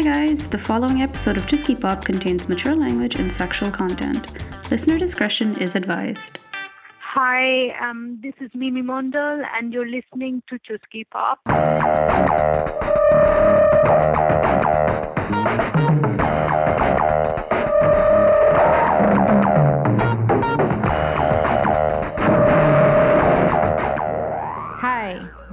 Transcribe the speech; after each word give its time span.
Hi 0.00 0.24
guys, 0.24 0.48
the 0.48 0.56
following 0.56 1.02
episode 1.02 1.36
of 1.36 1.42
Chuski 1.42 1.78
Pop 1.78 2.06
contains 2.06 2.48
mature 2.48 2.74
language 2.74 3.16
and 3.16 3.30
sexual 3.30 3.70
content. 3.70 4.32
Listener 4.70 4.98
discretion 4.98 5.58
is 5.58 5.76
advised. 5.76 6.38
Hi, 7.02 7.68
um, 7.86 8.18
this 8.22 8.32
is 8.40 8.50
Mimi 8.54 8.80
Mondal, 8.80 9.44
and 9.54 9.74
you're 9.74 9.86
listening 9.86 10.42
to 10.48 10.58
Chuski 10.60 11.04
Pop. 11.10 11.40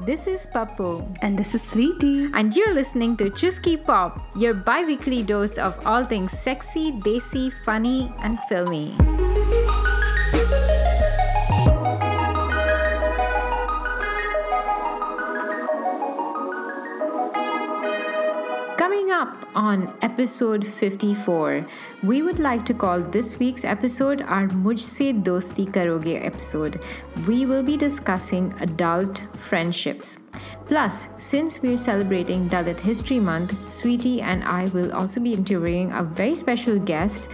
This 0.08 0.26
is 0.26 0.48
Pappu, 0.48 1.04
And 1.21 1.38
this 1.38 1.54
is 1.54 1.62
Sweety. 1.62 2.32
and 2.34 2.55
you're 2.55 2.73
listening 2.73 3.18
to 3.18 3.26
Chuski 3.26 3.76
Pop, 3.76 4.23
your 4.38 4.54
bi 4.54 4.86
weekly 4.88 5.22
dose 5.22 5.58
of 5.58 5.76
all 5.86 6.05
things 6.05 6.31
sexy, 6.31 6.94
desi, 7.04 7.52
funny, 7.66 8.09
and 8.23 8.40
filmy. 8.48 8.95
On 19.57 19.91
episode 20.03 20.63
54, 20.63 21.66
we 22.03 22.21
would 22.21 22.38
like 22.38 22.63
to 22.67 22.75
call 22.75 23.02
this 23.02 23.39
week's 23.39 23.66
episode 23.66 24.21
our 24.21 24.47
Mujhse 24.47 25.23
Dosti 25.23 25.66
Karoge 25.66 26.23
episode. 26.23 26.80
We 27.25 27.47
will 27.47 27.63
be 27.63 27.75
discussing 27.75 28.53
adult 28.59 29.23
friendships. 29.49 30.20
Plus, 30.67 31.09
since 31.17 31.59
we're 31.59 31.75
celebrating 31.75 32.47
Dalit 32.47 32.80
History 32.80 33.20
Month, 33.20 33.57
Sweety 33.71 34.21
and 34.21 34.43
I 34.43 34.66
will 34.66 34.93
also 34.93 35.20
be 35.20 35.33
interviewing 35.33 35.91
a 35.91 36.03
very 36.03 36.35
special 36.35 36.77
guest. 36.77 37.27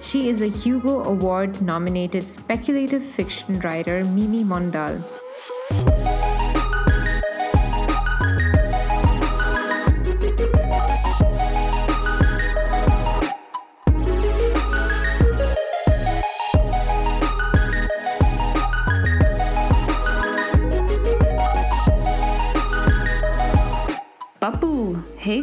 She 0.00 0.28
is 0.30 0.42
a 0.42 0.50
Hugo 0.50 1.04
Award 1.04 1.62
nominated 1.62 2.28
speculative 2.28 3.04
fiction 3.04 3.60
writer, 3.60 4.04
Mimi 4.04 4.42
Mondal. 4.42 4.98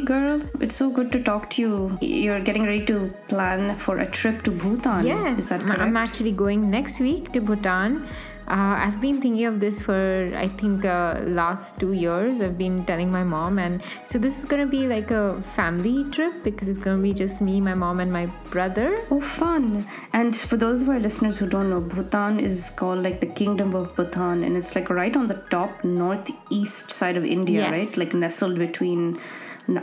Girl, 0.06 0.42
it's 0.60 0.76
so 0.76 0.90
good 0.90 1.12
to 1.12 1.22
talk 1.24 1.50
to 1.52 1.62
you. 1.62 1.98
You're 2.02 2.40
getting 2.40 2.66
ready 2.66 2.86
to 2.86 3.12
plan 3.28 3.76
for 3.76 3.98
a 4.00 4.06
trip 4.06 4.44
to 4.44 4.52
Bhutan. 4.52 5.06
Yes, 5.06 5.40
Is 5.40 5.50
that 5.50 5.60
I'm- 5.62 5.68
correct? 5.68 5.82
I'm 5.82 5.98
actually 5.98 6.32
going 6.32 6.70
next 6.70 7.00
week 7.00 7.32
to 7.34 7.42
Bhutan. 7.42 8.06
Uh, 8.48 8.76
I've 8.86 9.02
been 9.02 9.20
thinking 9.22 9.46
of 9.46 9.60
this 9.60 9.82
for 9.82 10.32
I 10.38 10.48
think 10.48 10.86
uh, 10.86 11.22
last 11.26 11.80
two 11.80 11.94
years. 11.94 12.42
I've 12.42 12.60
been 12.60 12.86
telling 12.90 13.10
my 13.10 13.24
mom, 13.24 13.58
and 13.58 13.82
so 14.12 14.20
this 14.26 14.38
is 14.38 14.46
gonna 14.46 14.68
be 14.68 14.82
like 14.92 15.10
a 15.10 15.42
family 15.56 16.04
trip 16.12 16.44
because 16.44 16.70
it's 16.70 16.78
gonna 16.78 17.02
be 17.02 17.12
just 17.22 17.42
me, 17.42 17.60
my 17.60 17.74
mom, 17.74 18.00
and 18.00 18.14
my 18.14 18.28
brother. 18.52 18.90
Oh, 19.10 19.20
fun. 19.20 19.88
And 20.14 20.38
for 20.38 20.58
those 20.58 20.84
of 20.84 20.90
our 20.90 21.00
listeners 21.00 21.40
who 21.40 21.48
don't 21.56 21.72
know, 21.72 21.82
Bhutan 21.96 22.40
is 22.40 22.70
called 22.70 23.02
like 23.02 23.20
the 23.20 23.32
Kingdom 23.42 23.74
of 23.74 23.96
Bhutan, 23.96 24.44
and 24.44 24.56
it's 24.56 24.76
like 24.76 24.92
right 24.92 25.18
on 25.18 25.26
the 25.26 25.40
top 25.56 25.84
northeast 25.84 26.92
side 26.92 27.18
of 27.18 27.26
India, 27.26 27.62
Yes. 27.62 27.72
right? 27.72 27.98
Like 27.98 28.14
nestled 28.14 28.60
between 28.60 29.20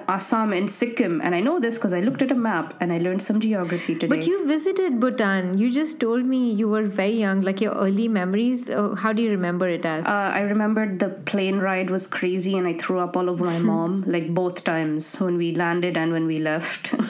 Assam 0.09 0.53
and 0.53 0.71
Sikkim. 0.71 1.21
And 1.21 1.35
I 1.35 1.41
know 1.41 1.59
this 1.59 1.77
because 1.77 1.93
I 1.93 2.01
looked 2.01 2.23
at 2.23 2.31
a 2.31 2.35
map 2.35 2.75
and 2.81 2.93
I 2.93 2.99
learned 2.99 3.23
some 3.23 3.41
geography 3.41 3.95
today. 3.95 4.07
But 4.07 4.27
you 4.27 4.47
visited 4.47 5.01
Bhutan. 5.01 5.59
You 5.59 5.71
just 5.71 6.01
told 6.01 6.25
me 6.25 6.53
you 6.53 6.69
were 6.69 6.85
very 6.85 7.13
young, 7.13 7.41
like 7.43 7.61
your 7.61 7.73
early 7.73 8.09
memories. 8.09 8.71
Uh, 8.71 8.95
how 8.95 9.13
do 9.13 9.23
you 9.23 9.31
remember 9.31 9.69
it 9.69 9.85
as? 9.85 10.07
Uh, 10.07 10.31
I 10.35 10.41
remembered 10.41 10.99
the 10.99 11.09
plane 11.09 11.59
ride 11.59 11.91
was 11.91 12.07
crazy 12.07 12.57
and 12.57 12.67
I 12.67 12.75
threw 12.75 13.01
up 13.01 13.17
all 13.17 13.29
over 13.29 13.45
my 13.45 13.59
mom, 13.73 14.05
like 14.07 14.33
both 14.33 14.65
times 14.65 15.21
when 15.21 15.37
we 15.37 15.55
landed 15.55 15.97
and 15.97 16.13
when 16.13 16.27
we 16.27 16.39
left. 16.39 16.95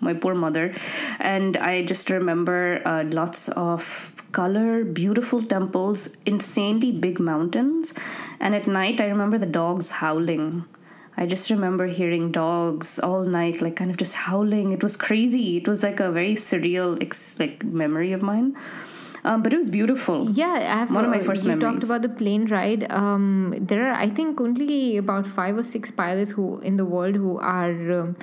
my 0.00 0.14
poor 0.14 0.34
mother. 0.34 0.74
And 1.20 1.56
I 1.56 1.82
just 1.82 2.10
remember 2.10 2.80
uh, 2.84 3.04
lots 3.04 3.48
of 3.50 4.12
color, 4.32 4.84
beautiful 4.84 5.42
temples, 5.42 6.16
insanely 6.26 6.92
big 6.92 7.18
mountains. 7.18 7.94
And 8.40 8.54
at 8.54 8.66
night, 8.66 9.00
I 9.00 9.06
remember 9.06 9.38
the 9.38 9.46
dogs 9.46 9.90
howling. 9.90 10.64
I 11.16 11.26
just 11.26 11.50
remember 11.50 11.86
hearing 11.86 12.30
dogs 12.30 12.98
all 12.98 13.24
night, 13.24 13.62
like 13.62 13.76
kind 13.76 13.90
of 13.90 13.96
just 13.96 14.14
howling. 14.14 14.72
It 14.72 14.82
was 14.82 14.96
crazy. 14.96 15.56
It 15.56 15.66
was 15.66 15.82
like 15.82 15.98
a 16.00 16.10
very 16.10 16.34
surreal, 16.34 17.00
ex- 17.02 17.38
like 17.38 17.64
memory 17.64 18.12
of 18.12 18.22
mine. 18.22 18.56
Um, 19.24 19.42
but 19.42 19.52
it 19.52 19.56
was 19.56 19.70
beautiful. 19.70 20.30
Yeah, 20.30 20.52
I 20.52 20.78
have. 20.80 20.92
One 20.92 21.04
of 21.04 21.10
my 21.10 21.18
uh, 21.18 21.24
first 21.24 21.44
you 21.44 21.48
memories. 21.48 21.64
talked 21.64 21.84
about 21.84 22.02
the 22.02 22.08
plane 22.08 22.46
ride. 22.46 22.90
Um, 22.92 23.54
there 23.58 23.88
are, 23.88 23.94
I 23.94 24.08
think, 24.08 24.40
only 24.40 24.98
about 24.98 25.26
five 25.26 25.56
or 25.56 25.64
six 25.64 25.90
pilots 25.90 26.30
who 26.30 26.60
in 26.60 26.76
the 26.76 26.84
world 26.84 27.16
who 27.16 27.38
are 27.38 27.92
um, 28.00 28.16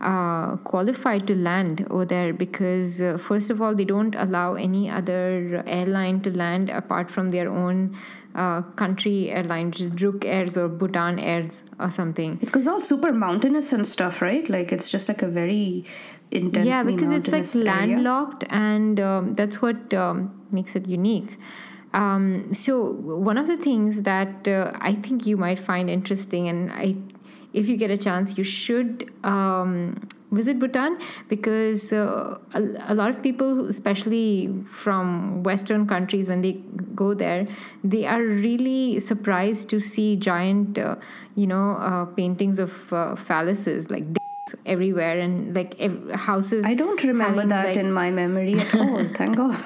uh, 0.00 0.56
qualified 0.58 1.26
to 1.28 1.36
land 1.36 1.86
over 1.90 2.04
there 2.04 2.32
because, 2.32 3.00
uh, 3.00 3.18
first 3.18 3.50
of 3.50 3.62
all, 3.62 3.74
they 3.74 3.84
don't 3.84 4.16
allow 4.16 4.54
any 4.54 4.90
other 4.90 5.62
airline 5.66 6.20
to 6.22 6.36
land 6.36 6.70
apart 6.70 7.10
from 7.10 7.30
their 7.30 7.48
own 7.48 7.96
uh, 8.38 8.62
country 8.82 9.30
airline, 9.30 9.66
which 9.66 9.80
is 9.80 9.90
Druk 9.90 10.24
Airs 10.24 10.56
or 10.56 10.68
Bhutan 10.68 11.18
Airs 11.18 11.64
or 11.80 11.90
something. 11.90 12.38
It's 12.40 12.50
because 12.52 12.68
all 12.68 12.80
super 12.80 13.12
mountainous 13.12 13.72
and 13.72 13.86
stuff, 13.86 14.22
right? 14.22 14.48
Like 14.48 14.72
it's 14.72 14.88
just 14.88 15.08
like 15.08 15.22
a 15.22 15.28
very 15.28 15.84
intensely 16.30 16.70
yeah 16.70 16.82
because 16.82 17.10
it's 17.10 17.28
like 17.28 17.46
area. 17.54 17.64
landlocked 17.64 18.44
and 18.50 19.00
um, 19.00 19.34
that's 19.34 19.62
what 19.62 19.94
um, 19.94 20.40
makes 20.50 20.76
it 20.76 20.86
unique 20.86 21.36
um, 21.94 22.52
so 22.52 22.92
one 22.92 23.38
of 23.38 23.46
the 23.46 23.56
things 23.56 24.02
that 24.02 24.46
uh, 24.46 24.72
i 24.80 24.94
think 24.94 25.26
you 25.26 25.36
might 25.36 25.58
find 25.58 25.88
interesting 25.88 26.48
and 26.48 26.70
i 26.72 26.94
if 27.52 27.68
you 27.68 27.76
get 27.76 27.90
a 27.90 27.96
chance 27.96 28.36
you 28.36 28.44
should 28.44 29.10
um, 29.24 30.00
visit 30.30 30.58
bhutan 30.58 30.98
because 31.28 31.92
uh, 31.92 32.38
a, 32.52 32.62
a 32.88 32.94
lot 32.94 33.08
of 33.10 33.22
people 33.22 33.66
especially 33.66 34.52
from 34.70 35.42
western 35.42 35.86
countries 35.86 36.28
when 36.28 36.42
they 36.42 36.52
go 36.94 37.14
there 37.14 37.46
they 37.82 38.04
are 38.06 38.22
really 38.22 38.98
surprised 39.00 39.68
to 39.70 39.80
see 39.80 40.16
giant 40.16 40.78
uh, 40.78 40.96
you 41.34 41.46
know 41.46 41.72
uh, 41.76 42.04
paintings 42.04 42.58
of 42.58 42.92
uh, 42.92 43.14
phalluses 43.14 43.90
like 43.90 44.04
everywhere 44.66 45.18
and 45.18 45.54
like 45.54 45.74
ev- 45.80 46.10
houses 46.12 46.64
I 46.64 46.74
don't 46.74 47.02
remember 47.04 47.44
that 47.46 47.66
like- 47.66 47.76
in 47.76 47.92
my 47.92 48.10
memory 48.10 48.54
at 48.58 48.74
all. 48.74 49.04
Thank 49.14 49.36
God. 49.36 49.56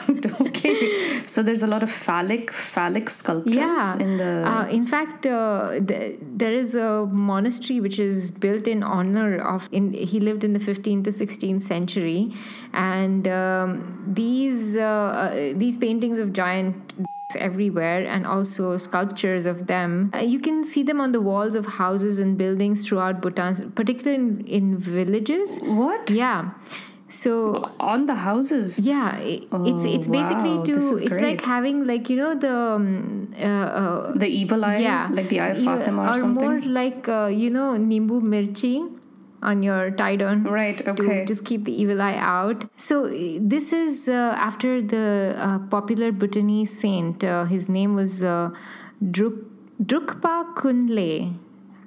okay, 0.48 1.22
so 1.26 1.42
there's 1.42 1.62
a 1.62 1.66
lot 1.66 1.82
of 1.82 1.90
phallic 1.90 2.52
phallic 2.52 3.08
sculptures 3.10 3.56
yeah 3.56 3.98
in 3.98 4.16
the. 4.16 4.32
uh, 4.52 4.66
in 4.68 4.86
fact 4.86 5.26
uh, 5.26 5.80
th- 5.86 6.18
there 6.20 6.52
is 6.52 6.74
a 6.74 7.06
monastery 7.06 7.80
which 7.80 7.98
is 7.98 8.30
built 8.30 8.66
in 8.66 8.82
honor 8.82 9.38
of 9.54 9.68
in 9.72 9.92
he 9.92 10.20
lived 10.20 10.44
in 10.44 10.52
the 10.52 10.60
15th 10.60 11.04
to 11.04 11.10
16th 11.10 11.62
century 11.62 12.32
and 12.72 13.28
um, 13.28 14.02
these 14.06 14.76
uh, 14.76 14.82
uh, 14.82 15.52
these 15.56 15.76
paintings 15.76 16.18
of 16.18 16.32
giant 16.32 16.94
everywhere 17.36 18.04
and 18.06 18.26
also 18.26 18.76
sculptures 18.76 19.46
of 19.46 19.66
them. 19.66 20.10
Uh, 20.14 20.18
you 20.18 20.38
can 20.40 20.64
see 20.64 20.82
them 20.82 21.00
on 21.00 21.12
the 21.12 21.20
walls 21.20 21.54
of 21.54 21.66
houses 21.66 22.18
and 22.18 22.36
buildings 22.36 22.86
throughout 22.86 23.20
bhutan 23.20 23.72
particularly 23.72 24.22
in, 24.22 24.46
in 24.46 24.78
villages. 24.78 25.58
What? 25.62 26.10
yeah. 26.10 26.50
So 27.08 27.32
On 27.78 28.06
the 28.06 28.14
houses. 28.14 28.78
yeah 28.78 29.08
i- 29.16 29.42
it's 29.70 29.84
it's 29.84 30.08
Oh, 30.08 30.12
basically 30.12 30.54
wow, 30.56 30.62
to 30.68 30.76
it's 31.06 31.20
like 31.20 31.44
having 31.44 31.84
like 31.84 32.08
you 32.08 32.16
know 32.16 32.34
the 32.34 32.52
um, 32.76 33.34
uh, 33.38 33.44
uh, 33.80 34.12
The 34.22 34.26
evil 34.26 34.64
eye, 34.64 34.78
yeah. 34.78 35.08
Like 35.12 35.28
the 35.28 35.40
eye 35.40 35.48
of 35.48 35.62
Fatima 35.62 36.02
or, 36.04 36.08
or 36.08 36.14
something. 36.20 36.46
more 36.48 36.60
like 36.78 37.08
uh, 37.08 37.26
you 37.26 37.50
know 37.50 37.68
nimbu 37.90 38.22
mirchi 38.34 38.72
on 39.42 39.62
your 39.62 39.90
tie 39.90 40.16
down 40.16 40.44
Right, 40.44 40.86
okay. 40.86 41.24
just 41.24 41.44
keep 41.44 41.64
the 41.64 41.72
evil 41.82 42.00
eye 42.00 42.16
out 42.16 42.64
so 42.76 43.06
uh, 43.06 43.38
this 43.40 43.72
is 43.72 44.08
uh, 44.08 44.34
after 44.48 44.80
the 44.80 45.34
uh, 45.36 45.58
popular 45.76 46.12
bhutanese 46.12 46.78
saint 46.78 47.24
uh, 47.24 47.44
his 47.44 47.68
name 47.68 47.94
was 47.94 48.22
uh, 48.22 48.50
Druk- 49.02 49.44
Drukpa 49.82 50.54
Kunley 50.54 51.34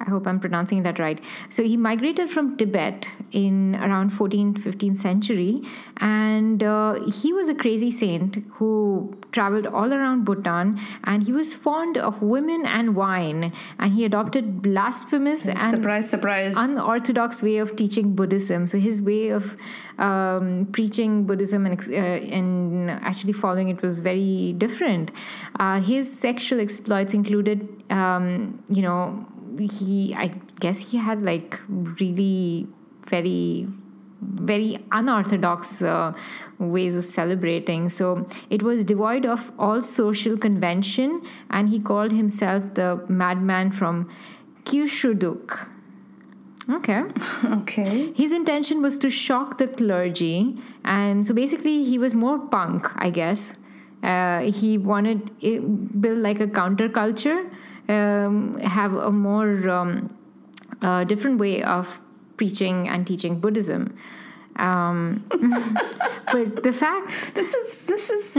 I 0.06 0.10
hope 0.10 0.26
I'm 0.26 0.38
pronouncing 0.38 0.82
that 0.82 0.98
right. 0.98 1.20
So 1.48 1.62
he 1.64 1.76
migrated 1.76 2.30
from 2.30 2.56
Tibet 2.56 3.10
in 3.32 3.74
around 3.76 4.10
14th, 4.10 4.58
15th 4.58 4.96
century, 4.98 5.62
and 5.96 6.62
uh, 6.62 7.00
he 7.10 7.32
was 7.32 7.48
a 7.48 7.54
crazy 7.54 7.90
saint 7.90 8.44
who 8.54 9.16
traveled 9.32 9.66
all 9.66 9.92
around 9.92 10.24
Bhutan, 10.24 10.78
and 11.04 11.24
he 11.24 11.32
was 11.32 11.54
fond 11.54 11.98
of 11.98 12.22
women 12.22 12.64
and 12.66 12.94
wine, 12.94 13.52
and 13.78 13.94
he 13.94 14.04
adopted 14.04 14.62
blasphemous 14.62 15.48
and 15.48 15.70
surprise, 15.70 16.08
surprise. 16.08 16.56
unorthodox 16.56 17.42
way 17.42 17.56
of 17.58 17.74
teaching 17.74 18.14
Buddhism. 18.14 18.66
So 18.66 18.78
his 18.78 19.02
way 19.02 19.30
of 19.30 19.56
um, 19.98 20.68
preaching 20.72 21.24
Buddhism 21.24 21.66
and 21.66 21.80
uh, 21.88 21.92
and 21.92 22.90
actually 22.90 23.32
following 23.32 23.68
it 23.68 23.82
was 23.82 24.00
very 24.00 24.54
different. 24.56 25.10
Uh, 25.58 25.80
his 25.80 26.12
sexual 26.16 26.60
exploits 26.60 27.12
included, 27.12 27.68
um, 27.90 28.62
you 28.68 28.82
know, 28.82 29.26
he 29.58 30.14
I 30.14 30.28
guess 30.60 30.90
he 30.90 30.98
had 30.98 31.22
like 31.22 31.60
really 31.68 32.66
very 33.06 33.68
very 34.20 34.78
unorthodox 34.92 35.82
uh, 35.82 36.12
ways 36.58 36.96
of 36.96 37.04
celebrating. 37.04 37.88
So 37.88 38.26
it 38.50 38.62
was 38.62 38.84
devoid 38.84 39.26
of 39.26 39.52
all 39.58 39.82
social 39.82 40.36
convention, 40.36 41.22
and 41.50 41.68
he 41.68 41.78
called 41.78 42.12
himself 42.12 42.74
the 42.74 43.04
madman 43.08 43.72
from 43.72 44.08
Kyushuduk. 44.64 45.70
Okay. 46.68 47.02
Okay. 47.44 48.12
His 48.14 48.32
intention 48.32 48.82
was 48.82 48.98
to 48.98 49.10
shock 49.10 49.58
the 49.58 49.68
clergy, 49.68 50.56
and 50.84 51.26
so 51.26 51.34
basically 51.34 51.84
he 51.84 51.98
was 51.98 52.14
more 52.14 52.38
punk, 52.38 52.88
I 52.96 53.10
guess. 53.10 53.56
Uh, 54.02 54.40
he 54.40 54.78
wanted 54.78 55.30
it, 55.40 56.00
build 56.00 56.18
like 56.18 56.40
a 56.40 56.46
counterculture, 56.46 57.50
um, 57.88 58.58
have 58.58 58.94
a 58.94 59.10
more 59.10 59.68
um, 59.68 60.14
uh, 60.82 61.04
different 61.04 61.38
way 61.38 61.62
of 61.62 62.00
preaching 62.36 62.88
and 62.88 63.06
teaching 63.06 63.40
Buddhism. 63.40 63.96
Um, 64.58 65.24
but 66.32 66.62
the 66.62 66.72
fact 66.72 67.06
This 67.34 67.54
is 67.54 67.84
this 67.84 68.10
is 68.10 68.38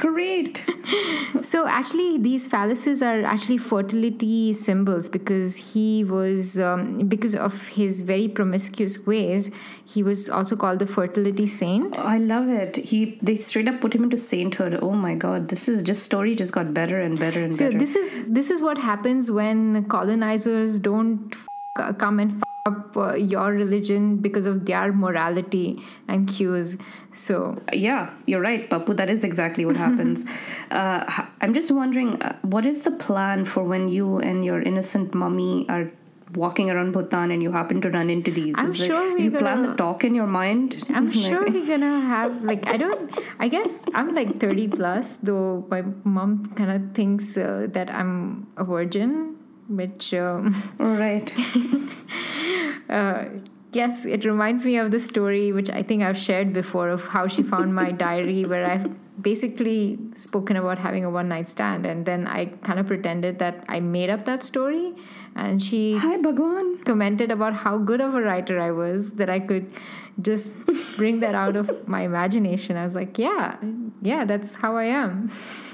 great. 0.00 0.64
so 1.42 1.66
actually 1.66 2.18
these 2.18 2.48
phalluses 2.48 3.04
are 3.06 3.24
actually 3.24 3.58
fertility 3.58 4.52
symbols 4.52 5.08
because 5.08 5.56
he 5.56 6.04
was 6.04 6.58
um, 6.60 7.08
because 7.08 7.34
of 7.34 7.66
his 7.68 8.00
very 8.00 8.28
promiscuous 8.28 9.06
ways 9.06 9.50
he 9.86 10.02
was 10.02 10.28
also 10.28 10.56
called 10.56 10.78
the 10.78 10.86
fertility 10.86 11.46
saint 11.46 11.98
I 11.98 12.18
love 12.18 12.48
it. 12.48 12.76
He 12.76 13.18
they 13.22 13.36
straight 13.36 13.68
up 13.68 13.80
put 13.80 13.94
him 13.94 14.04
into 14.04 14.18
sainthood. 14.18 14.78
Oh 14.82 14.92
my 14.92 15.14
god, 15.14 15.48
this 15.48 15.68
is 15.68 15.82
just 15.82 16.02
story 16.02 16.34
just 16.34 16.52
got 16.52 16.74
better 16.74 17.00
and 17.00 17.18
better 17.18 17.42
and 17.42 17.54
so 17.54 17.66
better. 17.66 17.72
So 17.72 17.78
this 17.78 17.96
is 17.96 18.20
this 18.26 18.50
is 18.50 18.62
what 18.62 18.78
happens 18.78 19.30
when 19.30 19.84
colonizers 19.88 20.78
don't 20.78 21.34
f- 21.34 21.98
come 21.98 22.20
and 22.20 22.43
up 22.66 22.96
uh, 22.96 23.12
your 23.14 23.52
religion 23.52 24.16
because 24.16 24.46
of 24.46 24.64
their 24.64 24.90
morality 24.90 25.82
and 26.08 26.26
cues 26.26 26.78
so 27.12 27.60
yeah, 27.74 28.10
you're 28.26 28.40
right, 28.40 28.68
Pappu. 28.70 28.96
That 28.96 29.08
is 29.10 29.22
exactly 29.22 29.64
what 29.66 29.76
happens. 29.86 30.24
uh, 30.70 31.04
I'm 31.42 31.52
just 31.52 31.70
wondering, 31.70 32.20
uh, 32.22 32.36
what 32.40 32.64
is 32.66 32.82
the 32.82 32.90
plan 32.90 33.44
for 33.44 33.62
when 33.62 33.88
you 33.88 34.18
and 34.18 34.44
your 34.44 34.62
innocent 34.62 35.14
mummy 35.14 35.66
are 35.68 35.92
walking 36.34 36.70
around 36.70 36.90
Bhutan 36.92 37.30
and 37.30 37.40
you 37.42 37.52
happen 37.52 37.80
to 37.82 37.90
run 37.90 38.08
into 38.10 38.30
these? 38.32 38.54
I'm 38.58 38.68
Is 38.68 38.78
sure 38.78 39.12
we're 39.12 39.18
you 39.18 39.30
plan 39.30 39.60
the 39.62 39.74
talk 39.76 40.02
in 40.02 40.14
your 40.14 40.26
mind. 40.26 40.82
I'm 40.88 41.06
Like- 41.08 41.14
sure 41.14 41.44
we're 41.48 41.66
gonna 41.66 42.00
have 42.00 42.42
like 42.42 42.66
I 42.66 42.78
don't 42.78 43.12
I 43.38 43.46
guess 43.48 43.82
I'm 43.94 44.14
like 44.14 44.40
30 44.40 44.68
plus 44.68 45.16
though 45.18 45.66
my 45.70 45.82
mom 46.02 46.46
kind 46.56 46.70
of 46.70 46.94
thinks 46.96 47.36
uh, 47.36 47.68
that 47.72 47.90
I'm 47.94 48.48
a 48.56 48.64
virgin 48.64 49.33
which 49.68 50.12
um, 50.14 50.54
All 50.80 50.96
right. 50.96 51.34
uh, 52.88 53.24
yes 53.72 54.04
it 54.04 54.24
reminds 54.24 54.64
me 54.64 54.76
of 54.76 54.90
the 54.90 55.00
story 55.00 55.52
which 55.52 55.68
I 55.70 55.82
think 55.82 56.02
I've 56.02 56.18
shared 56.18 56.52
before 56.52 56.90
of 56.90 57.06
how 57.06 57.26
she 57.26 57.42
found 57.42 57.74
my 57.74 57.90
diary 58.06 58.44
where 58.44 58.64
I've 58.66 58.86
basically 59.20 59.98
spoken 60.14 60.56
about 60.56 60.78
having 60.78 61.04
a 61.04 61.10
one 61.10 61.28
night 61.28 61.48
stand 61.48 61.86
and 61.86 62.04
then 62.04 62.26
I 62.26 62.46
kind 62.46 62.78
of 62.78 62.86
pretended 62.86 63.38
that 63.38 63.64
I 63.68 63.80
made 63.80 64.10
up 64.10 64.24
that 64.26 64.42
story 64.42 64.92
and 65.36 65.60
she 65.62 65.96
Hi, 65.96 66.16
Bhagwan. 66.18 66.78
commented 66.84 67.30
about 67.30 67.54
how 67.54 67.78
good 67.78 68.00
of 68.00 68.14
a 68.14 68.22
writer 68.22 68.60
I 68.60 68.70
was 68.70 69.12
that 69.12 69.28
I 69.28 69.40
could 69.40 69.72
just 70.20 70.56
bring 70.96 71.20
that 71.20 71.34
out 71.34 71.56
of 71.56 71.88
my 71.88 72.02
imagination. 72.02 72.76
I 72.76 72.84
was 72.84 72.94
like, 72.94 73.18
yeah, 73.18 73.56
yeah, 74.02 74.24
that's 74.24 74.54
how 74.56 74.76
I 74.76 74.84
am. 74.84 75.30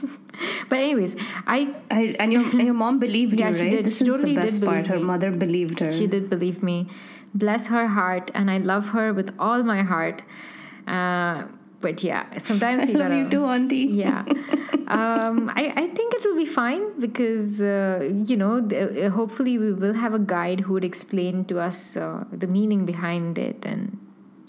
but 0.69 0.79
anyways, 0.79 1.17
I 1.47 1.75
I, 1.91 2.17
and 2.19 2.33
your 2.33 2.43
and 2.43 2.63
your 2.63 2.75
mom 2.75 2.99
believed 3.07 3.39
Yeah, 3.39 3.49
you, 3.49 3.55
she 3.55 3.61
right? 3.63 3.71
did. 3.71 3.85
This 3.87 3.99
She 3.99 4.05
is 4.05 4.11
totally 4.11 4.35
the 4.35 4.41
did 4.41 4.47
best 4.47 4.65
part. 4.65 4.87
Her 4.87 4.97
me. 4.97 5.03
mother 5.05 5.31
believed 5.31 5.81
her. 5.81 5.91
she 5.93 6.07
did 6.07 6.29
believe 6.31 6.63
me. 6.63 6.89
Bless 7.35 7.69
her 7.69 7.87
heart, 7.89 8.31
and 8.35 8.51
I 8.51 8.59
love 8.59 8.89
her 8.91 9.13
with 9.13 9.35
all 9.39 9.63
my 9.63 9.83
heart. 9.83 10.23
Uh, 10.87 11.45
but 11.81 12.03
yeah, 12.03 12.39
sometimes 12.39 12.89
you 12.89 12.97
gotta. 12.97 13.17
you 13.17 13.29
too, 13.31 13.45
Auntie. 13.45 13.87
yeah 13.91 14.25
um, 14.89 15.51
I, 15.55 15.73
I 15.77 15.87
think 15.87 16.15
it 16.15 16.25
will 16.25 16.37
be 16.37 16.45
fine 16.45 16.99
because 17.01 17.63
uh, 17.63 18.11
you 18.31 18.37
know 18.37 18.61
th- 18.67 19.05
uh, 19.05 19.11
hopefully 19.11 19.57
we 19.59 19.73
will 19.73 19.95
have 19.95 20.13
a 20.13 20.19
guide 20.19 20.61
who 20.61 20.75
would 20.75 20.85
explain 20.85 21.45
to 21.47 21.59
us 21.59 21.97
uh, 21.97 22.25
the 22.33 22.47
meaning 22.47 22.85
behind 22.85 23.39
it 23.39 23.65
and 23.65 23.97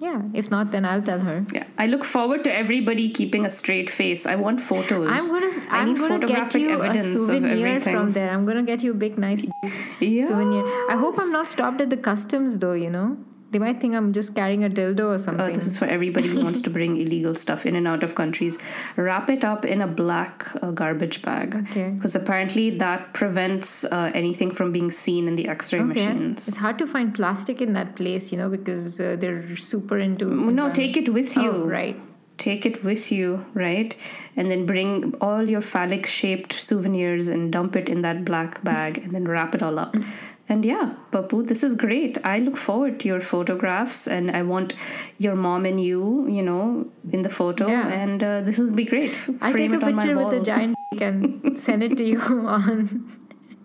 yeah 0.01 0.21
if 0.33 0.50
not 0.51 0.71
then 0.71 0.86
i'll 0.92 1.01
tell 1.01 1.19
her. 1.19 1.45
Yeah, 1.53 1.65
I 1.77 1.88
look 1.88 2.03
forward 2.03 2.44
to 2.45 2.53
everybody 2.53 3.09
keeping 3.09 3.45
a 3.45 3.50
straight 3.50 3.89
face. 3.89 4.25
I 4.25 4.36
want 4.36 4.59
photos. 4.59 5.09
i'm 5.18 5.27
gonna 5.27 5.51
I 5.69 5.80
i'm 5.80 5.94
need 5.94 5.98
gonna 6.00 6.19
get 6.19 6.51
photographic 6.51 6.62
you 6.62 6.81
a 6.81 7.00
souvenir 7.00 7.81
from 7.81 8.13
there. 8.13 8.30
I'm 8.31 8.45
gonna 8.45 8.63
get 8.63 8.83
you 8.83 8.92
a 8.92 9.00
big 9.06 9.18
nice 9.18 9.42
souvenir. 10.00 10.63
I 10.89 10.95
hope 11.03 11.19
i'm 11.19 11.31
not 11.31 11.48
stopped 11.48 11.81
at 11.81 11.89
the 11.89 12.01
customs 12.12 12.57
though 12.59 12.74
you 12.86 12.89
know 12.89 13.18
they 13.51 13.59
might 13.59 13.80
think 13.81 13.94
i'm 13.95 14.12
just 14.13 14.33
carrying 14.36 14.63
a 14.63 14.69
dildo 14.69 15.06
or 15.12 15.13
Uh, 15.13 15.18
something 15.18 15.53
this 15.53 15.68
is 15.68 15.77
for 15.77 15.86
everybody 15.86 16.27
who 16.33 16.42
wants 16.42 16.62
to 16.62 16.69
bring 16.77 16.98
illegal 16.98 17.36
stuff 17.36 17.65
in 17.65 17.75
and 17.75 17.88
out 17.88 18.03
of 18.03 18.15
countries. 18.15 18.57
Wrap 18.95 19.30
it 19.30 19.44
up 19.44 19.65
in 19.65 19.81
a 19.81 19.88
black 19.88 20.48
uh, 20.62 20.71
garbage 20.71 21.21
bag. 21.21 21.56
Okay. 21.63 21.89
Because 21.89 22.15
apparently 22.15 22.69
that 22.77 23.13
prevents 23.13 23.83
uh, 23.86 24.12
anything 24.13 24.51
from 24.51 24.71
being 24.71 24.92
seen 24.92 25.27
in 25.27 25.36
the 25.36 25.48
x 25.48 25.74
ray 25.74 25.80
okay 25.80 25.88
machines. 25.88 26.48
it's 26.48 26.57
hard 26.57 26.77
to 26.80 26.88
find 26.88 27.13
plastic 27.13 27.62
in 27.62 27.74
that 27.74 27.95
place 27.95 28.31
you 28.31 28.38
know 28.38 28.50
because 28.50 29.00
uh, 29.01 29.15
they're 29.19 29.56
super 29.57 29.98
into 30.00 30.25
No, 30.62 30.71
take 30.71 30.95
it 30.98 31.09
with 31.09 31.36
you. 31.38 31.51
oh, 31.51 31.65
right 31.65 32.00
Take 32.38 32.65
it 32.65 32.83
with 32.83 33.12
you, 33.12 33.45
right? 33.53 33.95
And 34.36 34.50
then 34.50 34.65
bring 34.65 35.13
all 35.21 35.48
your 35.48 35.62
phallic 35.62 36.07
shaped 36.07 36.59
souvenirs 36.59 37.27
and 37.27 37.51
dump 37.56 37.75
it 37.75 37.88
in 37.88 38.01
that 38.01 38.25
black 38.25 38.63
bag 38.63 38.98
and 38.98 39.13
then 39.13 39.27
wrap 39.27 39.53
it 39.53 39.62
all 39.62 39.77
up. 39.77 39.95
And 40.51 40.65
yeah, 40.65 40.95
Pappu, 41.12 41.48
this 41.48 41.63
is 41.63 41.75
great. 41.75 42.18
I 42.25 42.39
look 42.39 42.57
forward 42.57 43.00
to 43.01 43.07
your 43.07 43.21
photographs 43.21 44.06
and 44.06 44.30
I 44.31 44.42
want 44.44 44.75
your 45.18 45.33
mom 45.33 45.65
and 45.65 45.81
you, 45.81 46.27
you 46.27 46.42
know, 46.42 46.89
in 47.09 47.21
the 47.21 47.30
photo. 47.30 47.69
Yeah. 47.69 47.88
And 47.88 48.21
uh, 48.21 48.42
this 48.42 48.57
will 48.57 48.74
be 48.74 48.83
great. 48.83 49.18
I'll 49.39 49.53
Frame 49.53 49.71
take 49.71 49.81
a 49.81 49.86
picture 49.86 50.18
with 50.18 50.31
the 50.31 50.42
giant 50.42 50.75
and 51.01 51.57
send 51.57 51.83
it 51.83 51.95
to 51.95 52.03
you 52.03 52.19
on. 52.56 53.07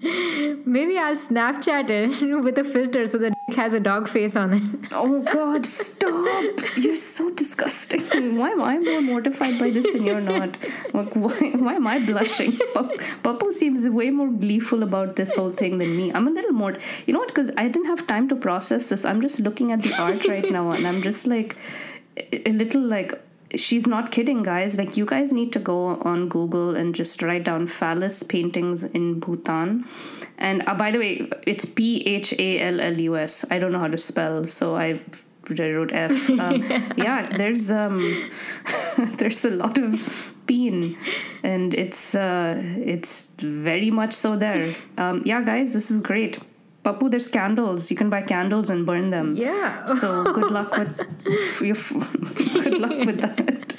Maybe 0.01 0.97
I'll 0.97 1.17
Snapchat 1.17 1.91
it 1.91 2.43
with 2.45 2.57
a 2.57 2.63
filter 2.63 3.05
so 3.07 3.19
dick 3.19 3.36
has 3.55 3.75
a 3.75 3.81
dog 3.81 4.09
face 4.09 4.35
on 4.35 4.53
it. 4.55 4.63
Oh 4.91 5.23
God, 5.23 5.67
stop! 5.67 6.77
You're 6.77 6.97
so 6.97 7.31
disgusting. 7.31 8.37
Why 8.39 8.51
am 8.51 8.61
I 8.61 8.79
more 8.79 9.01
mortified 9.01 9.61
by 9.61 9.71
this 9.71 9.95
and 9.95 10.05
you're 10.05 10.21
not? 10.21 10.57
Like, 10.93 11.15
why, 11.15 11.53
why 11.53 11.75
am 11.75 11.87
I 11.87 12.05
blushing? 12.05 12.59
Pap- 12.75 12.99
Pappu 13.23 13.53
seems 13.53 13.89
way 13.89 14.11
more 14.11 14.31
gleeful 14.31 14.83
about 14.83 15.15
this 15.15 15.35
whole 15.37 15.51
thing 15.51 15.79
than 15.79 15.97
me. 15.97 16.13
I'm 16.13 16.27
a 16.27 16.31
little 16.31 16.53
more, 16.53 16.77
you 17.07 17.13
know 17.13 17.21
what? 17.21 17.29
Because 17.29 17.53
I 17.57 17.69
didn't 17.69 17.87
have 17.87 18.07
time 18.09 18.29
to 18.31 18.37
process 18.37 18.89
this. 18.89 19.05
I'm 19.05 19.23
just 19.23 19.39
looking 19.39 19.71
at 19.71 19.83
the 19.83 19.95
art 19.95 20.27
right 20.27 20.51
now 20.51 20.73
and 20.73 20.87
I'm 20.87 21.03
just 21.03 21.27
like, 21.27 21.57
a 22.33 22.51
little 22.51 22.83
like, 22.83 23.13
she's 23.55 23.87
not 23.87 24.11
kidding, 24.11 24.43
guys. 24.43 24.79
Like, 24.79 24.97
you 24.97 25.05
guys 25.05 25.33
need 25.33 25.53
to 25.53 25.59
go 25.59 26.01
on 26.03 26.29
Google 26.29 26.75
and 26.75 26.95
just 26.95 27.23
write 27.23 27.45
down 27.45 27.67
phallus 27.67 28.23
paintings 28.23 28.83
in 28.83 29.21
Bhutan. 29.21 29.85
And 30.39 30.63
uh, 30.67 30.75
by 30.75 30.91
the 30.91 30.99
way, 30.99 31.31
it's 31.47 31.65
P 31.65 32.03
H 32.07 32.35
A 32.39 32.61
L 32.61 32.81
L 32.81 33.01
U 33.01 33.17
S. 33.17 33.45
I 33.51 33.59
don't 33.59 33.73
know 33.73 33.79
how 33.79 33.89
to 33.89 33.99
spell, 33.99 34.47
so 34.47 34.77
I 34.77 35.01
I 35.49 35.71
wrote 35.71 35.93
F. 35.93 36.29
Um, 36.41 36.63
yeah, 36.97 37.29
there's 37.37 37.71
um, 37.71 38.31
there's 39.17 39.45
a 39.45 39.51
lot 39.51 39.79
of 39.79 40.35
peen, 40.47 40.99
and 41.43 41.73
it's 41.73 42.15
uh, 42.15 42.61
it's 42.85 43.31
very 43.39 43.91
much 43.91 44.13
so 44.13 44.37
there. 44.37 44.75
Um, 44.99 45.23
yeah, 45.25 45.43
guys, 45.43 45.73
this 45.73 45.91
is 45.91 46.01
great. 46.01 46.39
Pappu, 46.87 47.11
there's 47.11 47.27
candles. 47.27 47.91
You 47.91 47.97
can 47.97 48.09
buy 48.09 48.23
candles 48.23 48.71
and 48.71 48.87
burn 48.87 49.11
them. 49.11 49.35
Yeah. 49.35 49.87
So 49.87 50.23
good 50.33 50.53
luck 50.53 50.77
with 50.77 51.61
your, 51.61 51.75
good 51.75 52.79
luck 52.79 53.07
with 53.07 53.21
that. 53.23 53.75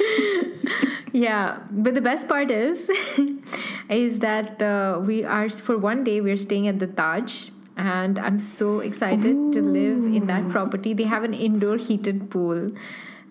Yeah, 1.13 1.59
but 1.71 1.93
the 1.93 2.01
best 2.01 2.27
part 2.27 2.51
is, 2.51 2.91
is 3.89 4.19
that 4.19 4.61
uh, 4.61 4.99
we 5.03 5.23
are 5.23 5.49
for 5.49 5.77
one 5.77 6.03
day 6.03 6.19
we're 6.19 6.37
staying 6.37 6.67
at 6.67 6.79
the 6.79 6.87
Taj, 6.87 7.49
and 7.77 8.19
I'm 8.19 8.39
so 8.39 8.81
excited 8.81 9.53
to 9.53 9.61
live 9.61 10.03
in 10.03 10.27
that 10.27 10.49
property. 10.49 10.93
They 10.93 11.03
have 11.03 11.23
an 11.23 11.33
indoor 11.33 11.77
heated 11.77 12.29
pool, 12.29 12.71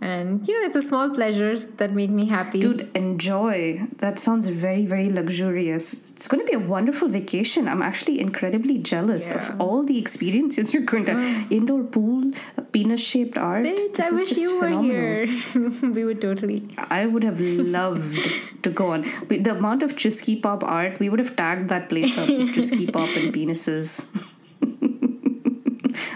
and 0.01 0.47
you 0.47 0.59
know 0.61 0.67
it's 0.67 0.75
the 0.75 0.83
small 0.83 1.09
pleasures 1.11 1.69
that 1.79 1.93
make 1.93 2.11
me 2.11 2.27
happy. 2.27 2.61
Dude, 2.61 2.91
enjoy. 2.95 3.83
That 3.99 4.19
sounds 4.19 4.47
very, 4.47 4.85
very 4.87 5.07
luxurious. 5.11 6.11
It's 6.11 6.29
going 6.29 6.45
to 6.45 6.51
be 6.51 6.55
a 6.57 6.59
wonderful 6.59 7.09
vacation. 7.09 7.67
I'm 7.69 7.83
actually 7.83 8.21
incredibly 8.21 8.79
jealous 8.79 9.31
Yeah. 9.31 9.39
of 9.53 9.61
all 9.61 9.83
the 9.85 9.99
experiences 9.99 10.75
you're 10.75 10.83
going 10.83 11.07
to. 11.07 11.13
Mm. 11.13 11.51
Indoor 11.51 11.83
pool, 11.85 12.31
penis 12.73 13.01
shaped 13.01 13.39
art. 13.39 13.65
Bitch, 13.65 13.95
This 13.95 14.13
I 14.13 14.15
wish 14.15 14.37
you 14.37 14.55
were 14.61 14.69
phenomenal. 14.69 14.83
here. 14.85 15.91
we 15.97 16.05
would 16.05 16.21
totally. 16.21 16.69
I 16.91 17.07
would 17.07 17.25
have 17.25 17.41
loved 17.41 18.19
to 18.63 18.71
go 18.71 18.93
on. 18.93 19.07
The 19.29 19.51
amount 19.57 19.83
of 19.83 19.97
Chuski 19.97 20.41
Pop 20.43 20.63
art, 20.65 20.99
we 21.01 21.09
would 21.09 21.19
have 21.19 21.37
tagged 21.37 21.69
that 21.71 21.89
place 21.89 22.17
up 22.19 22.29
with 22.29 22.55
Chuski 22.55 22.93
Pop 22.93 23.17
and 23.17 23.33
penises. 23.35 24.07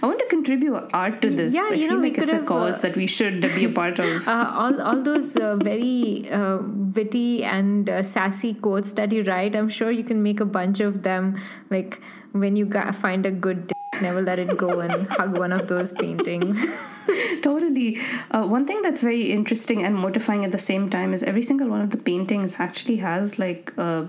I 0.03 0.07
want 0.07 0.19
to 0.21 0.27
contribute 0.27 0.75
art 0.93 1.21
to 1.23 1.31
this. 1.31 1.55
yeah, 1.55 1.69
I 1.71 1.75
you 1.75 1.89
feel 1.89 1.97
know, 1.97 2.03
like 2.03 2.19
it's 2.19 2.33
a 2.33 2.41
cause 2.41 2.79
uh, 2.79 2.83
that 2.83 2.97
we 2.97 3.07
should 3.07 3.43
be 3.55 3.65
a 3.65 3.69
part 3.71 3.99
of. 3.99 4.27
Uh, 4.31 4.51
all, 4.55 4.81
all 4.83 5.03
those 5.03 5.37
uh, 5.37 5.57
very 5.57 6.31
uh, 6.31 6.59
witty 6.95 7.45
and 7.45 7.91
uh, 7.91 8.03
sassy 8.03 8.55
quotes 8.55 8.93
that 8.93 9.13
you 9.13 9.23
write, 9.25 9.55
I'm 9.57 9.69
sure 9.69 9.91
you 9.91 10.05
can 10.05 10.23
make 10.23 10.41
a 10.41 10.45
bunch 10.45 10.81
of 10.81 11.03
them. 11.03 11.39
Like 11.69 12.01
when 12.33 12.57
you 12.57 12.67
ga- 12.67 12.93
find 12.93 13.27
a 13.27 13.31
good, 13.31 13.67
d- 13.67 13.75
never 14.01 14.23
let 14.23 14.39
it 14.39 14.57
go 14.57 14.81
and 14.81 15.07
hug 15.19 15.37
one 15.37 15.53
of 15.53 15.69
those 15.69 15.93
paintings. 15.93 16.65
totally. 17.43 17.99
Uh, 18.31 18.45
one 18.47 18.67
thing 18.67 18.83
that's 18.83 19.01
very 19.01 19.31
interesting 19.33 19.85
and 19.85 19.95
mortifying 19.95 20.45
at 20.45 20.53
the 20.53 20.59
same 20.59 20.89
time 20.89 21.13
is 21.13 21.23
every 21.23 21.43
single 21.43 21.69
one 21.69 21.81
of 21.81 21.91
the 21.91 21.97
paintings 21.97 22.57
actually 22.59 22.97
has 22.97 23.39
like 23.39 23.73
a, 23.77 24.09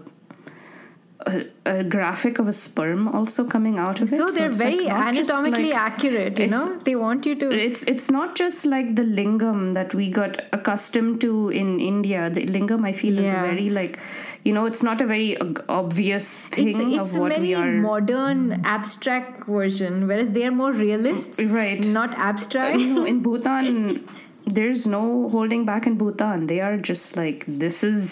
a, 1.28 1.46
a 1.66 1.84
graphic 1.84 2.40
of 2.40 2.48
a 2.48 2.54
sperm 2.54 3.08
also 3.08 3.46
coming 3.46 3.78
out 3.80 4.00
of 4.02 4.12
it. 4.14 4.18
so 4.18 4.28
they're 4.28 4.52
very 4.52 4.86
like, 4.86 4.94
anatomically 5.08 5.66
like- 5.72 5.76
accurate, 5.76 6.40
you 6.40 6.48
know? 6.48 6.80
They 6.86 6.96
want 6.96 7.26
you 7.26 7.36
to. 7.36 7.52
It's 7.52 7.84
it's 7.84 8.10
not 8.10 8.36
just 8.36 8.66
like 8.66 8.96
the 8.96 9.04
lingam 9.04 9.74
that 9.76 9.94
we 9.94 10.10
got 10.10 10.42
accustomed 10.54 11.22
to 11.22 11.50
in 11.50 11.80
India. 11.80 12.30
The 12.30 12.46
lingam 12.46 12.86
I 12.86 12.94
feel 12.94 13.20
is 13.20 13.32
very 13.32 13.70
like, 13.70 14.00
you 14.44 14.54
know, 14.54 14.66
it's 14.66 14.82
not 14.84 15.02
a 15.02 15.06
very 15.06 15.38
obvious 15.70 16.46
thing 16.46 16.70
It's, 16.70 16.80
it's 16.80 17.14
of 17.16 17.20
what 17.20 17.40
we 17.40 17.54
are. 17.54 17.72
modern, 17.72 18.62
abstract 18.66 19.46
version, 19.46 20.08
whereas 20.08 20.32
they 20.32 20.46
are 20.46 20.52
more 20.52 20.72
realists, 20.72 21.40
Right. 21.44 21.86
Not 21.88 22.12
abstract. 22.18 22.80
you 22.80 22.94
know, 22.94 23.06
in 23.06 23.22
Bhutan, 23.28 24.08
there's 24.48 24.88
no 24.88 25.30
holding 25.30 25.66
back 25.66 25.86
in 25.88 25.98
Bhutan. 25.98 26.48
They 26.48 26.60
are 26.62 26.78
just 26.78 27.16
like 27.16 27.46
this 27.48 27.84
is 27.84 28.04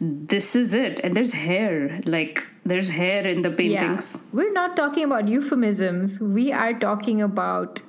this 0.00 0.54
is 0.56 0.74
it, 0.74 1.00
and 1.02 1.14
there's 1.16 1.32
hair. 1.32 2.00
Like 2.06 2.46
there's 2.64 2.88
hair 2.88 3.26
in 3.26 3.42
the 3.42 3.50
Yeah. 3.50 3.56
paintings. 3.56 4.18
We're 4.32 4.52
not 4.52 4.76
talking 4.76 5.04
about 5.04 5.28
euphemisms. 5.28 6.20
We 6.20 6.52
are 6.52 6.72
talking 6.74 7.20
about 7.22 7.82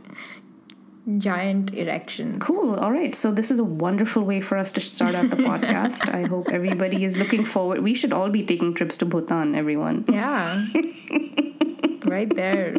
giant 1.17 1.73
erections. 1.73 2.41
Cool. 2.43 2.75
All 2.75 2.91
right. 2.91 3.15
So 3.15 3.31
this 3.31 3.49
is 3.51 3.59
a 3.59 3.63
wonderful 3.63 4.23
way 4.23 4.41
for 4.41 4.57
us 4.57 4.71
to 4.73 4.81
start 4.81 5.15
out 5.15 5.29
the 5.29 5.35
podcast. 5.51 6.13
I 6.13 6.27
hope 6.27 6.49
everybody 6.51 7.03
is 7.03 7.17
looking 7.17 7.45
forward. 7.45 7.81
We 7.81 7.93
should 7.93 8.13
all 8.13 8.29
be 8.29 8.43
taking 8.43 8.73
trips 8.75 8.97
to 8.97 9.05
Bhutan, 9.05 9.55
everyone. 9.55 10.05
Yeah. 10.09 10.65
right 12.05 12.33
there. 12.35 12.75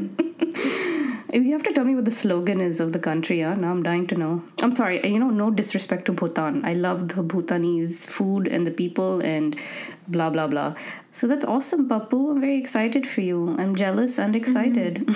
You 1.33 1.53
have 1.53 1.63
to 1.63 1.73
tell 1.73 1.85
me 1.85 1.95
what 1.95 2.05
the 2.05 2.11
slogan 2.11 2.61
is 2.61 2.81
of 2.81 2.93
the 2.93 2.99
country, 2.99 3.39
yeah? 3.41 3.55
Now 3.55 3.71
I'm 3.71 3.83
dying 3.83 4.07
to 4.09 4.17
know. 4.17 4.43
I'm 4.63 4.73
sorry, 4.73 5.01
you 5.07 5.19
know, 5.19 5.31
no 5.31 5.51
disrespect 5.51 6.07
to 6.07 6.13
Bhutan. 6.13 6.65
I 6.65 6.73
love 6.73 7.09
the 7.09 7.23
Bhutanese 7.23 8.05
food 8.05 8.49
and 8.49 8.67
the 8.67 8.71
people 8.71 9.21
and 9.21 9.57
blah 10.09 10.31
blah 10.31 10.49
blah. 10.49 10.75
So 11.13 11.27
that's 11.27 11.45
awesome, 11.45 11.89
Pappu. 11.89 12.33
I'm 12.33 12.41
very 12.41 12.59
excited 12.59 13.07
for 13.07 13.21
you. 13.21 13.55
I'm 13.59 13.77
jealous 13.77 14.19
and 14.19 14.35
excited. 14.35 15.07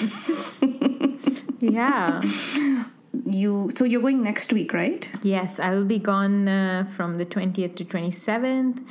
Yeah. 1.70 2.22
you 3.26 3.70
so 3.74 3.84
you're 3.84 4.02
going 4.02 4.22
next 4.22 4.52
week, 4.52 4.72
right? 4.72 5.08
yes, 5.22 5.58
I 5.58 5.70
will 5.70 5.84
be 5.84 5.98
gone 5.98 6.48
uh, 6.48 6.84
from 6.96 7.18
the 7.18 7.26
20th 7.26 7.76
to 7.76 7.84
27th. 7.84 8.84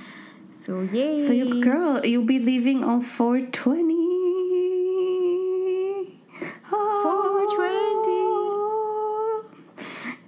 So, 0.62 0.82
yay. 0.82 1.25
So 1.27 1.34
you 1.34 1.62
girl, 1.62 2.06
you'll 2.06 2.25
be 2.25 2.39
leaving 2.39 2.84
on 2.84 3.01
420. 3.01 4.12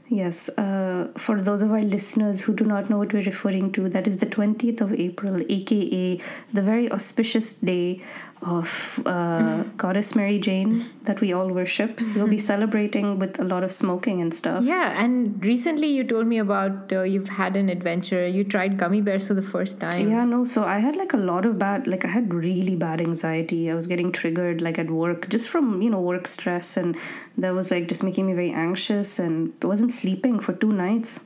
Yes, 0.08 0.50
uh, 0.50 1.08
for 1.18 1.42
those 1.42 1.64
of 1.64 1.72
our 1.72 1.82
listeners 1.82 2.42
who 2.42 2.54
do 2.54 2.64
not 2.64 2.92
know 2.92 3.00
what 3.00 3.12
we're 3.12 3.24
referring 3.24 3.72
to, 3.72 3.90
that 3.90 4.08
is 4.08 4.18
the 4.18 4.28
20th 4.28 4.80
of 4.80 4.94
April, 4.94 5.44
aka 5.50 6.20
the 6.54 6.62
very 6.62 6.92
auspicious 6.92 7.56
day 7.56 8.04
of 8.46 9.02
uh, 9.06 9.64
Goddess 9.76 10.16
Mary 10.16 10.40
Jane 10.40 10.86
that 11.04 11.20
we 11.20 11.34
all 11.34 11.50
worship. 11.50 12.00
We'll 12.16 12.28
be 12.28 12.38
celebrating 12.38 13.18
with 13.18 13.42
a 13.42 13.44
lot 13.44 13.64
of 13.64 13.72
smoking 13.72 14.22
and 14.22 14.34
stuff. 14.34 14.64
Yeah, 14.64 15.04
and 15.04 15.44
recently 15.44 15.88
you 15.88 16.04
told 16.04 16.28
me 16.28 16.38
about 16.38 16.94
uh, 16.94 17.02
you've 17.02 17.28
had 17.28 17.56
an 17.56 17.70
adventure. 17.70 18.26
You 18.28 18.44
tried 18.44 18.78
gummy 18.78 19.02
bears 19.02 19.28
for 19.28 19.34
the 19.34 19.42
first 19.42 19.80
time. 19.82 20.10
Yeah, 20.10 20.26
no, 20.26 20.46
so 20.46 20.64
I 20.64 20.78
had 20.78 20.96
like 20.96 21.14
a 21.14 21.18
lot 21.18 21.46
of 21.46 21.58
bad, 21.58 21.88
like 21.88 22.06
I 22.06 22.10
had 22.10 22.34
really 22.34 22.76
bad 22.76 23.02
anxiety. 23.02 23.72
I 23.72 23.74
was 23.74 23.88
getting 23.88 24.12
triggered 24.12 24.62
like 24.62 24.78
at 24.78 24.90
work 24.90 25.28
just 25.30 25.50
from, 25.50 25.82
you 25.82 25.90
know, 25.90 26.00
work 26.00 26.28
stress. 26.28 26.78
And 26.78 26.96
that 27.38 27.54
was 27.54 27.72
like 27.72 27.88
just 27.88 28.04
making 28.04 28.28
me 28.28 28.34
very 28.34 28.52
anxious 28.52 29.20
and 29.20 29.54
I 29.64 29.68
wasn't 29.68 29.92
sleeping 29.92 30.40
for 30.40 30.54
two 30.54 30.72
nights. 30.72 31.20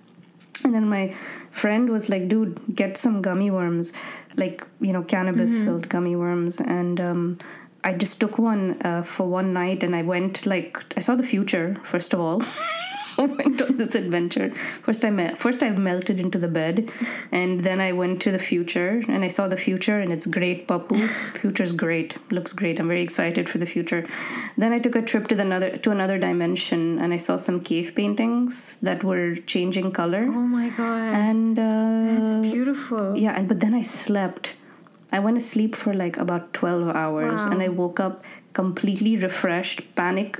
And 0.63 0.73
then 0.73 0.89
my 0.89 1.15
friend 1.51 1.89
was 1.89 2.09
like, 2.09 2.27
dude, 2.27 2.59
get 2.75 2.97
some 2.97 3.21
gummy 3.21 3.49
worms, 3.49 3.93
like, 4.39 4.65
you 4.79 4.93
know, 4.93 5.03
cannabis 5.03 5.61
filled 5.61 5.89
gummy 5.89 6.15
worms. 6.15 6.59
And 6.59 6.99
um, 6.99 7.37
I 7.83 7.93
just 7.93 8.19
took 8.19 8.37
one 8.37 8.81
uh, 8.83 9.03
for 9.03 9.27
one 9.27 9.53
night 9.53 9.83
and 9.83 9.95
I 9.95 10.01
went, 10.01 10.45
like, 10.45 10.83
I 10.97 11.01
saw 11.01 11.15
the 11.15 11.23
future, 11.23 11.77
first 11.83 12.13
of 12.13 12.19
all. 12.19 12.41
I 13.19 13.25
went 13.39 13.61
on 13.61 13.75
this 13.75 13.95
adventure. 13.95 14.49
First, 14.83 15.03
I 15.05 15.09
me- 15.09 15.35
first 15.35 15.61
I 15.61 15.69
melted 15.71 16.19
into 16.19 16.37
the 16.39 16.47
bed, 16.47 16.91
and 17.31 17.63
then 17.63 17.81
I 17.81 17.91
went 17.91 18.21
to 18.23 18.31
the 18.31 18.39
future, 18.39 19.03
and 19.07 19.23
I 19.23 19.27
saw 19.27 19.47
the 19.47 19.57
future, 19.57 19.99
and 19.99 20.11
it's 20.11 20.25
great, 20.25 20.67
Pappu. 20.67 20.97
Future's 21.41 21.73
great, 21.73 22.15
looks 22.31 22.53
great. 22.53 22.79
I'm 22.79 22.87
very 22.87 23.03
excited 23.03 23.49
for 23.49 23.57
the 23.57 23.65
future. 23.65 24.05
Then 24.57 24.71
I 24.73 24.79
took 24.79 24.95
a 24.95 25.01
trip 25.01 25.27
to 25.27 25.35
the 25.35 25.43
another 25.49 25.71
to 25.77 25.91
another 25.91 26.17
dimension, 26.17 26.99
and 26.99 27.13
I 27.13 27.17
saw 27.17 27.35
some 27.37 27.59
cave 27.71 27.93
paintings 27.95 28.77
that 28.81 29.03
were 29.03 29.35
changing 29.35 29.91
color, 29.91 30.23
Oh 30.27 30.47
my 30.57 30.69
god. 30.69 31.13
and 31.13 31.59
uh, 31.59 32.13
That's 32.23 32.33
beautiful. 32.53 33.17
yeah, 33.17 33.33
and 33.37 33.47
but 33.49 33.59
then 33.59 33.73
I 33.73 33.81
slept. 33.83 34.55
I 35.11 35.19
went 35.19 35.37
to 35.39 35.45
sleep 35.45 35.75
for 35.75 35.91
like 35.93 36.17
about 36.17 36.53
12 36.53 36.95
hours 36.95 37.41
Wow. 37.45 37.51
and 37.51 37.61
I 37.63 37.69
woke 37.69 37.99
up 37.99 38.23
completely 38.53 39.17
refreshed, 39.17 39.81
panic, 39.95 40.39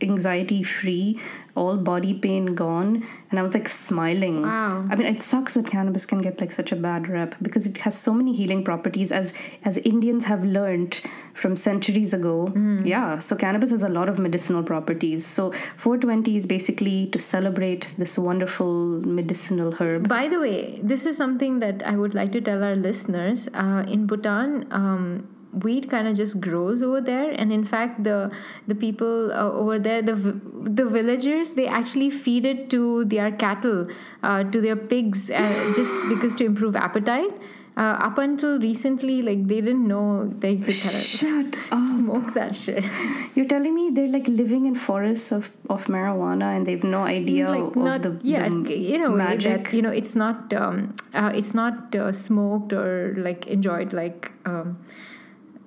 anxiety 0.00 0.62
free, 0.62 1.18
all 1.54 1.76
body 1.76 2.14
pain 2.14 2.54
gone, 2.54 3.04
and 3.30 3.38
I 3.38 3.42
was 3.42 3.54
like 3.54 3.68
smiling. 3.68 4.42
Wow. 4.42 4.84
I 4.88 4.96
mean, 4.96 5.06
it 5.06 5.20
sucks 5.20 5.54
that 5.54 5.66
cannabis 5.70 6.06
can 6.06 6.20
get 6.20 6.40
like 6.40 6.52
such 6.52 6.72
a 6.72 6.76
bad 6.76 7.08
rep 7.08 7.34
because 7.42 7.66
it 7.66 7.78
has 7.78 7.98
so 7.98 8.12
many 8.12 8.32
healing 8.32 8.64
properties 8.64 9.12
as 9.12 9.34
as 9.64 9.78
Indians 9.78 10.24
have 10.24 10.44
learned 10.44 11.00
from 11.34 11.56
centuries 11.56 12.12
ago. 12.14 12.52
Yeah, 12.84 13.18
so 13.18 13.36
cannabis 13.36 13.70
has 13.70 13.82
a 13.82 13.88
lot 13.88 14.08
of 14.08 14.18
medicinal 14.18 14.62
properties. 14.62 15.26
So 15.26 15.52
420 15.76 16.36
is 16.36 16.46
basically 16.46 17.06
to 17.08 17.18
celebrate 17.18 17.94
this 17.96 18.18
wonderful 18.18 18.74
medicinal 19.18 19.72
herb. 19.72 20.08
By 20.08 20.28
the 20.28 20.40
way, 20.40 20.80
this 20.82 21.06
is 21.06 21.16
something 21.16 21.60
that 21.60 21.82
I 21.86 21.96
would 21.96 22.14
like 22.14 22.32
to 22.32 22.40
tell 22.40 22.62
our 22.62 22.76
listeners. 22.76 23.48
Uh, 23.54 23.84
in 23.86 24.06
Bhutan, 24.06 24.66
um, 24.70 25.28
wheat 25.52 25.90
kind 25.90 26.06
of 26.08 26.16
just 26.16 26.40
grows 26.40 26.82
over 26.82 27.00
there, 27.00 27.30
and 27.30 27.52
in 27.52 27.64
fact, 27.64 28.04
the 28.04 28.30
the 28.66 28.74
people 28.74 29.32
uh, 29.32 29.50
over 29.50 29.78
there, 29.78 30.02
the 30.02 30.14
the 30.14 30.84
villagers, 30.84 31.54
they 31.54 31.66
actually 31.66 32.10
feed 32.10 32.46
it 32.46 32.68
to 32.70 33.04
their 33.04 33.30
cattle, 33.32 33.88
uh, 34.22 34.44
to 34.44 34.60
their 34.60 34.76
pigs, 34.76 35.30
uh, 35.30 35.72
just 35.74 35.96
because 36.08 36.34
to 36.36 36.44
improve 36.44 36.76
appetite. 36.76 37.32
Uh, 37.78 37.96
up 38.02 38.18
until 38.18 38.58
recently, 38.58 39.22
like 39.22 39.46
they 39.46 39.60
didn't 39.60 39.86
know 39.86 40.26
they 40.26 40.50
you 40.50 40.64
could 40.64 40.74
kind 40.74 40.96
of 40.96 41.84
smoke 41.94 42.34
that 42.34 42.56
shit. 42.56 42.84
You're 43.36 43.46
telling 43.46 43.72
me 43.72 43.90
they're 43.90 44.08
like 44.08 44.26
living 44.26 44.66
in 44.66 44.74
forests 44.74 45.30
of, 45.30 45.48
of 45.70 45.84
marijuana 45.84 46.56
and 46.56 46.66
they've 46.66 46.82
no 46.82 47.04
idea 47.04 47.48
like 47.48 47.62
of 47.62 47.76
not 47.76 48.02
the, 48.02 48.18
yeah 48.24 48.48
the 48.48 48.94
in 48.94 49.02
a 49.02 49.12
way 49.12 49.18
magic. 49.18 49.66
that 49.66 49.72
you 49.72 49.82
know 49.82 49.90
it's 49.92 50.16
not 50.16 50.52
um, 50.54 50.96
uh, 51.14 51.30
it's 51.32 51.54
not 51.54 51.94
uh, 51.94 52.10
smoked 52.12 52.72
or 52.72 53.14
like 53.16 53.46
enjoyed 53.46 53.92
like 53.92 54.32
um, 54.44 54.76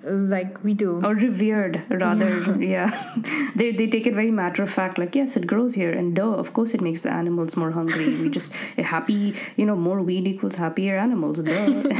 like 0.04 0.62
we 0.64 0.74
do. 0.74 1.00
Or 1.04 1.14
revered 1.14 1.82
rather 1.90 2.56
yeah, 2.62 3.14
they, 3.56 3.72
they 3.72 3.86
take 3.86 4.06
it 4.06 4.14
very 4.14 4.30
matter 4.30 4.62
of 4.62 4.72
fact 4.72 4.98
like 4.98 5.14
yes 5.14 5.36
it 5.36 5.46
grows 5.46 5.74
here 5.74 5.92
and 5.92 6.14
duh 6.14 6.34
of 6.34 6.52
course 6.52 6.74
it 6.74 6.80
makes 6.80 7.02
the 7.02 7.10
animals 7.10 7.56
more 7.56 7.70
hungry. 7.70 8.08
We 8.16 8.28
just 8.28 8.52
happy 8.78 9.34
you 9.56 9.66
know 9.66 9.76
more 9.76 10.02
weed 10.02 10.26
equals 10.26 10.56
happier 10.56 10.96
animals 10.96 11.38
duh. 11.38 11.82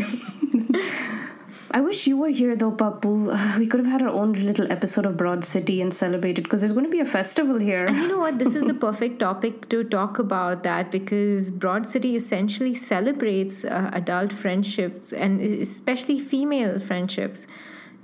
I 1.74 1.80
wish 1.80 2.06
you 2.06 2.18
were 2.18 2.28
here 2.28 2.54
though, 2.54 2.72
Pappu. 2.72 3.12
We 3.58 3.66
could 3.66 3.80
have 3.80 3.90
had 3.90 4.02
our 4.02 4.08
own 4.08 4.34
little 4.34 4.70
episode 4.70 5.06
of 5.06 5.16
Broad 5.16 5.42
City 5.42 5.80
and 5.80 5.92
celebrated 5.92 6.42
because 6.44 6.60
there's 6.60 6.72
going 6.72 6.84
to 6.84 6.90
be 6.90 7.00
a 7.00 7.06
festival 7.06 7.58
here. 7.58 7.86
and 7.86 7.96
you 7.96 8.08
know 8.08 8.18
what? 8.18 8.38
This 8.38 8.54
is 8.54 8.66
the 8.66 8.74
perfect 8.74 9.20
topic 9.20 9.68
to 9.70 9.82
talk 9.82 10.18
about 10.18 10.64
that 10.64 10.90
because 10.90 11.50
broad 11.50 11.86
city 11.86 12.14
essentially 12.14 12.74
celebrates 12.74 13.64
uh, 13.64 13.90
adult 13.92 14.32
friendships 14.32 15.12
and 15.12 15.40
especially 15.40 16.18
female 16.18 16.78
friendships 16.78 17.46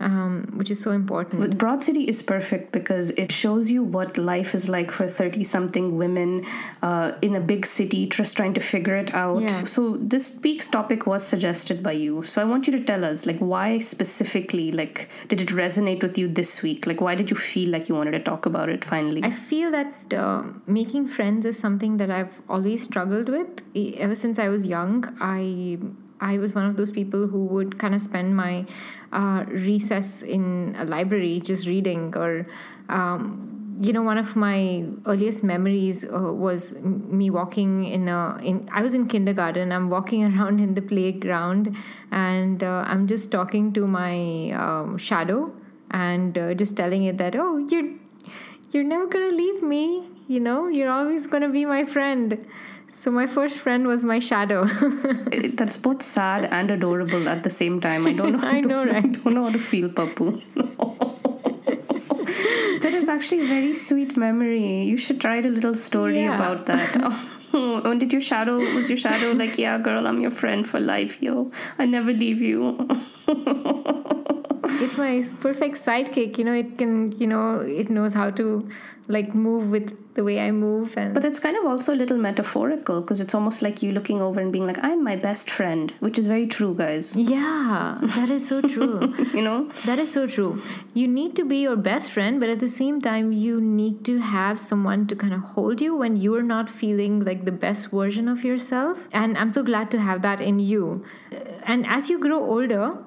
um, 0.00 0.52
which 0.54 0.70
is 0.70 0.80
so 0.80 0.92
important 0.92 1.40
But 1.40 1.58
Broad 1.58 1.82
City 1.82 2.04
is 2.04 2.22
perfect 2.22 2.72
because 2.72 3.10
it 3.10 3.32
shows 3.32 3.70
you 3.70 3.82
what 3.82 4.16
life 4.16 4.54
is 4.54 4.68
like 4.68 4.90
for 4.90 5.08
30 5.08 5.42
something 5.44 5.96
women 5.96 6.44
uh, 6.82 7.12
in 7.22 7.34
a 7.34 7.40
big 7.40 7.66
city 7.66 8.06
just 8.06 8.36
trying 8.36 8.54
to 8.54 8.60
figure 8.60 8.96
it 8.96 9.12
out. 9.14 9.42
Yeah. 9.42 9.64
So 9.64 9.96
this 10.00 10.40
week's 10.42 10.68
topic 10.68 11.06
was 11.06 11.26
suggested 11.26 11.82
by 11.82 11.92
you. 11.92 12.22
So 12.22 12.40
I 12.40 12.44
want 12.44 12.66
you 12.66 12.72
to 12.74 12.84
tell 12.84 13.04
us 13.04 13.26
like 13.26 13.38
why 13.38 13.78
specifically 13.78 14.70
like 14.72 15.08
did 15.28 15.40
it 15.40 15.48
resonate 15.48 16.02
with 16.02 16.16
you 16.16 16.28
this 16.28 16.62
week? 16.62 16.86
Like 16.86 17.00
why 17.00 17.14
did 17.14 17.30
you 17.30 17.36
feel 17.36 17.70
like 17.70 17.88
you 17.88 17.94
wanted 17.94 18.12
to 18.12 18.20
talk 18.20 18.46
about 18.46 18.68
it 18.68 18.84
finally? 18.84 19.22
I 19.24 19.30
feel 19.30 19.70
that 19.72 20.14
uh, 20.14 20.44
making 20.66 21.06
friends 21.06 21.44
is 21.44 21.58
something 21.58 21.96
that 21.96 22.10
I've 22.10 22.40
always 22.48 22.84
struggled 22.84 23.28
with. 23.28 23.48
Ever 23.74 24.14
since 24.14 24.38
I 24.38 24.48
was 24.48 24.66
young, 24.66 25.16
I 25.20 25.78
I 26.20 26.38
was 26.38 26.54
one 26.54 26.66
of 26.66 26.76
those 26.76 26.90
people 26.90 27.28
who 27.28 27.44
would 27.46 27.78
kind 27.78 27.94
of 27.94 28.02
spend 28.02 28.36
my 28.36 28.66
uh, 29.12 29.44
recess 29.48 30.22
in 30.22 30.74
a 30.78 30.84
library 30.84 31.40
just 31.40 31.66
reading 31.66 32.14
or. 32.16 32.46
Um, 32.88 33.54
you 33.80 33.92
know, 33.92 34.02
one 34.02 34.18
of 34.18 34.34
my 34.34 34.84
earliest 35.06 35.44
memories 35.44 36.04
uh, 36.04 36.32
was 36.32 36.82
me 36.82 37.30
walking 37.30 37.84
in 37.84 38.08
a. 38.08 38.36
In 38.42 38.68
I 38.72 38.82
was 38.82 38.92
in 38.92 39.06
kindergarten. 39.06 39.70
I'm 39.70 39.88
walking 39.88 40.24
around 40.34 40.60
in 40.60 40.74
the 40.74 40.82
playground, 40.82 41.76
and 42.10 42.64
uh, 42.64 42.82
I'm 42.88 43.06
just 43.06 43.30
talking 43.30 43.72
to 43.74 43.86
my 43.86 44.50
um, 44.50 44.98
shadow 44.98 45.52
and 45.90 46.36
uh, 46.36 46.54
just 46.54 46.76
telling 46.76 47.04
it 47.04 47.18
that 47.18 47.36
oh 47.36 47.58
you're 47.58 47.90
you're 48.72 48.84
never 48.84 49.06
gonna 49.06 49.34
leave 49.34 49.62
me 49.62 50.04
you 50.26 50.40
know 50.40 50.68
you're 50.68 50.90
always 50.90 51.26
gonna 51.26 51.48
be 51.48 51.64
my 51.64 51.84
friend 51.84 52.46
so 52.90 53.10
my 53.10 53.26
first 53.26 53.58
friend 53.58 53.86
was 53.86 54.04
my 54.04 54.18
shadow 54.18 54.64
eh, 55.32 55.50
That's 55.54 55.76
both 55.76 56.02
sad 56.02 56.44
and 56.46 56.70
adorable 56.70 57.28
at 57.28 57.42
the 57.42 57.50
same 57.50 57.80
time. 57.80 58.06
I 58.06 58.12
don't 58.12 58.32
know. 58.40 58.48
I 58.56 58.60
know, 58.60 58.82
I 58.82 58.86
right? 58.86 59.12
don't 59.24 59.34
know 59.34 59.44
how 59.44 59.50
to 59.52 59.58
feel, 59.58 59.88
Pappu. 59.88 60.42
that 62.82 62.94
is 62.94 63.08
actually 63.08 63.42
a 63.42 63.46
very 63.46 63.74
sweet 63.74 64.16
memory. 64.16 64.82
You 64.84 64.96
should 64.96 65.24
write 65.24 65.46
a 65.46 65.48
little 65.48 65.74
story 65.74 66.22
Yeah. 66.22 66.34
about 66.34 66.66
that. 66.66 66.90
Oh, 67.02 67.30
when 67.50 67.82
oh, 67.86 67.94
did 67.98 68.12
your 68.12 68.20
shadow? 68.20 68.58
Was 68.74 68.88
your 68.88 68.98
shadow 68.98 69.32
like, 69.32 69.58
yeah, 69.58 69.78
girl, 69.78 70.06
I'm 70.06 70.20
your 70.20 70.30
friend 70.30 70.66
for 70.68 70.80
life, 70.80 71.22
yo. 71.22 71.50
I 71.78 71.86
never 71.86 72.12
leave 72.12 72.40
you. 72.40 72.88
it's 74.80 74.98
my 74.98 75.24
perfect 75.40 75.76
sidekick 75.76 76.36
you 76.38 76.44
know 76.44 76.52
it 76.52 76.76
can 76.76 77.10
you 77.18 77.26
know 77.26 77.60
it 77.60 77.88
knows 77.88 78.12
how 78.12 78.30
to 78.30 78.68
like 79.08 79.34
move 79.34 79.70
with 79.70 79.96
the 80.14 80.22
way 80.24 80.40
i 80.40 80.50
move 80.50 80.96
and 80.98 81.14
But 81.14 81.24
it's 81.24 81.38
kind 81.40 81.56
of 81.56 81.64
also 81.64 81.94
a 81.94 81.98
little 81.98 82.18
metaphorical 82.18 83.00
because 83.00 83.20
it's 83.20 83.34
almost 83.34 83.62
like 83.62 83.82
you 83.82 83.92
looking 83.92 84.20
over 84.20 84.40
and 84.40 84.52
being 84.52 84.66
like, 84.66 84.78
I'm 84.82 85.02
my 85.04 85.14
best 85.16 85.48
friend, 85.48 85.92
which 86.00 86.18
is 86.18 86.26
very 86.26 86.46
true, 86.46 86.74
guys. 86.74 87.16
yeah 87.16 87.98
that 88.16 88.28
is 88.28 88.46
so 88.46 88.60
true 88.60 89.14
You 89.38 89.42
know? 89.42 89.68
That 89.86 89.98
is 89.98 90.10
so 90.12 90.26
true. 90.26 90.60
You 90.92 91.06
need 91.06 91.36
to 91.36 91.44
be 91.44 91.58
your 91.58 91.76
best 91.76 92.10
friend, 92.10 92.40
but 92.40 92.48
at 92.48 92.58
the 92.58 92.68
same 92.68 93.00
time, 93.00 93.32
you 93.32 93.60
need 93.60 94.04
to 94.06 94.18
have 94.18 94.58
someone 94.60 95.06
to 95.06 95.16
kind 95.16 95.32
of 95.32 95.40
hold 95.54 95.80
you 95.80 95.94
when 95.96 96.16
you're 96.16 96.42
not 96.42 96.68
feeling 96.68 97.24
like 97.24 97.37
the 97.44 97.52
best 97.52 97.90
version 97.90 98.28
of 98.28 98.44
yourself. 98.44 99.08
And 99.12 99.36
I'm 99.36 99.52
so 99.52 99.62
glad 99.62 99.90
to 99.92 99.98
have 100.00 100.22
that 100.22 100.40
in 100.40 100.58
you. 100.58 101.04
Uh, 101.32 101.36
And 101.66 101.86
as 101.86 102.08
you 102.10 102.18
grow 102.18 102.38
older, 102.42 102.98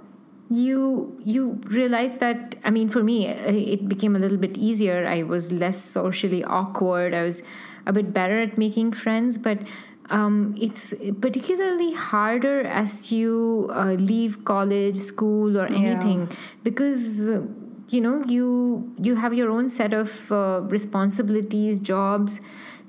you 0.50 1.18
you 1.24 1.60
realize 1.68 2.18
that 2.20 2.56
I 2.64 2.72
mean 2.72 2.90
for 2.90 3.02
me 3.04 3.30
uh, 3.30 3.52
it 3.76 3.88
became 3.88 4.16
a 4.16 4.20
little 4.20 4.38
bit 4.38 4.58
easier. 4.58 5.08
I 5.08 5.24
was 5.24 5.52
less 5.52 5.82
socially 5.82 6.44
awkward. 6.44 7.14
I 7.14 7.24
was 7.24 7.42
a 7.86 7.94
bit 7.94 8.14
better 8.14 8.40
at 8.42 8.58
making 8.58 8.92
friends, 8.92 9.38
but 9.38 9.64
um, 10.10 10.54
it's 10.60 10.94
particularly 11.22 11.94
harder 11.94 12.66
as 12.66 13.12
you 13.12 13.70
uh, 13.74 13.94
leave 13.94 14.44
college, 14.44 14.98
school, 14.98 15.58
or 15.58 15.68
anything 15.68 16.30
because 16.64 17.30
uh, 17.30 17.42
you 17.90 18.02
know 18.02 18.24
you 18.26 18.94
you 19.02 19.16
have 19.16 19.34
your 19.34 19.50
own 19.50 19.70
set 19.70 19.94
of 19.94 20.32
uh, 20.32 20.62
responsibilities, 20.64 21.80
jobs. 21.80 22.42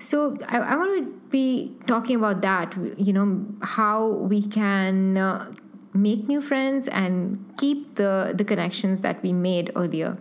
So 0.03 0.37
I, 0.49 0.59
I 0.59 0.77
want 0.77 1.05
to 1.05 1.21
be 1.31 1.73
talking 1.87 2.17
about 2.17 2.43
that. 2.43 2.77
You 2.99 3.13
know 3.13 3.47
how 3.63 4.09
we 4.09 4.47
can. 4.47 5.17
Uh, 5.17 5.53
make 5.95 6.27
new 6.27 6.41
friends 6.41 6.89
and 6.89 7.53
keep 7.59 7.97
the 7.97 8.33
the 8.35 8.45
connections 8.45 9.03
that 9.03 9.23
we 9.23 9.31
made 9.31 9.71
earlier 9.77 10.17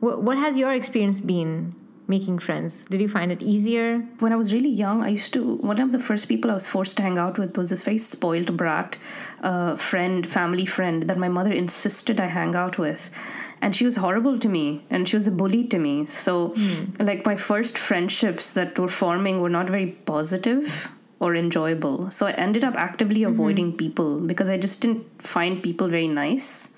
what, 0.00 0.22
what 0.22 0.38
has 0.38 0.56
your 0.56 0.72
experience 0.72 1.20
been 1.20 1.74
making 2.06 2.38
friends 2.38 2.86
did 2.86 2.98
you 3.00 3.08
find 3.08 3.30
it 3.30 3.42
easier 3.42 3.98
when 4.18 4.32
I 4.32 4.36
was 4.36 4.52
really 4.52 4.70
young, 4.70 5.04
I 5.04 5.08
used 5.08 5.34
to, 5.34 5.56
one 5.56 5.78
of 5.78 5.92
the 5.92 5.98
first 5.98 6.26
people 6.26 6.50
I 6.50 6.54
was 6.54 6.66
forced 6.66 6.96
to 6.96 7.02
hang 7.02 7.18
out 7.18 7.38
with 7.38 7.56
was 7.58 7.68
this 7.68 7.82
very 7.82 7.98
spoiled 7.98 8.56
brat 8.56 8.96
uh, 9.42 9.76
friend, 9.76 10.28
family 10.28 10.64
friend 10.64 11.02
that 11.02 11.18
my 11.18 11.28
mother 11.28 11.52
insisted 11.52 12.18
I 12.18 12.26
hang 12.26 12.54
out 12.54 12.78
with. 12.78 13.10
And 13.60 13.74
she 13.74 13.84
was 13.84 13.96
horrible 13.96 14.38
to 14.38 14.48
me 14.48 14.84
and 14.90 15.08
she 15.08 15.16
was 15.16 15.26
a 15.26 15.30
bully 15.30 15.64
to 15.64 15.78
me. 15.78 16.06
So, 16.06 16.54
hmm. 16.56 17.02
like, 17.04 17.26
my 17.26 17.36
first 17.36 17.76
friendships 17.76 18.52
that 18.52 18.78
were 18.78 18.88
forming 18.88 19.40
were 19.40 19.50
not 19.50 19.68
very 19.68 19.86
positive 19.86 20.90
or 21.20 21.34
enjoyable. 21.34 22.10
So, 22.10 22.26
I 22.26 22.32
ended 22.32 22.64
up 22.64 22.76
actively 22.76 23.22
mm-hmm. 23.22 23.32
avoiding 23.32 23.76
people 23.76 24.20
because 24.20 24.48
I 24.48 24.58
just 24.58 24.80
didn't 24.80 25.22
find 25.22 25.62
people 25.62 25.88
very 25.88 26.08
nice. 26.08 26.68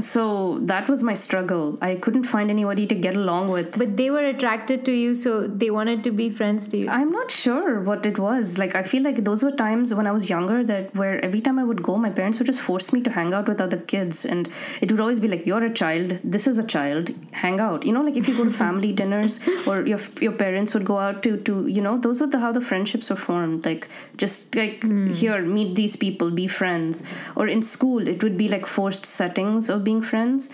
So, 0.00 0.58
that 0.62 0.88
was 0.88 1.02
my 1.02 1.14
struggle. 1.14 1.78
I 1.80 1.96
couldn't 1.96 2.24
find 2.24 2.50
anybody 2.50 2.86
to 2.86 2.94
get 2.94 3.14
along 3.14 3.50
with. 3.50 3.78
but 3.78 3.96
they 3.96 4.10
were 4.10 4.24
attracted 4.24 4.84
to 4.84 4.92
you 4.92 5.14
so 5.14 5.46
they 5.46 5.70
wanted 5.70 6.02
to 6.04 6.10
be 6.10 6.28
friends 6.30 6.68
to 6.68 6.76
you 6.76 6.88
I'm 6.88 7.10
not 7.10 7.30
sure 7.30 7.80
what 7.80 8.06
it 8.06 8.18
was. 8.18 8.58
Like 8.58 8.74
I 8.74 8.82
feel 8.82 9.02
like 9.02 9.24
those 9.24 9.42
were 9.42 9.50
times 9.50 9.94
when 9.94 10.06
I 10.06 10.12
was 10.12 10.28
younger 10.28 10.62
that 10.64 10.94
where 10.94 11.22
every 11.24 11.40
time 11.40 11.58
I 11.58 11.64
would 11.64 11.82
go, 11.82 11.96
my 11.96 12.10
parents 12.10 12.38
would 12.38 12.46
just 12.46 12.60
force 12.60 12.92
me 12.92 13.00
to 13.02 13.10
hang 13.10 13.32
out 13.32 13.48
with 13.48 13.60
other 13.60 13.78
kids, 13.78 14.24
and 14.24 14.48
it 14.80 14.90
would 14.90 15.00
always 15.00 15.20
be 15.20 15.28
like, 15.28 15.46
"You're 15.46 15.64
a 15.64 15.72
child. 15.72 16.18
This 16.22 16.46
is 16.46 16.58
a 16.58 16.66
child. 16.74 17.10
Hang 17.32 17.60
out." 17.60 17.86
You 17.86 17.92
know, 17.92 18.02
like 18.02 18.16
if 18.16 18.28
you 18.28 18.36
go 18.36 18.44
to 18.44 18.50
family 18.50 18.92
dinners 19.00 19.40
or 19.66 19.86
your 19.86 20.00
your 20.20 20.32
parents 20.32 20.74
would 20.74 20.84
go 20.84 20.98
out 20.98 21.22
to 21.24 21.36
to 21.48 21.66
you 21.66 21.80
know 21.80 21.96
those 21.98 22.20
were 22.20 22.26
the 22.26 22.38
how 22.38 22.52
the 22.52 22.60
friendships 22.60 23.10
were 23.10 23.16
formed. 23.16 23.64
Like 23.64 23.88
just 24.16 24.54
like 24.54 24.82
hmm. 24.82 25.12
here, 25.12 25.42
meet 25.42 25.74
these 25.74 25.96
people, 25.96 26.30
be 26.30 26.46
friends. 26.46 27.02
Or 27.36 27.48
in 27.48 27.62
school, 27.62 28.06
it 28.06 28.22
would 28.22 28.36
be 28.36 28.48
like 28.48 28.66
forced 28.66 29.06
settings 29.06 29.68
of 29.68 29.84
being 29.84 29.89
friends. 30.00 30.50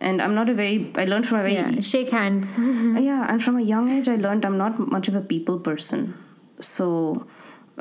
And 0.00 0.20
I'm 0.20 0.34
not 0.34 0.50
a 0.50 0.54
very. 0.54 0.92
I 0.94 1.04
learned 1.04 1.26
from 1.26 1.38
a 1.38 1.42
very 1.42 1.54
yeah 1.54 1.80
shake 1.80 2.10
hands. 2.10 2.52
Yeah 3.08 3.26
and 3.30 3.42
from 3.42 3.56
a 3.56 3.62
young 3.62 3.88
age 3.96 4.08
i 4.08 4.16
learned 4.16 4.44
i'm 4.48 4.58
not 4.58 4.78
much 4.78 5.08
of 5.08 5.16
a 5.20 5.22
people 5.32 5.58
person. 5.70 6.12
So 6.60 7.26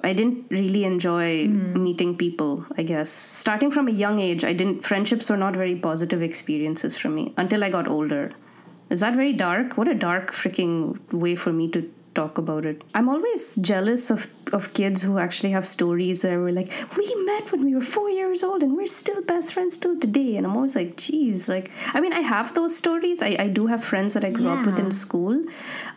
i 0.04 0.14
didn't 0.14 0.48
really 0.50 0.84
enjoy 0.86 1.48
hmm. 1.48 1.84
meeting 1.84 2.16
people 2.24 2.66
i 2.78 2.84
guess. 2.94 3.10
Starting 3.10 3.76
from 3.78 3.90
a 3.94 3.96
young 4.06 4.24
age 4.30 4.48
i 4.52 4.54
didn't 4.62 4.88
friendships 4.92 5.30
were 5.30 5.42
not 5.44 5.62
very 5.64 5.76
positive 5.76 6.26
experiences 6.30 6.98
for 7.04 7.10
me 7.20 7.34
until 7.46 7.70
i 7.70 7.70
got 7.78 7.94
older. 8.00 8.26
Is 8.90 9.00
that 9.00 9.16
very 9.16 9.34
dark? 9.34 9.78
What 9.78 9.88
a 9.88 9.96
dark 9.96 10.32
freaking 10.32 11.12
way 11.12 11.36
for 11.36 11.52
me 11.52 11.70
to 11.78 11.90
talk 12.16 12.38
about 12.38 12.66
it. 12.66 12.84
I'm 12.94 13.10
always 13.10 13.56
jealous 13.56 14.10
of 14.10 14.28
of 14.54 14.74
kids 14.74 15.02
who 15.02 15.18
actually 15.18 15.52
have 15.52 15.66
stories 15.66 16.22
that 16.22 16.38
were 16.38 16.52
like 16.52 16.72
we 16.98 17.06
met 17.26 17.52
when 17.52 17.66
we 17.66 17.74
were 17.76 17.82
four 17.82 18.10
years 18.10 18.44
old 18.44 18.64
and 18.64 18.78
we're 18.78 18.88
still 18.88 19.22
best 19.22 19.54
friends 19.54 19.78
till 19.78 19.98
today. 19.98 20.38
And 20.38 20.46
i'm 20.46 20.56
always 20.56 20.76
like 20.76 20.96
geez 20.98 21.50
like 21.50 21.72
i 21.94 22.00
mean 22.00 22.14
i 22.14 22.22
have 22.22 22.54
those 22.54 22.78
stories. 22.78 23.22
I, 23.22 23.36
I 23.40 23.48
do 23.48 23.68
have 23.68 23.84
friends 23.84 24.14
that 24.14 24.24
i 24.24 24.32
grew 24.32 24.50
up 24.50 24.66
with 24.66 24.80
in 24.80 24.92
school. 24.92 25.44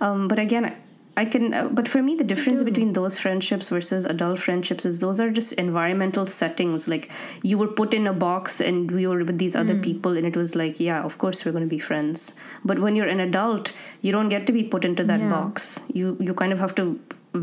Um, 0.01 0.29
but 0.29 0.39
again 0.39 0.75
I- 1.21 1.25
can, 1.35 1.55
uh, 1.61 1.69
but 1.79 1.89
for 1.93 2.03
me, 2.09 2.15
the 2.21 2.25
difference 2.33 2.63
between 2.69 2.93
those 2.99 3.19
friendships 3.25 3.69
versus 3.77 4.05
adult 4.15 4.39
friendships 4.47 4.87
is 4.91 5.01
those 5.01 5.21
are 5.25 5.31
just 5.39 5.53
environmental 5.65 6.27
settings. 6.27 6.87
Like 6.95 7.11
you 7.43 7.59
were 7.63 7.73
put 7.81 7.95
in 7.99 8.07
a 8.07 8.13
box 8.25 8.61
and 8.61 8.91
we 8.99 9.07
were 9.07 9.19
with 9.31 9.39
these 9.45 9.57
other 9.63 9.77
people, 9.89 10.17
and 10.17 10.27
it 10.33 10.37
was 10.43 10.55
like, 10.63 10.81
yeah, 10.89 11.03
of 11.11 11.19
course 11.19 11.45
we're 11.45 11.53
going 11.59 11.65
to 11.71 11.75
be 11.77 11.79
friends. 11.91 12.35
But 12.65 12.79
when 12.87 12.97
you're 12.97 13.13
an 13.17 13.21
adult, 13.21 13.73
you 14.03 14.13
don't 14.19 14.29
get 14.37 14.47
to 14.53 14.53
be 14.61 14.65
put 14.77 14.85
into 14.93 15.05
that 15.13 15.21
Yeah. 15.27 15.29
box. 15.37 15.81
You 16.01 16.17
you 16.29 16.35
kind 16.35 16.53
of 16.59 16.59
have 16.67 16.75
to 16.83 16.87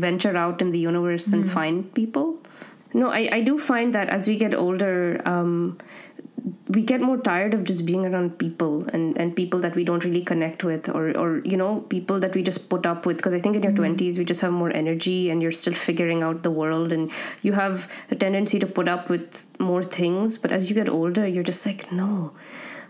venture 0.06 0.36
out 0.44 0.60
in 0.66 0.70
the 0.78 0.78
universe 0.90 1.32
and 1.32 1.50
find 1.58 1.84
people. 2.00 2.26
No, 3.00 3.08
I, 3.10 3.22
I 3.38 3.40
do 3.46 3.58
find 3.58 3.94
that 3.94 4.08
as 4.08 4.26
we 4.30 4.36
get 4.42 4.54
older, 4.54 5.20
um, 5.26 5.76
we 6.68 6.82
get 6.82 7.00
more 7.00 7.16
tired 7.16 7.54
of 7.54 7.62
just 7.64 7.86
being 7.86 8.04
around 8.04 8.38
people 8.38 8.84
and, 8.92 9.16
and 9.18 9.36
people 9.36 9.60
that 9.60 9.76
we 9.76 9.84
don't 9.84 10.04
really 10.04 10.22
connect 10.22 10.64
with 10.64 10.88
or, 10.88 11.16
or 11.16 11.38
you 11.44 11.56
know 11.56 11.80
people 11.88 12.18
that 12.18 12.34
we 12.34 12.42
just 12.42 12.68
put 12.68 12.86
up 12.86 13.06
with. 13.06 13.16
Because 13.18 13.34
i 13.34 13.38
think 13.38 13.56
in 13.56 13.62
your 13.62 13.72
mm-hmm. 13.72 13.94
20s 13.94 14.18
we 14.18 14.24
just 14.24 14.40
have 14.40 14.52
more 14.52 14.70
energy 14.70 15.30
and 15.30 15.42
you're 15.42 15.52
still 15.52 15.74
figuring 15.74 16.22
out 16.22 16.42
the 16.42 16.50
world 16.50 16.92
and 16.92 17.10
you 17.42 17.52
have 17.52 17.92
a 18.10 18.16
tendency 18.16 18.58
to 18.58 18.66
put 18.66 18.88
up 18.88 19.08
with 19.08 19.46
more 19.58 19.82
things. 19.82 20.38
But 20.38 20.52
as 20.52 20.68
you 20.68 20.74
get 20.74 20.88
older 20.88 21.26
you're 21.26 21.44
just 21.44 21.64
like 21.64 21.92
no 21.92 22.32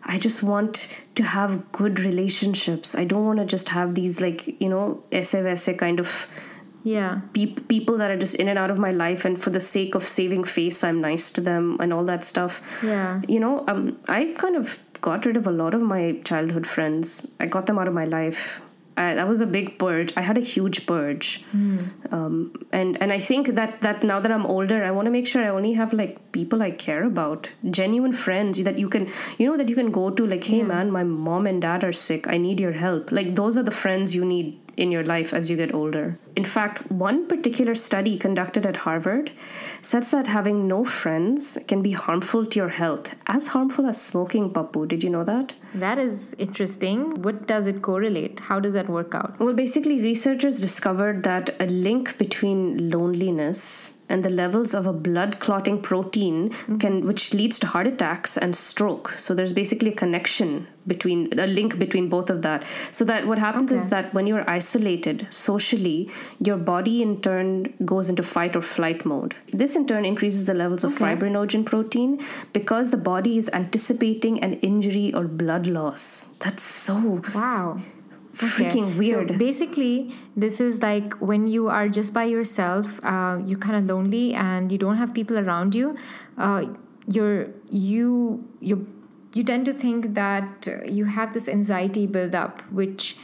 i 0.05 0.19
just 0.19 0.43
want 0.43 0.89
to 1.17 1.25
have 1.25 1.73
good 1.73 2.01
relationships. 2.01 2.95
I 2.95 3.05
don't 3.05 3.25
want 3.25 3.41
to 3.41 3.45
just 3.45 3.71
have 3.71 3.95
these 3.95 4.21
like 4.21 4.61
you 4.61 4.69
know 4.69 5.03
SFSA 5.11 5.77
kind 5.79 5.99
of 5.99 6.29
yeah. 6.87 7.21
Peop 7.35 7.67
people 7.69 7.97
that 8.01 8.11
are 8.13 8.19
just 8.25 8.37
in 8.37 8.49
and 8.49 8.59
out 8.65 8.71
of 8.71 8.79
my 8.79 8.91
life 9.05 9.25
and 9.29 9.41
for 9.45 9.51
the 9.51 9.61
sake 9.61 9.97
of 10.01 10.07
saving 10.17 10.45
face 10.45 10.85
i'm 10.89 11.01
nice 11.01 11.31
to 11.39 11.41
them 11.41 11.77
and 11.81 11.93
all 11.93 12.05
that 12.05 12.23
stuff. 12.33 12.61
Yeah. 12.83 13.23
you 13.35 13.41
know 13.41 13.65
um, 13.73 13.99
i 14.09 14.21
kind 14.45 14.57
of 14.61 14.79
got 15.07 15.27
rid 15.27 15.37
of 15.37 15.47
a 15.47 15.51
lot 15.63 15.75
of 15.75 15.83
my 15.83 16.03
childhood 16.25 16.67
friends. 16.67 17.27
I 17.41 17.47
got 17.47 17.67
them 17.67 17.79
out 17.79 17.89
of 17.89 17.95
my 17.95 18.05
life. 18.05 18.61
I, 18.97 19.15
that 19.15 19.29
was 19.29 19.43
a 19.43 19.47
big 19.47 19.79
purge. 19.79 20.13
I 20.17 20.23
had 20.23 20.39
a 20.39 20.41
huge 20.41 20.87
purge. 20.87 21.45
Um, 22.17 22.35
and 22.73 22.97
and 23.03 23.13
i 23.17 23.19
think 23.27 23.51
that 23.59 23.81
that 23.87 24.03
now 24.11 24.21
that 24.21 24.33
i'm 24.37 24.47
older 24.55 24.79
i 24.89 24.91
want 24.99 25.07
to 25.11 25.13
make 25.17 25.27
sure 25.33 25.43
i 25.45 25.49
only 25.59 25.73
have 25.81 25.93
like 26.01 26.15
people 26.37 26.63
i 26.63 26.71
care 26.71 27.03
about 27.05 27.51
genuine 27.79 28.15
friends 28.25 28.63
that 28.69 28.79
you 28.85 28.89
can 28.95 29.09
you 29.39 29.47
know 29.49 29.57
that 29.63 29.69
you 29.69 29.77
can 29.81 29.91
go 30.01 30.05
to 30.21 30.27
like 30.35 30.45
hey 30.53 30.63
man 30.63 30.91
my 30.91 31.05
mom 31.05 31.47
and 31.47 31.61
dad 31.63 31.85
are 31.85 31.93
sick. 31.93 32.27
I 32.37 32.39
need 32.39 32.59
your 32.59 32.73
help. 32.73 33.13
Like 33.13 33.35
those 33.35 33.59
are 33.59 33.67
the 33.73 33.77
friends 33.83 34.15
you 34.15 34.25
need 34.25 34.61
in 34.77 34.91
your 34.91 35.05
life 35.05 35.33
as 35.33 35.51
you 35.51 35.57
get 35.57 35.75
older. 35.75 36.19
In 36.37 36.45
fact, 36.45 36.91
one 36.91 37.27
particular 37.27 37.75
study 37.75 38.19
conducted 38.19 38.67
at 38.67 38.79
Harvard 38.79 39.31
says 39.83 40.11
that 40.11 40.27
having 40.27 40.69
no 40.69 40.85
friends 40.85 41.59
can 41.67 41.83
be 41.83 41.93
harmful 41.93 42.45
to 42.47 42.59
your 42.59 42.69
health, 42.69 43.15
as 43.27 43.49
harmful 43.49 43.87
as 43.87 44.01
smoking, 44.01 44.53
Papu. 44.53 44.87
Did 44.87 45.03
you 45.03 45.11
know 45.11 45.25
that? 45.25 45.55
that 45.75 45.99
is 45.99 46.35
interesting 46.39 47.23
what 47.23 47.47
does 47.47 47.67
it 47.67 47.83
correlate 47.83 48.41
how 48.41 48.59
does 48.59 48.73
that 48.73 48.89
work 48.89 49.15
out 49.15 49.39
Well, 49.39 49.55
basically, 49.55 50.01
researchers 50.01 50.61
discovered 50.61 51.23
that 51.25 51.55
a 51.61 51.67
link 51.67 52.17
between 52.19 52.91
loneliness 52.91 53.93
and 54.09 54.23
the 54.23 54.31
levels 54.31 54.75
of 54.75 54.87
a 54.87 54.93
blood 54.93 55.41
clotting 55.41 55.81
protein 55.83 56.51
mm-hmm. 56.51 56.79
can 56.79 57.07
which 57.07 57.35
leads 57.35 57.59
to 57.59 57.67
heart 57.67 57.87
attacks 57.87 58.37
and 58.37 58.55
stroke. 58.55 59.11
So 59.19 59.35
there's 59.35 59.53
basically 59.53 59.93
a 59.93 59.95
connection 59.95 60.67
between 60.87 61.37
a 61.39 61.47
link 61.47 61.79
between 61.79 62.09
both 62.09 62.31
of 62.31 62.43
that. 62.43 62.65
So 62.93 63.05
that 63.07 63.27
what 63.27 63.39
happens 63.39 63.73
is 63.73 63.89
that 63.91 64.15
when 64.15 64.27
you're 64.27 64.49
isolated 64.49 65.27
socially 65.31 66.09
your 66.41 66.57
body 66.57 67.03
in 67.03 67.21
turn 67.21 67.75
goes 67.85 68.09
into 68.09 68.23
fight 68.23 68.55
or 68.55 68.63
flight 68.63 69.05
mode. 69.05 69.35
This 69.53 69.75
in 69.75 69.87
turn 69.87 70.05
increases 70.05 70.45
the 70.45 70.55
levels 70.55 70.85
of 70.85 70.93
Okay. 70.95 71.05
fibrinogen 71.17 71.65
protein 71.67 72.21
because 72.53 72.91
the 72.91 72.97
body 72.97 73.37
is 73.37 73.51
anticipating 73.53 74.43
an 74.43 74.55
injury 74.55 75.13
or 75.15 75.25
blood 75.25 75.67
loss. 75.67 76.29
That's 76.39 76.63
so 76.63 77.23
Wow. 77.35 77.79
Freaking 78.37 78.99
weird. 78.99 79.31
So 79.31 79.37
basically, 79.39 80.15
this 80.37 80.61
is 80.61 80.83
like 80.83 81.15
when 81.21 81.47
you 81.47 81.69
are 81.69 81.89
just 81.89 82.13
by 82.13 82.25
yourself, 82.25 83.01
uh, 83.03 83.39
you're 83.45 83.59
kind 83.59 83.77
of 83.77 83.85
lonely 83.85 84.35
and 84.35 84.71
you 84.71 84.79
don't 84.79 84.97
have 84.97 85.15
people 85.15 85.39
around 85.39 85.75
you. 85.75 85.97
Uh, 86.37 86.67
you're 87.09 87.49
you 87.71 88.45
you 88.61 88.87
you 89.33 89.45
tend 89.45 89.65
to 89.67 89.73
think 89.73 90.15
that 90.15 90.69
you 90.87 91.05
have 91.07 91.33
this 91.33 91.49
anxiety 91.49 92.07
build 92.07 92.35
up, 92.35 92.63
which 92.71 93.17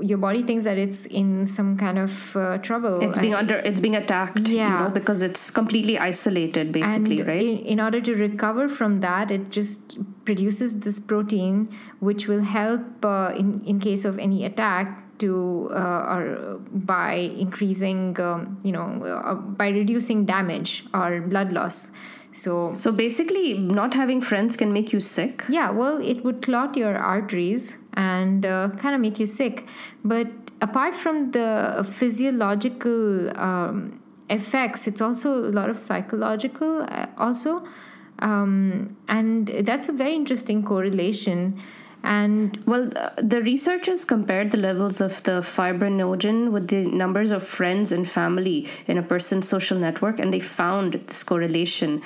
your 0.00 0.18
body 0.18 0.42
thinks 0.42 0.64
that 0.64 0.76
it's 0.76 1.06
in 1.06 1.46
some 1.46 1.76
kind 1.76 1.98
of 1.98 2.36
uh, 2.36 2.58
trouble. 2.58 3.00
it's 3.00 3.18
being 3.18 3.34
under 3.34 3.58
it's 3.58 3.78
being 3.80 3.94
attacked 3.94 4.48
you 4.48 4.56
Yeah. 4.56 4.78
know 4.84 4.88
because 4.90 5.22
it's 5.22 5.50
completely 5.50 5.96
isolated 5.98 6.72
basically 6.72 7.20
and 7.20 7.28
right 7.28 7.46
in, 7.46 7.58
in 7.58 7.80
order 7.80 8.00
to 8.00 8.14
recover 8.14 8.68
from 8.68 9.00
that 9.00 9.30
it 9.30 9.50
just 9.50 9.98
produces 10.24 10.80
this 10.80 10.98
protein 10.98 11.68
which 12.00 12.26
will 12.26 12.42
help 12.42 13.04
uh, 13.04 13.32
in, 13.36 13.60
in 13.64 13.78
case 13.78 14.04
of 14.04 14.18
any 14.18 14.44
attack 14.44 15.04
to 15.18 15.68
uh, 15.72 16.14
or 16.16 16.60
by 16.72 17.14
increasing 17.14 18.18
um, 18.20 18.58
you 18.62 18.72
know 18.72 18.86
uh, 19.04 19.34
by 19.34 19.68
reducing 19.68 20.24
damage 20.24 20.84
or 20.94 21.20
blood 21.20 21.52
loss 21.52 21.90
so 22.32 22.72
So 22.74 22.92
basically, 22.92 23.54
not 23.54 23.94
having 23.94 24.20
friends 24.20 24.56
can 24.56 24.72
make 24.72 24.92
you 24.92 25.00
sick. 25.00 25.44
yeah, 25.48 25.70
well, 25.70 26.00
it 26.00 26.24
would 26.24 26.42
clot 26.42 26.76
your 26.76 26.96
arteries 26.96 27.78
and 27.94 28.44
uh, 28.46 28.70
kind 28.78 28.94
of 28.94 29.00
make 29.00 29.18
you 29.18 29.26
sick. 29.26 29.66
But 30.04 30.28
apart 30.60 30.94
from 30.94 31.30
the 31.32 31.86
physiological 31.90 33.36
um, 33.38 34.00
effects, 34.30 34.86
it's 34.86 35.00
also 35.00 35.44
a 35.44 35.52
lot 35.52 35.70
of 35.70 35.78
psychological, 35.78 36.82
uh, 36.88 37.06
also. 37.16 37.64
Um, 38.20 38.96
and 39.08 39.46
that's 39.64 39.88
a 39.88 39.92
very 39.92 40.14
interesting 40.14 40.62
correlation. 40.64 41.58
And 42.04 42.58
Well, 42.66 42.90
uh, 42.96 43.10
the 43.16 43.42
researchers 43.42 44.04
compared 44.04 44.50
the 44.50 44.56
levels 44.58 45.00
of 45.00 45.22
the 45.24 45.40
fibrinogen 45.42 46.50
with 46.52 46.68
the 46.68 46.84
numbers 46.86 47.32
of 47.32 47.42
friends 47.42 47.92
and 47.92 48.08
family 48.08 48.68
in 48.86 48.98
a 48.98 49.02
person's 49.02 49.48
social 49.48 49.78
network, 49.78 50.18
and 50.20 50.32
they 50.32 50.40
found 50.40 50.94
this 51.06 51.22
correlation. 51.22 52.02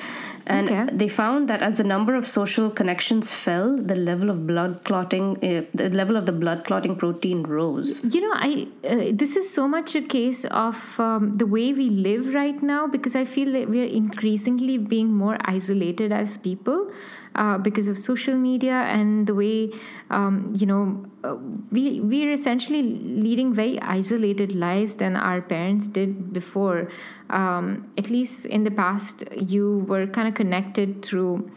And 0.47 0.69
Okay. 0.69 0.87
they 0.93 1.09
found 1.09 1.49
that 1.49 1.63
as 1.63 1.77
the 1.79 1.85
number 1.85 2.17
of 2.17 2.27
social 2.27 2.69
connections 2.69 3.31
fell, 3.31 3.77
the 3.77 3.95
level 3.95 4.29
of 4.31 4.45
blood 4.47 4.81
clotting, 4.85 5.37
uh, 5.43 5.63
the 5.75 5.89
level 5.91 6.17
of 6.17 6.27
the 6.27 6.33
blood 6.33 6.65
clotting 6.65 6.97
protein 6.97 7.43
rose. 7.45 7.93
you 8.15 8.21
know 8.25 8.33
i 8.35 8.67
uh, 8.93 9.13
this 9.23 9.37
is 9.41 9.49
so 9.59 9.69
much 9.69 9.95
a 9.95 10.03
case 10.03 10.45
of 10.47 10.99
um, 11.07 11.33
the 11.43 11.47
way 11.47 11.73
we 11.73 11.89
live 11.89 12.35
right 12.35 12.61
now 12.63 12.87
because 12.95 13.15
i 13.15 13.25
feel 13.25 13.53
that 13.57 13.69
we're 13.75 13.91
increasingly 14.03 14.77
being 14.79 15.13
more 15.23 15.37
isolated 15.57 16.11
as 16.13 16.37
people 16.49 16.91
uh, 17.35 17.59
because 17.59 17.89
of 17.89 17.99
social 17.99 18.35
media 18.35 18.73
and 18.73 19.27
the 19.27 19.35
way 19.35 19.71
um, 20.11 20.53
you 20.55 20.67
know 20.67 21.05
uh, 21.25 21.37
we 21.71 22.01
we're 22.01 22.33
essentially 22.33 22.83
leading 22.83 23.55
very 23.55 23.81
isolated 23.81 24.55
lives 24.55 24.97
than 24.97 25.17
our 25.17 25.41
parents 25.41 25.87
did 25.87 26.33
before. 26.33 26.91
Um, 27.31 27.91
at 27.97 28.11
least 28.11 28.45
in 28.47 28.65
the 28.65 28.71
past 28.71 29.25
you 29.37 29.87
were 29.89 30.07
kind 30.07 30.29
of 30.29 30.35
connected 30.35 31.03
through 31.03 31.51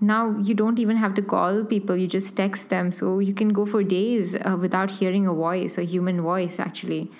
now 0.00 0.36
you 0.38 0.54
don't 0.54 0.78
even 0.78 0.96
have 0.96 1.14
to 1.14 1.22
call 1.22 1.64
people 1.64 1.96
you 1.96 2.06
just 2.06 2.36
text 2.36 2.70
them. 2.70 2.92
So 2.92 3.18
you 3.18 3.34
can 3.34 3.50
go 3.50 3.66
for 3.66 3.82
days 3.82 4.36
uh, 4.36 4.56
without 4.58 4.92
hearing 4.92 5.26
a 5.26 5.34
voice 5.34 5.76
a 5.76 5.82
human 5.82 6.22
voice 6.22 6.58
actually 6.58 7.10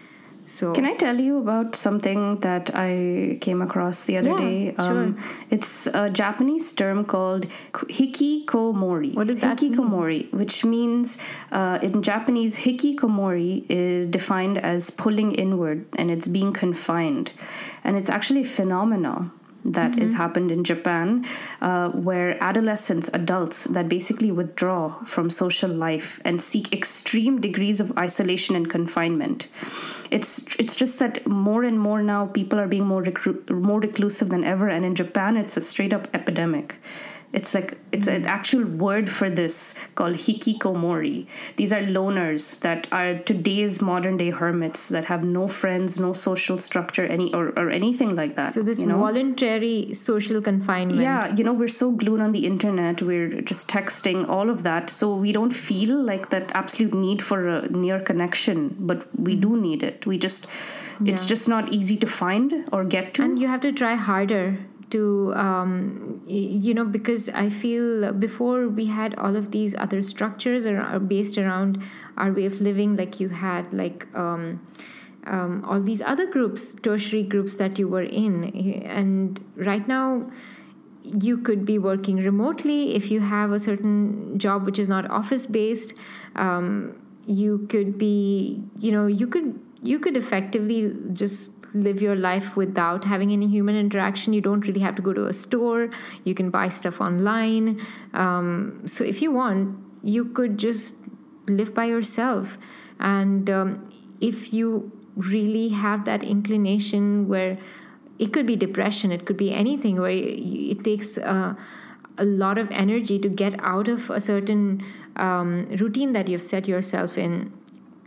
so 0.49 0.73
Can 0.73 0.85
I 0.87 0.95
tell 0.95 1.21
you 1.21 1.39
about 1.39 1.77
something 1.77 2.41
that 2.41 2.71
I 2.75 3.39
came 3.41 3.63
across 3.63 4.05
the 4.05 4.17
other 4.17 4.31
Yeah, 4.31 4.37
day? 4.37 4.75
Um, 4.79 5.17
It's 5.51 5.87
a 5.89 6.09
Japanese 6.11 6.73
term 6.73 7.05
called 7.05 7.47
hikikomori. 7.73 9.15
What 9.15 9.27
does 9.27 9.41
that 9.41 9.63
mean? 9.63 9.75
Hikikomori, 9.75 10.33
which 10.33 10.65
means 10.65 11.19
uh, 11.53 11.79
in 11.83 12.03
Japanese, 12.03 12.57
hikikomori 12.57 13.65
is 13.69 14.07
defined 14.07 14.59
as 14.59 14.91
pulling 14.91 15.33
inward 15.33 15.85
and 15.97 16.11
it's 16.11 16.29
being 16.29 16.53
confined. 16.53 17.33
And 17.85 17.97
it's 17.97 18.11
actually 18.11 18.43
a 18.43 18.51
phenomena 18.59 19.31
that 19.73 19.99
has 19.99 20.15
happened 20.15 20.51
in 20.51 20.65
Japan, 20.65 21.27
uh, 21.61 21.91
where 21.91 22.43
adolescents, 22.43 23.09
adults 23.13 23.65
that 23.65 23.89
basically 23.89 24.31
withdraw 24.31 25.03
from 25.05 25.31
social 25.31 25.71
life 25.71 26.21
and 26.25 26.41
seek 26.41 26.73
extreme 26.73 27.41
degrees 27.41 27.81
of 27.81 27.97
isolation 27.99 28.57
and 28.57 28.71
confinement. 28.71 29.49
It's 30.11 30.57
it's 30.59 30.75
just 30.75 30.99
that 31.01 31.27
more 31.27 31.65
and 31.65 31.79
more 31.79 32.03
now 32.03 32.27
people 32.27 32.59
are 32.59 32.69
being 32.69 32.87
more 32.87 33.03
recru- 33.03 33.49
more 33.51 33.81
reclusive 33.81 34.29
than 34.31 34.45
ever, 34.45 34.69
and 34.69 34.85
in 34.85 34.95
Japan 34.95 35.37
it's 35.37 35.57
a 35.57 35.61
straight 35.61 35.93
up 35.93 36.09
epidemic. 36.15 36.77
It's 37.33 37.55
like 37.55 37.77
it's 37.93 38.07
an 38.07 38.27
actual 38.27 38.65
word 38.65 39.09
for 39.11 39.29
this 39.29 39.75
called 39.97 40.15
hikikomori. 40.17 41.27
These 41.57 41.73
are 41.75 41.83
loners 41.83 42.61
that 42.61 42.87
are 42.91 43.19
today's 43.19 43.83
modern 43.83 44.17
day 44.17 44.31
hermits 44.31 44.89
that 44.89 45.05
have 45.07 45.25
no 45.25 45.47
friends, 45.47 45.99
no 46.01 46.13
social 46.15 46.57
structure, 46.57 47.05
any 47.05 47.33
or, 47.35 47.49
or 47.59 47.69
anything 47.71 48.15
like 48.17 48.35
that. 48.37 48.53
so 48.55 48.63
this 48.63 48.81
you 48.81 48.87
know? 48.87 48.99
voluntary 48.99 49.93
social 49.93 50.41
confinement 50.41 51.01
yeah 51.01 51.35
you 51.37 51.45
know 51.45 51.53
we're 51.53 51.69
so 51.83 51.91
glued 51.91 52.21
on 52.21 52.33
the 52.33 52.47
internet 52.47 53.03
we're 53.03 53.29
just 53.43 53.69
texting 53.69 54.29
all 54.29 54.49
of 54.51 54.63
that 54.63 54.89
so 54.91 55.15
we 55.15 55.33
don't 55.33 55.53
feel 55.53 55.95
like 56.03 56.31
that 56.31 56.51
absolute 56.55 56.95
need 56.95 57.21
for 57.23 57.49
a 57.49 57.69
near 57.69 58.01
connection 58.01 58.75
but 58.79 59.07
we 59.19 59.35
do 59.35 59.57
need 59.61 59.83
it 59.83 60.07
we 60.07 60.17
just 60.19 60.47
it's 61.05 61.23
Yeah. 61.25 61.29
just 61.35 61.49
not 61.49 61.73
easy 61.73 61.97
to 61.99 62.07
find 62.07 62.55
or 62.73 62.85
get 62.85 63.15
to 63.15 63.23
and 63.23 63.39
you 63.39 63.49
have 63.49 63.61
to 63.61 63.73
try 63.73 63.95
harder 63.95 64.59
to 64.91 65.33
um, 65.35 66.21
you 66.27 66.75
know 66.75 66.85
because 66.85 67.29
i 67.31 67.49
feel 67.49 68.13
before 68.13 68.69
we 68.69 68.87
had 68.87 69.15
all 69.17 69.37
of 69.37 69.51
these 69.51 69.75
other 69.77 70.01
structures 70.03 70.67
are, 70.67 70.81
are 70.81 70.99
based 70.99 71.39
around 71.39 71.83
our 72.17 72.33
way 72.33 72.47
of 72.47 72.61
living 72.61 72.97
like 72.97 73.21
you 73.21 73.29
had 73.29 73.73
like 73.73 74.07
um, 74.15 74.67
um, 75.27 75.65
all 75.65 75.81
these 75.81 76.01
other 76.01 76.27
groups 76.27 76.75
tertiary 76.75 77.23
groups 77.23 77.57
that 77.57 77.79
you 77.79 77.89
were 77.89 78.03
in 78.03 78.45
and 78.85 79.45
right 79.57 79.87
now 79.89 80.31
you 81.03 81.39
could 81.39 81.65
be 81.65 81.79
working 81.79 82.17
remotely. 82.17 82.95
If 82.95 83.11
you 83.11 83.21
have 83.21 83.51
a 83.51 83.59
certain 83.59 84.39
job 84.39 84.67
which 84.67 84.79
is 84.79 84.89
not 84.89 85.11
office 85.11 85.47
based 85.47 85.95
um, 86.37 87.01
you 87.25 87.67
could 87.69 87.99
be 87.99 88.65
you 88.79 88.93
know 88.93 89.07
you 89.07 89.27
could 89.27 89.59
you 89.83 89.99
could 89.99 90.17
effectively 90.17 90.95
just 91.13 91.53
live 91.83 92.01
your 92.03 92.17
life 92.17 92.57
without 92.57 93.05
having 93.05 93.33
any 93.33 93.49
human 93.49 93.77
interaction. 93.77 94.33
You 94.33 94.41
don't 94.41 94.67
really 94.67 94.81
have 94.81 94.95
to 94.97 95.03
go 95.03 95.13
to 95.13 95.27
a 95.27 95.33
store. 95.33 95.91
You 96.25 96.35
can 96.35 96.51
buy 96.51 96.69
stuff 96.69 97.01
online. 97.01 97.81
Um, 98.15 98.83
so 98.87 99.05
if 99.05 99.23
you 99.23 99.33
want 99.33 99.89
you 100.03 100.25
could 100.25 100.59
just 100.59 100.97
live 101.49 101.75
by 101.75 101.87
yourself. 101.87 102.59
And 103.01 103.49
um, 103.51 103.91
if 104.21 104.53
you 104.53 104.93
really 105.17 105.69
have 105.69 106.05
that 106.05 106.23
inclination 106.23 107.29
where 107.29 107.59
it 108.19 108.33
could 108.33 108.47
be 108.47 108.55
depression 108.55 109.11
it 109.11 109.27
could 109.27 109.37
be 109.37 109.53
anything 109.53 110.01
where 110.01 110.13
it 110.13 110.85
takes 110.85 111.19
uh, 111.19 111.55
a 112.17 112.25
lot 112.25 112.57
of 112.57 112.71
energy 112.71 113.19
to 113.19 113.29
get 113.29 113.55
out 113.61 113.89
of 113.89 114.11
a 114.11 114.21
certain 114.21 114.81
um, 115.17 115.67
routine 115.81 116.13
that 116.13 116.29
you've 116.29 116.43
set 116.43 116.69
yourself 116.69 117.19
in 117.19 117.53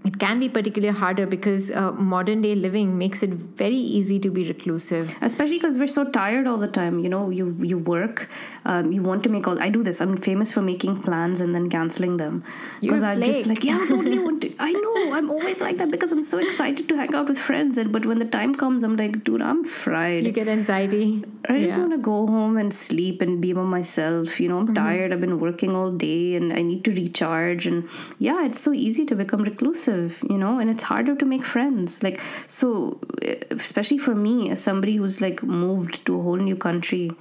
it 0.03 0.17
can 0.19 0.39
be 0.39 0.49
particularly 0.49 0.97
harder 0.97 1.25
because 1.27 1.69
uh, 1.71 1.91
modern 1.91 2.41
day 2.41 2.55
living 2.55 2.97
makes 2.97 3.21
it 3.21 3.29
very 3.29 3.75
easy 3.75 4.19
to 4.19 4.31
be 4.31 4.43
reclusive 4.47 5.15
especially 5.21 5.57
because 5.57 5.77
we're 5.77 5.87
so 5.95 6.03
tired 6.17 6.47
all 6.47 6.57
the 6.57 6.67
time 6.67 6.99
you 6.99 7.09
know 7.09 7.29
you 7.29 7.55
you 7.61 7.77
work 7.77 8.27
um, 8.65 8.91
you 8.91 9.01
want 9.01 9.23
to 9.23 9.29
make 9.29 9.47
all 9.47 9.61
i 9.61 9.69
do 9.69 9.83
this 9.83 10.01
i'm 10.01 10.15
famous 10.17 10.51
for 10.51 10.61
making 10.61 11.01
plans 11.03 11.39
and 11.39 11.53
then 11.53 11.69
canceling 11.69 12.17
them 12.17 12.43
a 12.81 13.05
i'm 13.11 13.21
just 13.23 13.45
like 13.51 13.63
yeah 13.63 13.77
i 13.81 13.85
totally 13.87 14.19
want 14.27 14.41
to 14.41 14.51
i 14.59 14.71
know 14.71 15.13
i'm 15.13 15.29
always 15.29 15.61
like 15.61 15.77
that 15.77 15.91
because 15.91 16.11
i'm 16.11 16.23
so 16.23 16.37
excited 16.39 16.87
to 16.89 16.95
hang 16.95 17.13
out 17.15 17.27
with 17.29 17.39
friends 17.39 17.77
and 17.77 17.91
but 17.91 18.05
when 18.05 18.19
the 18.19 18.29
time 18.39 18.53
comes 18.63 18.83
i'm 18.83 18.95
like 18.95 19.23
dude 19.23 19.41
i'm 19.41 19.63
fried 19.63 20.23
you 20.23 20.31
get 20.31 20.47
anxiety 20.47 21.23
I 21.49 21.59
just 21.61 21.75
Yeah. 21.77 21.79
want 21.83 21.93
to 21.93 21.97
go 21.97 22.27
home 22.27 22.57
and 22.61 22.71
sleep 22.73 23.21
and 23.25 23.41
be 23.43 23.51
by 23.51 23.63
myself. 23.63 24.39
You 24.39 24.47
know, 24.49 24.59
I'm 24.59 24.73
tired. 24.75 25.11
I've 25.11 25.19
been 25.23 25.39
working 25.39 25.75
all 25.75 25.91
day 25.91 26.35
and 26.35 26.53
I 26.53 26.61
need 26.61 26.83
to 26.85 26.91
recharge. 26.91 27.65
And 27.65 27.89
yeah, 28.19 28.45
it's 28.45 28.61
so 28.61 28.73
easy 28.73 29.05
to 29.07 29.15
become 29.15 29.41
reclusive, 29.43 29.90
you 30.29 30.37
know, 30.37 30.59
and 30.59 30.69
it's 30.69 30.83
harder 30.83 31.15
to 31.15 31.25
make 31.25 31.43
friends. 31.45 32.01
Like, 32.03 32.19
so, 32.47 32.99
eh, 33.21 33.35
especially 33.51 33.97
for 33.97 34.15
me, 34.15 34.49
as 34.49 34.61
somebody 34.63 34.95
who's 34.95 35.21
like 35.21 35.43
moved 35.43 36.05
to 36.05 36.19
a 36.19 36.23
whole 36.23 36.37
new 36.37 36.55
country, 36.55 37.11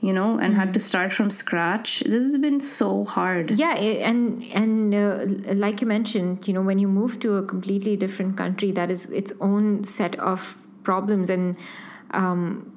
you 0.00 0.12
know, 0.12 0.38
and 0.38 0.54
had 0.54 0.72
to 0.74 0.80
start 0.80 1.12
from 1.12 1.30
scratch, 1.30 2.00
this 2.06 2.24
has 2.24 2.36
been 2.38 2.60
so 2.60 3.04
hard. 3.04 3.50
yeah 3.50 3.74
i- 3.88 3.98
and 4.10 4.44
and 4.60 4.94
uh, 4.94 5.54
like 5.64 5.80
you 5.82 5.86
mentioned 5.86 6.46
you 6.48 6.54
know 6.54 6.62
when 6.62 6.78
you 6.78 6.88
move 6.88 7.18
to 7.24 7.34
a 7.36 7.42
completely 7.42 7.96
different 8.04 8.36
country 8.42 8.70
that 8.78 8.90
is 8.90 9.04
its 9.20 9.32
own 9.40 9.84
set 9.84 10.16
of 10.32 10.56
problems 10.90 11.28
and 11.28 11.56
um, 12.12 12.72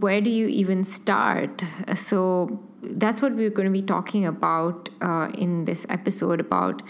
where 0.00 0.20
do 0.20 0.30
you 0.30 0.46
even 0.46 0.82
start? 0.84 1.64
So 1.94 2.60
that's 2.82 3.22
what 3.22 3.34
we're 3.34 3.50
going 3.50 3.66
to 3.66 3.72
be 3.72 3.82
talking 3.82 4.26
about 4.26 4.88
uh, 5.00 5.28
in 5.38 5.64
this 5.64 5.86
episode 5.88 6.40
about 6.40 6.82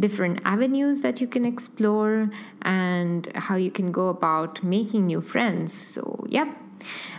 different 0.00 0.40
avenues 0.44 1.02
that 1.02 1.20
you 1.20 1.26
can 1.26 1.44
explore 1.44 2.30
and 2.62 3.30
how 3.34 3.56
you 3.56 3.70
can 3.70 3.92
go 3.92 4.08
about 4.08 4.62
making 4.62 5.06
new 5.06 5.20
friends. 5.20 5.72
So, 5.72 6.24
yeah. 6.28 6.52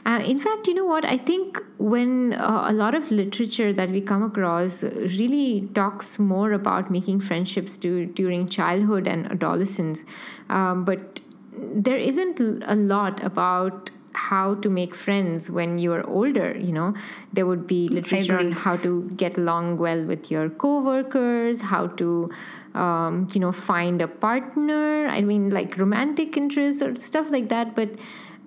Uh, 0.05 0.19
in 0.25 0.39
fact, 0.39 0.67
you 0.67 0.73
know 0.73 0.85
what? 0.85 1.05
I 1.05 1.17
think 1.17 1.61
when 1.77 2.33
uh, 2.33 2.65
a 2.67 2.73
lot 2.73 2.95
of 2.95 3.11
literature 3.11 3.71
that 3.71 3.91
we 3.91 4.01
come 4.01 4.23
across 4.23 4.81
really 4.81 5.69
talks 5.75 6.17
more 6.17 6.51
about 6.53 6.89
making 6.89 7.19
friendships 7.19 7.77
to, 7.77 8.07
during 8.07 8.47
childhood 8.47 9.07
and 9.07 9.31
adolescence, 9.31 10.03
um, 10.49 10.83
but 10.83 11.21
there 11.53 11.97
isn't 11.97 12.39
a 12.39 12.75
lot 12.75 13.23
about 13.23 13.91
how 14.13 14.55
to 14.55 14.69
make 14.69 14.93
friends 14.93 15.49
when 15.49 15.77
you're 15.77 16.07
older 16.07 16.57
you 16.57 16.71
know? 16.71 16.93
There 17.33 17.45
would 17.45 17.67
be 17.67 17.87
literature 17.89 18.37
on 18.37 18.51
how 18.51 18.77
to 18.77 19.09
get 19.15 19.37
along 19.37 19.77
well 19.77 20.05
with 20.05 20.29
your 20.31 20.49
coworkers 20.49 21.61
how 21.61 21.87
to 21.87 22.29
um, 22.73 23.27
you 23.33 23.39
know 23.39 23.51
find 23.51 24.01
a 24.01 24.07
partner. 24.07 25.07
I 25.07 25.21
mean 25.21 25.49
like 25.49 25.77
romantic 25.77 26.37
interests 26.37 26.81
or 26.81 26.95
stuff 26.95 27.31
like 27.31 27.49
that 27.49 27.75
but 27.75 27.89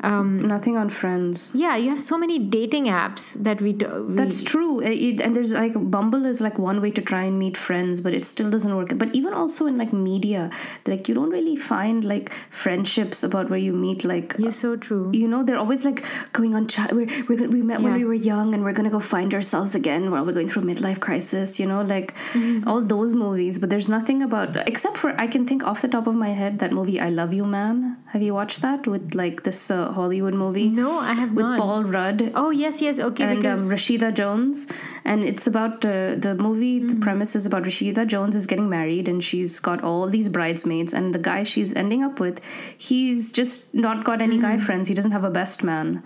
um, 0.04 0.46
Nothing 0.46 0.76
on 0.76 0.90
Friends. 0.90 1.50
Yeah, 1.54 1.76
you 1.76 1.88
have 1.88 2.00
so 2.00 2.18
many 2.18 2.38
dating 2.38 2.84
apps 2.86 3.34
that 3.42 3.62
we. 3.62 3.72
Do, 3.72 4.06
we 4.06 4.14
That's 4.14 4.42
true, 4.42 4.80
it, 4.80 5.20
and 5.20 5.34
there's 5.34 5.54
like 5.54 5.72
Bumble 5.90 6.26
is 6.26 6.40
like 6.40 6.58
one 6.58 6.82
way 6.82 6.90
to 6.90 7.00
try 7.00 7.22
and 7.24 7.38
meet 7.38 7.56
friends, 7.56 8.00
but 8.02 8.12
it 8.12 8.24
still 8.24 8.50
doesn't 8.50 8.76
work. 8.76 8.96
But 8.98 9.14
even 9.14 9.32
also 9.32 9.66
in 9.66 9.78
like 9.78 9.92
media, 9.92 10.50
like 10.86 11.08
you 11.08 11.14
don't 11.14 11.30
really 11.30 11.56
find 11.56 12.04
like 12.04 12.32
friendships 12.50 13.22
about 13.22 13.48
where 13.48 13.58
you 13.58 13.72
meet. 13.72 14.04
Like 14.04 14.34
you're 14.38 14.50
so 14.50 14.76
true. 14.76 15.10
You 15.14 15.26
know, 15.26 15.42
they're 15.42 15.58
always 15.58 15.84
like 15.84 16.04
going 16.32 16.54
on. 16.54 16.68
Ch- 16.68 16.92
we're, 16.92 17.08
we're 17.28 17.38
gonna, 17.38 17.48
we 17.48 17.62
met 17.62 17.80
yeah. 17.80 17.88
when 17.88 17.94
we 17.94 18.04
were 18.04 18.14
young, 18.14 18.52
and 18.52 18.62
we're 18.62 18.74
gonna 18.74 18.90
go 18.90 19.00
find 19.00 19.32
ourselves 19.32 19.74
again 19.74 20.10
while 20.10 20.24
we're 20.26 20.32
going 20.32 20.48
through 20.48 20.64
midlife 20.64 21.00
crisis. 21.00 21.58
You 21.58 21.66
know, 21.66 21.80
like 21.80 22.14
mm-hmm. 22.32 22.68
all 22.68 22.82
those 22.82 23.14
movies. 23.14 23.58
But 23.58 23.70
there's 23.70 23.88
nothing 23.88 24.22
about 24.22 24.56
except 24.68 24.98
for 24.98 25.18
I 25.18 25.26
can 25.26 25.46
think 25.46 25.64
off 25.64 25.80
the 25.80 25.88
top 25.88 26.06
of 26.06 26.14
my 26.14 26.30
head 26.30 26.58
that 26.58 26.72
movie 26.72 27.00
I 27.00 27.08
Love 27.08 27.32
You 27.32 27.46
Man. 27.46 27.96
Have 28.12 28.20
you 28.20 28.34
watched 28.34 28.60
that 28.60 28.86
with 28.86 29.14
like 29.14 29.44
this? 29.44 29.70
Uh, 29.70 29.93
Hollywood 29.94 30.34
movie. 30.34 30.68
No, 30.68 30.98
I 30.98 31.14
have 31.14 31.32
with 31.32 31.44
not. 31.44 31.58
Paul 31.58 31.84
Rudd. 31.84 32.32
Oh 32.34 32.50
yes, 32.50 32.82
yes, 32.82 32.98
okay. 32.98 33.24
And 33.24 33.32
um, 33.32 33.42
because... 33.42 33.62
um, 33.62 33.68
Rashida 33.70 34.12
Jones, 34.14 34.66
and 35.04 35.24
it's 35.24 35.46
about 35.46 35.84
uh, 35.84 36.16
the 36.16 36.34
movie. 36.38 36.80
Mm-hmm. 36.80 36.88
The 36.88 36.96
premise 36.96 37.34
is 37.34 37.46
about 37.46 37.64
Rashida 37.64 38.06
Jones 38.06 38.34
is 38.34 38.46
getting 38.46 38.68
married, 38.68 39.08
and 39.08 39.22
she's 39.22 39.60
got 39.60 39.82
all 39.82 40.08
these 40.08 40.28
bridesmaids, 40.28 40.92
and 40.92 41.14
the 41.14 41.18
guy 41.18 41.44
she's 41.44 41.74
ending 41.74 42.02
up 42.02 42.20
with, 42.20 42.40
he's 42.76 43.32
just 43.32 43.74
not 43.74 44.04
got 44.04 44.20
any 44.20 44.38
mm-hmm. 44.38 44.56
guy 44.56 44.58
friends. 44.58 44.88
He 44.88 44.94
doesn't 44.94 45.12
have 45.12 45.24
a 45.24 45.30
best 45.30 45.62
man 45.62 46.02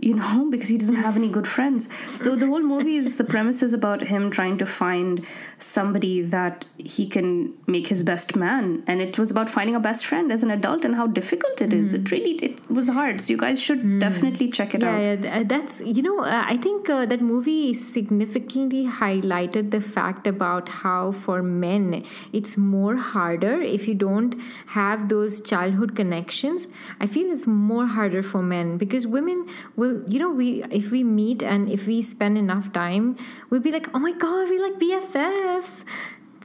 you 0.00 0.14
know, 0.14 0.48
because 0.50 0.68
he 0.68 0.78
doesn't 0.78 0.96
have 0.96 1.16
any 1.16 1.28
good 1.28 1.46
friends. 1.46 1.88
So 2.14 2.36
the 2.36 2.46
whole 2.46 2.62
movie 2.62 2.96
is 2.96 3.16
the 3.16 3.24
premise 3.24 3.62
is 3.62 3.72
about 3.72 4.02
him 4.02 4.30
trying 4.30 4.58
to 4.58 4.66
find 4.66 5.24
somebody 5.58 6.22
that 6.22 6.64
he 6.76 7.06
can 7.06 7.54
make 7.66 7.86
his 7.86 8.02
best 8.02 8.36
man, 8.36 8.82
and 8.86 9.00
it 9.00 9.18
was 9.18 9.30
about 9.30 9.48
finding 9.48 9.76
a 9.76 9.80
best 9.80 10.06
friend 10.06 10.32
as 10.32 10.42
an 10.42 10.50
adult 10.50 10.84
and 10.84 10.94
how 10.94 11.06
difficult 11.06 11.60
it 11.60 11.72
is. 11.72 11.94
Mm. 11.94 12.00
It 12.00 12.10
really 12.10 12.32
it 12.36 12.70
was 12.70 12.88
hard. 12.88 13.20
So 13.20 13.32
you 13.32 13.36
guys 13.38 13.60
should 13.60 13.82
mm. 13.82 14.00
definitely 14.00 14.48
check 14.48 14.74
it 14.74 14.82
yeah, 14.82 14.90
out. 14.90 15.20
Yeah, 15.20 15.38
uh, 15.38 15.44
that's 15.44 15.80
you 15.80 16.02
know 16.02 16.20
uh, 16.20 16.44
I 16.46 16.56
think 16.56 16.88
uh, 16.88 17.06
that 17.06 17.20
movie 17.20 17.74
significantly 17.74 18.86
highlighted 18.86 19.70
the 19.70 19.80
fact 19.80 20.26
about 20.26 20.68
how 20.68 21.12
for 21.12 21.42
men 21.42 22.04
it's 22.32 22.56
more 22.56 22.96
harder 22.96 23.60
if 23.60 23.88
you 23.88 23.94
don't 23.94 24.34
have 24.68 25.08
those 25.08 25.40
childhood 25.40 25.94
connections. 25.96 26.68
I 27.00 27.06
feel 27.06 27.30
it's 27.32 27.46
more 27.46 27.86
harder 27.86 28.22
for 28.22 28.42
men 28.42 28.76
because 28.76 29.06
women 29.06 29.48
will 29.76 29.85
will 29.86 30.02
you 30.08 30.18
know 30.18 30.30
we 30.30 30.64
if 30.82 30.90
we 30.90 31.02
meet 31.04 31.42
and 31.42 31.70
if 31.70 31.86
we 31.86 32.02
spend 32.02 32.38
enough 32.38 32.72
time 32.72 33.14
we'll 33.50 33.60
be 33.60 33.72
like 33.72 33.88
oh 33.94 33.98
my 33.98 34.12
god 34.12 34.48
we 34.48 34.58
like 34.58 34.78
bffs 34.84 35.84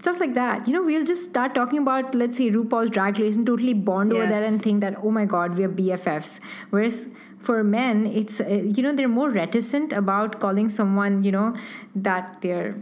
stuff 0.01 0.19
like 0.19 0.34
that. 0.34 0.67
You 0.67 0.73
know 0.73 0.84
we'll 0.84 1.06
just 1.06 1.30
start 1.30 1.54
talking 1.56 1.80
about 1.80 2.15
let's 2.15 2.38
say 2.38 2.49
rupaul's 2.49 2.89
drag 2.89 3.19
race 3.19 3.36
and 3.36 3.45
totally 3.45 3.73
bond 3.73 4.12
yes. 4.12 4.17
over 4.17 4.34
that 4.34 4.43
and 4.43 4.62
think 4.62 4.82
that 4.82 4.95
oh 5.04 5.12
my 5.12 5.25
god 5.25 5.58
we 5.58 5.63
are 5.63 5.69
bffs 5.69 6.39
whereas 6.71 7.08
for 7.39 7.63
men 7.63 8.08
it's 8.08 8.39
uh, 8.41 8.47
you 8.47 8.84
know 8.84 8.93
they're 8.95 9.13
more 9.19 9.30
reticent 9.30 9.93
about 9.93 10.39
calling 10.39 10.69
someone 10.69 11.23
you 11.23 11.32
know 11.32 11.54
that 11.95 12.41
they're 12.41 12.75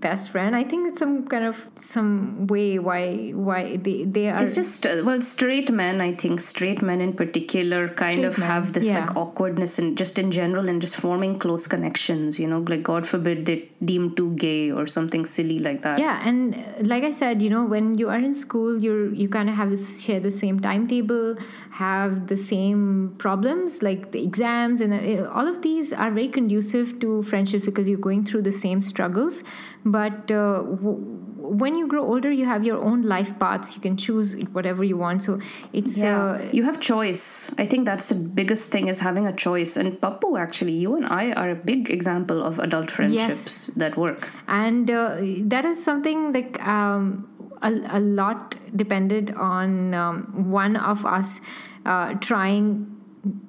best 0.00 0.30
friend. 0.30 0.54
I 0.54 0.64
think 0.64 0.88
it's 0.88 0.98
some 0.98 1.26
kind 1.26 1.44
of 1.44 1.56
some 1.80 2.46
way 2.46 2.78
why 2.78 3.30
why 3.30 3.76
they 3.76 4.04
they 4.04 4.28
are 4.28 4.42
it's 4.42 4.54
just 4.54 4.86
uh, 4.86 5.02
well 5.04 5.20
straight 5.20 5.70
men 5.70 6.00
i 6.00 6.14
think. 6.14 6.40
Straight 6.40 6.82
men 6.82 7.00
in 7.00 7.12
particular 7.12 7.88
kind 7.88 8.12
straight 8.12 8.24
of 8.24 8.38
men, 8.38 8.48
have 8.48 8.72
this 8.72 8.86
yeah. 8.86 9.00
like 9.00 9.16
awkwardness 9.16 9.78
and 9.78 9.98
just 9.98 10.18
in 10.18 10.30
general 10.30 10.68
and 10.68 10.80
just 10.80 10.96
forming 10.96 11.38
close 11.38 11.66
connections 11.66 12.38
you 12.38 12.46
know? 12.46 12.60
Like 12.60 12.82
god 12.82 13.06
forbid 13.06 13.46
they 13.46 13.68
deem 13.84 14.14
too 14.14 14.34
gay 14.34 14.70
or 14.70 14.86
something 14.86 15.24
silly 15.24 15.58
like 15.58 15.82
that. 15.82 15.98
Yeah 15.98 16.20
and 16.24 16.54
uh, 16.54 16.58
like 16.80 17.04
i 17.04 17.10
said 17.10 17.42
you 17.42 17.50
know 17.50 17.64
when 17.64 17.98
you 17.98 18.08
are 18.08 18.18
in 18.18 18.34
school 18.34 18.78
you're 18.78 19.12
you 19.12 19.28
kind 19.28 19.48
of 19.48 19.56
have 19.56 19.70
this 19.70 20.00
share 20.00 20.20
the 20.20 20.30
same 20.30 20.60
timetable 20.60 21.36
have 21.70 22.26
the 22.28 22.36
same 22.36 23.14
problems 23.18 23.82
like 23.82 24.12
the 24.12 24.22
exams 24.22 24.80
and 24.80 24.92
uh, 24.94 25.28
all 25.30 25.46
of 25.46 25.62
these 25.62 25.92
are 25.92 26.10
very 26.10 26.28
conducive 26.28 26.98
to 27.00 27.22
friendships 27.22 27.64
because 27.64 27.88
you're 27.88 27.98
going 27.98 28.24
through 28.24 28.42
the 28.42 28.52
same 28.52 28.80
struggles 28.80 29.42
but 29.84 30.30
uh, 30.30 30.62
w- 30.62 31.18
when 31.38 31.76
you 31.76 31.86
grow 31.86 32.04
older 32.04 32.30
you 32.30 32.44
have 32.44 32.64
your 32.64 32.78
own 32.82 33.02
life 33.02 33.38
paths. 33.38 33.74
You 33.74 33.80
can 33.80 33.96
choose 33.96 34.38
whatever 34.52 34.84
you 34.84 34.96
want. 34.96 35.22
So 35.22 35.40
it's 35.72 35.98
yeah. 35.98 36.18
Uh, 36.18 36.50
you 36.52 36.64
have 36.64 36.80
choice. 36.80 37.52
I 37.58 37.66
think 37.66 37.86
that's 37.86 38.08
the 38.08 38.14
biggest 38.14 38.70
thing 38.70 38.88
is 38.88 39.00
having 39.00 39.26
a 39.26 39.32
choice. 39.32 39.76
And 39.76 40.00
Pappu 40.00 40.38
actually 40.38 40.72
you 40.72 40.96
and 40.96 41.06
i 41.06 41.32
are 41.32 41.50
a 41.50 41.54
big 41.54 41.90
example 41.90 42.42
of 42.42 42.58
adult 42.58 42.90
friendships 42.90 43.68
yes. 43.68 43.70
that 43.76 43.96
work. 43.96 44.28
And 44.46 44.90
uh, 44.90 45.18
that 45.42 45.64
is 45.64 45.82
something 45.82 46.32
like 46.32 46.60
um, 46.66 47.28
a, 47.62 47.72
a 47.90 48.00
lot 48.00 48.56
depended 48.74 49.34
on 49.34 49.94
um, 49.94 50.50
one 50.50 50.76
of 50.76 51.06
us 51.06 51.40
uh, 51.86 52.14
trying 52.14 52.97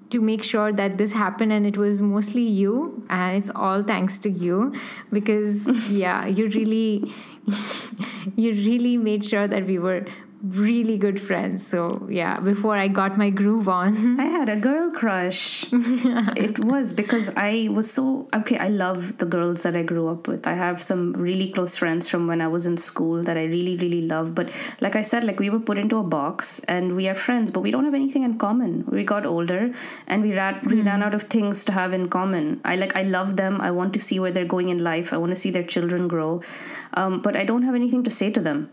to 0.09 0.19
make 0.19 0.43
sure 0.43 0.71
that 0.73 0.97
this 0.97 1.11
happened 1.11 1.51
and 1.51 1.65
it 1.65 1.77
was 1.77 2.01
mostly 2.01 2.41
you 2.43 3.05
and 3.09 3.37
it's 3.37 3.49
all 3.55 3.83
thanks 3.83 4.19
to 4.19 4.29
you 4.29 4.73
because 5.11 5.67
yeah 5.89 6.25
you 6.25 6.47
really 6.49 7.13
you 8.35 8.51
really 8.53 8.97
made 8.97 9.23
sure 9.25 9.47
that 9.47 9.65
we 9.65 9.79
were 9.79 10.05
really 10.41 10.97
good 10.97 11.21
friends. 11.21 11.65
So 11.65 12.07
yeah, 12.09 12.39
before 12.39 12.77
I 12.77 12.87
got 12.87 13.17
my 13.17 13.29
groove 13.29 13.67
on, 13.67 14.19
I 14.25 14.25
had 14.25 14.49
a 14.49 14.55
girl 14.55 14.91
crush. 14.91 15.65
it 15.71 16.59
was 16.59 16.93
because 16.93 17.29
I 17.35 17.67
was 17.71 17.91
so 17.91 18.27
okay. 18.33 18.57
I 18.57 18.69
love 18.69 19.17
the 19.17 19.25
girls 19.25 19.63
that 19.63 19.75
I 19.75 19.83
grew 19.83 20.07
up 20.07 20.27
with. 20.27 20.47
I 20.47 20.53
have 20.53 20.81
some 20.81 21.13
really 21.13 21.51
close 21.51 21.75
friends 21.75 22.07
from 22.07 22.27
when 22.27 22.41
I 22.41 22.47
was 22.47 22.65
in 22.65 22.77
school 22.77 23.21
that 23.23 23.37
I 23.37 23.43
really 23.43 23.75
really 23.77 24.01
love. 24.01 24.33
But 24.33 24.51
like 24.79 24.95
I 24.95 25.01
said, 25.01 25.23
like 25.23 25.39
we 25.39 25.49
were 25.49 25.59
put 25.59 25.77
into 25.77 25.97
a 25.97 26.03
box 26.03 26.59
and 26.67 26.95
we 26.95 27.07
are 27.09 27.15
friends, 27.15 27.51
but 27.51 27.61
we 27.61 27.71
don't 27.71 27.85
have 27.85 27.93
anything 27.93 28.23
in 28.23 28.37
common. 28.37 28.85
We 28.87 29.03
got 29.03 29.25
older 29.25 29.73
and 30.07 30.23
we 30.23 30.33
ran 30.35 30.55
mm. 30.55 30.71
we 30.71 30.81
ran 30.81 31.01
hmm. 31.01 31.03
out 31.03 31.15
of 31.15 31.23
things 31.23 31.65
to 31.65 31.73
have 31.73 31.93
in 31.93 32.09
common. 32.09 32.61
I 32.63 32.75
like 32.77 32.95
I 32.95 33.03
love 33.03 33.35
them. 33.35 33.59
I 33.61 33.71
want 33.71 33.93
to 33.93 33.99
see 33.99 34.19
where 34.19 34.31
they're 34.31 34.45
going 34.45 34.69
in 34.69 34.83
life. 34.83 35.13
I 35.13 35.17
want 35.17 35.31
to 35.31 35.35
see 35.35 35.51
their 35.51 35.63
children 35.63 36.07
grow, 36.07 36.41
um, 36.93 37.21
but 37.21 37.35
I 37.35 37.43
don't 37.43 37.63
have 37.63 37.75
anything 37.75 38.03
to 38.03 38.11
say 38.11 38.31
to 38.31 38.39
them 38.39 38.69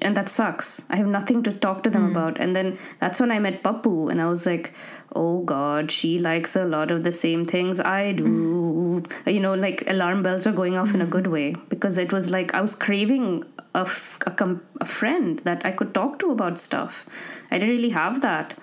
and 0.00 0.16
that 0.16 0.28
sucks. 0.28 0.84
I 0.90 0.96
have 0.96 1.06
nothing 1.06 1.42
to 1.44 1.52
talk 1.52 1.82
to 1.84 1.90
them 1.90 2.08
mm. 2.08 2.10
about. 2.10 2.40
And 2.40 2.54
then 2.54 2.78
that's 3.00 3.20
when 3.20 3.30
I 3.30 3.38
met 3.38 3.62
Pappu, 3.62 4.10
and 4.10 4.20
I 4.20 4.28
was 4.28 4.46
like, 4.46 4.72
oh 5.14 5.42
God, 5.42 5.90
she 5.90 6.18
likes 6.18 6.56
a 6.56 6.64
lot 6.64 6.90
of 6.90 7.02
the 7.04 7.12
same 7.12 7.44
things 7.44 7.80
I 7.80 8.12
do. 8.12 9.02
you 9.26 9.40
know, 9.40 9.54
like 9.54 9.84
alarm 9.86 10.22
bells 10.22 10.46
are 10.46 10.52
going 10.52 10.76
off 10.76 10.94
in 10.94 11.00
a 11.00 11.06
good 11.06 11.26
way 11.26 11.54
because 11.68 11.98
it 11.98 12.12
was 12.12 12.30
like 12.30 12.54
I 12.54 12.60
was 12.60 12.74
craving 12.74 13.44
a, 13.74 13.80
f- 13.80 14.18
a, 14.26 14.30
com- 14.30 14.62
a 14.80 14.84
friend 14.84 15.40
that 15.44 15.64
I 15.64 15.72
could 15.72 15.94
talk 15.94 16.18
to 16.20 16.30
about 16.30 16.58
stuff. 16.58 17.06
I 17.50 17.58
didn't 17.58 17.74
really 17.74 17.90
have 17.90 18.20
that. 18.22 18.54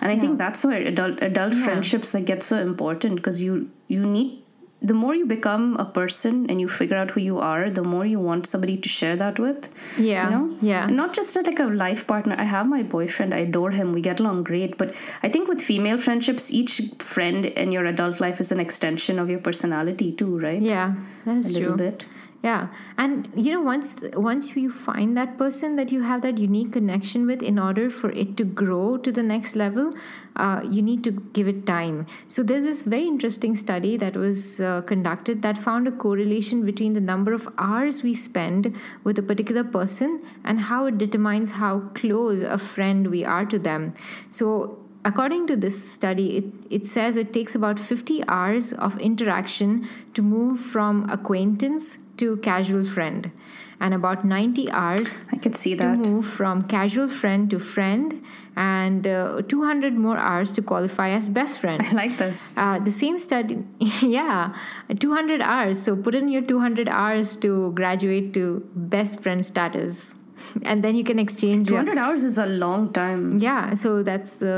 And 0.00 0.10
I 0.10 0.14
yeah. 0.14 0.20
think 0.20 0.38
that's 0.38 0.64
where 0.64 0.82
adult 0.82 1.22
adult 1.22 1.54
yeah. 1.54 1.64
friendships 1.64 2.12
like 2.12 2.24
get 2.24 2.42
so 2.42 2.60
important 2.60 3.16
because 3.16 3.40
you 3.40 3.70
you 3.86 4.04
need 4.04 4.41
the 4.82 4.94
more 4.94 5.14
you 5.14 5.26
become 5.26 5.76
a 5.76 5.84
person 5.84 6.50
and 6.50 6.60
you 6.60 6.68
figure 6.68 6.96
out 6.96 7.10
who 7.12 7.20
you 7.20 7.38
are, 7.38 7.70
the 7.70 7.82
more 7.82 8.04
you 8.04 8.18
want 8.18 8.46
somebody 8.46 8.76
to 8.76 8.88
share 8.88 9.16
that 9.16 9.38
with. 9.38 9.68
Yeah. 9.98 10.24
You 10.24 10.30
know? 10.30 10.56
Yeah. 10.60 10.86
And 10.86 10.96
not 10.96 11.14
just 11.14 11.36
like 11.36 11.58
a 11.60 11.64
life 11.64 12.06
partner. 12.06 12.34
I 12.38 12.44
have 12.44 12.66
my 12.66 12.82
boyfriend, 12.82 13.32
I 13.32 13.38
adore 13.38 13.70
him, 13.70 13.92
we 13.92 14.00
get 14.00 14.20
along 14.20 14.42
great. 14.44 14.76
But 14.76 14.94
I 15.22 15.28
think 15.28 15.48
with 15.48 15.60
female 15.60 15.98
friendships, 15.98 16.52
each 16.52 16.80
friend 16.98 17.46
in 17.46 17.72
your 17.72 17.86
adult 17.86 18.20
life 18.20 18.40
is 18.40 18.52
an 18.52 18.60
extension 18.60 19.18
of 19.18 19.30
your 19.30 19.38
personality 19.40 20.12
too, 20.12 20.38
right? 20.38 20.60
Yeah, 20.60 20.94
that's 21.24 21.50
a 21.50 21.52
true. 21.52 21.60
little 21.60 21.76
bit 21.76 22.04
yeah. 22.42 22.68
And 22.98 23.28
you 23.34 23.52
know 23.52 23.60
once 23.60 24.02
once 24.14 24.56
you 24.56 24.70
find 24.70 25.16
that 25.16 25.38
person 25.38 25.76
that 25.76 25.92
you 25.92 26.02
have 26.02 26.22
that 26.22 26.38
unique 26.38 26.72
connection 26.72 27.26
with 27.26 27.42
in 27.42 27.58
order 27.58 27.88
for 27.88 28.10
it 28.10 28.36
to 28.38 28.44
grow 28.44 28.96
to 28.96 29.12
the 29.12 29.22
next 29.22 29.54
level 29.54 29.92
uh, 30.36 30.60
you 30.64 30.82
need 30.82 31.04
to 31.04 31.10
give 31.10 31.46
it 31.46 31.66
time. 31.66 32.06
So 32.28 32.42
there's 32.42 32.64
this 32.64 32.82
very 32.82 33.06
interesting 33.06 33.56
study 33.56 33.96
that 33.98 34.16
was 34.16 34.60
uh, 34.60 34.82
conducted 34.82 35.42
that 35.42 35.58
found 35.58 35.86
a 35.86 35.92
correlation 35.92 36.64
between 36.64 36.94
the 36.94 37.00
number 37.00 37.32
of 37.32 37.48
hours 37.58 38.02
we 38.02 38.14
spend 38.14 38.74
with 39.04 39.18
a 39.18 39.22
particular 39.22 39.64
person 39.64 40.22
and 40.44 40.60
how 40.60 40.86
it 40.86 40.98
determines 40.98 41.52
how 41.52 41.80
close 41.94 42.42
a 42.42 42.58
friend 42.58 43.08
we 43.08 43.24
are 43.24 43.44
to 43.44 43.58
them. 43.58 43.94
So 44.30 44.78
according 45.04 45.46
to 45.48 45.56
this 45.56 45.92
study, 45.92 46.38
it, 46.38 46.44
it 46.70 46.86
says 46.86 47.16
it 47.16 47.32
takes 47.32 47.54
about 47.54 47.78
50 47.78 48.26
hours 48.28 48.72
of 48.72 48.98
interaction 48.98 49.88
to 50.14 50.22
move 50.22 50.60
from 50.60 51.08
acquaintance 51.10 51.98
to 52.18 52.36
casual 52.38 52.84
friend, 52.84 53.32
and 53.80 53.94
about 53.94 54.24
90 54.24 54.70
hours 54.70 55.24
I 55.32 55.36
could 55.36 55.56
see 55.56 55.76
to 55.76 55.88
move 55.96 56.26
from 56.26 56.62
casual 56.62 57.08
friend 57.08 57.50
to 57.50 57.58
friend, 57.58 58.24
and 58.56 59.06
uh, 59.06 59.42
200 59.48 59.94
more 59.94 60.16
hours 60.18 60.52
to 60.52 60.62
qualify 60.62 61.10
as 61.10 61.28
best 61.28 61.58
friend. 61.60 61.82
I 61.82 61.92
like 61.92 62.18
this. 62.18 62.52
Uh, 62.56 62.78
the 62.78 62.90
same 62.90 63.18
study, 63.18 63.64
yeah, 64.02 64.54
200 64.98 65.40
hours. 65.40 65.82
So 65.82 65.96
put 65.96 66.14
in 66.14 66.28
your 66.28 66.42
200 66.42 66.88
hours 66.88 67.36
to 67.38 67.72
graduate 67.72 68.34
to 68.34 68.68
best 68.74 69.20
friend 69.22 69.44
status. 69.44 70.14
And 70.64 70.82
then 70.82 70.96
you 70.96 71.04
can 71.04 71.18
exchange 71.18 71.70
your 71.70 71.82
200 71.82 71.98
hours 72.02 72.24
is 72.24 72.36
a 72.36 72.46
long 72.46 72.92
time. 72.92 73.38
yeah, 73.38 73.74
so 73.74 74.02
that's 74.02 74.36
the 74.36 74.56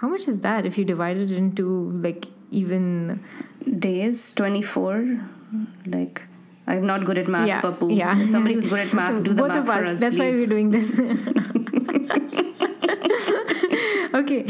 how 0.00 0.08
much 0.08 0.28
is 0.28 0.40
that 0.42 0.66
if 0.66 0.76
you 0.78 0.84
divide 0.84 1.16
it 1.16 1.32
into 1.32 1.90
like 2.06 2.26
even 2.50 3.20
Days, 3.78 4.32
24. 4.32 5.20
Like, 5.86 6.22
I'm 6.66 6.86
not 6.86 7.04
good 7.04 7.18
at 7.18 7.28
math, 7.28 7.48
yeah 7.48 7.60
Pappu. 7.60 7.94
yeah 7.96 8.18
If 8.20 8.30
somebody 8.30 8.54
who's 8.54 8.68
good 8.68 8.78
at 8.86 8.92
math, 8.94 9.22
do 9.22 9.32
the 9.34 9.42
both 9.42 9.48
math 9.48 9.58
of 9.58 9.66
for 9.66 9.72
us. 9.80 9.86
us, 9.94 10.00
That's 10.00 10.18
why 10.18 10.28
we're 10.30 10.46
doing 10.46 10.70
this. 10.70 10.98
okay, 14.14 14.46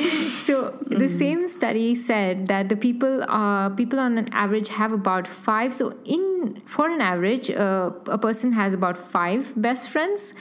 so 0.46 0.78
the 0.86 1.06
Mm-hmm. 1.06 1.18
same 1.18 1.48
study 1.48 1.94
said 1.94 2.46
that 2.48 2.68
the 2.68 2.76
people 2.76 3.22
uh, 3.28 3.70
people 3.70 3.98
on 3.98 4.18
an 4.18 4.28
average 4.32 4.68
have 4.68 4.92
about 4.92 5.26
five. 5.26 5.74
So 5.74 5.94
in 6.04 6.60
for 6.66 6.88
an 6.90 7.00
average, 7.00 7.50
uh, 7.50 7.90
a 8.06 8.18
person 8.18 8.52
has 8.52 8.74
about 8.74 8.98
five 8.98 9.52
best 9.56 9.88
friends. 9.88 10.34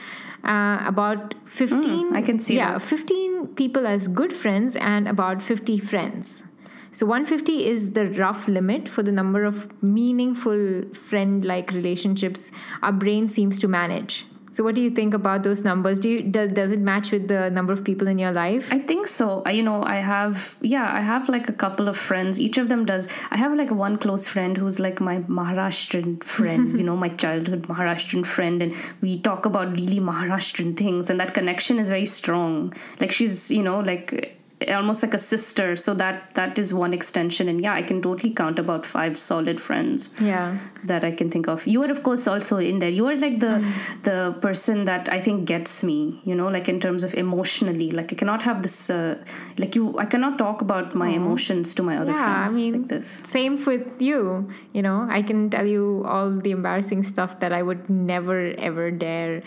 Uh, 0.44 0.82
about 0.86 1.34
15 1.44 1.80
Mm, 2.10 2.16
I 2.16 2.20
can 2.20 2.40
see 2.40 2.56
yeah 2.56 2.72
that. 2.72 2.82
15 2.82 3.46
people 3.54 3.86
as 3.86 4.08
good 4.08 4.32
friends 4.32 4.74
and 4.74 5.06
about 5.06 5.40
50 5.40 5.78
friends 5.78 6.44
so 6.92 7.06
150 7.06 7.66
is 7.66 7.92
the 7.92 8.06
rough 8.10 8.48
limit 8.48 8.88
for 8.88 9.02
the 9.02 9.12
number 9.12 9.44
of 9.44 9.82
meaningful 9.82 10.82
friend 10.94 11.44
like 11.44 11.70
relationships 11.72 12.52
our 12.82 12.92
brain 12.92 13.28
seems 13.28 13.58
to 13.58 13.68
manage 13.68 14.26
so 14.52 14.62
what 14.62 14.74
do 14.74 14.82
you 14.82 14.90
think 14.90 15.14
about 15.14 15.42
those 15.42 15.64
numbers 15.64 15.98
do 15.98 16.08
you 16.08 16.22
does, 16.22 16.52
does 16.52 16.72
it 16.72 16.80
match 16.80 17.10
with 17.10 17.28
the 17.28 17.50
number 17.50 17.72
of 17.72 17.82
people 17.82 18.06
in 18.06 18.18
your 18.18 18.32
life 18.32 18.72
I 18.72 18.78
think 19.02 19.06
so. 19.06 19.42
I, 19.46 19.52
you 19.52 19.62
know, 19.62 19.82
I 19.84 19.96
have, 19.96 20.56
yeah, 20.60 20.90
I 20.92 21.00
have 21.00 21.28
like 21.28 21.48
a 21.48 21.52
couple 21.52 21.88
of 21.88 21.96
friends. 21.96 22.40
Each 22.40 22.58
of 22.58 22.68
them 22.68 22.84
does. 22.84 23.08
I 23.30 23.38
have 23.38 23.54
like 23.54 23.70
one 23.70 23.96
close 23.96 24.26
friend 24.28 24.56
who's 24.56 24.78
like 24.78 25.00
my 25.00 25.18
Maharashtrian 25.20 26.22
friend, 26.22 26.68
you 26.78 26.84
know, 26.84 26.96
my 26.96 27.08
childhood 27.08 27.66
Maharashtrian 27.68 28.26
friend. 28.26 28.62
And 28.62 28.74
we 29.00 29.18
talk 29.18 29.46
about 29.46 29.72
really 29.72 29.98
Maharashtrian 29.98 30.76
things. 30.76 31.10
And 31.10 31.18
that 31.20 31.32
connection 31.32 31.78
is 31.78 31.88
very 31.88 32.06
strong. 32.06 32.74
Like 33.00 33.12
she's, 33.12 33.50
you 33.50 33.62
know, 33.62 33.80
like 33.80 34.38
almost 34.70 35.02
like 35.02 35.14
a 35.14 35.18
sister. 35.18 35.76
So 35.76 35.94
that 35.94 36.34
that 36.34 36.58
is 36.58 36.72
one 36.74 36.92
extension. 36.92 37.48
And 37.48 37.60
yeah, 37.60 37.74
I 37.74 37.82
can 37.82 38.02
totally 38.02 38.32
count 38.32 38.58
about 38.58 38.84
five 38.86 39.18
solid 39.18 39.60
friends 39.60 40.10
yeah 40.20 40.58
that 40.84 41.04
I 41.04 41.12
can 41.12 41.30
think 41.30 41.48
of. 41.48 41.66
You 41.66 41.82
are, 41.84 41.90
of 41.90 42.02
course, 42.02 42.26
also 42.26 42.58
in 42.58 42.78
there. 42.78 42.90
You 42.90 43.06
are 43.06 43.16
like 43.16 43.40
the 43.40 43.64
the 44.02 44.36
person 44.40 44.84
that 44.84 45.08
I 45.12 45.20
think 45.20 45.44
gets 45.46 45.82
me. 45.82 46.20
You 46.24 46.34
know, 46.34 46.48
like 46.48 46.68
in 46.68 46.80
terms 46.80 47.04
of 47.04 47.14
emotionally. 47.14 47.90
Like 47.90 48.12
I 48.12 48.16
cannot 48.16 48.42
have 48.42 48.62
this. 48.62 48.90
Uh, 48.90 49.22
like 49.58 49.74
you, 49.74 49.98
I 49.98 50.06
cannot 50.06 50.38
talk 50.38 50.62
about 50.62 50.94
my 50.94 51.08
emotions 51.08 51.74
to 51.74 51.82
my 51.82 51.96
other 51.98 52.12
yeah 52.12 52.24
friends 52.24 52.54
i 52.54 52.56
mean 52.56 52.72
like 52.72 52.88
this. 52.88 53.22
same 53.24 53.62
with 53.64 54.00
you 54.00 54.48
you 54.72 54.82
know 54.82 55.06
i 55.10 55.22
can 55.22 55.48
tell 55.50 55.66
you 55.66 56.04
all 56.06 56.30
the 56.30 56.50
embarrassing 56.50 57.02
stuff 57.02 57.38
that 57.40 57.52
i 57.52 57.62
would 57.62 57.88
never 57.88 58.54
ever 58.58 58.90
dare 58.90 59.42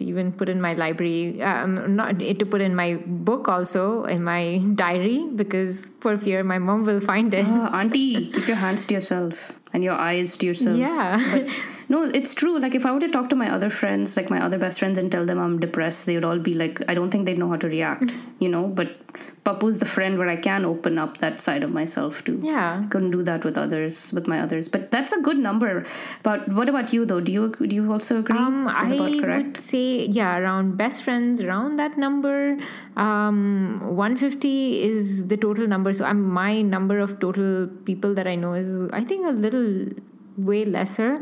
to 0.00 0.08
even 0.10 0.32
put 0.42 0.48
in 0.56 0.60
my 0.66 0.72
library 0.82 1.42
um, 1.52 1.76
not 2.00 2.18
to 2.42 2.46
put 2.54 2.60
in 2.66 2.74
my 2.82 2.88
book 3.30 3.48
also 3.56 4.04
in 4.16 4.22
my 4.32 4.42
diary 4.84 5.18
because 5.44 5.92
for 6.06 6.16
fear 6.26 6.42
my 6.52 6.58
mom 6.68 6.84
will 6.92 7.00
find 7.12 7.34
it 7.42 7.46
Ah, 7.48 7.70
auntie, 7.80 8.26
keep 8.36 8.48
your 8.54 8.60
hands 8.66 8.84
to 8.90 8.94
yourself 8.98 9.50
and 9.72 9.84
your 9.90 9.98
eyes 10.10 10.36
to 10.42 10.46
yourself. 10.52 10.76
yeah 10.76 11.44
No, 11.92 12.04
it's 12.04 12.34
true. 12.34 12.58
Like 12.64 12.74
if 12.76 12.86
I 12.86 12.92
were 12.92 13.00
to 13.00 13.08
talk 13.08 13.28
to 13.30 13.36
my 13.36 13.52
other 13.52 13.68
friends, 13.68 14.16
like 14.16 14.30
my 14.30 14.40
other 14.42 14.58
best 14.64 14.78
friends, 14.78 14.96
and 14.96 15.10
tell 15.12 15.26
them 15.26 15.38
I'm 15.38 15.58
depressed, 15.58 16.06
they 16.06 16.14
would 16.14 16.24
all 16.24 16.38
be 16.38 16.54
like, 16.54 16.80
I 16.88 16.94
don't 16.94 17.10
think 17.10 17.26
they'd 17.26 17.36
know 17.36 17.48
how 17.48 17.56
to 17.56 17.66
react. 17.68 18.12
you 18.38 18.48
know, 18.48 18.64
but 18.80 18.96
Pappu's 19.44 19.80
the 19.80 19.86
friend 19.86 20.18
where 20.18 20.28
I 20.28 20.36
can 20.36 20.64
open 20.64 20.98
up 21.04 21.18
that 21.18 21.40
side 21.40 21.64
of 21.64 21.72
myself 21.72 22.22
too. 22.24 22.40
yeah 22.42 22.82
I 22.84 22.86
couldn't 22.92 23.10
do 23.10 23.22
that 23.24 23.44
with 23.44 23.58
others 23.58 24.12
with 24.12 24.26
my 24.32 24.40
others 24.40 24.68
but 24.68 24.90
that's 24.92 25.12
a 25.12 25.20
good 25.20 25.36
number 25.36 25.84
but 26.22 26.46
what 26.58 26.68
about 26.68 26.92
you 26.92 27.04
though 27.04 27.20
do 27.20 27.32
you 27.32 27.48
do 27.70 27.74
you 27.78 27.90
also 27.90 28.18
agree 28.20 28.38
Um, 28.38 28.68
I 28.68 28.86
about 28.86 29.20
correct 29.24 29.46
would 29.46 29.60
say, 29.60 30.06
yeah, 30.06 30.38
around 30.38 30.76
best 30.76 31.02
friends, 31.02 31.42
around 31.42 31.76
that 31.82 31.98
number. 31.98 32.56
Um, 32.96 33.80
150 33.96 34.82
is 34.82 35.28
the 35.28 35.36
total 35.36 35.66
number. 35.66 35.92
So 35.92 36.04
I'm, 36.04 36.22
my 36.22 36.62
number 36.62 36.98
of 37.00 37.18
total 37.18 37.66
people 37.84 38.14
that 38.14 38.26
I 38.26 38.34
know 38.36 38.52
is, 38.54 38.88
I 38.92 39.04
think, 39.04 39.26
a 39.26 39.30
little 39.30 39.88
way 40.36 40.64
lesser. 40.64 41.20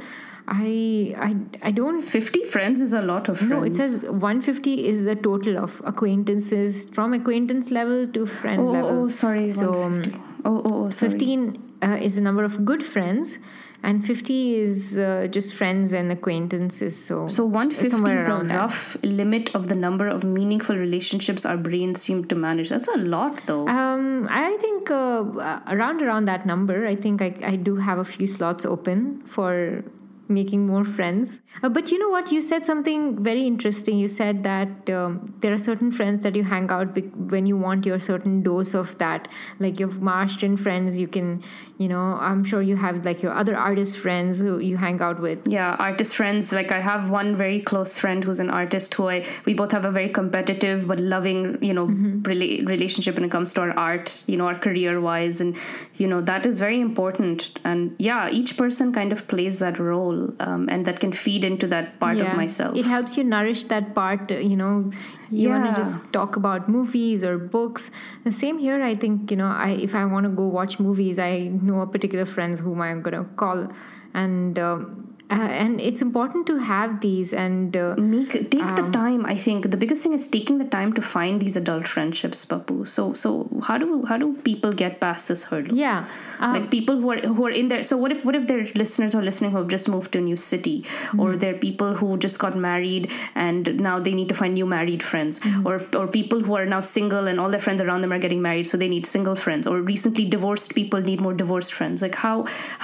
I, 0.50 1.14
I, 1.18 1.37
I 1.68 1.70
don't 1.72 2.00
50 2.00 2.44
friends 2.44 2.80
is 2.80 2.94
a 2.94 3.02
lot 3.02 3.28
of 3.28 3.37
friends 3.38 3.50
no, 3.50 3.62
it 3.62 3.74
says 3.74 4.04
150 4.04 4.88
is 4.88 5.04
the 5.04 5.14
total 5.14 5.58
of 5.58 5.82
acquaintances 5.84 6.87
from 6.87 7.12
acquaintance 7.12 7.70
level 7.70 8.06
to 8.08 8.24
friend 8.24 8.62
oh, 8.62 8.70
level. 8.70 8.90
oh, 8.90 9.04
oh 9.04 9.08
sorry 9.08 9.50
So, 9.50 9.72
150. 9.72 10.20
oh 10.46 10.62
oh, 10.64 10.87
oh 10.87 10.90
sorry. 10.90 11.11
15 11.12 11.62
uh, 11.82 11.98
is 12.00 12.16
the 12.16 12.22
number 12.22 12.42
of 12.44 12.64
good 12.64 12.82
friends, 12.84 13.38
and 13.82 14.04
50 14.04 14.54
is 14.56 14.98
uh, 14.98 15.28
just 15.30 15.54
friends 15.54 15.92
and 15.92 16.11
acquaintances. 16.11 16.96
So, 17.02 17.28
so 17.28 17.44
150 17.44 17.87
is 17.87 17.92
a 17.92 18.30
around 18.30 18.48
that. 18.48 18.56
rough 18.56 18.96
limit 19.02 19.54
of 19.54 19.68
the 19.68 19.76
number 19.76 20.08
of 20.08 20.24
meaningful 20.24 20.76
relationships 20.76 21.46
our 21.46 21.56
brains 21.56 22.00
seem 22.00 22.24
to 22.24 22.34
manage 22.34 22.70
that's 22.70 22.88
a 22.88 22.96
lot 22.96 23.40
though 23.46 23.68
Um, 23.68 24.26
I 24.30 24.56
think 24.56 24.90
uh, 24.90 25.61
around 25.68 26.02
around 26.02 26.24
that 26.24 26.46
number. 26.46 26.87
I 26.87 26.96
think 26.96 27.22
I, 27.22 27.34
I 27.44 27.56
do 27.56 27.76
have 27.76 27.98
a 27.98 28.04
few 28.04 28.26
slots 28.26 28.64
open 28.64 29.22
for 29.26 29.84
making 30.28 30.66
more 30.66 30.84
friends. 30.84 31.40
Uh, 31.62 31.68
but 31.68 31.90
you 31.90 31.98
know 31.98 32.08
what? 32.08 32.30
You 32.32 32.40
said 32.40 32.64
something 32.64 33.22
very 33.22 33.46
interesting. 33.46 33.98
You 33.98 34.08
said 34.08 34.42
that 34.44 34.90
um, 34.90 35.34
there 35.40 35.52
are 35.52 35.58
certain 35.58 35.90
friends 35.90 36.22
that 36.22 36.34
you 36.36 36.44
hang 36.44 36.70
out 36.70 36.94
with 36.94 37.12
when 37.14 37.46
you 37.46 37.56
want 37.56 37.86
your 37.86 37.98
certain 37.98 38.42
dose 38.42 38.74
of 38.74 38.96
that. 38.98 39.28
Like 39.58 39.78
your 39.78 39.88
Maharashtrian 39.88 40.58
friends, 40.58 40.98
you 40.98 41.08
can, 41.08 41.42
you 41.78 41.88
know, 41.88 42.18
I'm 42.20 42.44
sure 42.44 42.60
you 42.62 42.76
have 42.76 43.04
like 43.04 43.22
your 43.22 43.32
other 43.32 43.56
artist 43.56 43.98
friends 43.98 44.40
who 44.40 44.58
you 44.58 44.76
hang 44.76 45.00
out 45.00 45.20
with. 45.20 45.46
yeah 45.48 45.76
artist 45.78 46.14
friends 46.16 46.52
like 46.56 46.70
i 46.76 46.80
have 46.86 47.08
one 47.10 47.36
very 47.36 47.60
close 47.68 47.92
friend 48.02 48.24
who's 48.24 48.40
an 48.44 48.50
artist 48.50 48.94
who 48.94 49.08
i 49.08 49.16
we 49.46 49.54
both 49.60 49.72
have 49.76 49.84
a 49.84 49.90
very 49.96 50.08
competitive 50.18 50.86
but 50.90 51.00
loving 51.14 51.40
you 51.68 51.72
know 51.78 51.86
Mm-hmm. 51.88 52.22
rela- 52.30 52.68
relationship 52.68 53.14
when 53.18 53.24
it 53.28 53.30
comes 53.34 53.54
to 53.54 53.60
our 53.64 53.72
art 53.82 54.12
you 54.26 54.36
know 54.40 54.46
our 54.50 54.58
career 54.66 55.00
wise 55.00 55.40
and 55.44 55.56
you 56.02 56.06
know 56.12 56.20
that 56.30 56.44
is 56.50 56.58
very 56.64 56.80
important 56.80 57.46
and 57.72 57.94
yeah 58.08 58.28
each 58.40 58.56
person 58.62 58.92
kind 58.98 59.12
of 59.16 59.26
plays 59.32 59.58
that 59.64 59.78
role 59.78 60.17
um, 60.46 60.68
and 60.68 60.85
that 60.87 61.00
can 61.00 61.12
feed 61.12 61.44
into 61.44 61.66
that 61.74 61.98
part 62.00 62.16
of 62.16 62.37
myself 62.37 62.76
It 62.76 62.87
helps 62.87 63.16
you 63.16 63.24
nourish 63.24 63.64
that 63.74 63.94
part, 63.94 64.31
you 64.31 64.57
know. 64.57 64.90
You 65.31 65.50
want 65.50 65.64
to 65.68 65.72
just 65.81 66.12
talk 66.12 66.37
about 66.37 66.68
movies 66.68 67.24
or 67.24 67.37
books. 67.38 67.90
The 68.24 68.33
same 68.33 68.59
here, 68.59 68.83
I 68.83 68.94
think, 68.94 69.31
you 69.31 69.37
know, 69.37 69.48
I 69.48 69.70
if 69.88 69.94
I 69.94 70.04
want 70.14 70.24
to 70.24 70.31
go 70.31 70.46
watch 70.48 70.78
movies, 70.78 71.18
I 71.18 71.33
know 71.68 71.81
a 71.81 71.87
particular 71.87 72.24
friends 72.24 72.61
whom 72.61 72.81
I'm 72.81 73.02
going 73.02 73.18
to 73.22 73.24
call. 73.44 73.68
And 74.14 74.59
um, 74.59 75.08
uh, 75.30 75.34
and 75.62 75.80
it's 75.80 76.00
important 76.00 76.46
to 76.46 76.56
have 76.58 77.00
these 77.00 77.32
and 77.34 77.76
uh, 77.76 77.94
Make, 77.98 78.32
take 78.50 78.62
Um, 78.62 78.76
the 78.76 78.90
time 78.98 79.26
i 79.26 79.36
think 79.36 79.70
the 79.70 79.76
biggest 79.76 80.02
thing 80.02 80.14
is 80.18 80.26
taking 80.26 80.58
the 80.58 80.64
time 80.76 80.92
to 80.94 81.02
find 81.02 81.40
these 81.42 81.56
adult 81.56 81.86
friendships 81.86 82.44
Pappu 82.52 82.86
so 82.88 83.12
so 83.14 83.48
how 83.68 83.76
do 83.82 84.04
how 84.10 84.16
do 84.16 84.32
people 84.48 84.72
get 84.72 85.00
past 85.00 85.28
this 85.28 85.44
hurdle 85.44 85.76
yeah. 85.76 86.06
Um, 86.40 86.52
like 86.54 86.70
people 86.70 87.00
who 87.00 87.10
are 87.12 87.18
who 87.36 87.44
are 87.46 87.50
in 87.60 87.68
there 87.68 87.82
so 87.82 87.96
what 87.96 88.12
if 88.12 88.24
what 88.24 88.36
if 88.40 88.46
their 88.46 88.64
listeners 88.82 89.14
are 89.20 89.22
listening 89.28 89.50
who 89.50 89.58
have 89.58 89.68
just 89.68 89.88
moved 89.94 90.12
to 90.12 90.18
a 90.18 90.22
new 90.30 90.36
city 90.36 90.76
or 90.86 91.28
Mm-hmm. 91.28 91.38
there 91.38 91.54
are 91.54 91.58
people 91.58 91.94
who 92.00 92.16
just 92.26 92.38
got 92.38 92.56
married 92.64 93.10
and 93.34 93.70
now 93.86 93.98
they 94.08 94.14
need 94.18 94.28
to 94.28 94.36
find 94.40 94.54
new 94.54 94.66
married 94.74 95.02
friends 95.02 95.40
Mm-hmm. 95.40 95.66
or 95.66 95.74
or 96.00 96.06
people 96.18 96.40
who 96.48 96.54
are 96.60 96.64
now 96.74 96.80
single 96.90 97.26
and 97.32 97.40
all 97.40 97.50
their 97.56 97.64
friends 97.66 97.82
around 97.86 98.02
them 98.06 98.12
are 98.18 98.20
getting 98.26 98.40
married 98.48 98.68
so 98.72 98.78
they 98.84 98.88
need 98.94 99.04
single 99.14 99.34
friends 99.46 99.66
or 99.72 99.80
recently 99.90 100.24
divorced 100.36 100.74
people 100.80 101.00
need 101.10 101.20
more 101.28 101.34
divorced 101.42 101.74
friends 101.80 102.06
like 102.08 102.14
how 102.26 102.36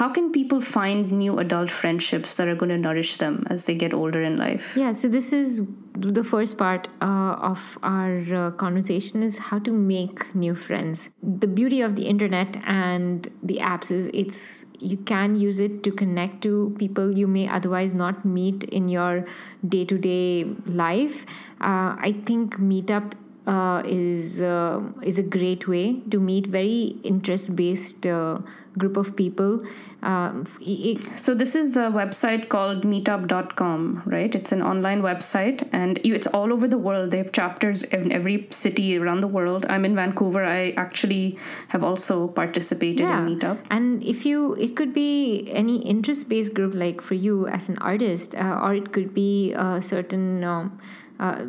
how 0.03 0.09
can 0.19 0.31
people 0.41 0.61
find 0.73 1.13
new 1.25 1.39
adult 1.47 1.71
friendships 1.81 2.34
that 2.37 2.49
are 2.49 2.55
going 2.55 2.71
to 2.71 2.79
nourish 2.79 3.17
them 3.17 3.47
as 3.51 3.65
they 3.65 3.75
get 3.75 3.95
older 3.95 4.23
in 4.23 4.37
life 4.37 4.77
Yeah, 4.77 4.93
so 4.93 5.09
this 5.09 5.33
is 5.33 5.67
the 5.97 6.25
first 6.25 6.59
part 6.59 6.89
uh, 7.01 7.37
of 7.51 7.79
our 7.83 8.19
uh, 8.35 8.51
conversation 8.53 9.23
is 9.23 9.39
how 9.39 9.61
to 9.61 9.71
make 9.71 10.35
new 10.35 10.55
friends. 10.55 11.11
The 11.23 11.47
beauty 11.47 11.81
of 11.83 11.95
the 11.95 12.07
internet 12.07 12.57
and 12.67 13.29
the 13.43 13.59
apps 13.59 13.93
is 13.93 14.11
it's 14.13 14.67
you 14.81 14.97
can 14.97 15.37
use 15.37 15.61
it 15.61 15.83
to 15.85 15.93
connect 15.93 16.43
to 16.43 16.75
people 16.79 17.17
you 17.17 17.29
may 17.29 17.49
otherwise 17.49 17.95
not 17.95 18.25
meet 18.25 18.65
in 18.65 18.89
your 18.89 19.25
day-to-day 19.67 20.45
life. 20.67 21.25
Uh, 21.61 21.95
I 21.99 22.21
think 22.25 22.57
Meetup 22.57 23.13
uh, 23.47 23.83
is 23.85 24.41
uh, 24.41 24.81
is 25.03 25.19
a 25.19 25.23
great 25.23 25.69
way 25.69 26.01
to 26.11 26.19
meet 26.19 26.47
very 26.47 26.97
interest 27.05 27.55
based 27.55 28.07
uh, 28.07 28.39
group 28.79 28.97
of 28.97 29.15
people. 29.17 29.63
Um, 30.05 30.45
So 31.17 31.35
this 31.35 31.55
is 31.55 31.73
the 31.73 31.87
website 32.01 32.49
called 32.49 32.83
meetup.com, 32.85 34.03
right? 34.05 34.35
It's 34.35 34.53
an 34.53 34.63
online 34.63 35.01
website 35.03 35.67
and 35.73 35.99
you, 36.05 36.15
it's 36.15 36.27
all 36.27 36.53
over 36.53 36.69
the 36.69 36.79
world. 36.79 37.11
They 37.11 37.19
have 37.19 37.33
chapters 37.33 37.83
in 37.85 38.13
every 38.13 38.47
city 38.51 38.99
around 38.99 39.21
the 39.21 39.29
world. 39.29 39.65
I'm 39.69 39.85
in 39.85 39.95
Vancouver. 39.95 40.45
I 40.45 40.73
actually 40.73 41.39
have 41.69 41.83
also 41.83 42.29
participated 42.29 43.09
in 43.09 43.39
Meetup. 43.39 43.59
And 43.71 44.03
if 44.05 44.27
you, 44.27 44.55
it 44.55 44.77
could 44.77 44.93
be 44.93 45.49
any 45.51 45.79
interest 45.95 46.29
based 46.29 46.53
group, 46.55 46.75
like 46.75 47.01
for 47.01 47.15
you 47.15 47.47
as 47.49 47.69
an 47.69 47.79
artist, 47.79 48.35
uh, 48.35 48.61
or 48.63 48.75
it 48.75 48.93
could 48.93 49.15
be 49.15 49.53
a 49.55 49.81
certain 49.81 50.45
um, 50.45 50.79
uh, 51.19 51.45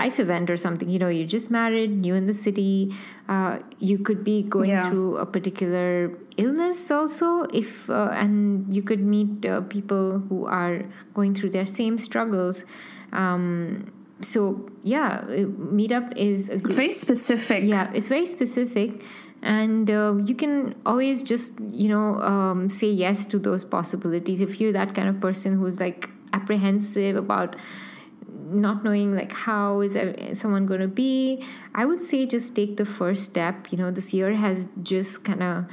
life 0.00 0.18
event 0.18 0.50
or 0.50 0.56
something. 0.56 0.88
You 0.88 0.98
know, 0.98 1.08
you're 1.08 1.26
just 1.26 1.50
married, 1.50 1.90
new 1.90 2.14
in 2.14 2.26
the 2.26 2.34
city. 2.34 2.94
Uh, 3.28 3.58
you 3.78 3.98
could 3.98 4.24
be 4.24 4.42
going 4.42 4.70
Yeah. 4.70 4.88
through 4.88 5.16
a 5.18 5.26
particular 5.26 6.10
illness 6.36 6.90
also, 6.90 7.42
if 7.52 7.88
uh, 7.90 8.10
and 8.12 8.72
you 8.74 8.82
could 8.82 9.00
meet 9.00 9.44
uh, 9.46 9.62
people 9.62 10.20
who 10.28 10.46
are 10.46 10.82
going 11.14 11.34
through 11.34 11.50
their 11.50 11.66
same 11.66 11.98
struggles. 11.98 12.64
Um, 13.12 13.92
so 14.20 14.68
yeah, 14.82 15.24
uh, 15.24 15.46
Meetup 15.78 16.16
is 16.16 16.48
a 16.48 16.56
It's 16.56 16.74
very 16.74 16.92
specific. 16.92 17.64
Yeah, 17.64 17.90
it's 17.94 18.08
very 18.08 18.26
specific, 18.26 19.02
and 19.42 19.90
uh, 19.90 20.16
you 20.24 20.34
can 20.34 20.74
always 20.84 21.22
just 21.22 21.58
you 21.70 21.88
know 21.88 22.16
um, 22.20 22.68
say 22.70 22.90
yes 22.90 23.26
to 23.26 23.38
those 23.38 23.64
possibilities 23.64 24.40
if 24.40 24.60
you're 24.60 24.72
that 24.72 24.94
kind 24.94 25.08
of 25.08 25.20
person 25.20 25.58
who's 25.58 25.80
like 25.80 26.10
apprehensive 26.32 27.16
about 27.16 27.56
not 28.48 28.84
knowing 28.84 29.14
like 29.14 29.32
how 29.32 29.80
is 29.80 29.96
someone 30.38 30.66
going 30.66 30.80
to 30.80 30.88
be 30.88 31.42
i 31.74 31.84
would 31.84 32.00
say 32.00 32.26
just 32.26 32.54
take 32.54 32.76
the 32.76 32.84
first 32.84 33.24
step 33.24 33.72
you 33.72 33.78
know 33.78 33.90
this 33.90 34.12
year 34.14 34.34
has 34.34 34.68
just 34.82 35.24
kind 35.24 35.42
of 35.42 35.64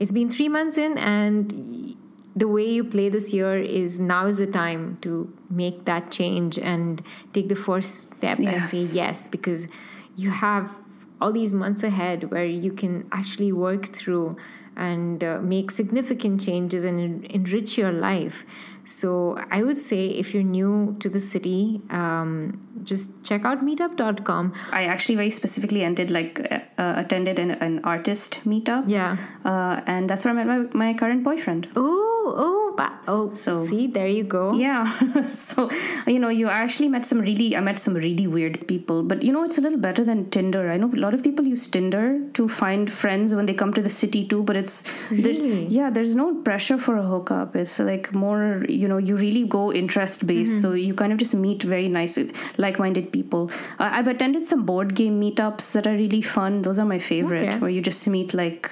it's 0.00 0.12
been 0.12 0.30
three 0.30 0.48
months 0.48 0.76
in 0.78 0.98
and 0.98 1.94
the 2.34 2.48
way 2.48 2.64
you 2.68 2.82
play 2.84 3.08
this 3.08 3.32
year 3.32 3.58
is 3.58 3.98
now 3.98 4.26
is 4.26 4.36
the 4.38 4.46
time 4.46 4.98
to 5.02 5.32
make 5.50 5.84
that 5.84 6.10
change 6.10 6.58
and 6.58 7.02
take 7.32 7.48
the 7.48 7.56
first 7.56 8.12
step 8.16 8.38
and 8.38 8.64
say 8.64 8.78
Yes. 8.78 8.94
yes 8.94 9.28
because 9.28 9.68
you 10.16 10.30
have 10.30 10.76
all 11.20 11.32
these 11.32 11.52
months 11.52 11.82
ahead 11.82 12.30
where 12.30 12.46
you 12.46 12.72
can 12.72 13.06
actually 13.12 13.52
work 13.52 13.92
through 13.92 14.36
and 14.76 15.22
uh, 15.22 15.38
make 15.42 15.70
significant 15.70 16.40
changes 16.40 16.84
and 16.84 16.98
en- 17.00 17.26
enrich 17.28 17.76
your 17.76 17.92
life. 17.92 18.44
So 18.90 19.38
I 19.50 19.62
would 19.62 19.78
say 19.78 20.08
if 20.08 20.34
you're 20.34 20.42
new 20.42 20.96
to 20.98 21.08
the 21.08 21.20
city, 21.20 21.80
um, 21.90 22.66
just 22.82 23.22
check 23.24 23.44
out 23.44 23.64
meetup.com. 23.64 24.52
I 24.72 24.84
actually 24.84 25.14
very 25.14 25.30
specifically 25.30 25.84
ended 25.84 26.10
like 26.10 26.40
uh, 26.50 26.94
attended 26.96 27.38
an, 27.38 27.52
an 27.52 27.84
artist 27.84 28.40
meetup. 28.44 28.84
Yeah. 28.88 29.16
Uh, 29.44 29.80
and 29.86 30.10
that's 30.10 30.24
where 30.24 30.34
I 30.34 30.42
met 30.42 30.46
my, 30.46 30.86
my 30.86 30.94
current 30.94 31.22
boyfriend. 31.22 31.68
Oh, 31.76 32.34
oh, 32.36 32.69
oh. 33.06 33.34
So- 33.34 33.66
see, 33.66 33.86
there 33.86 34.06
you 34.08 34.24
go. 34.24 34.54
Yeah. 34.54 34.84
so, 35.22 35.68
you 36.06 36.18
know, 36.18 36.28
you 36.28 36.48
actually 36.48 36.88
met 36.88 37.04
some 37.06 37.20
really, 37.20 37.56
I 37.56 37.60
met 37.60 37.78
some 37.78 37.94
really 37.94 38.26
weird 38.26 38.66
people. 38.68 39.02
But, 39.02 39.22
you 39.22 39.32
know, 39.32 39.44
it's 39.44 39.58
a 39.58 39.60
little 39.60 39.78
better 39.78 40.04
than 40.04 40.30
Tinder. 40.30 40.70
I 40.70 40.76
know 40.76 40.90
a 40.92 40.96
lot 41.06 41.14
of 41.14 41.22
people 41.22 41.44
use 41.46 41.66
Tinder 41.66 42.20
to 42.34 42.48
find 42.48 42.90
friends 42.90 43.34
when 43.34 43.46
they 43.46 43.54
come 43.54 43.72
to 43.74 43.82
the 43.82 43.90
city 43.90 44.24
too, 44.26 44.42
but 44.42 44.56
it's, 44.56 44.84
there's- 45.10 45.38
yeah, 45.38 45.90
there's 45.90 46.14
no 46.14 46.34
pressure 46.42 46.78
for 46.78 46.96
a 46.96 47.02
hookup. 47.02 47.56
It's 47.56 47.78
like 47.78 48.12
more, 48.14 48.64
you 48.68 48.88
know, 48.88 48.98
you 48.98 49.16
really 49.16 49.44
go 49.44 49.72
interest 49.72 50.26
based. 50.26 50.52
Mm-hmm. 50.52 50.60
So 50.62 50.72
you 50.74 50.94
kind 50.94 51.12
of 51.12 51.18
just 51.18 51.34
meet 51.34 51.62
very 51.62 51.88
nice, 51.88 52.18
like 52.58 52.78
minded 52.78 53.12
people. 53.12 53.50
Uh, 53.78 53.90
I've 53.92 54.08
attended 54.08 54.46
some 54.46 54.64
board 54.64 54.94
game 54.94 55.20
meetups 55.20 55.72
that 55.72 55.86
are 55.86 55.94
really 55.94 56.22
fun. 56.22 56.62
Those 56.62 56.78
are 56.78 56.86
my 56.86 56.98
favorite, 56.98 57.42
Okay. 57.48 57.58
where 57.58 57.70
you 57.70 57.80
just 57.80 58.06
meet 58.08 58.34
like, 58.34 58.70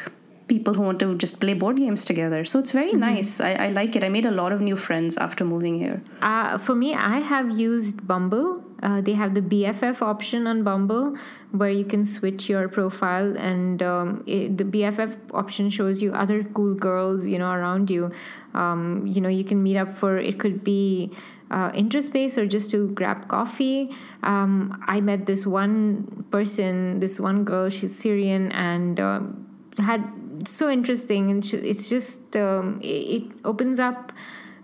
people 0.49 0.75
who 0.75 0.83
want 0.89 0.99
to 1.05 1.15
just 1.25 1.41
play 1.41 1.55
board 1.55 1.77
games 1.77 2.05
together 2.05 2.45
so 2.45 2.59
it's 2.59 2.73
Mm-hmm. 2.73 3.01
very 3.01 3.15
nice 3.15 3.41
I, 3.41 3.53
I 3.67 3.69
like 3.69 3.97
it 3.97 4.05
i 4.05 4.09
made 4.09 4.27
a 4.27 4.31
lot 4.41 4.53
of 4.53 4.61
new 4.61 4.77
friends 4.77 5.17
after 5.27 5.45
moving 5.45 5.79
here 5.85 5.99
Uh, 6.23 6.59
for 6.67 6.75
me, 6.75 6.95
I 6.95 7.19
have 7.35 7.49
used 7.51 7.97
Bumble. 8.07 8.49
Uh, 8.87 9.01
they 9.07 9.15
have 9.23 9.33
the 9.39 9.43
BFF 9.53 10.03
option 10.03 10.47
on 10.47 10.63
Bumble 10.69 11.17
where 11.61 11.71
you 11.81 11.85
can 11.93 12.05
switch 12.05 12.49
your 12.53 12.69
profile, 12.69 13.29
and 13.51 13.83
um, 13.83 14.23
it, 14.27 14.57
the 14.61 14.65
BFF 14.75 15.13
option 15.43 15.71
shows 15.71 16.03
you 16.05 16.11
other 16.13 16.39
cool 16.59 16.75
girls, 16.75 17.27
you 17.33 17.39
know, 17.43 17.51
around 17.51 17.91
you. 17.91 18.11
Um, 18.55 18.83
you 19.15 19.21
know, 19.23 19.33
you 19.39 19.45
can 19.51 19.63
meet 19.63 19.77
up 19.83 19.91
for 20.01 20.19
it 20.19 20.39
could 20.39 20.63
be 20.63 21.11
uh, 21.51 21.71
interest 21.75 22.13
based 22.13 22.37
or 22.39 22.47
just 22.47 22.71
to 22.75 22.89
grab 23.01 23.27
coffee. 23.29 23.89
Um, 24.23 24.55
I 24.87 25.01
met 25.01 25.27
this 25.27 25.47
one 25.47 26.25
person, 26.31 27.01
this 27.01 27.19
one 27.19 27.45
girl. 27.45 27.71
She's 27.71 27.95
Syrian 27.99 28.53
and 28.53 29.01
um, 29.01 29.47
had 29.79 30.03
so 30.45 30.71
interesting, 30.71 31.31
and 31.31 31.45
it's 31.55 31.89
just 31.89 32.37
um, 32.37 32.81
it, 32.83 33.25
opens 33.45 33.81
up 33.81 34.13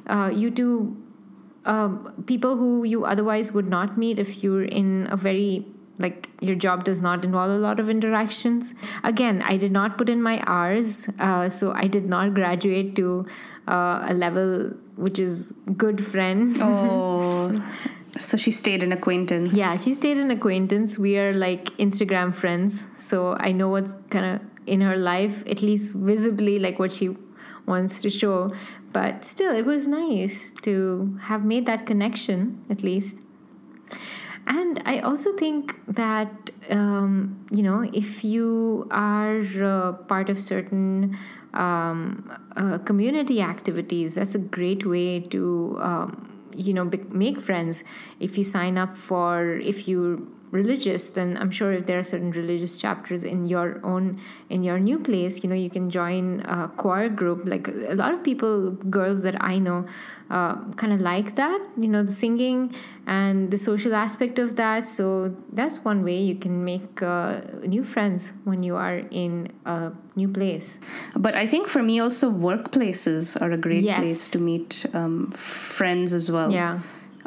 uh, 0.06 0.30
you 0.32 0.50
to 0.52 0.96
um, 1.64 2.24
people 2.26 2.56
who 2.56 2.84
you 2.84 3.04
otherwise 3.04 3.52
would 3.52 3.68
not 3.68 3.96
meet 3.96 4.18
if 4.18 4.42
you're 4.42 4.64
in 4.64 5.08
a 5.10 5.16
very 5.16 5.66
like 5.98 6.28
your 6.40 6.56
job 6.56 6.82
does 6.84 7.00
not 7.00 7.24
involve 7.24 7.50
a 7.50 7.58
lot 7.58 7.78
of 7.78 7.88
interactions. 7.88 8.74
Again 9.02 9.42
i 9.42 9.56
did 9.56 9.72
not 9.72 9.96
put 9.96 10.08
in 10.08 10.22
my 10.22 10.42
hours 10.46 11.08
uh, 11.18 11.48
so 11.48 11.72
i 11.72 11.86
did 11.86 12.06
not 12.06 12.34
graduate 12.34 12.96
to 12.96 13.26
uh, 13.68 14.04
a 14.08 14.14
level 14.14 14.72
which 14.96 15.18
is 15.18 15.52
good 15.76 16.04
friend. 16.04 16.56
Oh. 16.60 17.52
So 18.20 18.36
she 18.36 18.52
stayed 18.52 18.82
an 18.84 18.92
acquaintance. 18.92 19.52
Yeah 19.54 19.76
she 19.76 19.94
stayed 19.94 20.18
an 20.18 20.30
acquaintance. 20.30 20.98
We 20.98 21.16
are 21.18 21.32
like 21.32 21.66
instagram 21.78 22.34
friends 22.34 22.86
so 22.98 23.36
i 23.38 23.52
know 23.52 23.68
what's 23.68 23.94
kind 24.10 24.26
of 24.34 24.53
in 24.66 24.80
her 24.80 24.96
life 24.96 25.42
at 25.46 25.62
least 25.62 25.94
visibly 25.94 26.58
like 26.58 26.78
what 26.78 26.92
she 26.92 27.16
wants 27.66 28.00
to 28.00 28.10
show 28.10 28.52
but 28.92 29.24
still 29.24 29.54
it 29.54 29.64
was 29.64 29.86
nice 29.86 30.50
to 30.62 31.18
have 31.22 31.44
made 31.44 31.66
that 31.66 31.86
connection 31.86 32.64
at 32.70 32.82
least 32.82 33.24
and 34.46 34.82
I 34.84 34.98
also 34.98 35.32
think 35.32 35.80
that, 35.88 36.50
um, 36.68 37.46
you 37.50 37.62
know, 37.62 37.88
if 37.94 38.24
you 38.24 38.86
are 38.90 39.40
uh, 39.40 39.92
part 39.92 40.28
of 40.28 40.38
certain 40.38 41.16
um, 41.54 42.30
uh, 42.54 42.78
community 42.78 43.40
activities, 43.40 44.16
that's 44.16 44.34
a 44.34 44.38
great 44.38 44.84
way 44.84 45.20
to, 45.20 45.78
um, 45.80 46.48
you 46.52 46.74
know, 46.74 46.90
make 47.10 47.40
friends. 47.40 47.84
If 48.20 48.36
you 48.36 48.44
sign 48.44 48.76
up 48.76 48.98
for, 48.98 49.56
if 49.56 49.88
you're 49.88 50.18
religious, 50.54 51.10
then 51.10 51.36
I'm 51.36 51.50
sure 51.50 51.72
if 51.72 51.86
there 51.86 51.98
are 51.98 52.04
certain 52.04 52.30
religious 52.30 52.76
chapters 52.78 53.24
in 53.24 53.44
your 53.44 53.80
own, 53.84 54.20
in 54.48 54.62
your 54.62 54.78
new 54.78 54.98
place, 54.98 55.42
you 55.42 55.50
know, 55.50 55.56
you 55.56 55.68
can 55.68 55.90
join 55.90 56.40
a 56.56 56.68
choir 56.76 57.08
group. 57.08 57.40
Like 57.54 57.66
a 57.68 57.94
lot 58.02 58.14
of 58.14 58.22
people, 58.22 58.70
girls 58.98 59.22
that 59.22 59.36
I 59.52 59.58
know, 59.58 59.84
uh, 60.30 60.54
kind 60.76 60.92
of 60.92 61.00
like 61.00 61.34
that, 61.34 61.60
you 61.76 61.88
know, 61.88 62.02
the 62.04 62.12
singing 62.12 62.72
and 63.06 63.50
the 63.50 63.58
social 63.58 63.94
aspect 63.94 64.38
of 64.38 64.54
that. 64.56 64.86
So 64.88 65.36
that's 65.52 65.84
one 65.84 66.04
way 66.04 66.18
you 66.22 66.36
can 66.36 66.64
make 66.64 67.02
uh, 67.02 67.40
new 67.66 67.82
friends 67.82 68.32
when 68.44 68.62
you 68.62 68.76
are 68.76 68.98
in 69.10 69.50
a 69.66 69.92
new 70.16 70.28
place. 70.28 70.68
but 71.26 71.34
i 71.42 71.44
think 71.52 71.66
for 71.74 71.82
me 71.82 71.94
also 72.04 72.26
workplaces 72.30 73.24
are 73.42 73.50
a 73.50 73.60
great 73.66 73.82
Yes. 73.84 73.98
place 73.98 74.30
to 74.34 74.38
meet 74.38 74.86
um, 74.94 75.30
friends 75.32 76.14
as 76.14 76.30
well 76.30 76.50
Yeah. 76.52 76.78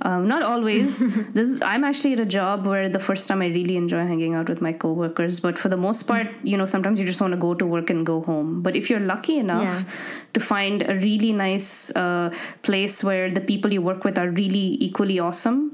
Um, 0.03 0.27
not 0.27 0.43
always 0.43 0.99
this 1.33 1.49
is, 1.49 1.61
i'm 1.61 1.83
actually 1.83 2.13
at 2.13 2.19
a 2.19 2.25
job 2.25 2.65
where 2.65 2.89
the 2.89 2.99
first 2.99 3.27
time 3.27 3.41
i 3.41 3.47
really 3.47 3.75
enjoy 3.77 4.05
hanging 4.05 4.33
out 4.35 4.47
with 4.49 4.61
my 4.61 4.71
coworkers 4.73 5.39
but 5.39 5.57
for 5.57 5.69
the 5.69 5.77
most 5.77 6.03
part 6.03 6.27
you 6.43 6.57
know 6.57 6.65
sometimes 6.65 6.99
you 6.99 7.05
just 7.05 7.21
want 7.21 7.31
to 7.31 7.37
go 7.37 7.53
to 7.53 7.65
work 7.65 7.89
and 7.89 8.05
go 8.05 8.21
home 8.21 8.61
but 8.61 8.75
if 8.75 8.89
you're 8.89 8.99
lucky 8.99 9.37
enough 9.37 9.63
Yeah. 9.63 9.83
to 10.33 10.39
find 10.39 10.83
a 10.87 10.95
really 10.95 11.33
nice 11.33 11.91
uh, 11.95 12.31
place 12.61 13.03
where 13.03 13.31
the 13.31 13.41
people 13.41 13.73
you 13.73 13.81
work 13.81 14.03
with 14.03 14.17
are 14.19 14.29
really 14.29 14.77
equally 14.79 15.19
awesome 15.19 15.71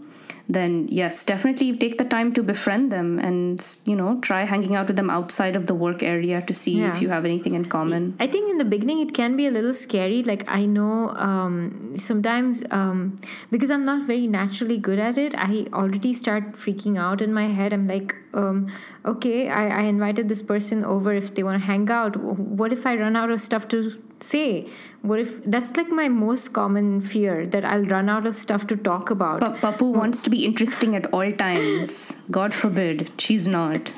then 0.50 0.88
yes 0.90 1.24
definitely 1.24 1.76
take 1.78 1.98
the 1.98 2.04
time 2.04 2.34
to 2.34 2.44
befriend 2.44 2.92
them 2.92 3.18
and 3.20 3.78
you 3.86 3.96
know 3.96 4.20
try 4.22 4.44
hanging 4.44 4.76
out 4.76 4.88
with 4.88 4.96
them 4.98 5.10
outside 5.10 5.56
of 5.56 5.68
the 5.68 5.74
work 5.74 6.04
area 6.04 6.42
to 6.42 6.54
see 6.54 6.74
Yeah. 6.80 6.96
if 6.96 7.02
you 7.02 7.10
have 7.10 7.24
anything 7.26 7.54
in 7.54 7.66
common 7.66 8.16
I 8.20 8.28
think 8.28 8.50
in 8.52 8.58
the 8.58 8.66
beginning 8.66 9.00
it 9.00 9.14
can 9.14 9.38
be 9.38 9.48
a 9.48 9.52
little 9.52 9.74
scary. 9.74 10.22
Like 10.24 10.44
I 10.48 10.66
know 10.66 11.10
um, 11.12 11.94
sometimes 11.96 12.64
um, 12.72 13.16
because 13.52 13.72
I'm 13.72 13.86
not 13.86 14.06
very 14.06 14.28
naturally 14.28 14.78
good 14.78 15.00
at 15.00 15.18
it, 15.18 15.34
I 15.38 15.68
already 15.74 16.14
start 16.14 16.54
freaking 16.54 16.98
out 16.98 17.22
in 17.22 17.34
my 17.34 17.48
head. 17.48 17.74
I'm 17.74 17.88
like, 17.88 18.16
um, 18.34 18.68
okay, 19.06 19.50
I, 19.50 19.68
I 19.82 19.84
invited 19.84 20.30
this 20.30 20.42
person 20.42 20.84
over 20.84 21.14
if 21.14 21.34
they 21.36 21.44
want 21.44 21.60
to 21.62 21.66
hang 21.66 21.90
out. 21.90 22.16
What 22.18 22.74
if 22.74 22.86
I 22.86 22.96
run 22.96 23.16
out 23.16 23.30
of 23.30 23.42
stuff 23.42 23.68
to 23.70 23.92
say? 24.24 24.68
What 25.02 25.20
if 25.20 25.44
that's 25.44 25.76
like 25.76 25.90
my 25.90 26.08
most 26.08 26.54
common 26.54 27.02
fear 27.02 27.46
that 27.48 27.66
I'll 27.66 27.84
run 27.84 28.10
out 28.10 28.26
of 28.26 28.36
stuff 28.36 28.68
to 28.68 28.78
talk 28.78 29.10
about? 29.10 29.44
but 29.44 29.58
Pappu 29.58 29.94
wants 29.94 30.24
to 30.24 30.30
be 30.30 30.46
interesting 30.46 30.96
at 30.96 31.08
all 31.14 31.32
times 31.32 32.14
god 32.32 32.54
forbid 32.54 33.12
she's 33.18 33.48
not 33.48 33.92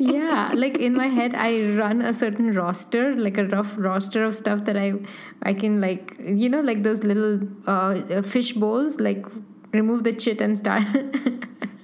yeah 0.00 0.50
like 0.54 0.78
in 0.78 0.94
my 0.94 1.06
head 1.06 1.34
i 1.34 1.50
run 1.76 2.02
a 2.02 2.12
certain 2.12 2.52
roster 2.52 3.14
like 3.14 3.38
a 3.38 3.46
rough 3.46 3.74
roster 3.78 4.24
of 4.24 4.34
stuff 4.34 4.64
that 4.64 4.76
i 4.76 4.92
i 5.42 5.54
can 5.54 5.80
like 5.80 6.16
you 6.44 6.48
know 6.48 6.60
like 6.60 6.82
those 6.82 7.04
little 7.04 7.38
uh, 7.66 8.22
fish 8.22 8.52
bowls 8.52 8.98
like 8.98 9.24
remove 9.76 10.04
the 10.04 10.12
chit 10.12 10.40
and 10.40 10.58
start 10.58 10.84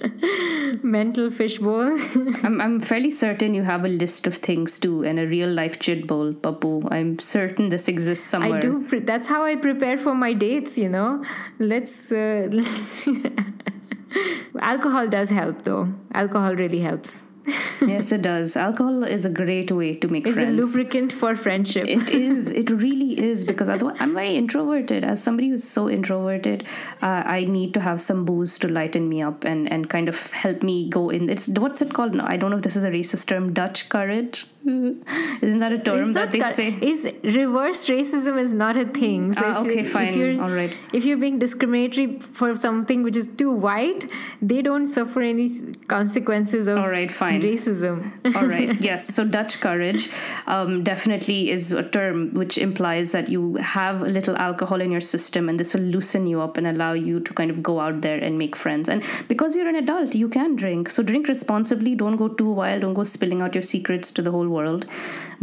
mental 0.82 1.30
fishbowl. 1.30 1.98
I'm, 2.42 2.60
I'm 2.60 2.80
fairly 2.80 3.10
certain 3.10 3.54
you 3.54 3.62
have 3.62 3.84
a 3.84 3.88
list 3.88 4.26
of 4.26 4.36
things 4.36 4.78
too 4.78 5.04
and 5.04 5.18
a 5.18 5.26
real 5.26 5.48
life 5.48 5.78
chit 5.78 6.06
bowl, 6.06 6.32
Pappu. 6.32 6.88
I'm 6.90 7.18
certain 7.18 7.68
this 7.68 7.88
exists 7.88 8.24
somewhere. 8.24 8.58
I 8.58 8.60
do. 8.60 8.84
Pre- 8.88 9.00
that's 9.00 9.26
how 9.26 9.44
I 9.44 9.56
prepare 9.56 9.96
for 9.96 10.14
my 10.14 10.32
dates. 10.32 10.78
You 10.78 10.88
know, 10.88 11.24
let's. 11.58 12.12
Uh, 12.12 12.64
alcohol 14.60 15.08
does 15.08 15.30
help, 15.30 15.62
though. 15.62 15.92
Alcohol 16.12 16.56
really 16.56 16.80
helps. 16.80 17.28
Yes, 17.46 18.12
it 18.12 18.22
does. 18.22 18.56
Alcohol 18.56 19.04
is 19.04 19.24
a 19.24 19.30
great 19.30 19.70
way 19.72 19.94
to 19.96 20.08
make 20.08 20.26
it's 20.26 20.34
friends. 20.34 20.58
It's 20.58 20.74
a 20.74 20.78
lubricant 20.78 21.12
for 21.12 21.34
friendship. 21.34 21.86
It 21.88 22.10
is. 22.10 22.50
It 22.50 22.70
really 22.70 23.18
is 23.18 23.44
because 23.44 23.68
otherwise, 23.68 23.96
I'm 24.00 24.14
very 24.14 24.36
introverted. 24.36 25.04
As 25.04 25.22
somebody 25.22 25.48
who's 25.48 25.64
so 25.64 25.88
introverted, 25.88 26.64
uh, 27.02 27.22
I 27.26 27.44
need 27.44 27.74
to 27.74 27.80
have 27.80 28.00
some 28.00 28.24
booze 28.24 28.58
to 28.60 28.68
lighten 28.68 29.08
me 29.08 29.22
up 29.22 29.44
and 29.44 29.70
and 29.72 29.88
kind 29.88 30.08
of 30.08 30.30
help 30.30 30.62
me 30.62 30.88
go 30.88 31.10
in. 31.10 31.28
It's 31.28 31.48
what's 31.48 31.82
it 31.82 31.92
called? 31.92 32.14
No, 32.14 32.24
I 32.26 32.36
don't 32.36 32.50
know 32.50 32.56
if 32.56 32.62
this 32.62 32.76
is 32.76 32.84
a 32.84 32.90
racist 32.90 33.26
term. 33.26 33.52
Dutch 33.52 33.88
courage. 33.88 34.46
Isn't 34.64 35.58
that 35.58 35.72
a 35.72 35.78
term 35.78 36.12
that 36.12 36.30
they 36.30 36.40
say? 36.40 36.68
Is 36.80 37.04
reverse 37.24 37.88
racism 37.88 38.40
is 38.40 38.52
not 38.52 38.76
a 38.76 38.84
thing. 38.84 39.32
So 39.32 39.44
uh, 39.44 39.60
okay, 39.62 39.82
fine. 39.82 40.08
If 40.08 40.16
you're, 40.16 40.42
All 40.42 40.50
right. 40.50 40.76
If 40.92 41.04
you're 41.04 41.16
being 41.16 41.40
discriminatory 41.40 42.20
for 42.20 42.54
something 42.54 43.02
which 43.02 43.16
is 43.16 43.26
too 43.26 43.50
white, 43.50 44.08
they 44.40 44.62
don't 44.62 44.86
suffer 44.86 45.20
any 45.20 45.48
consequences 45.88 46.68
of 46.68 46.78
All 46.78 46.88
right, 46.88 47.10
fine. 47.10 47.31
Racism. 47.38 48.12
All 48.36 48.46
right. 48.46 48.80
Yes. 48.80 49.06
So 49.06 49.24
Dutch 49.24 49.60
courage 49.60 50.10
um, 50.46 50.82
definitely 50.82 51.50
is 51.50 51.72
a 51.72 51.82
term 51.82 52.34
which 52.34 52.58
implies 52.58 53.12
that 53.12 53.28
you 53.28 53.56
have 53.56 54.02
a 54.02 54.06
little 54.06 54.36
alcohol 54.36 54.80
in 54.80 54.90
your 54.90 55.00
system, 55.00 55.48
and 55.48 55.58
this 55.58 55.74
will 55.74 55.82
loosen 55.82 56.26
you 56.26 56.40
up 56.40 56.56
and 56.56 56.66
allow 56.66 56.92
you 56.92 57.20
to 57.20 57.34
kind 57.34 57.50
of 57.50 57.62
go 57.62 57.80
out 57.80 58.00
there 58.00 58.18
and 58.18 58.38
make 58.38 58.56
friends. 58.56 58.88
And 58.88 59.04
because 59.28 59.56
you're 59.56 59.68
an 59.68 59.76
adult, 59.76 60.14
you 60.14 60.28
can 60.28 60.56
drink. 60.56 60.90
So 60.90 61.02
drink 61.02 61.28
responsibly. 61.28 61.94
Don't 61.94 62.16
go 62.16 62.28
too 62.28 62.50
wild. 62.50 62.82
Don't 62.82 62.94
go 62.94 63.04
spilling 63.04 63.42
out 63.42 63.54
your 63.54 63.62
secrets 63.62 64.10
to 64.12 64.22
the 64.22 64.30
whole 64.30 64.48
world 64.48 64.86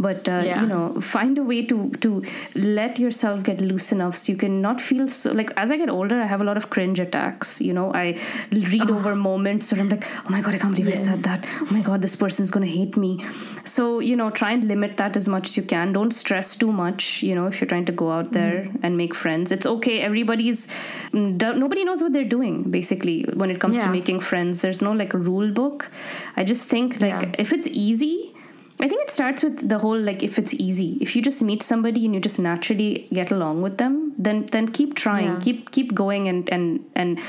but 0.00 0.28
uh, 0.28 0.40
yeah. 0.44 0.62
you 0.62 0.66
know 0.66 1.00
find 1.00 1.38
a 1.38 1.42
way 1.42 1.60
to 1.70 1.90
to 2.04 2.22
let 2.54 2.98
yourself 2.98 3.42
get 3.42 3.60
loose 3.60 3.92
enough 3.92 4.16
so 4.16 4.32
you 4.32 4.38
can 4.44 4.60
not 4.60 4.80
feel 4.80 5.06
so 5.06 5.32
like 5.40 5.52
as 5.56 5.70
i 5.70 5.76
get 5.76 5.90
older 5.90 6.20
i 6.20 6.26
have 6.26 6.40
a 6.40 6.48
lot 6.50 6.56
of 6.56 6.70
cringe 6.70 7.00
attacks 7.06 7.60
you 7.60 7.72
know 7.78 7.92
i 7.92 8.06
read 8.50 8.90
oh. 8.90 8.96
over 8.96 9.14
moments 9.14 9.72
where 9.72 9.80
i'm 9.82 9.90
like 9.90 10.06
oh 10.24 10.30
my 10.30 10.40
god 10.40 10.54
i 10.54 10.58
can't 10.58 10.74
believe 10.74 10.88
yes. 10.88 11.06
i 11.06 11.10
said 11.10 11.22
that 11.28 11.44
oh 11.60 11.68
my 11.80 11.86
god 11.86 12.02
this 12.02 12.16
person's 12.16 12.50
gonna 12.50 12.66
hate 12.66 12.96
me 12.96 13.10
so 13.64 14.00
you 14.00 14.16
know 14.16 14.30
try 14.30 14.50
and 14.52 14.64
limit 14.64 14.96
that 14.96 15.16
as 15.16 15.28
much 15.28 15.48
as 15.48 15.56
you 15.56 15.62
can 15.62 15.92
don't 15.92 16.12
stress 16.12 16.54
too 16.56 16.72
much 16.72 17.22
you 17.22 17.34
know 17.34 17.46
if 17.46 17.60
you're 17.60 17.68
trying 17.68 17.84
to 17.84 17.92
go 17.92 18.10
out 18.10 18.32
there 18.32 18.64
mm. 18.64 18.80
and 18.82 18.96
make 18.96 19.14
friends 19.14 19.52
it's 19.52 19.66
okay 19.66 20.00
everybody's 20.00 20.66
mm, 21.12 21.56
nobody 21.56 21.84
knows 21.84 22.02
what 22.02 22.12
they're 22.12 22.32
doing 22.36 22.62
basically 22.70 23.22
when 23.34 23.50
it 23.50 23.60
comes 23.60 23.76
yeah. 23.76 23.84
to 23.84 23.90
making 23.90 24.20
friends 24.20 24.60
there's 24.60 24.82
no 24.82 24.92
like 24.92 25.12
rule 25.14 25.50
book 25.50 25.90
i 26.36 26.44
just 26.44 26.68
think 26.68 27.00
like 27.00 27.22
yeah. 27.22 27.32
if 27.38 27.52
it's 27.52 27.66
easy 27.68 28.34
I 28.82 28.88
think 28.88 29.02
it 29.02 29.10
starts 29.10 29.42
with 29.42 29.68
the 29.68 29.78
whole 29.78 29.98
like 29.98 30.22
if 30.22 30.38
it's 30.38 30.54
easy. 30.54 30.96
If 31.02 31.14
you 31.14 31.20
just 31.20 31.42
meet 31.42 31.62
somebody 31.62 32.06
and 32.06 32.14
you 32.14 32.20
just 32.20 32.38
naturally 32.38 33.08
get 33.12 33.30
along 33.30 33.60
with 33.60 33.76
them, 33.76 34.14
then 34.16 34.46
then 34.46 34.68
keep 34.68 34.94
trying, 34.94 35.32
yeah. 35.32 35.38
keep 35.40 35.70
keep 35.70 35.94
going 35.94 36.28
and 36.28 36.48
and 36.48 36.82
and 36.94 37.20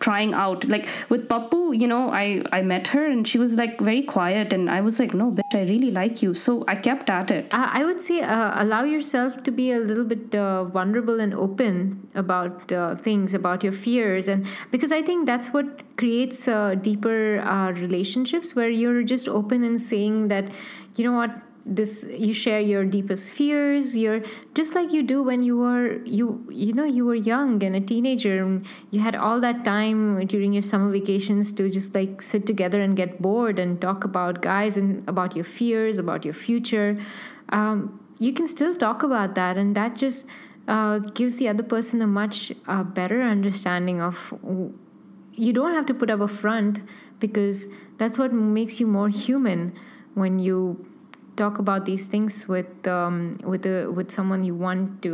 trying 0.00 0.34
out. 0.34 0.64
Like 0.68 0.88
with 1.08 1.28
Pappu 1.28 1.60
you 1.78 1.86
know 1.86 2.10
i 2.10 2.42
i 2.52 2.62
met 2.62 2.88
her 2.88 3.04
and 3.06 3.26
she 3.26 3.38
was 3.38 3.56
like 3.56 3.80
very 3.80 4.02
quiet 4.02 4.52
and 4.52 4.70
i 4.70 4.80
was 4.80 4.98
like 4.98 5.14
no 5.14 5.30
bitch 5.30 5.54
i 5.54 5.62
really 5.62 5.90
like 5.90 6.22
you. 6.22 6.34
So 6.34 6.64
i 6.68 6.74
kept 6.74 7.10
at 7.10 7.30
it. 7.30 7.46
I 7.52 7.84
would 7.84 8.00
say 8.00 8.20
uh, 8.20 8.62
allow 8.62 8.84
yourself 8.84 9.42
to 9.44 9.50
be 9.50 9.72
a 9.72 9.78
little 9.78 10.04
bit 10.04 10.34
uh, 10.34 10.64
vulnerable 10.64 11.20
and 11.20 11.34
open 11.34 12.08
about 12.14 12.72
uh, 12.72 12.96
things 12.96 13.34
about 13.34 13.62
your 13.62 13.72
fears 13.72 14.28
and 14.28 14.46
because 14.70 14.92
i 14.92 15.02
think 15.02 15.26
that's 15.26 15.52
what 15.52 15.84
creates 15.96 16.48
uh, 16.48 16.74
deeper 16.74 17.40
uh, 17.40 17.70
relationships 17.72 18.54
where 18.56 18.70
you're 18.70 19.02
just 19.02 19.28
open 19.28 19.64
and 19.64 19.80
saying 19.80 20.28
that 20.28 20.50
you 20.96 21.04
know 21.04 21.12
what 21.12 21.30
this 21.70 22.04
you 22.10 22.34
share 22.34 22.60
your 22.60 22.84
deepest 22.84 23.32
fears 23.32 23.96
you're 23.96 24.20
just 24.54 24.74
like 24.74 24.92
you 24.92 25.04
do 25.04 25.22
when 25.22 25.40
you 25.40 25.56
were 25.56 26.02
you 26.04 26.44
you 26.50 26.72
know 26.72 26.84
you 26.84 27.04
were 27.06 27.14
young 27.14 27.62
and 27.62 27.76
a 27.76 27.80
teenager 27.80 28.42
and 28.42 28.66
you 28.90 28.98
had 28.98 29.14
all 29.14 29.40
that 29.40 29.64
time 29.64 30.26
during 30.26 30.52
your 30.52 30.62
summer 30.62 30.90
vacations 30.90 31.52
to 31.52 31.70
just 31.70 31.94
like 31.94 32.20
sit 32.20 32.44
together 32.44 32.80
and 32.80 32.96
get 32.96 33.22
bored 33.22 33.60
and 33.60 33.80
talk 33.80 34.02
about 34.02 34.42
guys 34.42 34.76
and 34.76 35.08
about 35.08 35.36
your 35.36 35.44
fears 35.44 35.98
about 35.98 36.24
your 36.24 36.34
future. 36.34 36.98
Um, 37.50 38.00
you 38.18 38.32
can 38.32 38.48
still 38.48 38.74
talk 38.74 39.04
about 39.04 39.36
that 39.36 39.56
and 39.56 39.76
that 39.76 39.94
just 39.94 40.26
uh, 40.66 40.98
gives 40.98 41.36
the 41.36 41.48
other 41.48 41.62
person 41.62 42.02
a 42.02 42.06
much 42.06 42.52
uh, 42.66 42.82
better 42.82 43.22
understanding 43.22 44.00
of 44.00 44.34
you 45.32 45.52
don't 45.52 45.74
have 45.74 45.86
to 45.86 45.94
put 45.94 46.10
up 46.10 46.20
a 46.20 46.28
front 46.28 46.82
because 47.20 47.68
that's 47.96 48.18
what 48.18 48.32
makes 48.32 48.80
you 48.80 48.86
more 48.86 49.08
human 49.08 49.72
when 50.14 50.38
you 50.38 50.89
talk 51.40 51.58
about 51.58 51.86
these 51.90 52.06
things 52.12 52.46
with 52.46 52.72
um, 52.86 53.38
with 53.52 53.64
a, 53.66 53.76
with 53.96 54.10
someone 54.10 54.44
you 54.44 54.54
want 54.54 55.02
to 55.06 55.12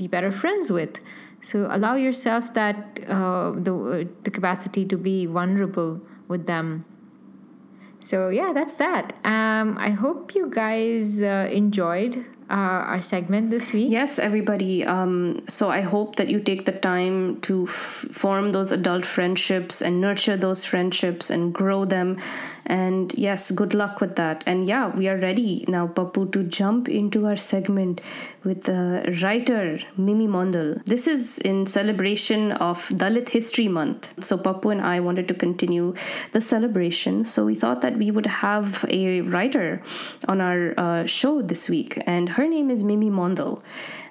be 0.00 0.06
better 0.08 0.32
friends 0.42 0.70
with. 0.78 1.00
So 1.42 1.68
allow 1.70 1.94
yourself 2.06 2.52
that 2.60 3.00
uh, 3.16 3.52
the 3.66 4.08
the 4.24 4.30
capacity 4.30 4.84
to 4.92 4.96
be 4.96 5.26
vulnerable 5.26 6.00
with 6.28 6.46
them. 6.46 6.84
So 8.10 8.16
yeah, 8.40 8.52
that's 8.58 8.76
that. 8.76 9.12
Um, 9.24 9.76
I 9.78 9.90
hope 9.90 10.34
you 10.34 10.48
guys 10.48 11.22
uh, 11.22 11.48
enjoyed 11.52 12.24
uh, 12.50 12.90
our 12.92 13.00
segment 13.00 13.50
this 13.50 13.72
week. 13.72 13.90
Yes, 13.90 14.18
everybody. 14.18 14.84
Um, 14.84 15.42
so 15.48 15.70
I 15.70 15.82
hope 15.82 16.16
that 16.16 16.28
you 16.28 16.40
take 16.40 16.64
the 16.64 16.72
time 16.72 17.40
to 17.42 17.64
f- 17.64 18.06
form 18.10 18.50
those 18.50 18.72
adult 18.72 19.06
friendships 19.06 19.82
and 19.82 20.00
nurture 20.00 20.36
those 20.36 20.64
friendships 20.64 21.30
and 21.30 21.54
grow 21.54 21.84
them 21.84 22.18
and 22.70 23.12
yes, 23.18 23.50
good 23.50 23.74
luck 23.74 24.00
with 24.00 24.14
that. 24.14 24.44
And 24.46 24.68
yeah, 24.68 24.94
we 24.94 25.08
are 25.08 25.16
ready 25.16 25.64
now, 25.66 25.88
Pappu, 25.88 26.30
to 26.32 26.44
jump 26.44 26.88
into 26.88 27.26
our 27.26 27.36
segment 27.36 28.00
with 28.44 28.62
the 28.62 29.18
writer 29.20 29.80
Mimi 29.96 30.28
Mondal. 30.28 30.80
This 30.84 31.08
is 31.08 31.38
in 31.38 31.66
celebration 31.66 32.52
of 32.52 32.86
Dalit 32.90 33.30
History 33.30 33.66
Month. 33.66 34.24
So 34.24 34.38
Pappu 34.38 34.70
and 34.70 34.80
I 34.80 35.00
wanted 35.00 35.26
to 35.28 35.34
continue 35.34 35.94
the 36.30 36.40
celebration. 36.40 37.24
So 37.24 37.44
we 37.44 37.56
thought 37.56 37.80
that 37.80 37.98
we 37.98 38.12
would 38.12 38.26
have 38.26 38.84
a 38.88 39.22
writer 39.22 39.82
on 40.28 40.40
our 40.40 40.72
uh, 40.78 41.06
show 41.06 41.42
this 41.42 41.68
week, 41.68 42.00
and 42.06 42.28
her 42.28 42.46
name 42.46 42.70
is 42.70 42.84
Mimi 42.84 43.10
Mondal. 43.10 43.62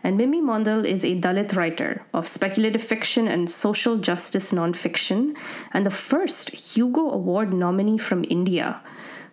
And 0.04 0.18
Mimi 0.18 0.42
Mondal 0.42 0.86
is 0.86 1.04
a 1.04 1.16
Dalit 1.16 1.56
writer 1.56 2.06
of 2.14 2.28
speculative 2.28 2.82
fiction 2.82 3.28
and 3.28 3.50
social 3.50 3.98
justice 3.98 4.52
nonfiction, 4.52 5.36
and 5.74 5.86
the 5.86 5.92
first 5.92 6.50
Hugo 6.50 7.10
Award 7.12 7.54
nominee 7.54 7.98
from 7.98 8.26
India. 8.30 8.49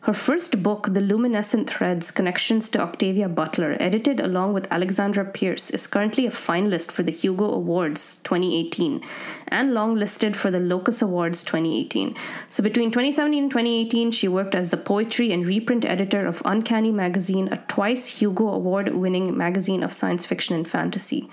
Her 0.07 0.13
first 0.13 0.63
book, 0.63 0.91
The 0.93 1.01
Luminescent 1.01 1.69
Threads 1.69 2.13
Connections 2.13 2.69
to 2.69 2.81
Octavia 2.81 3.29
Butler, 3.29 3.77
edited 3.81 4.21
along 4.21 4.53
with 4.53 4.71
Alexandra 4.71 5.25
Pierce, 5.25 5.69
is 5.71 5.89
currently 5.89 6.27
a 6.27 6.31
finalist 6.31 6.93
for 6.93 7.03
the 7.03 7.11
Hugo 7.11 7.51
Awards 7.51 8.21
2018 8.23 9.03
and 9.49 9.73
longlisted 9.73 10.37
for 10.37 10.53
the 10.53 10.61
Locus 10.61 11.03
Awards 11.03 11.43
2018. 11.43 12.15
So 12.49 12.63
between 12.63 12.93
2017 12.93 13.43
and 13.43 13.51
2018, 13.51 14.13
she 14.13 14.29
worked 14.29 14.55
as 14.55 14.71
the 14.71 14.77
poetry 14.77 15.33
and 15.33 15.45
reprint 15.45 15.85
editor 15.85 16.25
of 16.25 16.41
Uncanny 16.45 16.93
Magazine, 16.93 17.49
a 17.53 17.57
twice 17.67 18.07
Hugo 18.07 18.47
Award 18.47 18.95
winning 18.95 19.37
magazine 19.37 19.83
of 19.83 19.93
science 19.93 20.25
fiction 20.25 20.55
and 20.55 20.69
fantasy. 20.69 21.29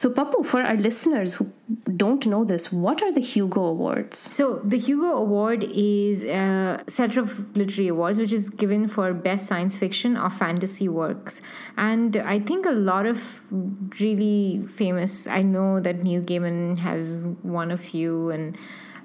So, 0.00 0.08
Pappu, 0.08 0.46
for 0.46 0.62
our 0.62 0.76
listeners 0.76 1.34
who 1.34 1.52
don't 1.94 2.24
know 2.24 2.42
this, 2.42 2.72
what 2.72 3.02
are 3.02 3.12
the 3.12 3.20
Hugo 3.20 3.62
Awards? 3.64 4.18
So, 4.18 4.60
the 4.60 4.78
Hugo 4.78 5.08
Award 5.08 5.62
is 5.62 6.24
a 6.24 6.82
set 6.88 7.18
of 7.18 7.54
literary 7.54 7.88
awards 7.88 8.18
which 8.18 8.32
is 8.32 8.48
given 8.48 8.88
for 8.88 9.12
best 9.12 9.44
science 9.46 9.76
fiction 9.76 10.16
or 10.16 10.30
fantasy 10.30 10.88
works. 10.88 11.42
And 11.76 12.16
I 12.16 12.40
think 12.40 12.64
a 12.64 12.70
lot 12.70 13.04
of 13.04 13.42
really 14.00 14.64
famous, 14.74 15.26
I 15.26 15.42
know 15.42 15.80
that 15.80 16.02
Neil 16.02 16.22
Gaiman 16.22 16.78
has 16.78 17.28
won 17.42 17.70
a 17.70 17.76
few 17.76 18.30
and. 18.30 18.56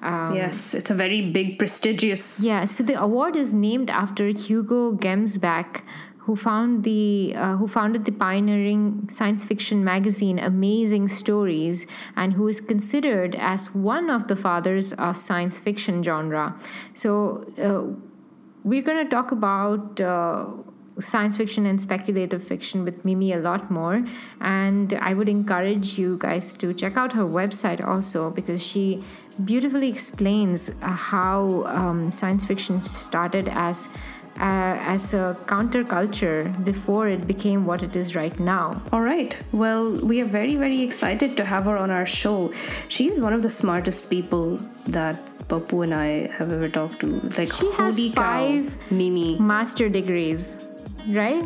Um, 0.01 0.35
yes, 0.35 0.73
it's 0.73 0.91
a 0.91 0.93
very 0.93 1.29
big, 1.31 1.57
prestigious. 1.57 2.41
Yeah, 2.41 2.65
so 2.65 2.83
the 2.83 3.01
award 3.01 3.35
is 3.35 3.53
named 3.53 3.89
after 3.89 4.27
Hugo 4.27 4.93
Gernsback, 4.95 5.83
who 6.25 6.35
found 6.35 6.83
the 6.83 7.33
uh, 7.35 7.55
who 7.57 7.67
founded 7.67 8.05
the 8.05 8.11
pioneering 8.11 9.07
science 9.09 9.43
fiction 9.43 9.83
magazine 9.83 10.39
Amazing 10.39 11.07
Stories 11.07 11.85
and 12.15 12.33
who 12.33 12.47
is 12.47 12.59
considered 12.59 13.35
as 13.35 13.75
one 13.75 14.09
of 14.09 14.27
the 14.27 14.35
fathers 14.35 14.91
of 14.93 15.17
science 15.17 15.59
fiction 15.59 16.01
genre. 16.01 16.59
So 16.95 17.45
uh, 17.61 17.95
we're 18.63 18.81
going 18.81 19.03
to 19.05 19.09
talk 19.09 19.31
about 19.31 20.01
uh, 20.01 20.47
science 20.99 21.37
fiction 21.37 21.65
and 21.67 21.79
speculative 21.79 22.43
fiction 22.43 22.83
with 22.83 23.05
Mimi 23.05 23.31
a 23.33 23.37
lot 23.37 23.69
more. 23.69 24.03
And 24.41 24.93
I 24.93 25.13
would 25.13 25.29
encourage 25.29 25.99
you 25.99 26.17
guys 26.17 26.55
to 26.55 26.73
check 26.73 26.97
out 26.97 27.13
her 27.13 27.23
website 27.23 27.85
also 27.85 28.31
because 28.31 28.65
she 28.65 29.03
beautifully 29.43 29.89
explains 29.89 30.69
uh, 30.69 30.87
how 30.87 31.63
um, 31.65 32.11
science 32.11 32.45
fiction 32.45 32.79
started 32.79 33.49
as 33.49 33.89
uh, 34.37 34.75
as 34.95 35.13
a 35.13 35.37
counterculture 35.45 36.63
before 36.65 37.07
it 37.07 37.25
became 37.27 37.65
what 37.65 37.81
it 37.83 37.95
is 37.95 38.15
right 38.15 38.37
now. 38.39 38.81
All 38.91 39.01
right. 39.01 39.37
Well, 39.51 39.91
we 40.01 40.21
are 40.21 40.25
very, 40.25 40.55
very 40.55 40.81
excited 40.81 41.37
to 41.37 41.45
have 41.45 41.65
her 41.65 41.77
on 41.77 41.89
our 41.89 42.05
show. 42.05 42.51
She's 42.89 43.21
one 43.21 43.33
of 43.33 43.41
the 43.43 43.49
smartest 43.49 44.09
people 44.09 44.59
that 44.87 45.15
Pappu 45.47 45.83
and 45.83 45.93
I 45.93 46.27
have 46.37 46.51
ever 46.51 46.67
talked 46.67 46.99
to. 47.01 47.07
Like 47.37 47.51
She 47.53 47.71
has 47.73 47.97
holy 47.97 48.09
cow, 48.11 48.15
five 48.41 48.77
Mimi. 48.91 49.39
master 49.39 49.87
degrees, 49.89 50.57
right? 51.09 51.43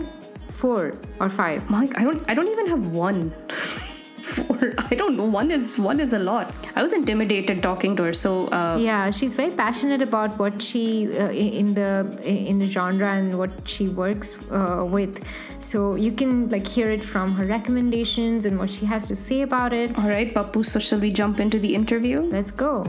Four 0.52 0.98
or 1.20 1.30
five. 1.30 1.70
Mike, 1.70 1.94
I 2.00 2.04
don't 2.04 2.24
I 2.30 2.34
don't 2.34 2.48
even 2.48 2.68
have 2.68 2.88
one. 2.88 3.34
Four. 4.36 4.74
I 4.92 4.96
don't 4.96 5.18
know. 5.18 5.26
One 5.26 5.52
is 5.52 5.78
one 5.78 6.00
is 6.00 6.14
a 6.14 6.20
lot. 6.20 6.54
I 6.76 6.82
was 6.84 6.94
intimidated 6.94 7.62
talking 7.64 7.96
to 7.98 8.04
her. 8.04 8.14
So 8.14 8.48
uh, 8.60 8.78
Yeah, 8.80 9.12
she's 9.12 9.36
very 9.36 9.52
passionate 9.52 10.02
about 10.02 10.38
what 10.38 10.62
she 10.62 10.84
uh, 11.18 11.30
in 11.32 11.74
the 11.74 11.90
in 12.24 12.60
the 12.60 12.66
genre 12.66 13.12
and 13.14 13.38
what 13.38 13.52
she 13.76 13.88
works 13.88 14.36
uh, 14.52 14.86
with. 14.98 15.24
So 15.60 15.96
you 15.96 16.12
can 16.12 16.48
like 16.50 16.68
hear 16.68 16.90
it 16.92 17.04
from 17.04 17.34
her 17.34 17.46
recommendations 17.46 18.46
and 18.46 18.60
what 18.60 18.70
she 18.70 18.86
has 18.86 19.08
to 19.08 19.16
say 19.16 19.42
about 19.42 19.74
it. 19.74 19.98
all 19.98 20.10
right, 20.10 20.34
Pappu. 20.34 20.66
So 20.66 20.80
shall 20.80 21.00
we 21.00 21.12
jump 21.12 21.40
into 21.40 21.60
the 21.60 21.76
interview? 21.76 22.22
Let's 22.22 22.52
go. 22.52 22.86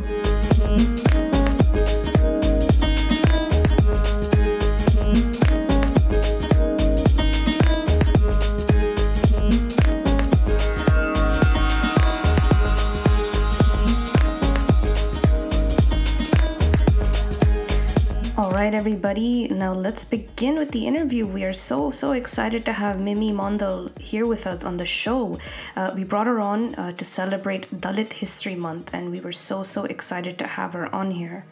Right, 18.71 18.79
everybody. 18.79 19.49
Now 19.49 19.73
let's 19.73 20.05
begin 20.05 20.57
with 20.57 20.71
the 20.71 20.87
interview. 20.87 21.27
We 21.27 21.43
are 21.43 21.53
so 21.53 21.91
so 21.91 22.13
excited 22.13 22.65
to 22.67 22.73
have 22.73 23.01
Mimi 23.01 23.33
Mondal 23.33 23.91
here 23.99 24.27
with 24.27 24.47
us 24.47 24.63
on 24.63 24.77
the 24.77 24.87
show. 24.87 25.39
Uh, 25.75 25.91
we 25.97 26.05
brought 26.05 26.29
her 26.29 26.39
on 26.39 26.77
uh, 26.77 26.93
to 26.93 27.05
celebrate 27.05 27.67
Dalit 27.81 28.13
History 28.13 28.55
Month, 28.55 28.91
and 28.93 29.11
we 29.11 29.21
were 29.21 29.33
so 29.33 29.65
so 29.65 29.85
excited 29.87 30.39
to 30.39 30.47
have 30.47 30.75
her 30.75 30.87
on 30.95 31.11
here. 31.11 31.45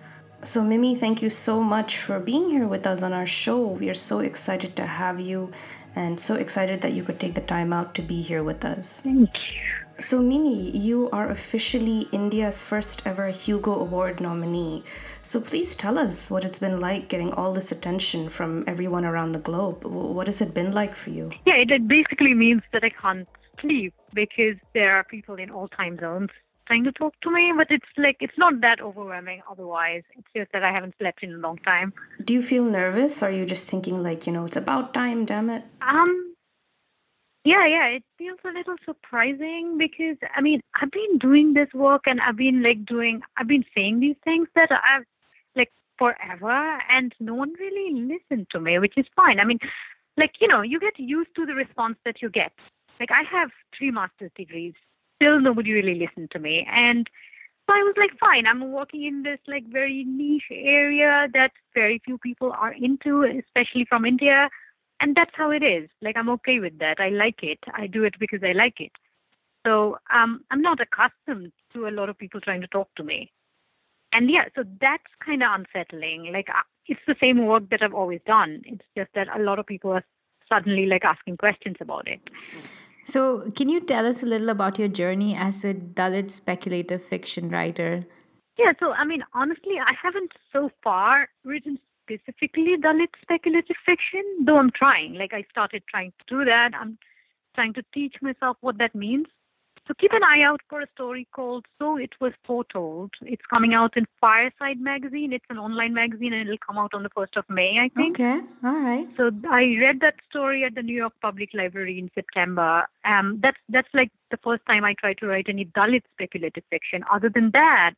So, 0.44 0.62
Mimi, 0.62 0.94
thank 0.94 1.20
you 1.20 1.30
so 1.30 1.60
much 1.60 1.98
for 1.98 2.20
being 2.20 2.50
here 2.50 2.68
with 2.68 2.86
us 2.86 3.02
on 3.02 3.12
our 3.12 3.26
show. 3.26 3.66
We 3.66 3.90
are 3.90 4.00
so 4.10 4.20
excited 4.20 4.76
to 4.76 4.86
have 4.86 5.18
you, 5.18 5.50
and 5.96 6.20
so 6.20 6.36
excited 6.36 6.82
that 6.82 6.92
you 6.92 7.02
could 7.02 7.18
take 7.18 7.34
the 7.34 7.46
time 7.56 7.72
out 7.72 7.96
to 7.96 8.02
be 8.02 8.22
here 8.22 8.44
with 8.44 8.64
us. 8.64 9.00
Thank 9.00 9.34
you. 9.34 9.77
So, 10.00 10.22
Mimi, 10.22 10.70
you 10.70 11.10
are 11.10 11.28
officially 11.28 12.08
India's 12.12 12.62
first 12.62 13.04
ever 13.04 13.30
Hugo 13.30 13.74
Award 13.74 14.20
nominee. 14.20 14.84
So, 15.22 15.40
please 15.40 15.74
tell 15.74 15.98
us 15.98 16.30
what 16.30 16.44
it's 16.44 16.60
been 16.60 16.78
like 16.78 17.08
getting 17.08 17.32
all 17.32 17.52
this 17.52 17.72
attention 17.72 18.28
from 18.28 18.62
everyone 18.68 19.04
around 19.04 19.32
the 19.32 19.40
globe. 19.40 19.82
What 19.84 20.28
has 20.28 20.40
it 20.40 20.54
been 20.54 20.70
like 20.70 20.94
for 20.94 21.10
you? 21.10 21.32
Yeah, 21.44 21.56
it, 21.56 21.72
it 21.72 21.88
basically 21.88 22.32
means 22.32 22.62
that 22.72 22.84
I 22.84 22.90
can't 22.90 23.28
sleep 23.60 23.92
because 24.14 24.54
there 24.72 24.94
are 24.94 25.02
people 25.02 25.34
in 25.34 25.50
all 25.50 25.66
time 25.66 25.98
zones 25.98 26.30
trying 26.68 26.84
to 26.84 26.92
talk 26.92 27.14
to 27.22 27.30
me, 27.32 27.52
but 27.56 27.66
it's 27.68 27.92
like 27.96 28.18
it's 28.20 28.38
not 28.38 28.60
that 28.60 28.80
overwhelming 28.80 29.42
otherwise. 29.50 30.04
It's 30.16 30.28
just 30.36 30.52
that 30.52 30.62
I 30.62 30.70
haven't 30.70 30.94
slept 30.98 31.24
in 31.24 31.32
a 31.34 31.38
long 31.38 31.58
time. 31.58 31.92
Do 32.24 32.34
you 32.34 32.42
feel 32.42 32.62
nervous? 32.62 33.20
Are 33.22 33.32
you 33.32 33.44
just 33.44 33.66
thinking, 33.66 34.00
like, 34.02 34.28
you 34.28 34.32
know, 34.32 34.44
it's 34.44 34.56
about 34.56 34.94
time, 34.94 35.24
damn 35.24 35.50
it? 35.50 35.64
Um 35.82 36.27
yeah, 37.48 37.66
yeah, 37.66 37.86
it 37.86 38.04
feels 38.18 38.38
a 38.44 38.52
little 38.52 38.76
surprising 38.84 39.78
because 39.78 40.18
I 40.36 40.42
mean, 40.42 40.60
I've 40.80 40.90
been 40.90 41.16
doing 41.16 41.54
this 41.54 41.72
work 41.72 42.02
and 42.04 42.20
I've 42.20 42.36
been 42.36 42.62
like 42.62 42.84
doing 42.84 43.22
I've 43.38 43.48
been 43.48 43.64
saying 43.74 44.00
these 44.00 44.16
things 44.22 44.48
that 44.54 44.70
I've 44.70 45.06
like 45.56 45.72
forever 45.96 46.78
and 46.90 47.14
no 47.20 47.34
one 47.34 47.54
really 47.58 48.02
listened 48.02 48.48
to 48.50 48.60
me, 48.60 48.78
which 48.78 48.98
is 48.98 49.06
fine. 49.16 49.40
I 49.40 49.44
mean, 49.44 49.58
like, 50.18 50.32
you 50.40 50.46
know, 50.46 50.60
you 50.60 50.78
get 50.78 50.98
used 50.98 51.30
to 51.36 51.46
the 51.46 51.54
response 51.54 51.96
that 52.04 52.20
you 52.20 52.28
get. 52.28 52.52
Like 53.00 53.08
I 53.10 53.22
have 53.34 53.48
three 53.76 53.92
master's 53.92 54.32
degrees. 54.36 54.74
Still 55.22 55.40
nobody 55.40 55.72
really 55.72 55.94
listened 55.94 56.30
to 56.32 56.38
me. 56.38 56.66
And 56.70 57.08
so 57.66 57.72
I 57.74 57.82
was 57.82 57.94
like, 57.96 58.10
fine, 58.20 58.46
I'm 58.46 58.72
working 58.72 59.04
in 59.04 59.22
this 59.22 59.38
like 59.46 59.64
very 59.68 60.04
niche 60.04 60.50
area 60.52 61.28
that 61.32 61.52
very 61.74 61.98
few 62.04 62.18
people 62.18 62.52
are 62.52 62.74
into, 62.74 63.22
especially 63.22 63.86
from 63.88 64.04
India. 64.04 64.50
And 65.00 65.14
that's 65.14 65.30
how 65.34 65.50
it 65.50 65.62
is. 65.62 65.88
Like 66.02 66.16
I'm 66.16 66.28
okay 66.30 66.58
with 66.60 66.78
that. 66.78 67.00
I 67.00 67.10
like 67.10 67.42
it. 67.42 67.58
I 67.74 67.86
do 67.86 68.04
it 68.04 68.14
because 68.18 68.40
I 68.42 68.52
like 68.52 68.80
it. 68.80 68.92
So 69.66 69.98
um, 70.12 70.44
I'm 70.50 70.62
not 70.62 70.78
accustomed 70.80 71.52
to 71.72 71.86
a 71.86 71.90
lot 71.90 72.08
of 72.08 72.18
people 72.18 72.40
trying 72.40 72.60
to 72.62 72.66
talk 72.68 72.88
to 72.96 73.04
me. 73.04 73.32
And 74.12 74.30
yeah, 74.30 74.44
so 74.56 74.64
that's 74.80 75.12
kind 75.24 75.42
of 75.42 75.50
unsettling. 75.52 76.30
Like 76.32 76.48
uh, 76.48 76.62
it's 76.86 77.00
the 77.06 77.16
same 77.20 77.46
work 77.46 77.68
that 77.70 77.82
I've 77.82 77.94
always 77.94 78.20
done. 78.26 78.62
It's 78.64 78.84
just 78.96 79.10
that 79.14 79.28
a 79.34 79.42
lot 79.42 79.58
of 79.58 79.66
people 79.66 79.92
are 79.92 80.04
suddenly 80.48 80.86
like 80.86 81.04
asking 81.04 81.36
questions 81.36 81.76
about 81.80 82.08
it. 82.08 82.20
So, 83.04 83.50
can 83.56 83.68
you 83.70 83.80
tell 83.80 84.06
us 84.06 84.22
a 84.22 84.26
little 84.26 84.50
about 84.50 84.78
your 84.78 84.88
journey 84.88 85.34
as 85.34 85.64
a 85.64 85.72
Dalit 85.72 86.30
speculative 86.30 87.02
fiction 87.02 87.48
writer? 87.48 88.04
Yeah, 88.58 88.72
so 88.80 88.92
I 88.92 89.04
mean, 89.04 89.22
honestly, 89.34 89.74
I 89.80 89.92
haven't 90.00 90.32
so 90.52 90.70
far 90.82 91.28
written 91.44 91.78
specifically 92.08 92.76
Dalit 92.76 93.08
speculative 93.20 93.76
fiction, 93.84 94.22
though 94.44 94.58
I'm 94.58 94.70
trying. 94.70 95.14
Like, 95.14 95.32
I 95.32 95.44
started 95.50 95.82
trying 95.88 96.12
to 96.18 96.24
do 96.28 96.44
that. 96.44 96.70
I'm 96.78 96.98
trying 97.54 97.74
to 97.74 97.82
teach 97.92 98.16
myself 98.22 98.56
what 98.60 98.78
that 98.78 98.94
means. 98.94 99.26
So 99.88 99.94
keep 99.98 100.12
an 100.12 100.22
eye 100.22 100.42
out 100.42 100.60
for 100.68 100.82
a 100.82 100.86
story 100.94 101.26
called 101.32 101.64
So 101.78 101.96
It 101.96 102.10
Was 102.20 102.34
Foretold. 102.46 103.10
It's 103.22 103.42
coming 103.48 103.72
out 103.72 103.96
in 103.96 104.04
Fireside 104.20 104.78
Magazine. 104.78 105.32
It's 105.32 105.46
an 105.48 105.56
online 105.56 105.94
magazine 105.94 106.34
and 106.34 106.42
it'll 106.42 106.58
come 106.58 106.76
out 106.76 106.92
on 106.92 107.02
the 107.02 107.08
1st 107.08 107.38
of 107.38 107.44
May, 107.48 107.78
I 107.80 107.88
think. 107.96 108.20
Okay, 108.20 108.40
all 108.62 108.74
right. 108.74 109.08
So 109.16 109.30
I 109.50 109.62
read 109.80 110.00
that 110.00 110.16
story 110.28 110.62
at 110.64 110.74
the 110.74 110.82
New 110.82 110.94
York 110.94 111.14
Public 111.22 111.54
Library 111.54 111.98
in 111.98 112.10
September. 112.14 112.86
Um, 113.06 113.40
that's 113.42 113.56
that's 113.70 113.88
like 113.94 114.12
the 114.30 114.36
first 114.44 114.62
time 114.66 114.84
I 114.84 114.92
tried 114.92 115.16
to 115.18 115.26
write 115.26 115.46
any 115.48 115.64
Dalit 115.64 116.02
speculative 116.12 116.64
fiction. 116.68 117.02
Other 117.10 117.30
than 117.34 117.50
that, 117.54 117.94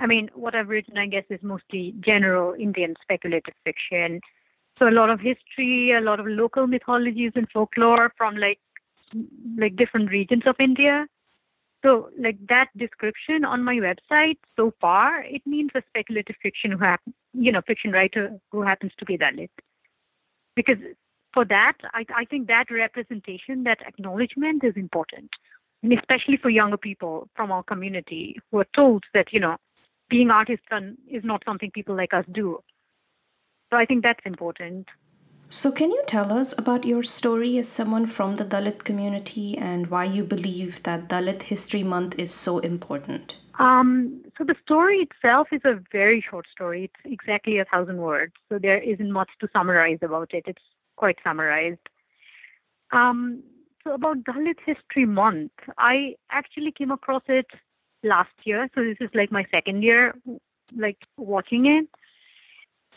I 0.00 0.06
mean, 0.06 0.30
what 0.34 0.54
I've 0.54 0.68
written, 0.68 0.96
I 0.96 1.06
guess, 1.06 1.24
is 1.28 1.40
mostly 1.42 1.94
general 2.00 2.54
Indian 2.54 2.94
speculative 3.02 3.54
fiction. 3.64 4.20
So 4.78 4.88
a 4.88 4.90
lot 4.90 5.10
of 5.10 5.20
history, 5.20 5.92
a 5.92 6.00
lot 6.00 6.20
of 6.20 6.26
local 6.26 6.66
mythologies 6.66 7.32
and 7.34 7.48
folklore 7.52 8.12
from 8.16 8.36
like 8.36 8.60
like 9.56 9.74
different 9.76 10.10
regions 10.10 10.42
of 10.46 10.54
India. 10.60 11.06
So 11.84 12.10
like 12.18 12.36
that 12.48 12.68
description 12.76 13.44
on 13.44 13.62
my 13.62 13.76
website 13.76 14.38
so 14.56 14.72
far, 14.80 15.22
it 15.22 15.42
means 15.46 15.70
a 15.74 15.82
speculative 15.88 16.36
fiction 16.42 16.72
who 16.72 16.84
you 17.32 17.52
know, 17.52 17.62
fiction 17.66 17.92
writer 17.92 18.38
who 18.50 18.62
happens 18.62 18.92
to 18.98 19.04
be 19.04 19.16
Dalit. 19.16 19.50
Because 20.56 20.78
for 21.32 21.44
that, 21.44 21.74
I, 21.94 22.04
I 22.16 22.24
think 22.24 22.48
that 22.48 22.64
representation, 22.70 23.62
that 23.64 23.78
acknowledgement 23.86 24.64
is 24.64 24.74
important. 24.76 25.30
And 25.82 25.92
especially 25.92 26.36
for 26.36 26.50
younger 26.50 26.76
people 26.76 27.28
from 27.36 27.52
our 27.52 27.62
community 27.62 28.36
who 28.50 28.58
are 28.58 28.66
told 28.74 29.04
that, 29.14 29.32
you 29.32 29.38
know, 29.38 29.56
being 30.08 30.30
artists 30.30 30.66
is 31.10 31.24
not 31.24 31.42
something 31.44 31.70
people 31.70 31.96
like 31.96 32.14
us 32.14 32.24
do. 32.32 32.58
So 33.70 33.76
I 33.76 33.84
think 33.84 34.02
that's 34.02 34.24
important. 34.24 34.88
So, 35.50 35.72
can 35.72 35.90
you 35.90 36.02
tell 36.06 36.30
us 36.30 36.54
about 36.58 36.84
your 36.84 37.02
story 37.02 37.56
as 37.56 37.66
someone 37.66 38.04
from 38.04 38.34
the 38.34 38.44
Dalit 38.44 38.84
community 38.84 39.56
and 39.56 39.86
why 39.86 40.04
you 40.04 40.22
believe 40.22 40.82
that 40.82 41.08
Dalit 41.08 41.42
History 41.42 41.82
Month 41.82 42.18
is 42.18 42.30
so 42.30 42.58
important? 42.58 43.38
Um, 43.58 44.22
so 44.36 44.44
the 44.44 44.54
story 44.62 44.98
itself 44.98 45.48
is 45.50 45.62
a 45.64 45.80
very 45.90 46.22
short 46.30 46.46
story. 46.52 46.84
It's 46.84 47.12
exactly 47.12 47.58
a 47.58 47.64
thousand 47.64 47.96
words. 47.96 48.34
So 48.50 48.58
there 48.58 48.78
isn't 48.78 49.10
much 49.10 49.30
to 49.40 49.48
summarize 49.52 49.98
about 50.02 50.34
it. 50.34 50.44
It's 50.46 50.62
quite 50.96 51.16
summarized. 51.24 51.88
Um, 52.92 53.42
so 53.84 53.94
about 53.94 54.24
Dalit 54.24 54.58
History 54.66 55.06
Month, 55.06 55.52
I 55.78 56.16
actually 56.30 56.72
came 56.72 56.90
across 56.90 57.22
it 57.26 57.46
last 58.02 58.30
year. 58.44 58.68
So 58.74 58.84
this 58.84 58.96
is 59.00 59.10
like 59.14 59.32
my 59.32 59.44
second 59.50 59.82
year, 59.82 60.14
like 60.76 60.98
watching 61.16 61.66
it. 61.66 61.88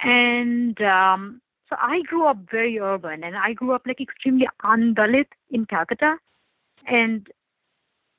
And 0.03 0.81
um, 0.81 1.41
so 1.69 1.75
I 1.79 2.01
grew 2.03 2.25
up 2.25 2.37
very 2.49 2.79
urban, 2.79 3.23
and 3.23 3.35
I 3.37 3.53
grew 3.53 3.73
up 3.73 3.83
like 3.85 4.01
extremely 4.01 4.47
undalit 4.63 5.27
in 5.49 5.65
Calcutta. 5.65 6.17
And 6.87 7.27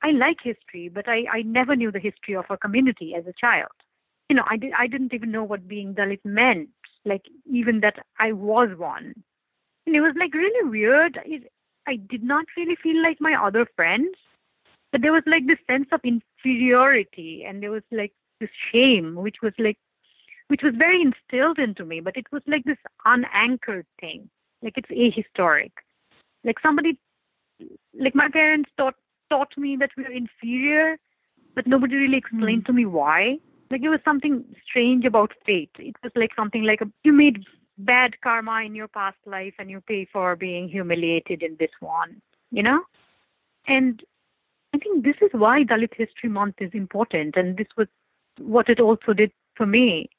I 0.01 0.11
like 0.11 0.37
history, 0.43 0.89
but 0.89 1.07
I, 1.07 1.25
I 1.31 1.41
never 1.43 1.75
knew 1.75 1.91
the 1.91 1.99
history 1.99 2.35
of 2.35 2.45
our 2.49 2.57
community 2.57 3.15
as 3.15 3.25
a 3.27 3.33
child. 3.39 3.71
You 4.29 4.35
know, 4.35 4.43
I 4.49 4.57
did 4.57 4.73
I 4.77 4.87
didn't 4.87 5.13
even 5.13 5.31
know 5.31 5.43
what 5.43 5.67
being 5.67 5.93
Dalit 5.93 6.23
meant, 6.23 6.69
like 7.05 7.25
even 7.51 7.81
that 7.81 7.99
I 8.19 8.31
was 8.31 8.69
one. 8.77 9.13
And 9.85 9.95
it 9.95 10.01
was 10.01 10.13
like 10.17 10.33
really 10.33 10.69
weird. 10.69 11.19
It, 11.25 11.51
I 11.87 11.97
did 11.97 12.23
not 12.23 12.45
really 12.55 12.77
feel 12.81 13.01
like 13.03 13.17
my 13.19 13.35
other 13.35 13.67
friends, 13.75 14.15
but 14.93 15.01
there 15.01 15.11
was 15.11 15.23
like 15.25 15.47
this 15.47 15.57
sense 15.69 15.87
of 15.91 16.01
inferiority, 16.03 17.43
and 17.45 17.61
there 17.61 17.71
was 17.71 17.81
like 17.91 18.13
this 18.39 18.51
shame, 18.71 19.15
which 19.15 19.37
was 19.41 19.53
like, 19.57 19.77
which 20.49 20.61
was 20.61 20.75
very 20.77 21.01
instilled 21.01 21.57
into 21.57 21.83
me. 21.83 21.99
But 21.99 22.15
it 22.15 22.27
was 22.31 22.43
like 22.45 22.63
this 22.63 22.77
unanchored 23.03 23.87
thing, 23.99 24.29
like 24.61 24.77
it's 24.77 24.91
ahistoric. 24.91 25.71
Like 26.43 26.59
somebody, 26.61 26.99
like 27.99 28.13
my 28.13 28.29
parents 28.29 28.69
taught 28.77 28.93
taught 29.31 29.57
me 29.57 29.75
that 29.77 29.89
we 29.97 30.03
were 30.03 30.11
inferior, 30.11 30.97
but 31.55 31.65
nobody 31.65 31.95
really 31.95 32.17
explained 32.17 32.61
hmm. 32.61 32.67
to 32.67 32.73
me 32.73 32.85
why. 32.85 33.39
Like 33.71 33.81
it 33.81 33.89
was 33.89 33.99
something 34.05 34.45
strange 34.63 35.05
about 35.05 35.31
fate. 35.43 35.71
It 35.79 35.95
was 36.03 36.11
like 36.15 36.35
something 36.35 36.63
like 36.63 36.81
a, 36.81 36.85
you 37.03 37.13
made 37.13 37.43
bad 37.79 38.21
karma 38.21 38.61
in 38.63 38.75
your 38.75 38.87
past 38.87 39.17
life 39.25 39.55
and 39.57 39.71
you 39.71 39.81
pay 39.81 40.05
for 40.13 40.35
being 40.35 40.69
humiliated 40.69 41.41
in 41.41 41.55
this 41.59 41.71
one, 41.79 42.21
you 42.51 42.61
know? 42.61 42.83
And 43.67 44.03
I 44.73 44.77
think 44.79 45.03
this 45.03 45.15
is 45.21 45.29
why 45.33 45.63
Dalit 45.63 45.93
History 45.95 46.29
Month 46.29 46.55
is 46.59 46.71
important. 46.73 47.35
And 47.35 47.57
this 47.57 47.67
was 47.77 47.87
what 48.39 48.69
it 48.69 48.79
also 48.79 49.13
did 49.13 49.31
for 49.55 49.65
me. 49.65 50.09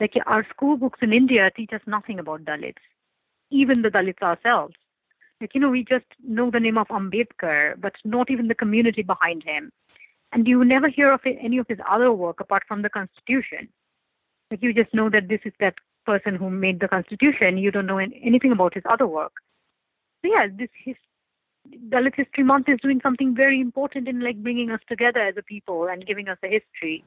Like 0.00 0.14
our 0.26 0.46
school 0.50 0.76
books 0.76 0.98
in 1.02 1.12
India 1.12 1.50
teach 1.54 1.72
us 1.72 1.80
nothing 1.86 2.18
about 2.18 2.44
Dalits, 2.44 2.82
even 3.50 3.82
the 3.82 3.88
Dalits 3.88 4.20
ourselves. 4.20 4.74
Like, 5.40 5.54
you 5.54 5.60
know, 5.60 5.70
we 5.70 5.84
just 5.84 6.06
know 6.22 6.50
the 6.50 6.60
name 6.60 6.78
of 6.78 6.88
Ambedkar, 6.88 7.80
but 7.80 7.94
not 8.04 8.30
even 8.30 8.48
the 8.48 8.54
community 8.54 9.02
behind 9.02 9.42
him. 9.42 9.72
And 10.32 10.46
you 10.46 10.64
never 10.64 10.88
hear 10.88 11.12
of 11.12 11.20
any 11.24 11.58
of 11.58 11.66
his 11.68 11.78
other 11.88 12.12
work 12.12 12.40
apart 12.40 12.62
from 12.68 12.82
the 12.82 12.88
Constitution. 12.88 13.68
Like, 14.50 14.62
you 14.62 14.72
just 14.72 14.94
know 14.94 15.10
that 15.10 15.28
this 15.28 15.40
is 15.44 15.52
that 15.60 15.74
person 16.06 16.36
who 16.36 16.50
made 16.50 16.80
the 16.80 16.88
Constitution. 16.88 17.58
You 17.58 17.70
don't 17.70 17.86
know 17.86 17.98
anything 17.98 18.52
about 18.52 18.74
his 18.74 18.84
other 18.88 19.06
work. 19.06 19.32
So, 20.22 20.30
yeah, 20.32 20.46
this 20.52 20.68
his, 20.84 20.96
Dalit 21.88 22.14
History 22.14 22.44
Month 22.44 22.68
is 22.68 22.80
doing 22.80 23.00
something 23.02 23.34
very 23.34 23.60
important 23.60 24.08
in 24.08 24.20
like 24.20 24.42
bringing 24.42 24.70
us 24.70 24.80
together 24.88 25.20
as 25.20 25.36
a 25.36 25.42
people 25.42 25.86
and 25.86 26.06
giving 26.06 26.28
us 26.28 26.38
a 26.42 26.48
history. 26.48 27.04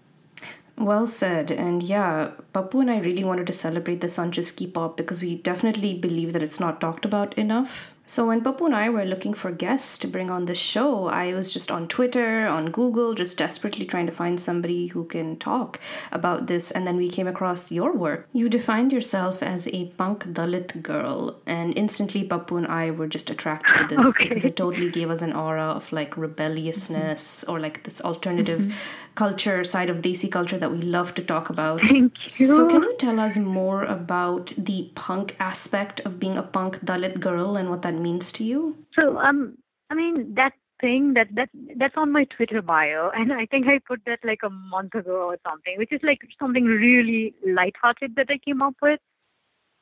Well 0.78 1.08
said. 1.08 1.52
And 1.52 1.82
yeah, 1.82 2.32
Pappu 2.54 2.82
and 2.82 2.92
I 2.92 3.00
really 3.00 3.24
wanted 3.24 3.48
to 3.48 3.54
celebrate 3.54 4.02
the 4.02 4.08
Sanchiski 4.08 4.74
Pop 4.74 4.98
because 4.98 5.22
we 5.22 5.38
definitely 5.38 5.98
believe 5.98 6.34
that 6.34 6.44
it's 6.44 6.60
not 6.60 6.82
talked 6.82 7.06
about 7.06 7.34
enough. 7.38 7.95
So 8.08 8.28
when 8.28 8.42
Pappu 8.42 8.68
and 8.68 8.76
I 8.76 8.90
were 8.90 9.04
looking 9.04 9.34
for 9.34 9.52
guests 9.52 9.98
to 10.00 10.08
bring 10.08 10.30
on 10.30 10.46
the 10.46 10.54
show, 10.54 11.08
I 11.08 11.34
was 11.34 11.52
just 11.52 11.72
on 11.72 11.88
Twitter, 11.88 12.46
on 12.46 12.70
Google, 12.70 13.16
just 13.16 13.36
desperately 13.38 13.86
trying 13.86 14.06
to 14.06 14.12
find 14.12 14.40
somebody 14.40 14.88
who 14.88 15.06
can 15.06 15.38
talk 15.38 15.80
about 16.12 16.46
this. 16.46 16.70
And 16.70 16.86
then 16.86 16.98
we 16.98 17.10
came 17.10 17.28
across 17.28 17.72
your 17.72 17.94
work. 17.94 18.28
You 18.32 18.48
defined 18.48 18.94
yourself 18.94 19.42
as 19.42 19.68
a 19.70 19.86
punk 19.98 20.26
Dalit 20.26 20.84
girl, 20.84 21.36
and 21.48 21.76
instantly 21.76 22.28
Pappu 22.28 22.58
and 22.60 22.68
I 22.68 22.92
were 22.92 23.08
just 23.08 23.32
attracted 23.32 23.90
to 23.90 23.96
this 23.96 24.06
okay. 24.10 24.30
because 24.30 24.46
it 24.46 24.56
totally 24.56 24.92
gave 24.92 25.10
us 25.10 25.24
an 25.24 25.34
aura 25.34 25.64
of 25.64 25.92
like 25.92 26.16
rebelliousness 26.16 27.42
mm-hmm. 27.42 27.52
or 27.52 27.60
like 27.60 27.84
this 27.84 28.02
alternative 28.02 28.62
mm-hmm. 28.62 29.16
culture 29.16 29.64
side 29.64 29.90
of 29.90 30.02
Desi 30.02 30.32
culture 30.32 30.60
that 30.60 30.72
we 30.72 30.82
love 30.82 31.16
to 31.16 31.24
talk 31.24 31.50
about. 31.50 31.82
Thank 31.88 32.14
you. 32.40 32.46
So 32.46 32.70
can 32.70 32.84
you 32.84 32.96
tell 32.98 33.20
us 33.20 33.38
more 33.38 33.84
about 33.84 34.54
the 34.58 34.92
punk 34.94 35.36
aspect 35.40 36.02
of 36.02 36.20
being 36.20 36.38
a 36.38 36.44
punk 36.44 36.82
Dalit 36.86 37.20
girl 37.20 37.58
and 37.58 37.70
what 37.72 37.82
that 37.82 37.95
means 38.02 38.32
to 38.34 38.44
you? 38.44 38.78
So, 38.94 39.18
um, 39.18 39.58
I 39.90 39.96
mean 39.96 40.36
that 40.36 40.54
thing 40.82 41.14
that 41.14 41.28
that 41.36 41.50
that's 41.78 41.96
on 41.98 42.12
my 42.12 42.26
Twitter 42.26 42.62
bio, 42.62 43.10
and 43.16 43.32
I 43.34 43.46
think 43.46 43.68
I 43.68 43.80
put 43.80 44.02
that 44.06 44.20
like 44.24 44.42
a 44.44 44.50
month 44.50 44.96
ago 44.96 45.28
or 45.30 45.38
something, 45.48 45.78
which 45.78 45.92
is 45.92 46.02
like 46.04 46.20
something 46.40 46.66
really 46.66 47.34
lighthearted 47.46 48.16
that 48.16 48.28
I 48.30 48.38
came 48.38 48.62
up 48.62 48.76
with. 48.82 49.00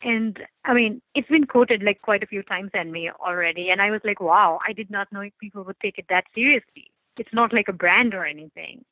And 0.01 0.38
I 0.66 0.74
mean, 0.74 1.01
it's 1.16 1.30
been 1.30 1.45
quoted 1.45 1.82
like 1.82 2.01
quite 2.01 2.24
a 2.24 2.28
few 2.28 2.43
times 2.43 2.72
and 2.74 2.91
me 2.91 3.09
already, 3.09 3.70
and 3.70 3.82
I 3.82 3.91
was 3.91 4.01
like, 4.03 4.20
wow, 4.20 4.59
I 4.68 4.74
did 4.74 4.91
not 4.91 5.11
know 5.11 5.22
if 5.22 5.34
people 5.39 5.64
would 5.64 5.80
take 5.82 5.97
it 5.97 6.05
that 6.09 6.26
seriously. 6.36 6.91
It's 7.18 7.34
not 7.34 7.53
like 7.53 7.68
a 7.68 7.74
brand 7.74 8.14
or 8.14 8.26
anything. 8.26 8.84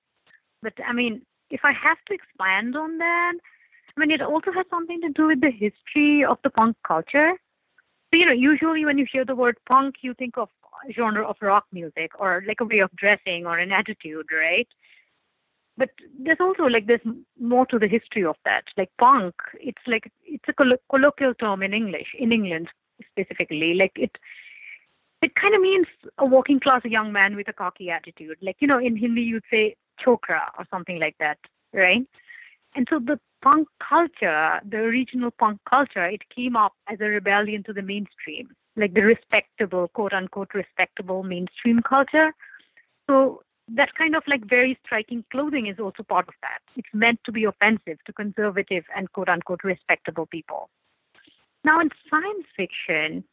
But 0.61 0.73
I 0.87 0.93
mean, 0.93 1.23
if 1.49 1.61
I 1.63 1.73
have 1.73 1.97
to 2.07 2.13
expand 2.13 2.75
on 2.75 2.97
that, 2.99 3.33
I 3.95 3.99
mean, 3.99 4.11
it 4.11 4.21
also 4.21 4.51
has 4.53 4.65
something 4.69 5.01
to 5.01 5.09
do 5.09 5.27
with 5.27 5.41
the 5.41 5.51
history 5.51 6.23
of 6.23 6.37
the 6.43 6.49
punk 6.49 6.77
culture. 6.87 7.33
So, 8.11 8.19
you 8.19 8.25
know, 8.25 8.33
usually 8.33 8.85
when 8.85 8.97
you 8.97 9.05
hear 9.11 9.23
the 9.23 9.35
word 9.35 9.57
punk, 9.67 9.95
you 10.01 10.13
think 10.13 10.37
of 10.37 10.49
genre 10.93 11.27
of 11.27 11.37
rock 11.41 11.65
music 11.71 12.11
or 12.19 12.43
like 12.47 12.59
a 12.59 12.65
way 12.65 12.79
of 12.79 12.91
dressing 12.95 13.45
or 13.45 13.57
an 13.57 13.71
attitude, 13.71 14.25
right? 14.31 14.67
But 15.77 15.89
there's 16.19 16.39
also 16.39 16.63
like 16.63 16.87
there's 16.87 17.01
more 17.39 17.65
to 17.67 17.79
the 17.79 17.87
history 17.87 18.25
of 18.25 18.35
that. 18.45 18.65
Like 18.77 18.89
punk, 18.99 19.35
it's 19.59 19.81
like 19.87 20.11
it's 20.23 20.43
a 20.47 20.53
coll- 20.53 20.77
colloquial 20.89 21.33
term 21.35 21.63
in 21.63 21.73
English, 21.73 22.07
in 22.17 22.31
England 22.31 22.67
specifically. 23.09 23.73
Like 23.75 23.93
it, 23.95 24.11
it 25.21 25.33
kind 25.35 25.55
of 25.55 25.61
means 25.61 25.87
a 26.17 26.25
working 26.25 26.59
class 26.59 26.81
young 26.83 27.13
man 27.13 27.35
with 27.35 27.47
a 27.47 27.53
cocky 27.53 27.89
attitude. 27.89 28.37
Like 28.41 28.57
you 28.59 28.67
know, 28.67 28.79
in 28.79 28.97
Hindi 28.97 29.21
you'd 29.21 29.43
say 29.49 29.75
chokra 30.05 30.41
or 30.59 30.65
something 30.69 30.99
like 30.99 31.15
that, 31.19 31.37
right? 31.73 32.05
And 32.75 32.87
so 32.89 32.99
the 32.99 33.19
punk 33.41 33.67
culture, 33.87 34.59
the 34.67 34.77
original 34.77 35.31
punk 35.31 35.59
culture, 35.69 36.05
it 36.05 36.21
came 36.33 36.55
up 36.55 36.73
as 36.87 36.99
a 37.01 37.05
rebellion 37.05 37.63
to 37.63 37.73
the 37.73 37.81
mainstream, 37.81 38.49
like 38.75 38.93
the 38.93 39.01
respectable, 39.01 39.87
quote 39.89 40.13
unquote, 40.13 40.53
respectable 40.53 41.23
mainstream 41.23 41.81
culture. 41.87 42.33
So 43.07 43.41
that 43.75 43.95
kind 43.95 44.15
of 44.15 44.23
like 44.27 44.45
very 44.45 44.77
striking 44.85 45.23
clothing 45.31 45.67
is 45.67 45.79
also 45.79 46.03
part 46.03 46.27
of 46.27 46.33
that. 46.41 46.59
It's 46.75 46.87
meant 46.93 47.19
to 47.25 47.31
be 47.31 47.45
offensive 47.45 47.97
to 48.05 48.13
conservative 48.13 48.83
and 48.95 49.11
quote 49.11 49.29
unquote 49.29 49.63
respectable 49.63 50.25
people. 50.25 50.69
Now 51.63 51.79
in 51.79 51.89
science 52.09 52.47
fiction, 52.55 53.23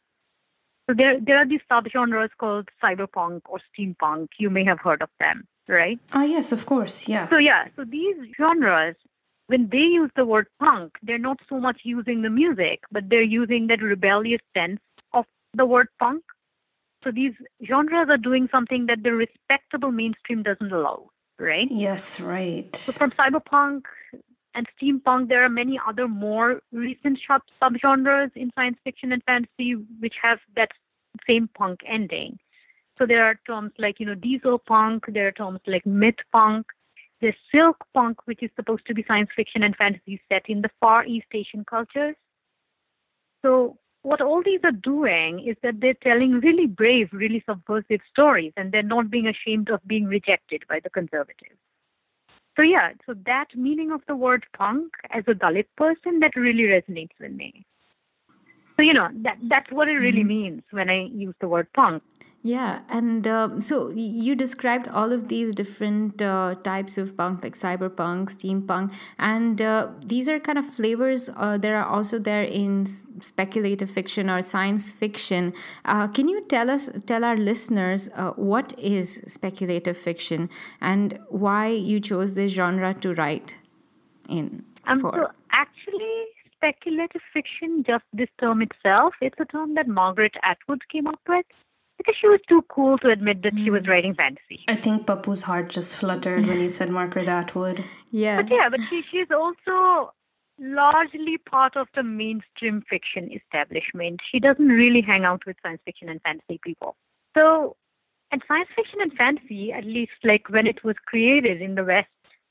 so 0.87 0.95
there 0.95 1.19
there 1.19 1.37
are 1.37 1.47
these 1.47 1.61
subgenres 1.71 2.29
called 2.37 2.69
cyberpunk 2.83 3.41
or 3.47 3.59
steampunk. 3.69 4.29
You 4.37 4.49
may 4.49 4.63
have 4.65 4.79
heard 4.79 5.01
of 5.01 5.09
them, 5.19 5.47
right? 5.67 5.99
Ah, 6.13 6.23
yes, 6.23 6.51
of 6.51 6.65
course, 6.65 7.07
yeah. 7.07 7.29
So 7.29 7.37
yeah, 7.37 7.67
so 7.75 7.83
these 7.83 8.15
genres 8.37 8.95
when 9.49 9.67
they 9.71 9.79
use 9.79 10.11
the 10.15 10.25
word 10.25 10.45
punk, 10.59 10.91
they're 11.01 11.17
not 11.17 11.39
so 11.49 11.59
much 11.59 11.81
using 11.83 12.21
the 12.21 12.29
music, 12.29 12.81
but 12.91 13.09
they're 13.09 13.23
using 13.23 13.65
that 13.65 13.81
rebellious 13.81 14.41
sense 14.55 14.79
of 15.13 15.25
the 15.55 15.65
word 15.65 15.87
punk. 15.99 16.23
So 17.03 17.09
these 17.09 17.33
genres 17.65 18.09
are 18.09 18.17
doing 18.17 18.47
something 18.51 18.85
that 18.85 19.01
the 19.01 19.11
respectable 19.11 19.91
mainstream 19.91 20.43
doesn't 20.43 20.71
allow, 20.71 21.09
right? 21.39 21.67
Yes, 21.71 22.21
right. 22.21 22.75
So 22.75 22.91
from 22.91 23.09
cyberpunk 23.11 23.85
and 24.53 24.67
steampunk, 24.79 25.29
there 25.29 25.43
are 25.43 25.49
many 25.49 25.79
other 25.87 26.07
more 26.07 26.61
recent 26.71 27.17
subgenres 27.59 28.29
in 28.35 28.51
science 28.53 28.77
fiction 28.83 29.11
and 29.11 29.23
fantasy 29.23 29.73
which 29.99 30.13
have 30.21 30.37
that 30.57 30.69
same 31.25 31.49
punk 31.57 31.79
ending. 31.87 32.37
So 32.99 33.07
there 33.07 33.25
are 33.25 33.39
terms 33.47 33.71
like, 33.79 33.99
you 33.99 34.05
know, 34.05 34.13
diesel 34.13 34.59
punk, 34.59 35.05
there 35.07 35.29
are 35.29 35.31
terms 35.31 35.61
like 35.65 35.87
myth 35.87 36.21
punk, 36.31 36.67
there's 37.21 37.35
silk 37.51 37.77
punk, 37.93 38.19
which 38.25 38.43
is 38.43 38.49
supposed 38.55 38.85
to 38.87 38.93
be 38.93 39.03
science 39.07 39.29
fiction 39.35 39.63
and 39.63 39.75
fantasy 39.75 40.21
set 40.29 40.43
in 40.47 40.61
the 40.61 40.69
Far 40.79 41.05
East 41.05 41.27
Asian 41.33 41.65
cultures. 41.65 42.15
So 43.41 43.77
what 44.01 44.21
all 44.21 44.41
these 44.43 44.61
are 44.63 44.71
doing 44.71 45.45
is 45.45 45.57
that 45.61 45.79
they're 45.79 45.93
telling 45.93 46.39
really 46.39 46.67
brave, 46.67 47.09
really 47.11 47.43
subversive 47.47 48.01
stories, 48.09 48.53
and 48.55 48.71
they're 48.71 48.83
not 48.83 49.09
being 49.09 49.27
ashamed 49.27 49.69
of 49.69 49.85
being 49.85 50.05
rejected 50.05 50.63
by 50.69 50.79
the 50.79 50.89
conservatives. 50.89 51.59
So 52.55 52.63
yeah, 52.63 52.91
so 53.05 53.13
that 53.25 53.47
meaning 53.55 53.91
of 53.91 54.01
the 54.07 54.15
word 54.15 54.45
punk 54.57 54.93
as 55.11 55.23
a 55.27 55.33
Dalit 55.33 55.67
person, 55.77 56.19
that 56.19 56.35
really 56.35 56.63
resonates 56.63 57.17
with 57.19 57.31
me. 57.31 57.65
So 58.75 58.83
you 58.83 58.93
know 58.93 59.09
that 59.23 59.37
that's 59.43 59.71
what 59.71 59.89
it 59.89 59.93
really 59.93 60.19
mm-hmm. 60.19 60.27
means 60.27 60.63
when 60.71 60.89
I 60.89 61.05
use 61.05 61.35
the 61.41 61.49
word 61.49 61.67
punk. 61.73 62.01
Yeah, 62.41 62.79
and 62.87 63.27
uh, 63.27 63.59
so 63.59 63.89
you 63.89 64.33
described 64.33 64.87
all 64.87 65.11
of 65.11 65.27
these 65.27 65.53
different 65.53 66.21
uh, 66.21 66.55
types 66.63 66.97
of 66.97 67.17
punk, 67.17 67.43
like 67.43 67.53
cyberpunk, 67.53 68.31
steampunk, 68.31 68.93
and 69.17 69.61
uh, 69.61 69.89
these 70.05 70.29
are 70.29 70.39
kind 70.39 70.57
of 70.57 70.65
flavors 70.65 71.29
uh, 71.35 71.57
that 71.57 71.69
are 71.69 71.83
also 71.83 72.17
there 72.17 72.43
in 72.43 72.85
speculative 72.85 73.91
fiction 73.91 74.29
or 74.29 74.41
science 74.41 74.89
fiction. 74.89 75.53
Uh, 75.83 76.07
can 76.07 76.29
you 76.29 76.41
tell 76.45 76.71
us, 76.71 76.87
tell 77.05 77.25
our 77.25 77.35
listeners, 77.35 78.09
uh, 78.15 78.31
what 78.31 78.73
is 78.79 79.21
speculative 79.27 79.97
fiction 79.97 80.49
and 80.79 81.19
why 81.27 81.67
you 81.67 81.99
chose 81.99 82.35
this 82.35 82.53
genre 82.53 82.93
to 82.93 83.13
write 83.15 83.57
in? 84.29 84.63
Um, 84.87 85.01
for? 85.01 85.11
So 85.11 85.27
actually, 85.51 86.23
speculative 86.55 87.21
fiction, 87.33 87.83
just 87.85 88.05
this 88.13 88.29
term 88.39 88.61
itself, 88.61 89.13
it's 89.19 89.37
a 89.41 89.45
term 89.45 89.75
that 89.75 89.89
Margaret 89.89 90.35
Atwood 90.41 90.83
came 90.89 91.05
up 91.05 91.19
with 91.27 91.45
because 91.99 92.15
she 92.19 92.27
was 92.27 92.39
too 92.47 92.63
cool 92.69 92.97
to 92.99 93.09
admit 93.09 93.43
that 93.43 93.53
mm. 93.53 93.63
she 93.63 93.69
was 93.69 93.83
hmm. 93.83 93.91
writing 93.91 94.15
fantasy. 94.15 94.63
I 94.69 94.77
think 94.77 95.05
Pappu's 95.05 95.43
heart 95.43 95.69
just 95.69 95.97
fluttered 95.97 96.47
when 96.47 96.61
you 96.61 96.69
said 96.77 96.89
Margaret 96.89 97.27
Atwood. 97.27 97.83
Yeah. 98.09 98.41
But 98.41 98.51
yeah, 98.51 98.69
but 98.69 98.79
she, 98.89 99.03
she's 99.11 99.27
also 99.29 100.13
largely 100.57 101.37
part 101.37 101.75
of 101.75 101.87
the 101.95 102.03
mainstream 102.03 102.81
fiction 102.89 103.29
establishment. 103.33 104.21
She 104.31 104.39
doesn't 104.39 104.69
really 104.69 105.01
hang 105.01 105.25
out 105.25 105.45
with 105.45 105.57
science 105.61 105.81
fiction 105.83 106.07
and 106.07 106.21
fantasy 106.21 106.59
people. 106.63 106.95
So, 107.37 107.75
and 108.31 108.41
science 108.47 108.69
fiction 108.75 108.99
and 109.01 109.13
fantasy, 109.13 109.73
at 109.73 109.83
least 109.83 110.11
like 110.23 110.49
when 110.49 110.67
it 110.67 110.83
was 110.83 110.95
created 111.05 111.61
in 111.61 111.75
the 111.75 111.83
West, 111.83 112.07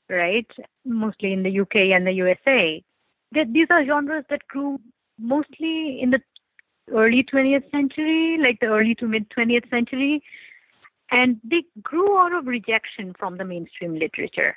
right, 0.09 0.49
mostly 0.85 1.33
in 1.33 1.41
the 1.41 1.59
UK 1.59 1.91
and 1.95 2.05
the 2.05 2.11
USA, 2.13 2.83
these 3.31 3.67
are 3.71 3.85
genres 3.85 4.25
that 4.29 4.47
grew 4.47 4.79
mostly 5.17 5.99
in 6.01 6.11
the 6.11 6.19
early 6.93 7.23
20th 7.23 7.69
century, 7.71 8.37
like 8.41 8.59
the 8.59 8.67
early 8.67 8.95
to 8.95 9.07
mid 9.07 9.29
20th 9.29 9.69
century, 9.69 10.23
and 11.11 11.39
they 11.43 11.63
grew 11.81 12.17
out 12.17 12.33
of 12.33 12.47
rejection 12.47 13.13
from 13.17 13.37
the 13.37 13.45
mainstream 13.45 13.97
literature. 13.97 14.55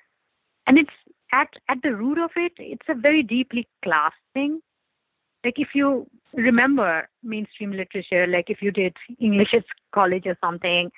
And 0.67 0.79
it's 0.79 0.91
at 1.33 1.49
at 1.69 1.79
the 1.83 1.95
root 1.95 2.19
of 2.19 2.31
it, 2.37 2.53
it's 2.59 2.87
a 2.89 2.95
very 2.95 3.23
deeply 3.23 3.67
class 3.83 4.13
thing. 4.35 4.61
Like 5.45 5.55
if 5.57 5.69
you 5.75 6.07
remember 6.35 7.09
mainstream 7.23 7.73
literature, 7.73 8.27
like 8.27 8.49
if 8.49 8.63
you 8.63 8.71
did 8.71 8.97
English 9.19 9.55
at 9.55 9.65
college 9.93 10.27
or 10.27 10.37
something, 10.41 10.91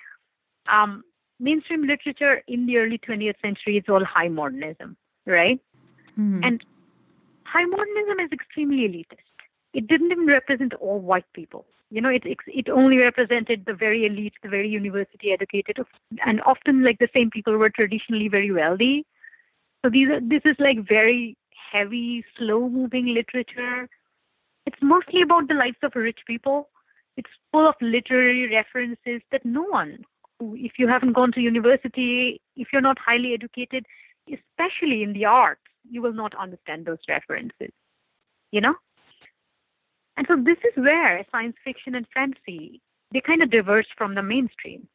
um, 0.71 1.03
mainstream 1.41 1.87
literature 1.87 2.43
in 2.47 2.67
the 2.67 2.77
early 2.77 2.99
20th 2.99 3.41
century 3.41 3.79
is 3.79 3.85
all 3.89 4.05
high 4.05 4.29
modernism, 4.29 4.97
right? 5.27 5.61
Mm-hmm. 6.19 6.45
And 6.45 6.65
high 7.45 7.65
modernism 7.65 8.21
is 8.21 8.33
extremely 8.33 8.89
elitist 8.89 9.34
it 9.75 9.87
didn't 9.89 10.13
even 10.13 10.27
represent 10.27 10.73
all 10.75 11.01
white 11.01 11.31
people. 11.35 11.67
You 11.91 12.01
know, 12.01 12.09
it 12.09 12.23
it 12.47 12.69
only 12.69 12.97
represented 12.97 13.65
the 13.67 13.75
very 13.75 14.07
elite, 14.07 14.35
the 14.43 14.49
very 14.49 14.69
university 14.69 15.33
educated, 15.33 15.79
and 16.25 16.41
often 16.43 16.83
like 16.83 16.99
the 16.99 17.09
same 17.15 17.31
people 17.31 17.57
were 17.57 17.71
traditionally 17.71 18.29
very 18.29 18.51
wealthy. 18.51 19.05
So 19.85 19.91
these 19.91 20.09
are, 20.09 20.21
this 20.21 20.43
is 20.45 20.57
like 20.59 20.89
very 20.89 21.37
heavy, 21.73 22.25
slow 22.39 22.69
moving 22.69 23.07
literature. 23.13 23.89
It's 24.67 24.79
mostly 24.81 25.23
about 25.23 25.49
the 25.49 25.55
lives 25.55 25.77
of 25.83 25.93
rich 25.95 26.21
people. 26.27 26.71
It's 27.17 27.31
full 27.53 27.69
of 27.69 27.75
literary 27.81 28.51
references 28.51 29.21
that 29.31 29.45
no 29.45 29.63
one, 29.63 30.05
if 30.41 30.73
you 30.79 30.89
haven't 30.89 31.13
gone 31.13 31.33
to 31.33 31.41
university, 31.41 32.41
if 32.57 32.69
you're 32.73 32.83
not 32.83 32.99
highly 32.99 33.35
educated, 33.35 33.85
especially 34.27 35.03
in 35.03 35.13
the 35.13 35.27
arts, 35.27 35.61
you 35.89 36.01
will 36.01 36.15
not 36.15 36.35
understand 36.35 36.87
those 36.87 36.99
references. 37.09 37.71
You 38.51 38.63
know? 38.63 38.75
And 40.17 40.27
so 40.29 40.37
this 40.37 40.59
is 40.65 40.77
where 40.77 41.25
science 41.33 41.57
fiction 41.65 41.95
and 41.95 42.07
fantasy 42.15 42.81
they 43.15 43.21
kind 43.21 43.43
of 43.43 43.51
diverge 43.51 43.87
from 43.97 44.15
the 44.15 44.23
mainstream. 44.23 44.89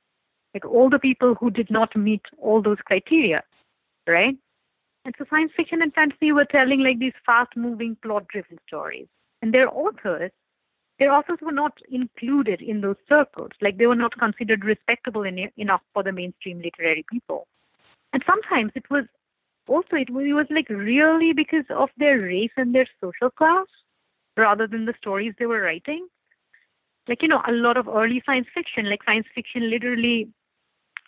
Like 0.53 0.65
all 0.65 0.89
the 0.89 0.99
people 0.99 1.35
who 1.35 1.49
did 1.49 1.71
not 1.71 1.95
meet 1.95 2.21
all 2.37 2.61
those 2.61 2.77
criteria, 2.85 3.43
right? 4.07 4.35
And 5.05 5.15
so 5.17 5.25
science 5.29 5.51
fiction 5.55 5.81
and 5.81 5.93
fantasy 5.93 6.31
were 6.33 6.45
telling 6.45 6.81
like 6.81 6.99
these 6.99 7.13
fast 7.25 7.55
moving 7.55 7.95
plot 8.03 8.27
driven 8.27 8.57
stories. 8.67 9.07
And 9.41 9.53
their 9.53 9.69
authors, 9.69 10.31
their 10.99 11.13
authors 11.13 11.37
were 11.41 11.53
not 11.53 11.77
included 11.89 12.61
in 12.61 12.81
those 12.81 12.97
circles. 13.07 13.51
Like 13.61 13.77
they 13.77 13.87
were 13.87 13.95
not 13.95 14.19
considered 14.19 14.65
respectable 14.65 15.23
in, 15.23 15.49
enough 15.55 15.81
for 15.93 16.03
the 16.03 16.11
mainstream 16.11 16.61
literary 16.61 17.05
people. 17.09 17.47
And 18.11 18.21
sometimes 18.27 18.73
it 18.75 18.89
was 18.89 19.05
also 19.67 19.95
it 19.95 20.09
was, 20.09 20.25
it 20.27 20.33
was 20.33 20.47
like 20.49 20.67
really 20.67 21.31
because 21.31 21.65
of 21.69 21.89
their 21.95 22.19
race 22.19 22.51
and 22.57 22.75
their 22.75 22.87
social 22.99 23.29
class 23.29 23.67
rather 24.39 24.67
than 24.67 24.85
the 24.85 24.93
stories 24.97 25.33
they 25.37 25.45
were 25.45 25.61
writing. 25.61 26.07
Like, 27.07 27.21
you 27.21 27.27
know, 27.27 27.41
a 27.47 27.51
lot 27.51 27.77
of 27.77 27.87
early 27.87 28.21
science 28.25 28.47
fiction, 28.53 28.89
like 28.89 29.03
science 29.03 29.25
fiction 29.33 29.69
literally, 29.69 30.29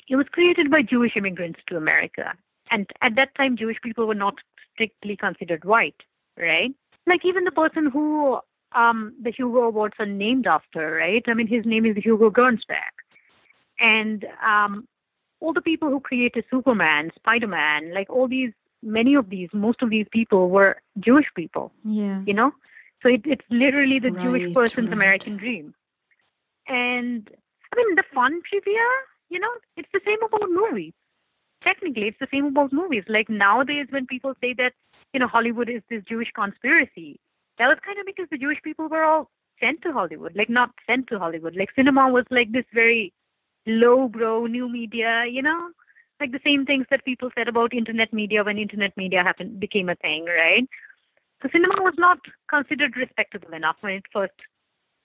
it 0.09 0.15
was 0.15 0.25
created 0.31 0.71
by 0.71 0.81
Jewish 0.81 1.15
immigrants 1.15 1.59
to 1.67 1.77
America. 1.77 2.33
And 2.71 2.89
at 3.01 3.15
that 3.15 3.35
time, 3.35 3.57
Jewish 3.57 3.77
people 3.83 4.07
were 4.07 4.15
not 4.15 4.35
strictly 4.73 5.15
considered 5.15 5.63
white, 5.63 6.01
right? 6.37 6.71
Like 7.05 7.25
even 7.25 7.43
the 7.43 7.51
person 7.51 7.89
who 7.91 8.39
um, 8.73 9.13
the 9.21 9.31
Hugo 9.31 9.59
Awards 9.63 9.95
are 9.99 10.05
named 10.05 10.47
after, 10.47 10.91
right? 10.91 11.23
I 11.27 11.33
mean, 11.33 11.47
his 11.47 11.65
name 11.65 11.85
is 11.85 11.97
Hugo 11.97 12.29
Gernsback. 12.29 12.95
And 13.79 14.25
um, 14.45 14.87
all 15.39 15.53
the 15.53 15.61
people 15.61 15.89
who 15.89 15.99
created 15.99 16.45
Superman, 16.49 17.11
Spider 17.15 17.47
Man, 17.47 17.93
like 17.93 18.09
all 18.09 18.27
these, 18.27 18.51
many 18.81 19.15
of 19.15 19.29
these, 19.29 19.49
most 19.53 19.81
of 19.81 19.89
these 19.89 20.07
people 20.11 20.49
were 20.49 20.77
Jewish 20.99 21.27
people. 21.35 21.71
Yeah. 21.83 22.21
You 22.25 22.33
know? 22.33 22.51
So 23.01 23.09
it, 23.09 23.21
it's 23.25 23.45
literally 23.49 23.99
the 23.99 24.11
Right, 24.11 24.21
Jewish 24.21 24.43
person's 24.53 24.87
right. 24.87 24.93
American 24.93 25.37
dream. 25.37 25.73
And 26.67 27.29
I 27.73 27.75
mean, 27.77 27.95
the 27.95 28.03
fun 28.13 28.41
trivia, 28.49 28.87
you 29.29 29.39
know, 29.39 29.51
it's 29.77 29.89
the 29.93 30.01
same 30.05 30.21
about 30.23 30.49
movies. 30.49 30.93
Technically, 31.63 32.07
it's 32.07 32.19
the 32.19 32.27
same 32.31 32.45
about 32.45 32.73
movies. 32.73 33.03
Like 33.07 33.29
nowadays, 33.29 33.87
when 33.89 34.05
people 34.07 34.33
say 34.41 34.53
that, 34.57 34.73
you 35.13 35.19
know, 35.19 35.27
Hollywood 35.27 35.69
is 35.69 35.81
this 35.89 36.03
Jewish 36.07 36.31
conspiracy, 36.35 37.19
that 37.57 37.67
was 37.67 37.77
kind 37.85 37.99
of 37.99 38.05
because 38.05 38.27
the 38.31 38.37
Jewish 38.37 38.61
people 38.63 38.87
were 38.87 39.03
all 39.03 39.29
sent 39.59 39.81
to 39.83 39.91
Hollywood. 39.91 40.35
Like 40.35 40.49
not 40.49 40.71
sent 40.87 41.07
to 41.07 41.19
Hollywood. 41.19 41.55
Like 41.55 41.69
cinema 41.75 42.09
was 42.09 42.25
like 42.31 42.51
this 42.51 42.65
very 42.73 43.13
low-brow 43.67 44.45
new 44.47 44.67
media, 44.69 45.25
you 45.29 45.41
know, 45.41 45.69
like 46.19 46.31
the 46.31 46.39
same 46.43 46.65
things 46.65 46.85
that 46.89 47.05
people 47.05 47.29
said 47.37 47.47
about 47.47 47.73
internet 47.73 48.13
media 48.13 48.43
when 48.43 48.57
internet 48.57 48.95
media 48.97 49.23
happened 49.23 49.59
became 49.59 49.89
a 49.89 49.95
thing, 49.95 50.25
right? 50.25 50.67
So 51.41 51.49
cinema 51.51 51.81
was 51.81 51.95
not 51.97 52.19
considered 52.49 52.95
respectable 52.95 53.53
enough 53.53 53.77
when 53.81 53.93
it 53.93 54.03
first 54.13 54.33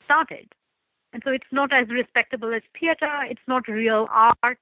started. 0.05 0.53
And 1.13 1.23
so 1.25 1.31
it's 1.31 1.47
not 1.51 1.73
as 1.73 1.89
respectable 1.89 2.53
as 2.53 2.63
theater, 2.79 3.11
it's 3.29 3.47
not 3.49 3.69
real 3.69 4.07
art. 4.11 4.59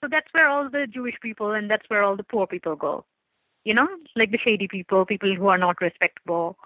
So 0.00 0.08
that's 0.10 0.28
where 0.32 0.48
all 0.48 0.70
the 0.70 0.86
Jewish 0.86 1.16
people 1.20 1.52
and 1.52 1.70
that's 1.70 1.88
where 1.88 2.02
all 2.02 2.16
the 2.16 2.22
poor 2.22 2.46
people 2.46 2.76
go. 2.76 3.04
You 3.64 3.74
know, 3.74 3.88
like 4.16 4.30
the 4.30 4.38
shady 4.38 4.68
people, 4.68 5.04
people 5.04 5.34
who 5.34 5.48
are 5.48 5.58
not 5.58 5.80
respectable. 5.80 6.56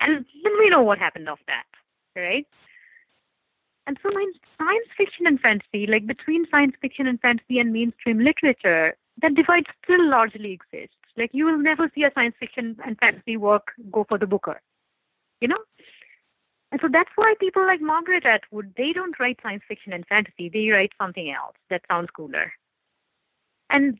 And 0.00 0.24
then 0.42 0.52
we 0.58 0.68
know 0.68 0.82
what 0.82 0.98
happened 0.98 1.28
of 1.28 1.38
that, 1.46 1.64
right? 2.16 2.46
And 3.86 3.98
so 4.02 4.08
in 4.08 4.32
science 4.58 4.88
fiction 4.96 5.26
and 5.26 5.40
fantasy, 5.40 5.86
like 5.86 6.06
between 6.06 6.46
science 6.50 6.74
fiction 6.80 7.06
and 7.06 7.20
fantasy 7.20 7.58
and 7.58 7.72
mainstream 7.72 8.18
literature, 8.18 8.96
that 9.22 9.34
divide 9.34 9.66
still 9.82 10.10
largely 10.10 10.52
exists. 10.52 10.96
Like 11.16 11.30
you 11.32 11.46
will 11.46 11.58
never 11.58 11.90
see 11.94 12.02
a 12.02 12.10
science 12.14 12.34
fiction 12.38 12.76
and 12.84 12.98
fantasy 12.98 13.36
work 13.36 13.68
go 13.90 14.04
for 14.08 14.18
the 14.18 14.26
Booker. 14.26 14.60
You 15.40 15.48
know? 15.48 15.58
And 16.72 16.80
so 16.80 16.88
that's 16.90 17.10
why 17.14 17.34
people 17.38 17.64
like 17.64 17.80
Margaret 17.80 18.26
Atwood, 18.26 18.74
they 18.76 18.92
don't 18.92 19.18
write 19.20 19.38
science 19.42 19.62
fiction 19.68 19.92
and 19.92 20.04
fantasy. 20.08 20.48
They 20.48 20.70
write 20.70 20.90
something 21.00 21.30
else 21.30 21.54
that 21.70 21.82
sounds 21.88 22.08
cooler. 22.16 22.52
And 23.70 23.96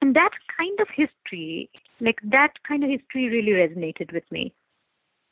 and 0.00 0.16
that 0.16 0.30
kind 0.56 0.80
of 0.80 0.88
history, 0.88 1.68
like 2.00 2.18
that 2.22 2.52
kind 2.66 2.82
of 2.82 2.88
history 2.88 3.28
really 3.28 3.52
resonated 3.52 4.12
with 4.12 4.24
me. 4.30 4.54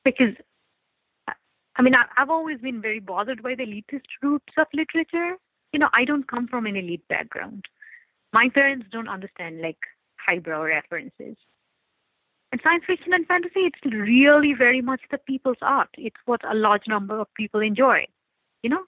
Because 0.05 0.35
I 1.77 1.83
mean, 1.83 1.95
I've 1.95 2.29
always 2.29 2.59
been 2.61 2.83
very 2.83 2.99
bothered 3.01 3.43
by 3.43 3.55
the 3.55 3.65
elitist 3.65 4.09
roots 4.23 4.53
of 4.59 4.67
literature. 4.75 5.37
You 5.73 5.79
know, 5.79 5.89
I 5.95 6.05
don't 6.05 6.29
come 6.29 6.49
from 6.49 6.67
an 6.67 6.77
elite 6.77 7.07
background. 7.09 7.65
My 8.33 8.51
parents 8.53 8.87
don't 8.91 9.09
understand 9.09 9.61
like 9.61 9.79
highbrow 10.25 10.65
references. 10.65 11.37
And 12.51 12.61
science 12.63 12.85
fiction 12.87 13.13
and 13.13 13.27
fantasy, 13.27 13.61
it's 13.61 13.79
really 13.85 14.55
very 14.55 14.81
much 14.81 15.01
the 15.11 15.19
people's 15.19 15.59
art. 15.61 15.91
It's 15.99 16.17
what 16.25 16.41
a 16.51 16.55
large 16.55 16.87
number 16.89 17.21
of 17.21 17.27
people 17.35 17.61
enjoy, 17.61 18.07
you 18.63 18.71
know? 18.71 18.85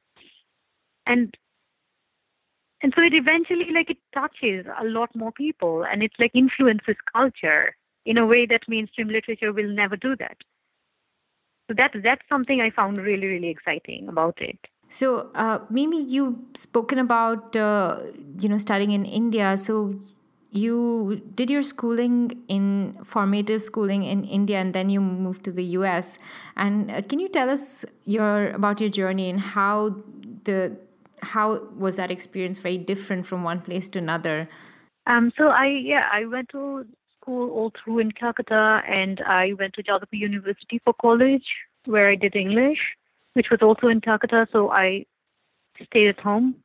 And 1.07 1.37
and 2.83 2.95
so 2.97 3.03
it 3.03 3.12
eventually 3.12 3.66
like 3.74 3.91
it 3.91 3.99
touches 4.14 4.64
a 4.81 4.85
lot 4.85 5.14
more 5.14 5.33
people 5.33 5.85
and 5.85 6.03
it 6.03 6.12
like 6.18 6.31
influences 6.35 6.97
culture 7.12 7.76
in 8.07 8.16
a 8.16 8.24
way 8.24 8.47
that 8.47 8.62
mainstream 8.68 9.09
literature 9.09 9.53
will 9.53 9.68
never 9.68 9.97
do 9.97 10.16
that. 10.16 10.39
So 11.68 11.74
that 11.76 11.93
that's 12.03 12.22
something 12.28 12.61
I 12.61 12.70
found 12.70 12.97
really, 12.99 13.26
really 13.26 13.49
exciting 13.49 14.09
about 14.09 14.39
it. 14.41 14.59
So, 14.89 15.31
uh, 15.37 15.61
Mimi, 15.70 16.03
you've 16.03 16.37
spoken 16.55 16.99
about 16.99 17.55
uh, 17.55 18.01
you 18.41 18.49
know 18.49 18.59
studying 18.59 18.91
in 18.91 19.05
India. 19.05 19.57
So, 19.57 19.95
you 20.51 21.22
did 21.34 21.51
your 21.51 21.62
schooling 21.62 22.42
in 22.48 22.98
formative 23.05 23.62
schooling 23.62 24.03
in 24.03 24.24
India, 24.24 24.59
and 24.59 24.74
then 24.74 24.88
you 24.88 25.01
moved 25.01 25.44
to 25.44 25.53
the 25.53 25.64
U.S. 25.78 26.18
And 26.57 26.90
uh, 26.90 27.03
can 27.03 27.20
you 27.20 27.28
tell 27.28 27.48
us 27.48 27.84
your 28.05 28.51
about 28.51 28.80
your 28.80 28.90
journey 28.90 29.30
and 29.30 29.40
how 29.40 29.96
the 30.44 30.76
how 31.22 31.62
was 31.76 31.96
that 31.96 32.11
experience 32.11 32.59
very 32.59 32.78
different 32.78 33.26
from 33.26 33.44
one 33.44 33.61
place 33.61 33.88
to 33.90 33.98
another? 33.98 34.48
Um, 35.07 35.32
so 35.36 35.48
I 35.48 35.66
yeah 35.66 36.09
I 36.12 36.24
went 36.24 36.48
to 36.51 36.86
school 37.20 37.51
all 37.51 37.72
through 37.82 38.01
in 38.01 38.12
Calcutta, 38.12 38.82
and 38.88 39.20
I 39.26 39.53
went 39.59 39.74
to 39.74 39.82
Jadavpur 39.82 40.18
University 40.18 40.80
for 40.84 40.94
college, 40.94 41.44
where 41.84 42.09
I 42.11 42.16
did 42.16 42.34
English, 42.34 42.78
which 43.34 43.51
was 43.51 43.61
also 43.62 43.86
in 43.88 44.01
Calcutta. 44.01 44.48
So 44.53 44.70
I 44.70 45.07
stayed 45.84 46.09
at 46.09 46.20
home 46.20 46.57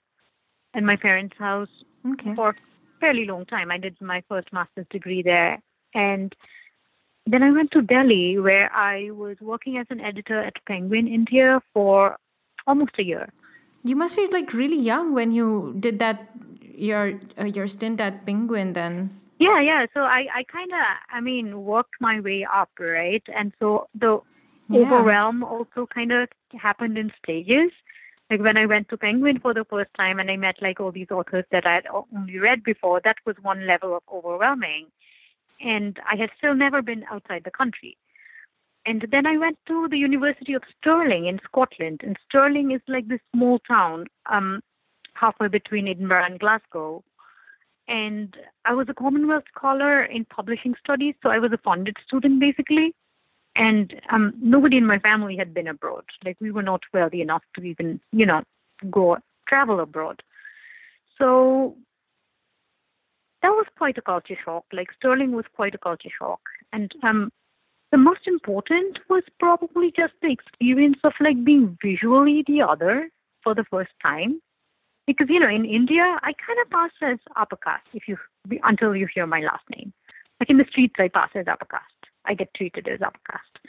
in 0.73 0.85
my 0.85 0.95
parents' 0.95 1.37
house 1.37 1.69
Okay. 2.05 2.35
for 2.35 2.55
fairly 2.99 3.25
long 3.25 3.45
time. 3.45 3.71
I 3.71 3.77
did 3.77 3.99
my 4.01 4.23
first 4.27 4.51
master's 4.53 4.87
degree 4.89 5.21
there, 5.21 5.61
and 5.93 6.33
then 7.25 7.43
I 7.43 7.51
went 7.51 7.71
to 7.71 7.81
Delhi, 7.81 8.37
where 8.37 8.71
I 8.73 9.11
was 9.11 9.37
working 9.41 9.77
as 9.77 9.87
an 9.89 9.99
editor 9.99 10.39
at 10.41 10.53
Penguin 10.67 11.07
India 11.07 11.61
for 11.73 12.17
almost 12.67 12.91
a 12.99 13.03
year. 13.03 13.29
You 13.83 13.95
must 13.95 14.15
be 14.15 14.27
like 14.31 14.53
really 14.53 14.79
young 14.79 15.13
when 15.13 15.31
you 15.31 15.75
did 15.79 15.99
that 15.99 16.29
your 16.61 17.19
uh, 17.39 17.45
your 17.45 17.67
stint 17.67 18.01
at 18.01 18.25
Penguin. 18.25 18.73
Then 18.73 19.21
Yeah, 19.39 19.61
yeah. 19.61 19.85
So 19.93 20.01
I, 20.01 20.25
I 20.33 20.43
kind 20.51 20.71
of, 20.71 20.85
I 21.11 21.21
mean, 21.21 21.63
worked 21.63 21.95
my 21.99 22.19
way 22.19 22.45
up, 22.51 22.69
right? 22.79 23.23
And 23.35 23.53
so 23.59 23.87
the 23.93 24.19
Yeah. 24.69 24.81
overwhelm 24.81 25.43
also 25.43 25.87
kind 25.93 26.11
of 26.11 26.29
happened 26.59 26.97
in 26.97 27.11
stages. 27.21 27.71
Like 28.29 28.41
when 28.41 28.57
I 28.57 28.65
went 28.65 28.89
to 28.89 28.97
Penguin 28.97 29.39
for 29.39 29.53
the 29.53 29.65
first 29.65 29.91
time 29.95 30.19
and 30.19 30.31
I 30.31 30.37
met 30.37 30.55
like 30.61 30.79
all 30.79 30.91
these 30.91 31.11
authors 31.11 31.45
that 31.51 31.65
I 31.65 31.75
had 31.75 31.85
only 31.87 32.39
read 32.39 32.63
before, 32.63 33.01
that 33.03 33.17
was 33.25 33.35
one 33.41 33.67
level 33.67 33.95
of 33.95 34.03
overwhelming. 34.11 34.87
And 35.61 35.99
I 36.11 36.15
had 36.15 36.31
still 36.37 36.55
never 36.55 36.81
been 36.81 37.05
outside 37.11 37.43
the 37.45 37.51
country. 37.51 37.97
And 38.85 39.07
then 39.11 39.25
I 39.25 39.37
went 39.37 39.57
to 39.67 39.87
the 39.89 39.97
University 39.97 40.53
of 40.53 40.63
Stirling 40.77 41.27
in 41.27 41.39
Scotland. 41.45 42.01
And 42.03 42.17
Stirling 42.27 42.71
is 42.71 42.81
like 42.87 43.07
this 43.07 43.21
small 43.33 43.59
town, 43.59 44.07
um, 44.31 44.61
halfway 45.13 45.47
between 45.47 45.87
Edinburgh 45.87 46.25
and 46.25 46.39
Glasgow 46.39 47.03
and 47.87 48.35
I 48.65 48.73
was 48.73 48.87
a 48.89 48.93
Commonwealth 48.93 49.43
Scholar 49.55 50.03
in 50.03 50.25
Publishing 50.25 50.73
Studies, 50.83 51.15
so 51.21 51.29
I 51.29 51.39
was 51.39 51.51
a 51.51 51.57
funded 51.57 51.95
student 52.05 52.39
basically. 52.39 52.93
And 53.55 53.93
um, 54.11 54.33
nobody 54.41 54.77
in 54.77 54.85
my 54.85 54.99
family 54.99 55.37
had 55.37 55.53
been 55.53 55.67
abroad. 55.67 56.03
Like 56.23 56.37
we 56.41 56.51
were 56.51 56.63
not 56.63 56.81
wealthy 56.93 57.21
enough 57.21 57.43
to 57.55 57.63
even, 57.63 58.01
you 58.11 58.25
know, 58.25 58.43
go 58.91 59.17
travel 59.47 59.79
abroad. 59.79 60.21
So 61.17 61.75
that 63.41 63.49
was 63.49 63.65
quite 63.77 63.97
a 63.97 64.01
culture 64.01 64.37
shock. 64.43 64.65
Like 64.73 64.89
Stirling 64.97 65.31
was 65.31 65.45
quite 65.55 65.75
a 65.75 65.77
culture 65.77 66.09
shock. 66.19 66.41
And 66.73 66.91
um, 67.03 67.31
the 67.91 67.97
most 67.97 68.27
important 68.27 68.99
was 69.09 69.23
probably 69.39 69.93
just 69.95 70.13
the 70.21 70.31
experience 70.31 70.97
of 71.03 71.13
like 71.21 71.43
being 71.45 71.77
visually 71.81 72.43
the 72.47 72.61
other 72.61 73.09
for 73.43 73.55
the 73.55 73.63
first 73.65 73.91
time 74.01 74.41
because 75.07 75.27
you 75.29 75.39
know 75.39 75.47
in 75.47 75.65
India 75.65 76.03
I 76.21 76.33
kind 76.45 76.59
of 76.61 76.69
pass 76.69 76.91
as 77.01 77.19
upper 77.35 77.57
caste 77.57 77.87
if 77.93 78.07
you 78.07 78.17
until 78.63 78.95
you 78.95 79.07
hear 79.13 79.25
my 79.25 79.39
last 79.41 79.63
name. 79.75 79.93
Like 80.39 80.49
in 80.49 80.57
the 80.57 80.65
streets 80.69 80.95
I 80.97 81.07
pass 81.07 81.29
as 81.35 81.47
upper 81.47 81.65
caste, 81.65 81.94
I 82.27 82.33
get 82.33 82.53
treated 82.53 82.87
as 82.87 82.99
caste. 82.99 83.59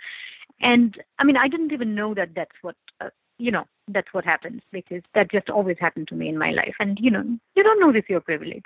And 0.61 0.96
I 1.18 1.24
mean, 1.24 1.36
I 1.36 1.48
didn't 1.48 1.72
even 1.72 1.94
know 1.94 2.14
that 2.14 2.30
that's 2.34 2.57
what, 2.62 2.76
uh, 3.00 3.11
you 3.38 3.50
know, 3.50 3.64
that's 3.88 4.12
what 4.12 4.24
happens 4.24 4.62
because 4.72 5.02
that 5.14 5.30
just 5.30 5.50
always 5.50 5.76
happened 5.78 6.09
to 6.09 6.14
me 6.14 6.28
in 6.28 6.38
my 6.38 6.50
life. 6.50 6.74
And, 6.80 6.98
you 7.00 7.11
know, 7.11 7.22
you 7.54 7.62
don't 7.62 7.80
know 7.80 7.86
notice 7.86 8.09
your 8.09 8.20
privilege. 8.20 8.64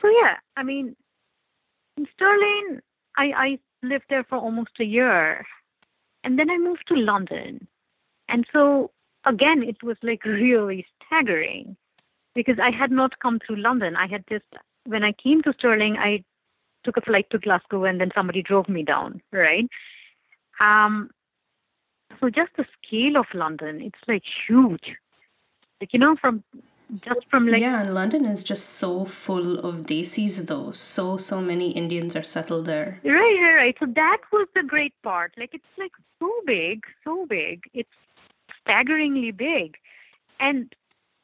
So, 0.00 0.08
yeah, 0.08 0.36
I 0.56 0.62
mean, 0.62 0.96
in 1.96 2.06
Stirling, 2.14 2.80
I, 3.16 3.32
I 3.36 3.58
lived 3.82 4.06
there 4.08 4.24
for 4.24 4.38
almost 4.38 4.70
a 4.80 4.84
year. 4.84 5.44
And 6.24 6.38
then 6.38 6.50
I 6.50 6.56
moved 6.58 6.84
to 6.88 6.94
London. 6.94 7.68
And 8.28 8.46
so, 8.52 8.90
again, 9.26 9.62
it 9.62 9.82
was 9.82 9.96
like 10.02 10.24
really 10.24 10.86
staggering 11.06 11.76
because 12.34 12.56
I 12.60 12.70
had 12.70 12.90
not 12.90 13.18
come 13.20 13.38
through 13.46 13.56
London. 13.56 13.94
I 13.94 14.06
had 14.06 14.24
just, 14.28 14.44
when 14.86 15.04
I 15.04 15.12
came 15.12 15.42
to 15.42 15.52
Stirling, 15.52 15.96
I 15.98 16.24
took 16.84 16.96
a 16.96 17.00
flight 17.00 17.26
to 17.30 17.38
Glasgow 17.38 17.84
and 17.84 18.00
then 18.00 18.10
somebody 18.14 18.42
drove 18.42 18.68
me 18.68 18.82
down, 18.82 19.22
right? 19.32 19.68
Um, 20.60 21.10
so 22.20 22.30
just 22.30 22.52
the 22.56 22.64
scale 22.78 23.16
of 23.16 23.26
London, 23.34 23.80
it's 23.80 23.98
like 24.06 24.22
huge. 24.46 24.96
Like, 25.80 25.92
you 25.92 25.98
know, 25.98 26.16
from 26.20 26.44
just 27.00 27.20
from 27.30 27.48
like 27.48 27.62
yeah 27.62 27.80
and 27.80 27.94
london 27.94 28.26
is 28.26 28.42
just 28.42 28.68
so 28.68 29.04
full 29.04 29.58
of 29.58 29.86
desis 29.86 30.46
though. 30.46 30.70
So 30.70 31.16
so 31.16 31.40
many 31.40 31.70
indians 31.70 32.14
are 32.14 32.22
settled 32.22 32.66
there. 32.66 33.00
Right 33.04 33.12
right 33.12 33.54
right. 33.56 33.76
So 33.80 33.86
that 33.86 34.18
was 34.30 34.46
the 34.54 34.62
great 34.62 34.94
part. 35.02 35.32
Like 35.36 35.54
it's 35.54 35.64
like 35.78 35.92
so 36.20 36.30
big 36.46 36.82
so 37.02 37.26
big. 37.26 37.64
It's 37.72 37.88
staggeringly 38.60 39.30
big. 39.30 39.76
And 40.40 40.74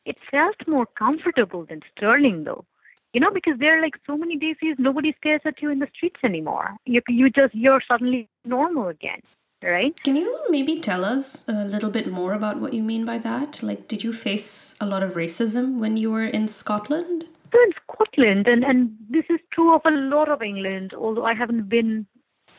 it 0.06 0.16
felt 0.30 0.56
more 0.66 0.86
comfortable 0.86 1.66
than 1.66 1.82
Stirling 1.94 2.44
though 2.44 2.64
you 3.12 3.20
know 3.20 3.30
because 3.30 3.58
there 3.58 3.78
are 3.78 3.82
like 3.82 3.94
so 4.06 4.16
many 4.16 4.38
desis 4.38 4.78
nobody 4.78 5.14
stares 5.18 5.40
at 5.44 5.60
you 5.62 5.70
in 5.70 5.78
the 5.78 5.88
streets 5.94 6.20
anymore 6.24 6.76
you 6.84 7.00
you 7.08 7.30
just 7.30 7.54
you're 7.54 7.82
suddenly 7.86 8.28
normal 8.44 8.88
again 8.88 9.20
right? 9.62 10.02
Can 10.04 10.16
you 10.16 10.46
maybe 10.48 10.80
tell 10.80 11.04
us 11.04 11.46
a 11.46 11.52
little 11.52 11.90
bit 11.90 12.10
more 12.10 12.32
about 12.32 12.60
what 12.60 12.72
you 12.72 12.82
mean 12.82 13.04
by 13.04 13.18
that? 13.18 13.62
Like, 13.62 13.88
did 13.88 14.02
you 14.02 14.10
face 14.10 14.74
a 14.80 14.86
lot 14.86 15.02
of 15.02 15.12
racism 15.12 15.78
when 15.78 15.98
you 15.98 16.10
were 16.10 16.24
in 16.24 16.48
Scotland? 16.48 17.26
so 17.52 17.58
in 17.62 17.72
Scotland, 17.82 18.46
and 18.46 18.64
and 18.64 18.96
this 19.08 19.24
is 19.28 19.40
true 19.52 19.74
of 19.74 19.82
a 19.84 19.90
lot 19.90 20.28
of 20.28 20.42
England. 20.42 20.94
Although 20.94 21.24
I 21.24 21.34
haven't 21.34 21.68
been, 21.68 22.06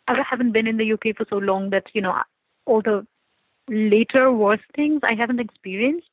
I 0.08 0.22
haven't 0.30 0.52
been 0.52 0.68
in 0.68 0.78
the 0.78 0.94
UK 0.94 1.16
for 1.18 1.26
so 1.30 1.38
long 1.38 1.70
that 1.70 1.86
you 1.94 2.02
know 2.02 2.16
all 2.66 2.82
the 2.82 3.06
later 3.70 4.32
worse 4.32 4.62
things 4.76 5.02
I 5.04 5.14
haven't 5.14 5.40
experienced. 5.40 6.10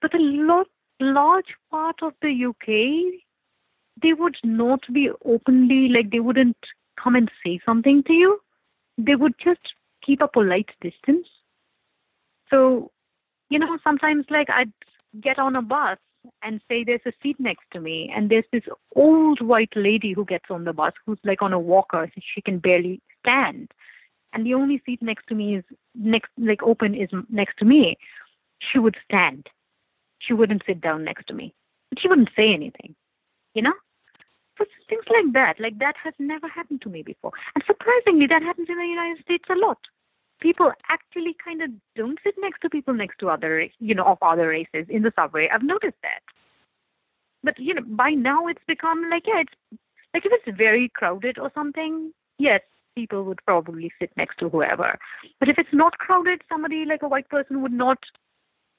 But 0.00 0.14
a 0.14 0.18
lot, 0.18 0.68
large 1.00 1.54
part 1.70 1.96
of 2.02 2.12
the 2.22 2.46
UK, 2.46 3.20
they 4.02 4.12
would 4.12 4.36
not 4.44 4.80
be 4.92 5.10
openly 5.24 5.88
like 5.88 6.10
they 6.10 6.20
wouldn't 6.20 6.56
come 7.02 7.14
and 7.14 7.30
say 7.44 7.60
something 7.64 8.02
to 8.04 8.12
you. 8.12 8.40
They 8.96 9.14
would 9.14 9.34
just 9.42 9.60
keep 10.04 10.20
a 10.20 10.28
polite 10.28 10.70
distance. 10.80 11.26
So, 12.50 12.90
you 13.50 13.58
know, 13.58 13.78
sometimes 13.84 14.26
like 14.30 14.48
I'd 14.50 14.72
get 15.20 15.38
on 15.38 15.56
a 15.56 15.62
bus 15.62 15.98
and 16.42 16.60
say 16.68 16.84
there's 16.84 17.00
a 17.06 17.12
seat 17.22 17.36
next 17.38 17.64
to 17.72 17.80
me 17.80 18.12
and 18.14 18.30
there's 18.30 18.44
this 18.52 18.64
old 18.96 19.40
white 19.40 19.72
lady 19.76 20.12
who 20.12 20.24
gets 20.24 20.46
on 20.50 20.64
the 20.64 20.72
bus 20.72 20.92
who's 21.06 21.18
like 21.24 21.42
on 21.42 21.52
a 21.52 21.58
walker 21.58 22.10
so 22.12 22.20
she 22.34 22.42
can 22.42 22.58
barely 22.58 23.00
stand. 23.20 23.70
And 24.32 24.44
the 24.44 24.54
only 24.54 24.82
seat 24.84 25.00
next 25.00 25.26
to 25.28 25.34
me 25.34 25.56
is 25.56 25.64
next 25.94 26.30
like 26.36 26.62
open 26.62 26.94
is 26.94 27.08
next 27.30 27.58
to 27.58 27.64
me. 27.64 27.96
She 28.60 28.78
would 28.78 28.96
stand 29.04 29.48
she 30.18 30.32
wouldn't 30.32 30.62
sit 30.66 30.80
down 30.80 31.04
next 31.04 31.26
to 31.26 31.34
me 31.34 31.54
she 31.98 32.08
wouldn't 32.08 32.30
say 32.36 32.52
anything 32.52 32.94
you 33.54 33.62
know 33.62 33.72
but 34.58 34.66
things 34.88 35.04
like 35.08 35.32
that, 35.32 35.60
like 35.60 35.78
that 35.78 35.94
has 36.02 36.14
never 36.18 36.48
happened 36.48 36.82
to 36.82 36.88
me 36.88 37.02
before. 37.02 37.32
And 37.54 37.62
surprisingly, 37.66 38.26
that 38.26 38.42
happens 38.42 38.68
in 38.68 38.76
the 38.76 38.84
United 38.84 39.22
States 39.22 39.44
a 39.48 39.54
lot. 39.54 39.78
People 40.40 40.72
actually 40.90 41.34
kind 41.42 41.62
of 41.62 41.70
don't 41.96 42.18
sit 42.24 42.34
next 42.38 42.60
to 42.60 42.70
people 42.70 42.94
next 42.94 43.18
to 43.18 43.28
other, 43.28 43.68
you 43.78 43.94
know, 43.94 44.04
of 44.04 44.18
other 44.20 44.48
races 44.48 44.86
in 44.88 45.02
the 45.02 45.12
subway. 45.16 45.48
I've 45.52 45.62
noticed 45.62 45.96
that. 46.02 46.20
But 47.42 47.58
you 47.58 47.74
know, 47.74 47.82
by 47.86 48.10
now 48.10 48.48
it's 48.48 48.62
become 48.66 49.08
like 49.10 49.24
yeah, 49.26 49.42
it's 49.42 49.80
like 50.12 50.26
if 50.26 50.32
it's 50.32 50.56
very 50.56 50.90
crowded 50.94 51.38
or 51.38 51.50
something, 51.54 52.12
yes, 52.38 52.60
people 52.96 53.24
would 53.24 53.40
probably 53.46 53.92
sit 54.00 54.10
next 54.16 54.38
to 54.38 54.48
whoever. 54.48 54.98
But 55.38 55.48
if 55.48 55.58
it's 55.58 55.72
not 55.72 55.98
crowded, 55.98 56.42
somebody 56.48 56.84
like 56.84 57.02
a 57.02 57.08
white 57.08 57.28
person 57.28 57.62
would 57.62 57.72
not 57.72 57.98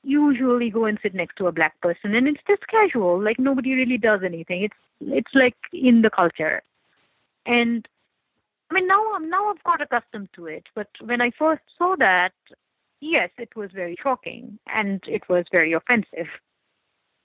usually 0.04 0.70
go 0.70 0.86
and 0.86 0.98
sit 1.02 1.14
next 1.14 1.36
to 1.38 1.48
a 1.48 1.52
black 1.52 1.80
person 1.82 2.16
and 2.16 2.28
it's 2.28 2.42
just 2.48 2.66
casual 2.68 3.22
like 3.22 3.40
nobody 3.40 3.74
really 3.74 3.98
does 3.98 4.22
anything. 4.24 4.64
It's 4.64 4.76
it's 5.02 5.34
like 5.34 5.58
in 5.74 6.02
the 6.02 6.10
culture. 6.10 6.62
And 7.46 7.88
i 8.70 8.74
mean 8.74 8.88
now 8.88 9.04
i'm 9.16 9.30
now 9.30 9.50
i've 9.50 9.64
got 9.64 9.82
accustomed 9.82 10.30
to 10.36 10.46
it 10.46 10.64
but 10.76 10.88
when 11.04 11.22
i 11.22 11.32
first 11.38 11.62
saw 11.78 11.96
that 11.98 12.34
yes 13.02 13.30
it 13.38 13.56
was 13.56 13.70
very 13.74 13.96
shocking 14.02 14.60
and 14.74 15.02
it 15.08 15.28
was 15.30 15.46
very 15.52 15.74
offensive 15.74 16.28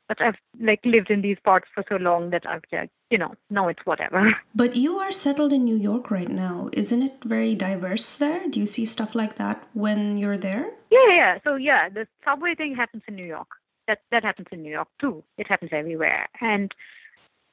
but 0.09 0.21
I've 0.21 0.37
like 0.61 0.81
lived 0.85 1.11
in 1.11 1.23
these 1.23 1.39
parts 1.45 1.67
for 1.75 1.85
so 1.89 1.97
long 1.97 2.31
that 2.31 2.47
I've 2.47 2.65
just, 2.71 2.91
you 3.11 3.19
know, 3.19 3.35
now 3.51 3.69
it's 3.69 3.85
whatever. 3.85 4.35
But 4.55 4.77
you 4.77 4.99
are 4.99 5.13
settled 5.13 5.53
in 5.53 5.65
New 5.65 5.77
York 5.77 6.11
right 6.11 6.29
now. 6.29 6.69
Isn't 6.73 7.03
it 7.03 7.25
very 7.25 7.55
diverse 7.55 8.17
there? 8.17 8.49
Do 8.49 8.61
you 8.61 8.67
see 8.67 8.85
stuff 8.85 9.15
like 9.15 9.37
that 9.37 9.67
when 9.73 10.17
you're 10.19 10.37
there? 10.37 10.71
Yeah, 10.91 11.09
yeah. 11.11 11.39
So 11.45 11.57
yeah, 11.57 11.89
the 11.89 12.07
subway 12.25 12.55
thing 12.55 12.75
happens 12.75 13.03
in 13.09 13.15
New 13.15 13.27
York. 13.27 13.49
That 13.89 14.01
that 14.11 14.25
happens 14.25 14.49
in 14.53 14.63
New 14.63 14.71
York 14.71 14.89
too. 15.01 15.25
It 15.39 15.47
happens 15.49 15.71
everywhere. 15.73 16.29
And 16.41 16.73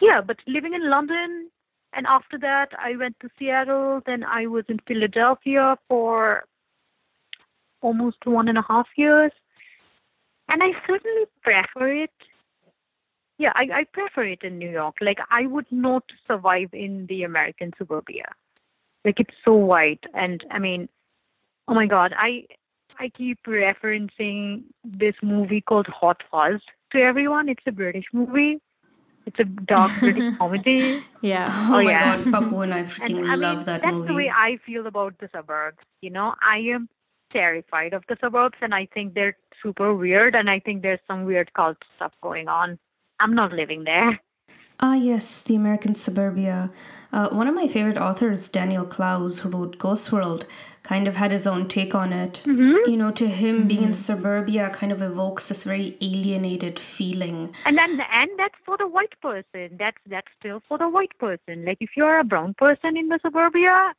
yeah, 0.01 0.21
but 0.25 0.37
living 0.47 0.73
in 0.73 0.89
London 0.89 1.49
and 1.93 2.05
after 2.07 2.37
that 2.39 2.69
I 2.77 2.95
went 2.97 3.19
to 3.21 3.29
Seattle, 3.37 4.01
then 4.05 4.23
I 4.23 4.47
was 4.47 4.65
in 4.67 4.79
Philadelphia 4.87 5.77
for 5.87 6.43
almost 7.81 8.25
one 8.25 8.47
and 8.47 8.57
a 8.57 8.65
half 8.67 8.87
years. 8.95 9.31
And 10.47 10.61
I 10.61 10.71
certainly 10.85 11.25
prefer 11.43 12.03
it 12.03 12.11
yeah, 13.41 13.53
I, 13.55 13.79
I 13.79 13.83
prefer 13.91 14.23
it 14.25 14.43
in 14.43 14.59
New 14.59 14.69
York. 14.69 14.97
Like 15.01 15.17
I 15.31 15.47
would 15.47 15.65
not 15.71 16.03
survive 16.27 16.69
in 16.73 17.07
the 17.09 17.23
American 17.23 17.71
suburbia. 17.75 18.25
Like 19.03 19.19
it's 19.19 19.33
so 19.43 19.55
white, 19.55 20.03
and 20.13 20.45
I 20.51 20.59
mean, 20.59 20.87
oh 21.67 21.73
my 21.73 21.87
God, 21.87 22.13
I 22.15 22.45
I 22.99 23.09
keep 23.09 23.39
referencing 23.47 24.65
this 24.83 25.15
movie 25.23 25.61
called 25.61 25.87
Hot 25.87 26.21
Fuzz 26.29 26.61
to 26.91 26.99
everyone. 26.99 27.49
It's 27.49 27.63
a 27.65 27.71
British 27.71 28.05
movie. 28.13 28.61
It's 29.25 29.39
a 29.39 29.43
dark 29.43 29.91
British 29.99 30.35
comedy. 30.37 31.03
Yeah. 31.21 31.47
Oh, 31.51 31.79
oh 31.79 31.83
my 31.83 31.91
yeah. 31.91 32.23
God, 32.23 32.25
Pappu 32.33 32.63
and 32.63 32.73
I 32.75 32.83
freaking 32.83 33.31
and, 33.31 33.41
love 33.41 33.57
mean, 33.57 33.65
that 33.65 33.81
that's 33.81 33.85
movie. 33.85 33.99
That's 34.01 34.07
the 34.07 34.15
way 34.17 34.29
I 34.29 34.57
feel 34.67 34.85
about 34.85 35.17
the 35.17 35.29
suburbs. 35.33 35.79
You 36.01 36.11
know, 36.11 36.35
I 36.43 36.57
am 36.75 36.89
terrified 37.33 37.93
of 37.93 38.03
the 38.07 38.17
suburbs, 38.21 38.57
and 38.61 38.75
I 38.75 38.87
think 38.93 39.15
they're 39.15 39.37
super 39.63 39.95
weird, 39.95 40.35
and 40.35 40.47
I 40.47 40.59
think 40.59 40.83
there's 40.83 40.99
some 41.07 41.25
weird 41.25 41.51
cult 41.55 41.77
stuff 41.95 42.13
going 42.21 42.47
on. 42.47 42.77
I'm 43.21 43.33
not 43.35 43.53
living 43.53 43.83
there. 43.83 44.19
Ah, 44.79 44.95
yes, 44.95 45.43
the 45.43 45.55
American 45.55 45.93
suburbia. 45.93 46.71
Uh, 47.13 47.29
one 47.29 47.47
of 47.47 47.53
my 47.53 47.67
favorite 47.67 47.97
authors, 47.97 48.49
Daniel 48.49 48.85
Clowes, 48.85 49.39
who 49.39 49.49
wrote 49.49 49.77
Ghost 49.77 50.11
World, 50.11 50.47
kind 50.81 51.07
of 51.07 51.15
had 51.15 51.31
his 51.31 51.45
own 51.45 51.67
take 51.67 51.93
on 51.93 52.11
it. 52.11 52.41
Mm-hmm. 52.45 52.89
You 52.89 52.97
know, 52.97 53.11
to 53.11 53.27
him, 53.27 53.59
mm-hmm. 53.59 53.67
being 53.67 53.83
in 53.83 53.93
suburbia 53.93 54.71
kind 54.71 54.91
of 54.91 55.01
evokes 55.03 55.49
this 55.49 55.63
very 55.63 55.97
alienated 56.01 56.79
feeling. 56.79 57.53
And 57.65 57.77
then, 57.77 57.91
and 57.91 58.31
that's 58.37 58.55
for 58.65 58.77
the 58.77 58.87
white 58.87 59.13
person. 59.21 59.77
That's 59.77 59.97
that's 60.07 60.27
still 60.39 60.63
for 60.67 60.79
the 60.79 60.89
white 60.89 61.15
person. 61.19 61.65
Like 61.65 61.77
if 61.79 61.91
you're 61.95 62.19
a 62.19 62.23
brown 62.23 62.55
person 62.55 62.97
in 62.97 63.09
the 63.09 63.19
suburbia, 63.21 63.93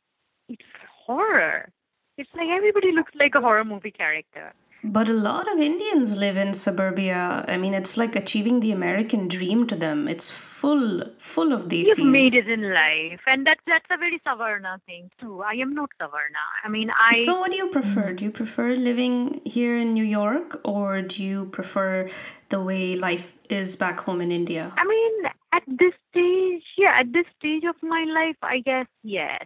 it's 0.49 0.61
horror. 1.05 1.69
It's 2.17 2.29
like 2.35 2.49
everybody 2.49 2.91
looks 2.91 3.13
like 3.15 3.35
a 3.35 3.41
horror 3.41 3.63
movie 3.63 3.91
character. 3.91 4.53
But 4.83 5.07
a 5.07 5.13
lot 5.13 5.49
of 5.51 5.59
Indians 5.59 6.17
live 6.17 6.35
in 6.35 6.53
suburbia. 6.53 7.45
I 7.47 7.55
mean, 7.55 7.73
it's 7.73 7.95
like 7.95 8.17
achieving 8.17 8.59
the 8.59 8.71
American 8.71 9.29
dream 9.29 9.65
to 9.67 9.75
them. 9.75 10.09
It's 10.09 10.29
full, 10.29 11.03
full 11.17 11.53
of 11.53 11.69
these. 11.69 11.97
You've 11.97 12.07
made 12.07 12.33
it 12.33 12.49
in 12.49 12.73
life, 12.73 13.21
and 13.25 13.47
that's 13.47 13.61
that's 13.65 13.85
a 13.89 13.97
very 13.97 14.19
Savarna 14.27 14.81
thing 14.85 15.09
too. 15.21 15.41
I 15.41 15.53
am 15.53 15.73
not 15.73 15.89
Savarna. 16.01 16.43
I 16.65 16.67
mean, 16.67 16.91
I. 16.99 17.23
So, 17.23 17.39
what 17.39 17.51
do 17.51 17.57
you 17.57 17.67
prefer? 17.67 18.11
Do 18.11 18.25
you 18.25 18.31
prefer 18.31 18.75
living 18.75 19.39
here 19.45 19.77
in 19.77 19.93
New 19.93 20.03
York, 20.03 20.59
or 20.65 21.01
do 21.01 21.23
you 21.23 21.45
prefer 21.45 22.09
the 22.49 22.61
way 22.61 22.95
life 22.95 23.33
is 23.49 23.77
back 23.77 24.01
home 24.01 24.19
in 24.19 24.33
India? 24.33 24.73
I 24.77 24.85
mean, 24.85 25.31
at 25.53 25.63
this 25.67 25.93
stage, 26.11 26.63
yeah, 26.77 26.99
at 26.99 27.13
this 27.13 27.25
stage 27.39 27.63
of 27.63 27.75
my 27.81 28.03
life, 28.03 28.37
I 28.41 28.59
guess 28.59 28.87
yes. 29.03 29.45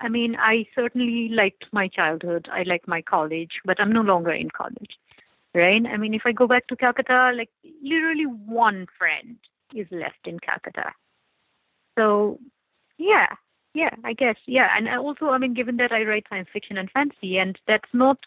I 0.00 0.08
mean, 0.08 0.36
I 0.36 0.66
certainly 0.74 1.28
liked 1.28 1.66
my 1.72 1.88
childhood. 1.88 2.48
I 2.50 2.62
liked 2.62 2.88
my 2.88 3.02
college, 3.02 3.60
but 3.64 3.78
I'm 3.80 3.92
no 3.92 4.00
longer 4.00 4.32
in 4.32 4.50
college, 4.50 4.98
right? 5.54 5.82
I 5.86 5.96
mean, 5.96 6.14
if 6.14 6.22
I 6.24 6.32
go 6.32 6.46
back 6.46 6.66
to 6.68 6.76
Calcutta, 6.76 7.32
like 7.36 7.50
literally 7.82 8.24
one 8.24 8.86
friend 8.98 9.36
is 9.74 9.86
left 9.90 10.26
in 10.26 10.38
Calcutta. 10.40 10.92
So, 11.98 12.38
yeah, 12.98 13.26
yeah, 13.74 13.94
I 14.04 14.14
guess, 14.14 14.36
yeah. 14.46 14.68
And 14.76 14.88
also, 14.88 15.26
I 15.26 15.38
mean, 15.38 15.54
given 15.54 15.76
that 15.76 15.92
I 15.92 16.02
write 16.02 16.26
science 16.28 16.48
fiction 16.52 16.78
and 16.78 16.90
fantasy, 16.90 17.38
and 17.38 17.58
that's 17.68 17.92
not 17.92 18.18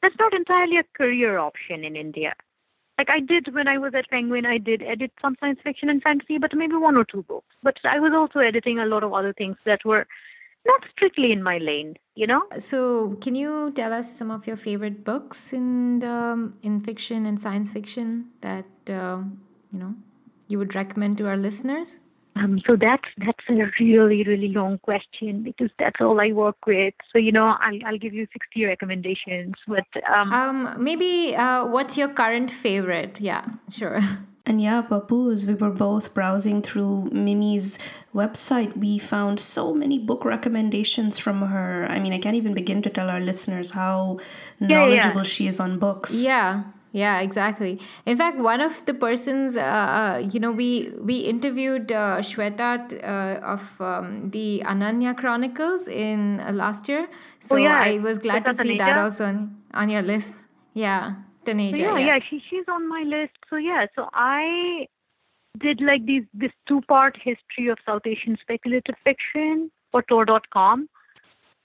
that's 0.00 0.16
not 0.18 0.34
entirely 0.34 0.78
a 0.78 0.98
career 0.98 1.38
option 1.38 1.84
in 1.84 1.94
India. 1.94 2.34
Like 2.98 3.08
I 3.08 3.20
did 3.20 3.54
when 3.54 3.68
I 3.68 3.78
was 3.78 3.94
at 3.94 4.08
Penguin, 4.10 4.46
I 4.46 4.58
did 4.58 4.82
edit 4.82 5.12
some 5.20 5.36
science 5.40 5.60
fiction 5.62 5.88
and 5.88 6.02
fantasy, 6.02 6.38
but 6.38 6.54
maybe 6.54 6.74
one 6.74 6.96
or 6.96 7.04
two 7.04 7.22
books. 7.22 7.54
But 7.62 7.76
I 7.84 8.00
was 8.00 8.12
also 8.14 8.40
editing 8.40 8.78
a 8.78 8.86
lot 8.86 9.04
of 9.04 9.12
other 9.12 9.32
things 9.32 9.56
that 9.64 9.84
were 9.84 10.06
not 10.66 10.80
strictly 10.92 11.32
in 11.32 11.42
my 11.42 11.58
lane, 11.58 11.96
you 12.14 12.26
know. 12.26 12.42
So, 12.58 13.16
can 13.20 13.34
you 13.34 13.72
tell 13.74 13.92
us 13.92 14.10
some 14.12 14.30
of 14.30 14.46
your 14.46 14.56
favorite 14.56 15.04
books 15.04 15.52
in 15.52 15.98
the, 15.98 16.52
in 16.62 16.80
fiction 16.80 17.26
and 17.26 17.40
science 17.40 17.70
fiction 17.70 18.26
that 18.40 18.66
uh, 18.88 19.22
you 19.70 19.78
know 19.78 19.94
you 20.48 20.58
would 20.58 20.74
recommend 20.74 21.18
to 21.18 21.26
our 21.26 21.36
listeners? 21.36 22.00
Um, 22.34 22.60
so 22.66 22.76
that's 22.80 23.08
that's 23.18 23.44
a 23.50 23.70
really 23.78 24.24
really 24.24 24.48
long 24.48 24.78
question 24.78 25.42
because 25.42 25.70
that's 25.78 26.00
all 26.00 26.18
I 26.20 26.32
work 26.32 26.66
with. 26.66 26.94
So 27.12 27.18
you 27.18 27.30
know 27.30 27.54
I'll 27.60 27.78
I'll 27.86 27.98
give 27.98 28.14
you 28.14 28.26
sixty 28.32 28.64
recommendations, 28.64 29.54
but 29.68 29.84
um, 30.10 30.32
um 30.32 30.76
maybe 30.82 31.36
uh, 31.36 31.66
what's 31.66 31.98
your 31.98 32.08
current 32.08 32.50
favorite? 32.50 33.20
Yeah, 33.20 33.44
sure. 33.68 34.00
And 34.44 34.60
yeah, 34.60 34.82
Pappu, 34.82 35.32
as 35.32 35.46
we 35.46 35.54
were 35.54 35.70
both 35.70 36.14
browsing 36.14 36.62
through 36.62 37.10
Mimi's 37.12 37.78
website, 38.12 38.76
we 38.76 38.98
found 38.98 39.38
so 39.38 39.72
many 39.72 39.98
book 39.98 40.24
recommendations 40.24 41.16
from 41.16 41.42
her. 41.42 41.86
I 41.88 42.00
mean, 42.00 42.12
I 42.12 42.18
can't 42.18 42.34
even 42.34 42.52
begin 42.52 42.82
to 42.82 42.90
tell 42.90 43.08
our 43.08 43.20
listeners 43.20 43.70
how 43.70 44.18
knowledgeable 44.58 45.22
yeah. 45.22 45.34
she 45.34 45.46
is 45.46 45.60
on 45.60 45.78
books. 45.78 46.14
Yeah. 46.14 46.64
Yeah, 46.94 47.20
exactly. 47.20 47.80
In 48.04 48.18
fact, 48.18 48.36
one 48.36 48.60
of 48.60 48.84
the 48.84 48.92
persons, 48.92 49.56
uh, 49.56 49.60
uh 49.62 50.28
you 50.30 50.38
know, 50.38 50.52
we 50.52 50.92
we 51.00 51.20
interviewed 51.20 51.90
uh, 51.90 52.18
Shweta 52.18 52.92
uh, 53.02 53.40
of 53.40 53.80
um, 53.80 54.28
the 54.28 54.62
Ananya 54.66 55.16
Chronicles 55.16 55.88
in 55.88 56.40
uh, 56.40 56.52
last 56.52 56.90
year. 56.90 57.08
So 57.40 57.54
oh, 57.54 57.58
yeah. 57.58 57.80
I 57.80 57.98
was 57.98 58.18
glad 58.18 58.44
to 58.44 58.52
see 58.52 58.76
that 58.76 58.98
also 58.98 59.24
on, 59.24 59.56
on 59.72 59.88
your 59.88 60.02
list. 60.02 60.34
Yeah. 60.74 61.14
Taneja. 61.44 61.78
yeah, 61.78 61.98
yeah, 61.98 62.06
yeah, 62.06 62.18
she 62.28 62.42
she's 62.48 62.64
on 62.68 62.88
my 62.88 63.02
list. 63.02 63.32
So 63.50 63.56
yeah, 63.56 63.86
so 63.94 64.08
I 64.12 64.86
did 65.58 65.80
like 65.80 66.06
these 66.06 66.24
this 66.32 66.52
two 66.66 66.80
part 66.82 67.16
history 67.16 67.68
of 67.68 67.78
South 67.86 68.02
Asian 68.06 68.38
speculative 68.40 68.94
fiction 69.04 69.70
for 69.90 70.02
Tor.com. 70.02 70.88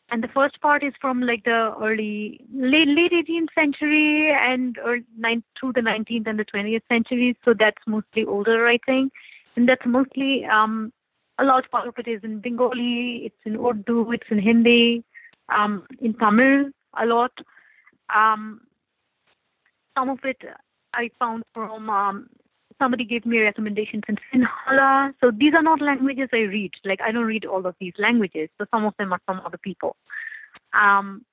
And 0.09 0.23
the 0.23 0.30
first 0.30 0.61
part 0.61 0.84
is 0.84 0.93
from 1.01 1.21
like 1.21 1.43
the 1.43 1.73
early 1.82 2.39
late 2.53 2.88
late 2.88 3.11
18th 3.11 3.53
century 3.53 4.32
and 4.32 4.78
early, 4.86 5.03
nine, 5.17 5.43
through 5.59 5.73
the 5.73 5.82
19th 5.82 6.28
and 6.28 6.39
the 6.39 6.45
20th 6.45 6.84
centuries. 6.88 7.36
So 7.43 7.53
that's 7.53 7.82
mostly 7.86 8.23
older 8.23 8.61
writing, 8.61 9.11
and 9.57 9.67
that's 9.67 9.86
mostly 9.86 10.45
um, 10.45 10.93
a 11.39 11.43
large 11.43 11.69
part 11.69 11.88
of 11.88 11.95
it 11.97 12.07
is 12.07 12.21
in 12.23 12.39
Bengali, 12.39 13.23
it's 13.25 13.36
in 13.45 13.57
Urdu, 13.57 14.11
it's 14.13 14.28
in 14.30 14.39
Hindi, 14.39 15.03
um, 15.49 15.86
in 16.01 16.13
Tamil 16.13 16.71
a 16.99 17.05
lot. 17.05 17.32
Um, 18.13 18.61
some 19.98 20.10
of 20.10 20.20
it 20.24 20.38
I 20.93 21.10
found 21.20 21.43
from 21.54 21.89
um, 21.89 22.30
somebody 22.80 23.06
gave 23.06 23.26
me 23.26 23.39
recommendations 23.39 24.04
in 24.08 24.18
Sinhala. 24.34 25.14
So 25.22 25.32
these 25.32 25.54
are 25.54 25.64
not 25.64 25.82
languages 25.82 26.30
I 26.32 26.43
read. 26.58 26.72
Like 26.86 27.02
I 27.02 27.12
don't 27.12 27.26
read 27.26 27.45
all 27.45 27.66
of 27.66 27.76
these 27.80 27.93
languages. 27.98 28.50
So 28.58 28.66
some 28.72 28.86
of 28.86 28.93
them 29.00 29.14
are 29.14 29.22
from 29.26 29.41
other 29.45 29.58
people. 29.58 29.95
Um, 30.74 31.26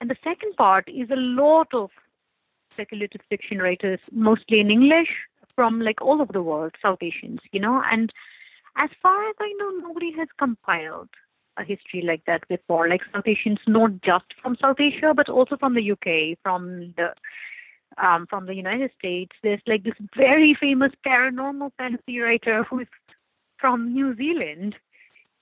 and 0.00 0.10
the 0.10 0.16
second 0.22 0.54
part 0.56 0.88
is 0.88 1.08
a 1.10 1.16
lot 1.16 1.68
of 1.72 1.90
speculative 2.72 3.20
fiction 3.30 3.58
writers, 3.58 4.00
mostly 4.12 4.60
in 4.60 4.70
English, 4.70 5.08
from 5.54 5.80
like 5.80 6.02
all 6.02 6.20
over 6.20 6.32
the 6.32 6.42
world, 6.42 6.74
South 6.82 6.98
Asians, 7.00 7.38
you 7.52 7.60
know. 7.60 7.82
And 7.90 8.12
as 8.76 8.90
far 9.00 9.28
as 9.28 9.36
I 9.40 9.52
know, 9.58 9.70
nobody 9.88 10.12
has 10.18 10.28
compiled 10.38 11.08
a 11.56 11.64
history 11.64 12.02
like 12.02 12.24
that 12.26 12.46
before. 12.48 12.88
Like 12.88 13.02
South 13.12 13.26
Asians, 13.26 13.60
not 13.66 13.92
just 14.02 14.24
from 14.42 14.56
South 14.60 14.80
Asia, 14.80 15.12
but 15.14 15.28
also 15.28 15.56
from 15.56 15.74
the 15.74 15.92
UK, 15.92 16.38
from 16.42 16.92
the 16.96 17.14
um, 18.02 18.26
from 18.28 18.46
the 18.46 18.54
United 18.54 18.90
States. 18.98 19.32
There's 19.42 19.62
like 19.66 19.84
this 19.84 19.94
very 20.16 20.56
famous 20.58 20.92
paranormal 21.06 21.72
fantasy 21.78 22.18
writer 22.20 22.64
who 22.64 22.80
is 22.80 22.88
from 23.58 23.92
New 23.92 24.16
Zealand. 24.16 24.76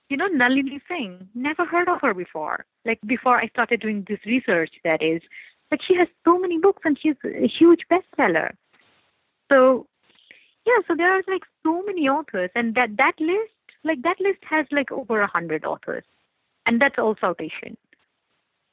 You 0.09 0.17
know, 0.17 0.27
Nalini 0.27 0.79
Singh. 0.87 1.27
Never 1.33 1.65
heard 1.65 1.89
of 1.89 2.01
her 2.01 2.13
before. 2.13 2.65
Like 2.85 2.99
before 3.05 3.39
I 3.39 3.47
started 3.47 3.81
doing 3.81 4.05
this 4.07 4.19
research, 4.25 4.71
that 4.83 5.01
is. 5.01 5.21
But 5.69 5.79
she 5.87 5.95
has 5.95 6.07
so 6.23 6.37
many 6.37 6.59
books 6.59 6.83
and 6.85 6.97
she's 7.01 7.15
a 7.25 7.47
huge 7.47 7.81
bestseller. 7.91 8.51
So 9.51 9.87
yeah, 10.65 10.79
so 10.87 10.95
there 10.95 11.11
are 11.11 11.23
like 11.27 11.43
so 11.63 11.83
many 11.83 12.07
authors 12.07 12.51
and 12.55 12.75
that 12.75 12.95
that 12.97 13.13
list 13.19 13.51
like 13.83 14.01
that 14.03 14.19
list 14.19 14.39
has 14.49 14.65
like 14.71 14.91
over 14.91 15.21
a 15.21 15.27
hundred 15.27 15.65
authors. 15.65 16.03
And 16.65 16.81
that's 16.81 16.95
all 16.97 17.15
South 17.19 17.37
Asian. 17.39 17.75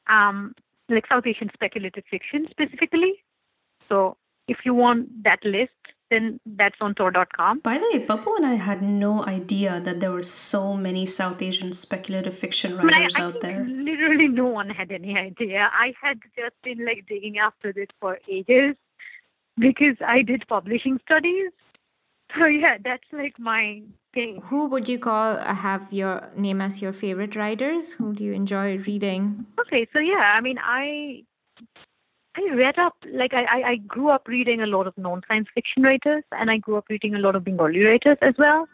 Um 0.09 0.55
like 0.89 1.07
South 1.09 1.27
Asian 1.27 1.51
speculative 1.55 2.05
fiction 2.11 2.47
specifically. 2.51 3.15
So 3.91 4.17
if 4.49 4.59
you 4.65 4.75
want 4.75 5.25
that 5.25 5.45
list, 5.45 5.73
then 6.11 6.41
that's 6.45 6.77
on 6.81 6.95
Tor.com. 6.95 7.61
By 7.61 7.79
the 7.79 7.89
way, 7.93 8.05
Pappu 8.05 8.37
and 8.37 8.45
I 8.45 8.55
had 8.55 8.83
no 8.83 9.25
idea 9.25 9.81
that 9.81 10.01
there 10.01 10.11
were 10.11 10.25
so 10.25 10.77
many 10.77 11.07
South 11.07 11.41
Asian 11.41 11.73
speculative 11.73 12.37
fiction 12.37 12.77
writers 12.77 13.15
I, 13.17 13.23
I 13.23 13.25
out 13.27 13.41
there. 13.41 13.65
Literally, 13.65 14.27
no 14.29 14.47
one 14.47 14.71
had 14.71 14.91
any 14.91 15.17
idea. 15.17 15.71
I 15.73 15.95
had 16.03 16.19
just 16.37 16.57
been 16.65 16.85
like 16.85 17.07
digging 17.09 17.39
after 17.39 17.73
this 17.73 17.87
for 18.01 18.19
ages 18.29 18.75
because 19.57 19.97
I 20.05 20.23
did 20.23 20.45
publishing 20.49 20.99
studies. 21.05 21.53
So 22.39 22.47
yeah, 22.47 22.79
that's 22.83 23.07
like 23.13 23.39
my 23.39 23.83
thing. 24.15 24.41
Who 24.45 24.69
would 24.69 24.89
you 24.89 24.99
call 24.99 25.37
uh, 25.37 25.55
have 25.55 25.93
your 25.93 26.31
name 26.37 26.61
as 26.61 26.83
your 26.83 26.93
favorite 26.93 27.37
writers? 27.37 27.93
Who 27.93 28.15
do 28.15 28.25
you 28.25 28.33
enjoy 28.33 28.79
reading? 28.79 29.47
Okay, 29.61 29.87
so 29.93 29.99
yeah, 29.99 30.35
I 30.37 30.41
mean, 30.41 30.59
I 30.63 31.23
I 32.41 32.55
read 32.55 32.79
up, 32.79 32.97
like 33.13 33.33
I, 33.35 33.63
I 33.63 33.77
grew 33.77 34.11
up 34.11 34.27
reading 34.27 34.63
a 34.63 34.67
lot 34.67 34.87
of 34.87 34.97
non-science 34.97 35.49
fiction 35.55 35.83
writers, 35.83 36.25
and 36.33 36.51
I 36.51 36.57
grew 36.57 36.77
up 36.77 36.87
reading 36.89 37.15
a 37.15 37.19
lot 37.19 37.37
of 37.37 37.45
Bengali 37.45 37.85
writers 37.85 38.19
as 38.23 38.35
well. 38.39 38.69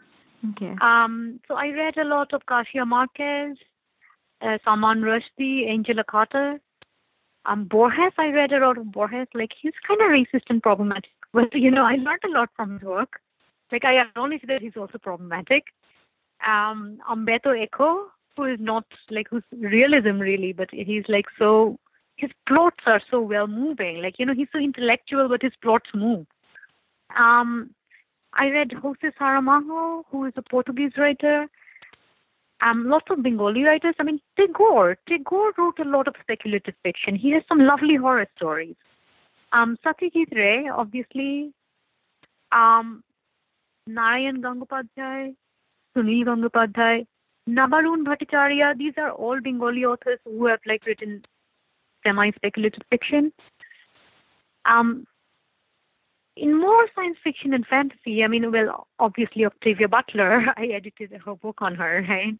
Okay. 0.50 0.74
Um, 0.80 1.40
so 1.48 1.54
I 1.54 1.68
read 1.68 1.96
a 1.96 2.04
lot 2.04 2.32
of 2.32 2.44
Garcia 2.46 2.84
Marquez, 2.84 3.56
uh, 4.42 4.58
Salman 4.64 5.00
Rushdie, 5.00 5.68
Angela 5.68 6.04
Carter, 6.04 6.60
um, 7.46 7.64
Borges. 7.64 8.12
I 8.18 8.28
read 8.28 8.52
a 8.52 8.58
lot 8.58 8.78
of 8.78 8.92
Borges. 8.92 9.26
Like 9.34 9.50
he's 9.60 9.72
kind 9.86 10.00
of 10.00 10.08
racist 10.08 10.44
and 10.48 10.62
problematic, 10.62 11.10
but 11.32 11.54
you 11.54 11.70
know 11.70 11.84
I 11.84 11.96
learned 11.96 12.24
a 12.24 12.30
lot 12.30 12.50
from 12.54 12.74
his 12.74 12.82
work. 12.82 13.20
Like 13.72 13.84
I 13.84 14.00
acknowledge 14.00 14.42
that 14.46 14.62
he's 14.62 14.76
also 14.76 14.98
problematic. 14.98 15.64
Um, 16.46 16.98
Umberto 17.10 17.52
Eco, 17.52 18.06
who 18.36 18.44
is 18.44 18.58
not 18.60 18.84
like 19.10 19.26
who's 19.30 19.42
realism 19.52 20.18
really, 20.18 20.52
but 20.52 20.68
he's 20.70 21.04
like 21.08 21.26
so 21.38 21.78
his 22.16 22.30
plots 22.48 22.82
are 22.86 23.00
so 23.10 23.20
well 23.20 23.46
moving. 23.46 24.02
Like, 24.02 24.18
you 24.18 24.26
know, 24.26 24.34
he's 24.34 24.48
so 24.52 24.58
intellectual, 24.58 25.28
but 25.28 25.42
his 25.42 25.52
plots 25.62 25.88
move. 25.94 26.26
Um, 27.16 27.70
I 28.32 28.48
read 28.48 28.72
Jose 28.72 29.14
Saramago, 29.20 30.04
who 30.10 30.24
is 30.26 30.32
a 30.36 30.42
Portuguese 30.42 30.92
writer. 30.96 31.46
Um, 32.62 32.88
lots 32.88 33.06
of 33.10 33.22
Bengali 33.22 33.64
writers. 33.64 33.94
I 33.98 34.02
mean, 34.02 34.20
Tagore. 34.38 34.96
Tagore 35.06 35.52
wrote 35.58 35.78
a 35.78 35.84
lot 35.88 36.08
of 36.08 36.14
speculative 36.22 36.74
fiction. 36.82 37.14
He 37.14 37.32
has 37.32 37.42
some 37.48 37.60
lovely 37.60 37.96
horror 37.96 38.26
stories. 38.36 38.76
Um, 39.52 39.76
Satyajit 39.84 40.34
Ray, 40.34 40.68
obviously. 40.68 41.52
Um, 42.52 43.02
Narayan 43.86 44.42
Gangopadhyay, 44.42 45.34
Sunil 45.96 46.24
Gangopadhyay, 46.24 47.06
Nabarun 47.48 48.04
Bhattacharya. 48.04 48.76
These 48.76 48.94
are 48.96 49.12
all 49.12 49.40
Bengali 49.40 49.84
authors 49.84 50.18
who 50.24 50.46
have 50.46 50.60
like 50.66 50.84
written 50.86 51.22
semi-speculative 52.06 52.82
fiction. 52.90 53.32
Um, 54.64 55.06
in 56.36 56.58
more 56.58 56.86
science 56.94 57.16
fiction 57.24 57.54
and 57.54 57.66
fantasy, 57.66 58.22
I 58.22 58.28
mean, 58.28 58.52
well, 58.52 58.86
obviously 58.98 59.44
Octavia 59.44 59.88
Butler, 59.88 60.44
I 60.56 60.66
edited 60.66 61.12
her 61.24 61.34
book 61.34 61.58
on 61.60 61.74
her, 61.74 62.04
right? 62.08 62.38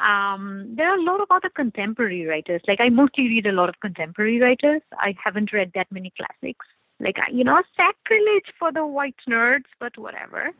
Um, 0.00 0.74
there 0.76 0.88
are 0.88 0.98
a 0.98 1.02
lot 1.02 1.20
of 1.20 1.28
other 1.30 1.50
contemporary 1.50 2.24
writers. 2.24 2.62
Like 2.66 2.80
I 2.80 2.88
mostly 2.88 3.24
read 3.28 3.46
a 3.46 3.52
lot 3.52 3.68
of 3.68 3.80
contemporary 3.80 4.40
writers. 4.40 4.80
I 4.92 5.14
haven't 5.22 5.52
read 5.52 5.72
that 5.74 5.88
many 5.90 6.12
classics. 6.16 6.66
Like 7.00 7.16
you 7.32 7.44
know, 7.44 7.62
sacrilege 7.76 8.52
for 8.58 8.72
the 8.72 8.86
white 8.86 9.16
nerds, 9.28 9.64
but 9.78 9.96
whatever. 9.98 10.50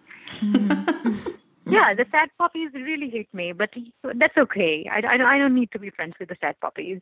Mm-hmm. 0.41 1.31
yeah, 1.67 1.95
the 1.95 2.07
sad 2.11 2.31
puppies 2.39 2.71
really 2.75 3.09
hate 3.11 3.33
me, 3.33 3.53
but 3.53 3.71
that's 4.15 4.37
okay. 4.37 4.89
I, 4.91 5.01
I, 5.07 5.37
I 5.37 5.39
don't 5.39 5.55
need 5.55 5.71
to 5.73 5.79
be 5.79 5.91
friends 5.91 6.15
with 6.19 6.29
the 6.29 6.37
sad 6.41 6.59
puppies. 6.61 7.01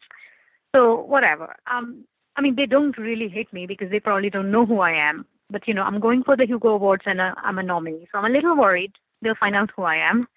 So 0.75 0.97
whatever. 0.97 1.57
Um, 1.71 2.05
I 2.37 2.41
mean, 2.41 2.55
they 2.57 2.67
don't 2.67 2.97
really 2.99 3.29
hate 3.29 3.53
me 3.53 3.67
because 3.67 3.91
they 3.91 4.01
probably 4.01 4.31
don't 4.31 4.51
know 4.51 4.65
who 4.65 4.81
I 4.81 4.93
am. 4.93 5.27
But 5.51 5.67
you 5.67 5.75
know, 5.75 5.83
I'm 5.83 5.99
going 6.01 6.23
for 6.25 6.37
the 6.37 6.47
Hugo 6.47 6.69
Awards 6.69 7.05
and 7.07 7.21
uh, 7.21 7.35
I'm 7.43 7.59
a 7.59 7.63
nominee, 7.63 8.07
so 8.13 8.19
I'm 8.19 8.31
a 8.31 8.35
little 8.35 8.57
worried 8.57 8.93
they'll 9.23 9.35
find 9.35 9.57
out 9.57 9.71
who 9.75 9.83
I 9.83 9.97
am. 9.97 10.29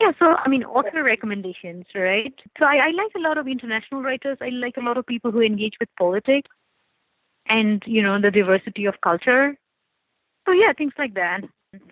Yeah, 0.00 0.12
so 0.18 0.34
I 0.36 0.48
mean, 0.48 0.64
author 0.64 1.02
recommendations, 1.02 1.84
right? 1.94 2.32
So 2.58 2.64
I, 2.64 2.76
I 2.76 2.90
like 2.90 3.12
a 3.16 3.20
lot 3.20 3.36
of 3.36 3.46
international 3.46 4.02
writers. 4.02 4.38
I 4.40 4.48
like 4.48 4.76
a 4.78 4.82
lot 4.82 4.96
of 4.96 5.06
people 5.06 5.30
who 5.30 5.42
engage 5.42 5.74
with 5.78 5.90
politics 5.98 6.48
and 7.46 7.82
you 7.86 8.02
know 8.02 8.20
the 8.20 8.30
diversity 8.30 8.86
of 8.86 9.00
culture. 9.02 9.56
So 10.46 10.52
yeah, 10.52 10.72
things 10.76 10.94
like 10.98 11.14
that. 11.14 11.42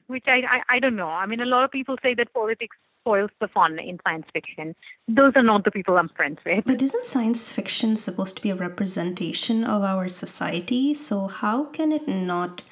Which 0.06 0.24
I, 0.26 0.40
I 0.50 0.76
I 0.76 0.78
don't 0.78 0.96
know. 0.96 1.08
I 1.08 1.26
mean, 1.26 1.40
a 1.40 1.46
lot 1.46 1.64
of 1.64 1.70
people 1.70 1.96
say 2.02 2.14
that 2.14 2.32
politics 2.32 2.76
spoils 3.08 3.30
the 3.40 3.48
fun 3.48 3.78
in 3.78 3.98
science 4.04 4.26
fiction. 4.32 4.74
Those 5.08 5.32
are 5.34 5.42
not 5.42 5.64
the 5.64 5.70
people 5.70 5.96
I'm 5.96 6.10
friends 6.10 6.38
with. 6.44 6.64
But 6.66 6.82
isn't 6.82 7.04
science 7.04 7.50
fiction 7.50 7.96
supposed 7.96 8.36
to 8.36 8.42
be 8.42 8.50
a 8.50 8.54
representation 8.54 9.64
of 9.64 9.82
our 9.82 10.08
society? 10.08 10.94
So 10.94 11.26
how 11.26 11.64
can 11.64 11.92
it 11.92 12.06
not 12.06 12.62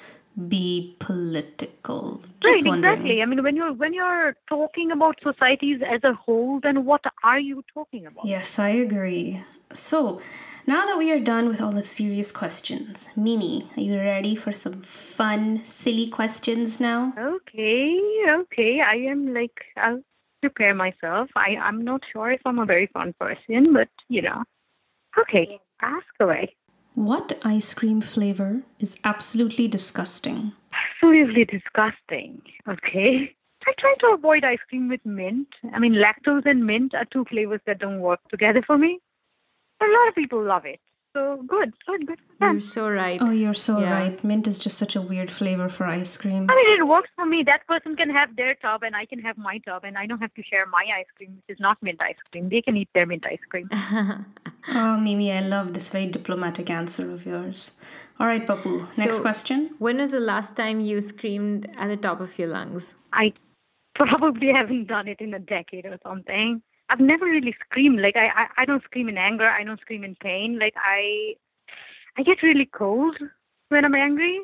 be 0.47 0.95
political. 0.99 2.21
Just 2.41 2.57
right, 2.57 2.65
wondering. 2.65 2.93
exactly. 2.93 3.21
I 3.21 3.25
mean, 3.25 3.41
when 3.41 3.55
you're 3.55 3.73
when 3.73 3.93
you're 3.93 4.35
talking 4.47 4.91
about 4.91 5.15
societies 5.23 5.81
as 5.81 6.03
a 6.03 6.13
whole, 6.13 6.59
then 6.61 6.85
what 6.85 7.01
are 7.23 7.39
you 7.39 7.63
talking 7.73 8.05
about? 8.05 8.25
Yes, 8.25 8.59
I 8.59 8.69
agree. 8.69 9.41
So, 9.73 10.21
now 10.67 10.85
that 10.85 10.97
we 10.97 11.11
are 11.11 11.19
done 11.19 11.47
with 11.47 11.59
all 11.59 11.71
the 11.71 11.83
serious 11.83 12.31
questions, 12.31 13.07
Mimi, 13.15 13.67
are 13.75 13.81
you 13.81 13.97
ready 13.97 14.35
for 14.35 14.53
some 14.53 14.81
fun, 14.81 15.63
silly 15.63 16.07
questions 16.07 16.79
now? 16.79 17.13
Okay, 17.17 17.99
okay. 18.29 18.81
I 18.81 18.95
am 18.95 19.33
like 19.33 19.65
I'll 19.75 20.03
prepare 20.41 20.73
myself. 20.75 21.29
I 21.35 21.55
I'm 21.61 21.83
not 21.83 22.01
sure 22.11 22.31
if 22.31 22.41
I'm 22.45 22.59
a 22.59 22.65
very 22.65 22.87
fun 22.87 23.13
person, 23.19 23.73
but 23.73 23.89
you 24.09 24.21
know. 24.21 24.43
Okay, 25.19 25.59
ask 25.81 26.05
away. 26.19 26.55
What 26.95 27.37
ice 27.43 27.73
cream 27.73 28.01
flavor 28.01 28.63
is 28.79 28.97
absolutely 29.03 29.67
disgusting? 29.67 30.53
Absolutely 30.73 31.45
disgusting. 31.45 32.41
Okay. 32.67 33.35
I 33.67 33.73
try 33.79 33.93
to 33.99 34.07
avoid 34.13 34.43
ice 34.43 34.59
cream 34.69 34.87
with 34.89 35.05
mint. 35.05 35.47
I 35.73 35.79
mean, 35.79 35.93
lactose 35.93 36.45
and 36.45 36.65
mint 36.65 36.93
are 36.95 37.05
two 37.11 37.25
flavors 37.25 37.59
that 37.67 37.79
don't 37.79 37.99
work 37.99 38.19
together 38.29 38.63
for 38.65 38.77
me. 38.77 38.99
But 39.79 39.89
A 39.89 39.91
lot 39.91 40.07
of 40.07 40.15
people 40.15 40.43
love 40.43 40.65
it. 40.65 40.79
So 41.17 41.41
good, 41.47 41.73
good, 41.87 42.05
good 42.05 42.19
for 42.19 42.33
them. 42.39 42.51
You're 42.55 42.61
so 42.61 42.87
right. 42.89 43.19
Oh, 43.19 43.31
you're 43.31 43.55
so 43.55 43.79
Yeah. 43.79 43.91
right. 43.99 44.23
Mint 44.23 44.47
is 44.47 44.59
just 44.59 44.77
such 44.77 44.95
a 44.95 45.01
weird 45.01 45.31
flavor 45.31 45.67
for 45.67 45.85
ice 45.87 46.15
cream. 46.15 46.45
I 46.47 46.55
mean, 46.57 46.69
it 46.79 46.85
works 46.87 47.09
for 47.15 47.25
me. 47.25 47.41
That 47.43 47.65
person 47.67 47.95
can 47.95 48.11
have 48.11 48.35
their 48.35 48.53
tub 48.65 48.83
and 48.83 48.95
I 48.95 49.05
can 49.05 49.19
have 49.27 49.35
my 49.35 49.57
tub, 49.69 49.83
and 49.83 49.97
I 49.97 50.05
don't 50.05 50.19
have 50.25 50.33
to 50.35 50.43
share 50.43 50.67
my 50.67 50.83
ice 50.99 51.09
cream, 51.15 51.31
which 51.37 51.55
is 51.55 51.59
not 51.59 51.81
mint 51.81 51.99
ice 52.09 52.21
cream. 52.31 52.49
They 52.49 52.61
can 52.61 52.77
eat 52.77 52.89
their 52.93 53.07
mint 53.07 53.25
ice 53.25 53.45
cream. 53.49 53.67
Oh, 54.69 54.97
Mimi, 54.97 55.31
I 55.31 55.39
love 55.39 55.73
this 55.73 55.89
very 55.91 56.07
diplomatic 56.07 56.69
answer 56.69 57.09
of 57.09 57.25
yours. 57.25 57.71
All 58.19 58.27
right, 58.27 58.45
Pappu, 58.45 58.73
next 58.97 59.15
So- 59.17 59.21
question. 59.21 59.69
When 59.79 59.97
was 59.97 60.11
the 60.11 60.19
last 60.19 60.57
time 60.57 60.81
you 60.81 60.99
screamed 60.99 61.67
at 61.77 61.87
the 61.87 61.95
top 61.95 62.19
of 62.19 62.37
your 62.37 62.49
lungs? 62.49 62.95
I 63.13 63.31
probably 63.95 64.49
haven't 64.59 64.87
done 64.87 65.07
it 65.07 65.21
in 65.21 65.33
a 65.33 65.39
decade 65.39 65.85
or 65.85 65.97
something. 66.05 66.61
I've 66.89 66.99
never 66.99 67.25
really 67.25 67.55
screamed. 67.69 67.99
Like 67.99 68.15
I, 68.15 68.27
I, 68.27 68.47
I 68.59 68.65
don't 68.65 68.83
scream 68.83 69.09
in 69.09 69.17
anger. 69.17 69.47
I 69.47 69.63
don't 69.63 69.79
scream 69.81 70.03
in 70.03 70.15
pain. 70.15 70.57
Like 70.59 70.73
I, 70.77 71.35
I 72.17 72.23
get 72.23 72.41
really 72.41 72.65
cold 72.65 73.17
when 73.69 73.85
I'm 73.85 73.95
angry, 73.95 74.39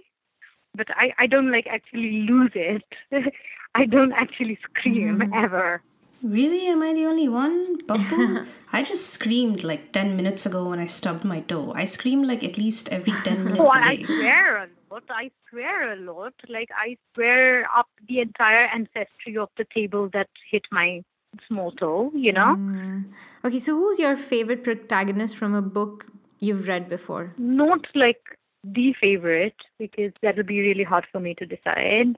but 0.75 0.87
I, 0.91 1.13
I 1.17 1.27
don't 1.27 1.51
like 1.51 1.67
actually 1.67 2.25
lose 2.27 2.51
it. 2.55 2.83
I 3.75 3.85
don't 3.85 4.13
actually 4.13 4.59
scream 4.69 5.19
mm. 5.19 5.43
ever. 5.43 5.81
Really? 6.23 6.67
Am 6.67 6.81
I 6.81 6.93
the 6.93 7.05
only 7.05 7.27
one? 7.27 7.77
I 8.71 8.81
just 8.81 9.09
screamed 9.09 9.63
like 9.65 9.91
10 9.91 10.15
minutes 10.15 10.45
ago 10.45 10.69
when 10.69 10.79
I 10.79 10.85
stubbed 10.85 11.25
my 11.25 11.41
toe. 11.41 11.73
I 11.75 11.83
scream 11.83 12.23
like 12.23 12.45
at 12.45 12.57
least 12.57 12.87
every 12.89 13.13
10 13.23 13.43
minutes 13.43 13.61
Oh, 13.61 13.69
I 13.69 14.03
swear 14.05 14.57
a 14.57 14.67
lot. 14.89 15.03
I 15.09 15.31
swear 15.49 15.91
a 15.91 15.95
lot. 15.97 16.33
Like 16.47 16.69
I 16.77 16.95
swear 17.13 17.67
up 17.75 17.87
the 18.07 18.19
entire 18.19 18.67
ancestry 18.67 19.35
of 19.37 19.49
the 19.57 19.65
table 19.75 20.09
that 20.13 20.29
hit 20.49 20.63
my 20.71 21.03
small 21.47 21.71
toe. 21.71 22.11
You 22.13 22.31
know. 22.33 22.55
Mm. 22.57 23.05
Okay, 23.45 23.59
so 23.59 23.75
who's 23.75 23.99
your 23.99 24.15
favorite 24.15 24.63
protagonist 24.63 25.35
from 25.35 25.53
a 25.53 25.61
book 25.61 26.05
you've 26.39 26.67
read 26.67 26.89
before? 26.89 27.33
not 27.37 27.85
like 27.95 28.21
the 28.63 28.93
favorite 28.99 29.55
because 29.77 30.13
that 30.21 30.37
would 30.37 30.47
be 30.47 30.61
really 30.61 30.83
hard 30.83 31.05
for 31.11 31.19
me 31.19 31.35
to 31.35 31.45
decide. 31.45 32.15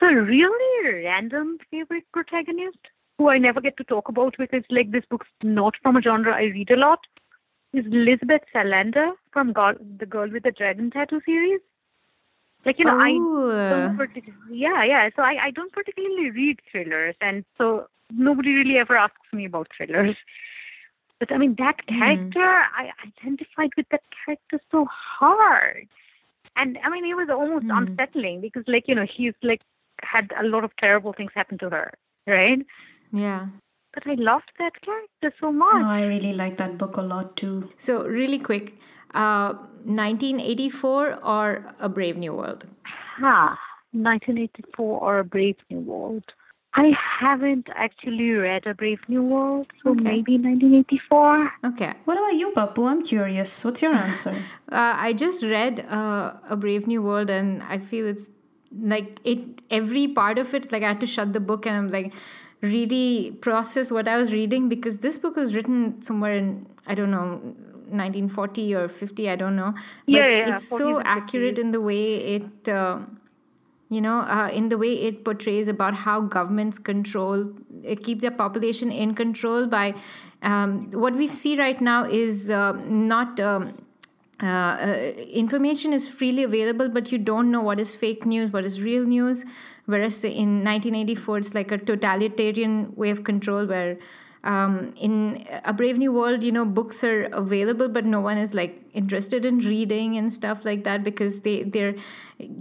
The 0.00 0.06
really 0.06 1.04
random 1.04 1.58
favorite 1.70 2.04
protagonist 2.12 2.78
who 3.16 3.28
I 3.30 3.38
never 3.38 3.60
get 3.60 3.76
to 3.78 3.84
talk 3.84 4.08
about 4.08 4.36
because 4.38 4.62
like 4.70 4.92
this 4.92 5.04
book's 5.10 5.26
not 5.42 5.74
from 5.82 5.96
a 5.96 6.02
genre 6.02 6.34
I 6.34 6.42
read 6.42 6.70
a 6.70 6.76
lot 6.76 7.00
is 7.72 7.84
Elizabeth 7.86 8.42
Salander 8.54 9.12
from 9.32 9.52
Girl, 9.52 9.74
the 9.98 10.06
Girl 10.06 10.30
with 10.30 10.44
the 10.44 10.52
Dragon 10.52 10.90
Tattoo 10.90 11.20
series. 11.26 11.60
Like 12.64 12.78
you 12.78 12.84
know, 12.84 12.98
I 12.98 13.12
oh, 13.12 13.70
don't 13.70 13.96
partic- 13.96 14.32
yeah, 14.50 14.84
yeah. 14.84 15.10
So 15.14 15.22
I, 15.22 15.46
I 15.46 15.50
don't 15.52 15.72
particularly 15.72 16.30
read 16.30 16.60
thrillers, 16.70 17.14
and 17.20 17.44
so 17.56 17.86
nobody 18.12 18.52
really 18.52 18.78
ever 18.78 18.96
asks 18.96 19.32
me 19.32 19.44
about 19.44 19.68
thrillers. 19.76 20.16
But 21.20 21.32
I 21.32 21.38
mean, 21.38 21.54
that 21.58 21.76
hmm. 21.88 21.98
character, 21.98 22.44
I 22.44 22.90
identified 23.06 23.70
with 23.76 23.86
that 23.90 24.02
character 24.24 24.60
so 24.70 24.86
hard, 24.90 25.88
and 26.56 26.78
I 26.84 26.90
mean, 26.90 27.04
it 27.04 27.14
was 27.14 27.28
almost 27.30 27.64
hmm. 27.64 27.70
unsettling 27.70 28.40
because, 28.40 28.64
like, 28.66 28.84
you 28.88 28.94
know, 28.94 29.06
she's 29.16 29.34
like 29.42 29.60
had 30.02 30.30
a 30.38 30.44
lot 30.44 30.64
of 30.64 30.70
terrible 30.78 31.12
things 31.12 31.30
happen 31.34 31.58
to 31.58 31.70
her, 31.70 31.92
right? 32.26 32.64
yeah. 33.12 33.46
But 33.94 34.06
I 34.06 34.14
loved 34.14 34.52
that 34.58 34.72
character 34.82 35.34
so 35.40 35.50
much. 35.50 35.74
Oh, 35.74 35.78
much. 35.78 35.86
I 35.86 36.02
really 36.04 36.32
like 36.34 36.56
that 36.58 36.76
book 36.76 36.98
a 36.98 37.02
lot 37.02 37.36
too. 37.36 37.70
So, 37.78 38.04
really 38.04 38.38
quick 38.38 38.78
uh, 39.14 39.54
1984 39.84 41.18
or 41.24 41.74
A 41.80 41.88
Brave 41.88 42.16
New 42.16 42.32
World? 42.34 42.66
Ha, 43.18 43.58
1984 43.92 45.00
or 45.00 45.18
A 45.20 45.24
Brave 45.24 45.56
New 45.70 45.80
World. 45.80 46.24
I 46.74 46.92
haven't 47.20 47.66
actually 47.74 48.30
read 48.30 48.66
A 48.66 48.74
Brave 48.74 49.00
New 49.08 49.22
World, 49.22 49.66
so 49.82 49.90
Okay. 49.92 50.02
maybe 50.04 50.36
1984. 50.38 51.52
Okay. 51.64 51.94
What 52.04 52.18
about 52.18 52.34
you, 52.34 52.50
Pappu? 52.52 52.88
I'm 52.88 53.02
curious. 53.02 53.64
What's 53.64 53.82
your 53.82 53.94
answer? 53.94 54.34
Uh, 54.70 54.94
I 54.98 55.14
just 55.14 55.42
read 55.42 55.80
uh, 55.88 56.34
A 56.50 56.54
Brave 56.54 56.86
New 56.86 57.00
World 57.02 57.30
and 57.30 57.62
I 57.62 57.78
feel 57.78 58.06
it's 58.06 58.30
like 58.78 59.18
it 59.24 59.38
every 59.70 60.06
part 60.08 60.38
of 60.38 60.52
it 60.52 60.70
like 60.70 60.82
I 60.82 60.88
had 60.88 61.00
to 61.00 61.06
shut 61.06 61.32
the 61.32 61.40
book 61.40 61.64
and 61.64 61.74
I'm 61.74 61.88
like 61.88 62.12
really 62.60 63.30
process 63.40 63.90
what 63.90 64.06
I 64.06 64.18
was 64.18 64.30
reading 64.30 64.68
because 64.68 64.98
this 64.98 65.16
book 65.16 65.36
was 65.36 65.54
written 65.54 66.02
somewhere 66.02 66.36
in 66.36 66.66
I 66.86 66.94
don't 66.94 67.10
know 67.10 67.54
1940 67.90 68.74
or 68.74 68.88
50 68.88 69.28
I 69.30 69.36
don't 69.36 69.56
know 69.56 69.72
but 70.06 70.12
Yeah, 70.18 70.26
yeah, 70.28 70.54
it's 70.54 70.68
so 70.68 71.00
accurate 71.04 71.58
in 71.58 71.72
the 71.72 71.80
way 71.80 72.16
it 72.36 72.68
uh, 72.68 73.00
you 73.88 74.00
know 74.00 74.18
uh, 74.20 74.48
in 74.52 74.68
the 74.68 74.78
way 74.78 74.92
it 74.92 75.24
portrays 75.24 75.68
about 75.68 75.94
how 75.94 76.20
governments 76.20 76.78
control 76.78 77.52
uh, 77.88 77.94
keep 78.02 78.20
their 78.20 78.30
population 78.30 78.90
in 78.92 79.14
control 79.14 79.66
by 79.66 79.94
um, 80.42 80.90
what 80.92 81.14
we 81.14 81.28
see 81.28 81.56
right 81.56 81.80
now 81.80 82.04
is 82.04 82.50
uh, 82.50 82.72
not 82.72 83.40
um, 83.40 83.74
uh, 84.42 84.46
uh, 84.46 85.12
information 85.32 85.92
is 85.92 86.06
freely 86.06 86.44
available, 86.44 86.88
but 86.88 87.10
you 87.10 87.18
don't 87.18 87.50
know 87.50 87.60
what 87.60 87.80
is 87.80 87.94
fake 87.96 88.24
news, 88.24 88.52
what 88.52 88.64
is 88.64 88.80
real 88.80 89.04
news. 89.04 89.44
Whereas 89.86 90.22
in 90.22 90.62
1984, 90.62 91.38
it's 91.38 91.54
like 91.54 91.72
a 91.72 91.78
totalitarian 91.78 92.92
way 92.94 93.10
of 93.10 93.24
control 93.24 93.66
where 93.66 93.98
um, 94.48 94.94
in 94.96 95.46
a 95.64 95.74
brave 95.74 95.98
new 95.98 96.10
world 96.10 96.42
you 96.42 96.50
know 96.50 96.64
books 96.64 97.04
are 97.04 97.24
available 97.24 97.86
but 97.86 98.06
no 98.06 98.18
one 98.18 98.38
is 98.38 98.54
like 98.54 98.80
interested 98.94 99.44
in 99.44 99.58
reading 99.58 100.16
and 100.16 100.32
stuff 100.32 100.64
like 100.64 100.84
that 100.84 101.04
because 101.04 101.42
they 101.42 101.64
they're 101.64 101.94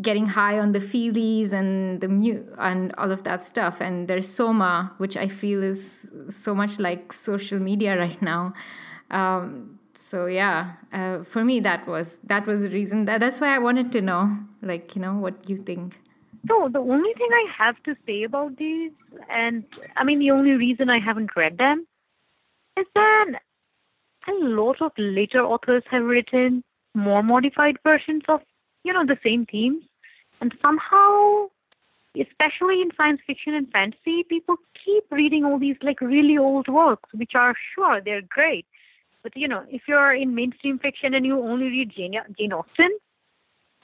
getting 0.01 0.27
high 0.27 0.59
on 0.59 0.73
the 0.73 0.79
feelies 0.79 1.53
and 1.53 2.01
the 2.01 2.09
mu- 2.09 2.43
and 2.57 2.93
all 2.97 3.11
of 3.11 3.23
that 3.23 3.41
stuff. 3.41 3.79
And 3.79 4.07
there's 4.09 4.27
soma 4.27 4.91
which 4.97 5.15
i 5.15 5.27
feel 5.29 5.63
is 5.63 6.11
so 6.29 6.53
much 6.53 6.77
like 6.79 7.13
social 7.13 7.59
media 7.59 7.97
right 8.05 8.21
now. 8.21 8.53
Um, 9.09 9.79
so 9.93 10.25
yeah 10.25 10.73
uh, 10.91 11.23
for 11.23 11.45
me 11.45 11.59
that 11.61 11.87
was 11.87 12.19
that 12.25 12.45
was 12.45 12.63
the 12.63 12.69
reason. 12.69 13.05
That, 13.05 13.21
that's 13.21 13.39
why 13.39 13.55
i 13.55 13.59
wanted 13.59 13.93
to 13.93 14.01
know 14.01 14.37
like 14.61 14.95
you 14.95 15.01
know 15.01 15.13
what 15.13 15.49
you 15.49 15.55
think 15.55 15.95
So 16.47 16.69
the 16.71 16.79
only 16.79 17.13
thing 17.13 17.29
I 17.31 17.45
have 17.57 17.81
to 17.83 17.95
say 18.05 18.23
about 18.23 18.57
these, 18.57 18.91
and 19.29 19.63
I 19.95 20.03
mean 20.03 20.19
the 20.19 20.31
only 20.31 20.51
reason 20.51 20.89
I 20.89 20.99
haven't 20.99 21.35
read 21.35 21.57
them, 21.57 21.85
is 22.77 22.85
that 22.95 23.25
a 24.27 24.33
lot 24.33 24.81
of 24.81 24.91
later 24.97 25.43
authors 25.43 25.83
have 25.89 26.03
written 26.03 26.63
more 26.93 27.23
modified 27.23 27.77
versions 27.83 28.23
of, 28.27 28.41
you 28.83 28.93
know, 28.93 29.05
the 29.05 29.17
same 29.23 29.45
themes, 29.45 29.83
and 30.41 30.53
somehow, 30.61 31.47
especially 32.19 32.81
in 32.81 32.91
science 32.95 33.21
fiction 33.25 33.53
and 33.53 33.69
fantasy, 33.71 34.23
people 34.23 34.55
keep 34.85 35.03
reading 35.11 35.43
all 35.43 35.59
these 35.59 35.77
like 35.81 36.01
really 36.01 36.37
old 36.37 36.67
works, 36.67 37.09
which 37.13 37.31
are 37.35 37.55
sure 37.73 38.01
they're 38.01 38.21
great, 38.21 38.65
but 39.23 39.35
you 39.35 39.47
know, 39.47 39.63
if 39.69 39.81
you're 39.87 40.13
in 40.13 40.35
mainstream 40.35 40.79
fiction 40.79 41.13
and 41.13 41.25
you 41.25 41.39
only 41.39 41.65
read 41.65 41.91
Jane, 41.95 42.15
Jane 42.37 42.53
Austen, 42.53 42.91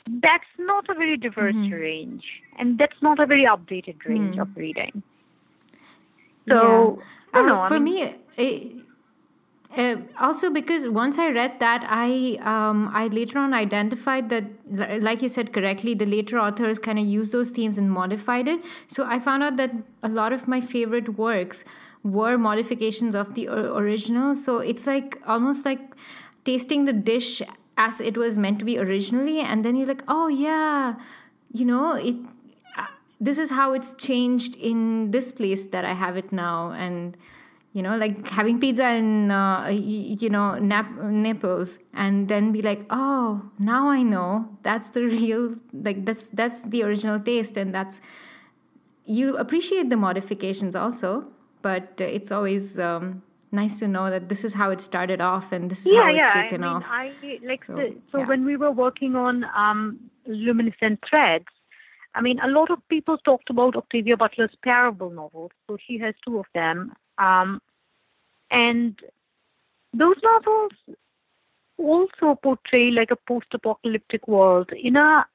that's 0.08 0.52
not 0.60 0.90
a 0.90 0.94
very 0.94 1.18
diverse 1.18 1.56
range 1.72 2.24
and 2.60 2.78
that's 2.78 3.02
not 3.02 3.20
a 3.20 3.26
very 3.26 3.46
updated 3.46 3.96
range 4.06 4.38
of 4.38 4.48
reading 4.56 5.02
so 6.48 7.02
I 7.34 7.40
don't 7.40 7.50
Uh, 7.50 7.54
know, 7.54 7.60
I 7.62 7.68
for 7.70 7.80
mean- 7.80 7.96
me, 7.96 8.16
it, 8.38 8.86
uh, 9.76 9.96
also 10.20 10.52
because 10.52 10.88
once 10.88 11.18
I 11.18 11.30
read 11.30 11.60
that, 11.60 11.84
I 11.90 12.38
um, 12.42 12.92
I 12.94 13.08
later 13.08 13.40
on 13.40 13.54
identified 13.56 14.30
that, 14.30 14.44
like 15.02 15.24
you 15.24 15.30
said 15.30 15.52
correctly, 15.54 15.96
the 15.96 16.06
later 16.06 16.38
authors 16.40 16.78
kind 16.78 17.00
of 17.00 17.06
used 17.06 17.32
those 17.34 17.50
themes 17.50 17.78
and 17.80 17.90
modified 17.92 18.48
it. 18.48 18.60
So 18.88 19.06
I 19.06 19.18
found 19.20 19.42
out 19.42 19.58
that 19.58 19.72
a 20.04 20.10
lot 20.10 20.32
of 20.34 20.48
my 20.48 20.62
favorite 20.62 21.10
works 21.18 21.64
were 22.04 22.38
modifications 22.38 23.16
of 23.16 23.34
the 23.34 23.48
original. 23.48 24.36
So 24.36 24.58
it's 24.60 24.86
like 24.86 25.20
almost 25.26 25.66
like 25.66 25.80
tasting 26.44 26.86
the 26.86 26.94
dish 26.94 27.42
as 27.78 28.00
it 28.00 28.18
was 28.18 28.38
meant 28.38 28.60
to 28.60 28.66
be 28.66 28.78
originally, 28.78 29.40
and 29.40 29.64
then 29.66 29.76
you're 29.76 29.88
like, 29.88 30.04
oh 30.08 30.28
yeah, 30.28 30.96
you 31.52 31.66
know 31.66 31.94
it 31.94 32.16
this 33.20 33.38
is 33.38 33.52
how 33.52 33.74
it's 33.74 33.94
changed 33.94 34.56
in 34.58 35.12
this 35.12 35.32
place 35.32 35.66
that 35.68 35.86
I 35.86 35.94
have 35.94 36.18
it 36.18 36.34
now. 36.34 36.72
And 36.72 37.16
you 37.74 37.82
know 37.82 37.98
like 37.98 38.28
having 38.28 38.60
pizza 38.60 38.88
in 38.88 39.32
uh, 39.32 39.68
you 39.68 40.30
know 40.30 40.56
Nap- 40.60 40.96
naples 41.02 41.80
and 41.94 42.28
then 42.28 42.52
be 42.52 42.62
like 42.62 42.86
oh 42.92 43.50
now 43.58 43.90
i 43.90 44.04
know 44.04 44.48
that's 44.62 44.90
the 44.90 45.02
real 45.02 45.56
like 45.74 46.06
that's 46.06 46.30
that's 46.30 46.62
the 46.62 46.84
original 46.84 47.20
taste 47.20 47.58
and 47.58 47.74
that's 47.74 48.00
you 49.06 49.36
appreciate 49.38 49.90
the 49.90 49.98
modifications 49.98 50.76
also 50.76 51.32
but 51.64 52.00
uh, 52.00 52.06
it's 52.06 52.32
always 52.32 52.78
um, 52.78 53.24
nice 53.54 53.80
to 53.80 53.88
know 53.88 54.10
that 54.10 54.30
this 54.30 54.44
is 54.44 54.54
how 54.54 54.70
it 54.72 54.82
started 54.82 55.22
off 55.22 55.52
and 55.52 55.70
this 55.70 55.86
is 55.86 55.92
yeah, 55.92 56.02
how 56.02 56.08
it's 56.10 56.18
yeah. 56.18 56.32
taken 56.32 56.64
I 56.64 56.68
mean, 56.68 56.78
off 56.78 56.88
I 56.90 57.12
like 57.44 57.64
So, 57.64 57.76
the, 57.76 57.96
so 58.12 58.20
yeah. 58.20 58.28
when 58.28 58.46
we 58.46 58.58
were 58.58 58.72
working 58.72 59.16
on 59.16 59.46
um, 59.56 60.00
luminescent 60.28 61.00
threads. 61.10 61.46
I 62.16 62.22
mean, 62.22 62.40
a 62.40 62.48
lot 62.48 62.70
of 62.70 62.80
people 62.90 63.18
talked 63.18 63.50
about 63.50 63.76
Octavia 63.76 64.18
Butler's 64.18 64.56
parable 64.64 65.10
novels. 65.10 65.52
So 65.68 65.78
she 65.86 65.98
has 66.00 66.14
two 66.26 66.38
of 66.40 66.46
them, 66.54 66.94
um, 67.18 67.60
and 68.52 69.00
those 69.94 70.16
novels 70.24 70.72
also 71.78 72.36
portray 72.42 72.92
like 72.92 73.10
a 73.12 73.16
post-apocalyptic 73.16 74.28
world 74.28 74.70
in 74.72 74.96
a. 74.96 75.26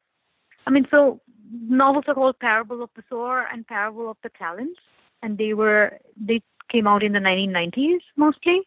I 0.66 0.70
mean, 0.70 0.86
so 0.90 1.20
novels 1.50 2.04
are 2.06 2.14
called 2.14 2.38
Parable 2.38 2.82
of 2.82 2.90
the 2.94 3.02
Sower 3.08 3.46
and 3.52 3.66
Parable 3.66 4.10
of 4.10 4.16
the 4.22 4.30
Talents, 4.30 4.80
and 5.22 5.36
they 5.36 5.54
were 5.54 5.98
they 6.16 6.42
came 6.70 6.86
out 6.86 7.02
in 7.02 7.12
the 7.12 7.18
1990s 7.18 8.00
mostly. 8.16 8.60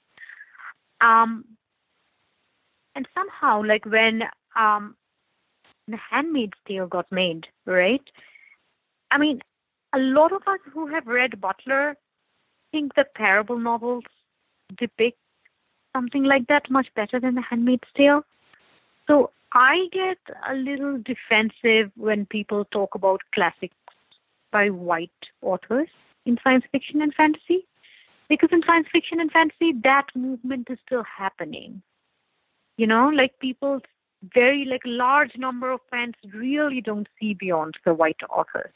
Um, 1.02 1.46
and 2.96 3.08
somehow, 3.16 3.64
like 3.64 3.86
when 3.86 4.24
um, 4.56 4.96
The 5.88 5.98
Handmaid's 5.98 6.58
Tale 6.68 6.88
got 6.88 7.12
made, 7.12 7.48
right? 7.66 8.04
I 9.10 9.18
mean, 9.18 9.42
a 9.94 10.00
lot 10.00 10.32
of 10.32 10.42
us 10.48 10.60
who 10.74 10.88
have 10.88 11.08
read 11.08 11.42
Butler 11.42 11.96
think 12.72 12.96
the 12.96 13.06
parable 13.16 13.60
novels 13.60 14.04
depict 14.78 15.18
something 15.94 16.24
like 16.24 16.48
that 16.48 16.70
much 16.70 16.88
better 16.96 17.20
than 17.20 17.36
The 17.36 17.42
Handmaid's 17.42 17.88
Tale. 17.96 18.24
So 19.08 19.32
I 19.54 19.88
get 19.92 20.18
a 20.50 20.54
little 20.54 20.98
defensive 21.04 21.92
when 21.98 22.26
people 22.26 22.66
talk 22.66 22.96
about 22.96 23.22
classics 23.34 23.76
by 24.52 24.70
white 24.70 25.10
authors 25.42 25.90
in 26.26 26.38
science 26.44 26.64
fiction 26.72 27.02
and 27.02 27.14
fantasy. 27.14 27.66
Because 28.32 28.48
in 28.54 28.62
science 28.66 28.88
fiction 28.90 29.20
and 29.20 29.30
fantasy, 29.30 29.74
that 29.84 30.06
movement 30.16 30.70
is 30.70 30.78
still 30.86 31.04
happening. 31.04 31.82
You 32.78 32.88
know, 32.88 33.10
like 33.10 33.38
people, 33.40 33.82
very 34.34 34.64
like 34.64 34.84
large 34.86 35.32
number 35.36 35.70
of 35.70 35.82
fans 35.90 36.14
really 36.34 36.80
don't 36.80 37.10
see 37.20 37.34
beyond 37.34 37.76
the 37.84 37.94
white 37.94 38.22
authors. 38.30 38.72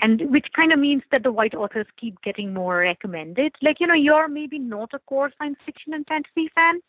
And 0.00 0.30
which 0.30 0.48
kind 0.54 0.74
of 0.74 0.78
means 0.78 1.04
that 1.10 1.22
the 1.22 1.32
white 1.32 1.54
authors 1.54 1.86
keep 1.98 2.20
getting 2.20 2.52
more 2.52 2.80
recommended. 2.80 3.54
Like, 3.62 3.80
you 3.80 3.86
know, 3.86 3.94
you're 3.94 4.28
maybe 4.28 4.58
not 4.58 4.90
a 4.92 4.98
core 5.08 5.32
science 5.38 5.56
fiction 5.64 5.94
and 5.94 6.06
fantasy 6.06 6.50
fan, 6.54 6.80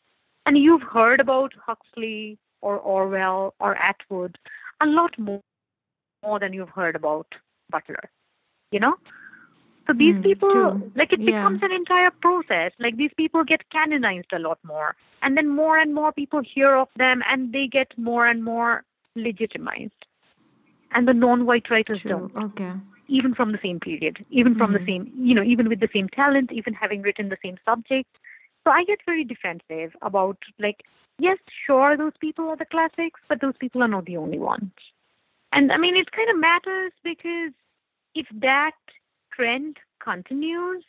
and 0.45 0.57
you've 0.57 0.83
heard 0.83 1.21
about 1.21 1.53
Huxley 1.65 2.37
or 2.59 2.79
Orwell 2.79 3.53
or 3.61 3.77
Atwood 3.77 4.37
a 4.81 4.85
lot 4.85 5.17
more, 5.17 5.41
more 6.21 6.37
than 6.37 6.51
you've 6.51 6.75
heard 6.81 6.97
about 6.97 7.27
Butler. 7.69 8.09
You 8.73 8.81
know? 8.81 8.95
So 9.87 9.93
these 9.93 10.15
Hmm, 10.15 10.21
people, 10.21 10.49
true. 10.49 10.91
like 10.95 11.13
it 11.13 11.21
Yeah. 11.21 11.25
becomes 11.25 11.63
an 11.63 11.71
entire 11.71 12.11
process. 12.11 12.73
Like 12.77 12.97
these 12.97 13.13
people 13.15 13.43
get 13.45 13.69
canonized 13.69 14.33
a 14.33 14.39
lot 14.39 14.59
more, 14.63 14.95
and 15.21 15.37
then 15.37 15.47
more 15.47 15.79
and 15.79 15.95
more 15.95 16.11
people 16.11 16.41
hear 16.41 16.75
of 16.75 16.89
them, 16.97 17.23
and 17.25 17.53
they 17.53 17.67
get 17.67 17.97
more 17.97 18.27
and 18.27 18.43
more 18.43 18.83
legitimized. 19.15 20.05
And 20.91 21.07
the 21.07 21.13
non-white 21.13 21.69
writers 21.69 22.01
True. 22.01 22.09
don't, 22.09 22.35
Okay. 22.35 22.73
even 23.07 23.33
from 23.33 23.53
the 23.53 23.59
same 23.63 23.79
period, 23.79 24.25
even 24.29 24.55
from 24.55 24.73
the 24.73 24.79
Mhm. 24.79 24.85
same, 24.85 25.11
you 25.15 25.33
know, 25.33 25.43
even 25.43 25.69
with 25.69 25.79
the 25.79 25.89
same 25.93 26.09
talent, 26.09 26.51
even 26.51 26.73
having 26.73 27.01
written 27.01 27.29
the 27.29 27.37
same 27.41 27.57
subject. 27.63 28.09
So 28.65 28.71
I 28.71 28.83
get 28.83 28.99
very 29.05 29.23
defensive 29.23 29.95
about 30.01 30.37
like, 30.59 30.83
yes, 31.17 31.37
sure, 31.65 31.95
those 31.95 32.17
people 32.19 32.49
are 32.49 32.57
the 32.57 32.65
classics, 32.65 33.21
but 33.29 33.39
those 33.39 33.55
people 33.57 33.81
are 33.81 33.87
not 33.87 34.05
the 34.05 34.17
only 34.17 34.39
ones. 34.39 34.71
And 35.53 35.71
I 35.71 35.77
mean, 35.77 35.95
it 35.95 36.11
kind 36.11 36.29
of 36.29 36.37
matters 36.37 36.91
because 37.03 37.53
if 38.13 38.27
that 38.41 38.75
trend 39.37 39.77
continues, 40.03 40.83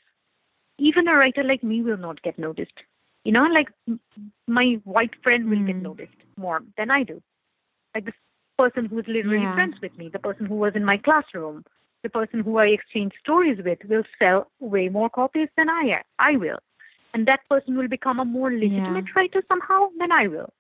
even 0.79 1.09
a 1.09 1.15
writer 1.15 1.45
like 1.45 1.63
me 1.63 1.83
will 1.83 1.97
not 1.99 2.23
get 2.23 2.39
noticed. 2.39 2.79
You 3.25 3.33
know, 3.33 3.47
like 3.47 3.69
my 4.47 4.81
white 4.85 5.15
friend 5.23 5.49
will 5.51 5.63
get 5.65 5.77
Mm. 5.77 5.83
noticed 5.83 6.23
more 6.37 6.61
than 6.77 6.91
I 6.91 7.05
do. 7.05 7.23
Like 7.95 8.05
the 8.07 8.15
person 8.59 8.87
who's 8.87 9.07
literally 9.09 9.47
Yeah. 9.47 9.55
friends 9.55 9.77
with 9.83 9.97
me, 9.99 10.09
the 10.09 10.19
person 10.19 10.47
who 10.47 10.57
was 10.57 10.75
in 10.77 10.85
my 10.85 10.99
classroom, 10.99 11.65
the 12.03 12.11
person 12.11 12.41
who 12.41 12.59
I 12.59 12.67
exchange 12.67 13.15
stories 13.21 13.59
with 13.65 13.85
will 13.85 14.05
sell 14.19 14.51
way 14.61 14.89
more 14.89 15.11
copies 15.11 15.49
than 15.57 15.69
I. 15.71 16.03
I 16.19 16.37
will. 16.37 16.59
And 17.15 17.27
that 17.27 17.49
person 17.49 17.77
will 17.77 17.89
become 17.89 18.21
a 18.21 18.25
more 18.25 18.53
legitimate 18.53 19.15
writer 19.17 19.43
somehow 19.49 19.91
than 19.99 20.13
I 20.13 20.29
will. 20.29 20.53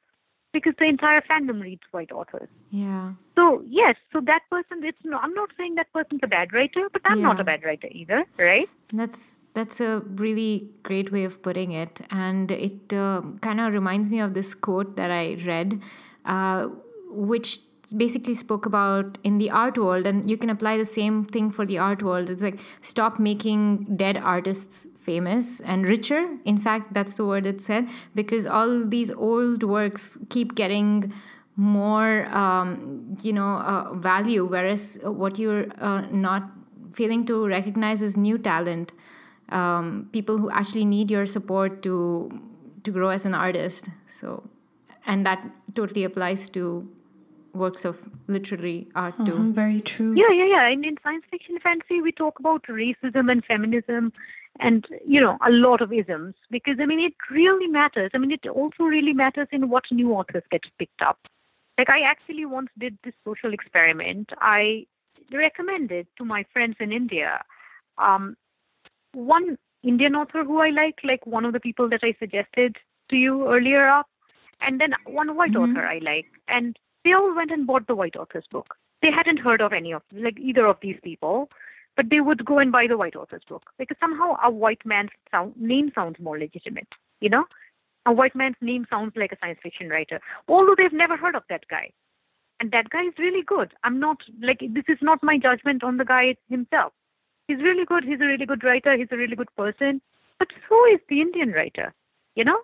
Because 0.53 0.75
the 0.79 0.87
entire 0.87 1.21
fandom 1.21 1.63
reads 1.63 1.83
white 1.91 2.11
authors. 2.11 2.49
Yeah. 2.71 3.13
So 3.35 3.63
yes, 3.67 3.97
so 4.13 4.21
that 4.23 4.41
person 4.51 4.83
it's 4.83 4.99
no 5.05 5.19
I'm 5.19 5.35
not 5.35 5.51
saying 5.57 5.75
that 5.77 5.93
person's 5.93 6.21
a 6.23 6.27
bad 6.27 6.53
writer, 6.53 6.89
but 6.93 7.03
I'm 7.05 7.23
not 7.23 7.39
a 7.39 7.45
bad 7.45 7.65
writer 7.65 7.89
either, 7.91 8.25
right? 8.39 8.69
That's 8.93 9.41
that's 9.55 9.81
a 9.81 10.01
really 10.15 10.71
great 10.83 11.13
way 11.13 11.25
of 11.25 11.43
putting 11.43 11.73
it, 11.73 12.01
and 12.11 12.51
it 12.51 12.93
uh, 12.93 13.23
kind 13.41 13.61
of 13.61 13.73
reminds 13.73 14.09
me 14.09 14.21
of 14.21 14.35
this 14.35 14.55
quote 14.55 14.97
that 14.97 15.11
I 15.11 15.37
read, 15.45 15.81
uh, 16.25 16.69
which 17.11 17.61
basically 17.97 18.35
spoke 18.35 18.67
about 18.67 19.19
in 19.25 19.39
the 19.39 19.51
art 19.51 19.79
world, 19.79 20.07
and 20.07 20.29
you 20.31 20.37
can 20.37 20.51
apply 20.51 20.77
the 20.77 20.85
same 20.85 21.25
thing 21.25 21.51
for 21.51 21.65
the 21.65 21.79
art 21.79 22.03
world. 22.03 22.31
It's 22.31 22.43
like 22.43 22.61
stop 22.83 23.19
making 23.19 23.97
dead 23.97 24.17
artists 24.17 24.87
famous 25.01 25.61
and 25.61 25.87
richer. 25.87 26.37
In 26.45 26.59
fact, 26.59 26.93
that's 26.93 27.17
the 27.17 27.25
word 27.25 27.47
it 27.47 27.61
said 27.61 27.89
because 28.15 28.47
all 28.47 28.85
these 28.85 29.11
old 29.11 29.63
works 29.63 30.19
keep 30.29 30.55
getting 30.55 31.13
more 31.59 32.27
um, 32.27 33.17
you 33.21 33.33
know 33.33 33.57
uh, 33.59 33.93
value 33.95 34.47
whereas 34.47 34.97
what 35.03 35.41
you're 35.41 35.67
uh, 35.81 36.03
not 36.13 36.45
failing 36.93 37.27
to 37.27 37.47
recognize 37.49 38.01
is 38.01 38.17
new 38.17 38.39
talent 38.39 38.93
um, 39.49 40.09
people 40.13 40.39
who 40.39 40.49
actually 40.51 40.85
need 40.85 41.11
your 41.11 41.27
support 41.27 41.83
to 41.83 42.31
to 42.85 42.93
grow 42.93 43.09
as 43.09 43.27
an 43.27 43.35
artist 43.35 43.91
so 44.07 44.49
and 45.05 45.27
that 45.27 45.45
totally 45.75 46.05
applies 46.05 46.49
to 46.49 46.89
works 47.55 47.85
of 47.85 48.09
literary 48.27 48.89
art 48.95 49.15
too 49.27 49.33
Mhm, 49.33 49.53
very 49.53 49.81
true. 49.81 50.15
Yeah, 50.17 50.31
yeah, 50.33 50.47
yeah. 50.47 50.69
And 50.69 50.85
in 50.85 50.97
science 51.03 51.25
fiction 51.31 51.55
and 51.55 51.63
fantasy, 51.63 52.01
we 52.01 52.13
talk 52.13 52.39
about 52.39 52.63
racism 52.65 53.31
and 53.31 53.45
feminism 53.45 54.13
and, 54.61 54.87
you 55.07 55.21
know, 55.21 55.39
a 55.47 55.51
lot 55.51 55.81
of 55.81 55.93
isms 55.93 56.35
because, 56.51 56.79
I 56.81 56.87
mean, 56.87 57.01
it 57.01 57.15
really 57.31 57.69
matters. 57.69 58.11
I 58.15 58.19
mean, 58.19 58.33
it 58.33 58.47
also 58.47 58.85
really 58.85 59.13
matters 59.13 59.49
in 59.53 59.69
what 59.69 59.85
new 59.91 60.13
authors 60.13 60.43
get 60.51 60.65
picked 60.79 61.03
up. 61.03 61.19
Like, 61.79 61.91
I 61.91 62.01
actually 62.01 62.45
once 62.45 62.71
did 62.79 62.99
this 63.05 63.15
social 63.25 63.53
experiment. 63.53 64.31
I 64.41 64.87
recommended 65.33 66.09
to 66.17 66.25
my 66.25 66.45
friends 66.53 66.77
in 66.81 66.91
India 66.93 67.43
um, 67.99 68.37
one 69.13 69.59
Indian 69.83 70.15
author 70.15 70.45
who 70.45 70.61
I 70.61 70.71
like, 70.71 70.99
like 71.05 71.27
one 71.27 71.45
of 71.45 71.53
the 71.53 71.61
people 71.61 71.89
that 71.91 72.01
I 72.03 72.15
suggested 72.19 72.77
to 73.11 73.17
you 73.17 73.47
earlier 73.49 73.89
up, 73.89 74.07
and 74.61 74.81
then 74.81 74.95
one 75.07 75.37
white 75.37 75.53
Mhm. 75.53 75.63
author 75.63 75.87
I 75.87 75.99
like. 75.99 76.27
And 76.49 76.77
they 77.05 77.13
all 77.13 77.35
went 77.35 77.51
and 77.51 77.67
bought 77.67 77.87
the 77.87 77.95
white 77.95 78.17
author's 78.17 78.47
book. 78.51 78.75
They 79.03 79.11
hadn't 79.11 79.39
heard 79.39 79.61
of 79.61 79.73
any 79.73 79.93
of 79.93 80.03
like 80.13 80.39
either 80.39 80.67
of 80.67 80.79
these 80.83 80.99
people, 81.03 81.49
but 81.97 82.11
they 82.11 82.21
would 82.21 82.45
go 82.45 82.59
and 82.59 82.73
buy 82.73 82.87
the 82.87 82.97
white 82.97 83.17
author's 83.17 83.45
book 83.49 83.63
because 83.79 83.97
somehow 84.01 84.37
a 84.43 84.51
white 84.51 84.85
man's 84.85 85.11
sound, 85.31 85.55
name 85.57 85.91
sounds 85.95 86.19
more 86.21 86.39
legitimate. 86.39 86.89
You 87.21 87.31
know, 87.31 87.45
a 88.07 88.13
white 88.13 88.35
man's 88.35 88.57
name 88.61 88.87
sounds 88.91 89.13
like 89.17 89.33
a 89.33 89.37
science 89.41 89.59
fiction 89.63 89.89
writer, 89.89 90.21
although 90.49 90.75
they've 90.77 90.93
never 90.93 91.17
heard 91.17 91.35
of 91.35 91.43
that 91.49 91.65
guy. 91.69 91.91
And 92.61 92.73
that 92.73 92.91
guy 92.91 93.03
is 93.03 93.15
really 93.19 93.43
good. 93.43 93.73
I'm 93.85 94.01
not 94.01 94.19
like 94.43 94.61
this 94.61 94.85
is 94.89 94.99
not 95.01 95.23
my 95.23 95.39
judgment 95.39 95.85
on 95.85 95.97
the 95.97 96.05
guy 96.05 96.37
himself. 96.49 96.93
He's 97.47 97.59
really 97.59 97.85
good. 97.85 98.05
He's 98.05 98.21
a 98.21 98.27
really 98.27 98.47
good 98.47 98.65
writer. 98.65 98.97
He's 98.97 99.13
a 99.13 99.17
really 99.17 99.37
good 99.37 99.55
person. 99.57 100.01
But 100.39 100.49
so 100.69 100.87
is 100.93 101.01
the 101.09 101.21
Indian 101.21 101.53
writer. 101.53 101.95
You 102.35 102.45
know, 102.45 102.61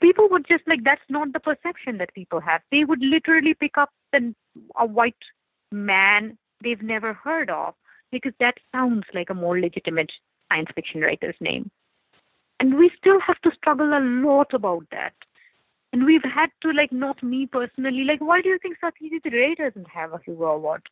people 0.00 0.28
would 0.30 0.46
just 0.46 0.66
like 0.66 0.84
that's 0.84 1.00
not 1.08 1.32
the 1.32 1.40
perception 1.40 1.98
that 1.98 2.14
people 2.14 2.40
have. 2.40 2.60
They 2.70 2.84
would 2.84 3.00
literally 3.00 3.54
pick 3.54 3.78
up 3.78 3.90
the, 4.12 4.34
a 4.78 4.86
white 4.86 5.14
man 5.72 6.38
they've 6.62 6.82
never 6.82 7.12
heard 7.12 7.50
of 7.50 7.74
because 8.10 8.32
that 8.40 8.54
sounds 8.72 9.04
like 9.14 9.30
a 9.30 9.34
more 9.34 9.58
legitimate 9.60 10.10
science 10.48 10.68
fiction 10.74 11.00
writer's 11.00 11.36
name. 11.40 11.70
And 12.60 12.76
we 12.76 12.90
still 12.98 13.20
have 13.20 13.40
to 13.42 13.50
struggle 13.54 13.86
a 13.86 14.00
lot 14.00 14.52
about 14.52 14.84
that. 14.90 15.12
And 15.92 16.04
we've 16.04 16.24
had 16.24 16.50
to 16.62 16.72
like 16.72 16.92
not 16.92 17.22
me 17.22 17.46
personally, 17.46 18.04
like 18.04 18.20
why 18.20 18.42
do 18.42 18.48
you 18.48 18.58
think 18.60 18.76
Satyajit 18.82 19.32
Ray 19.32 19.54
doesn't 19.54 19.88
have 19.88 20.12
a 20.12 20.20
Hugo 20.24 20.44
Award? 20.44 20.82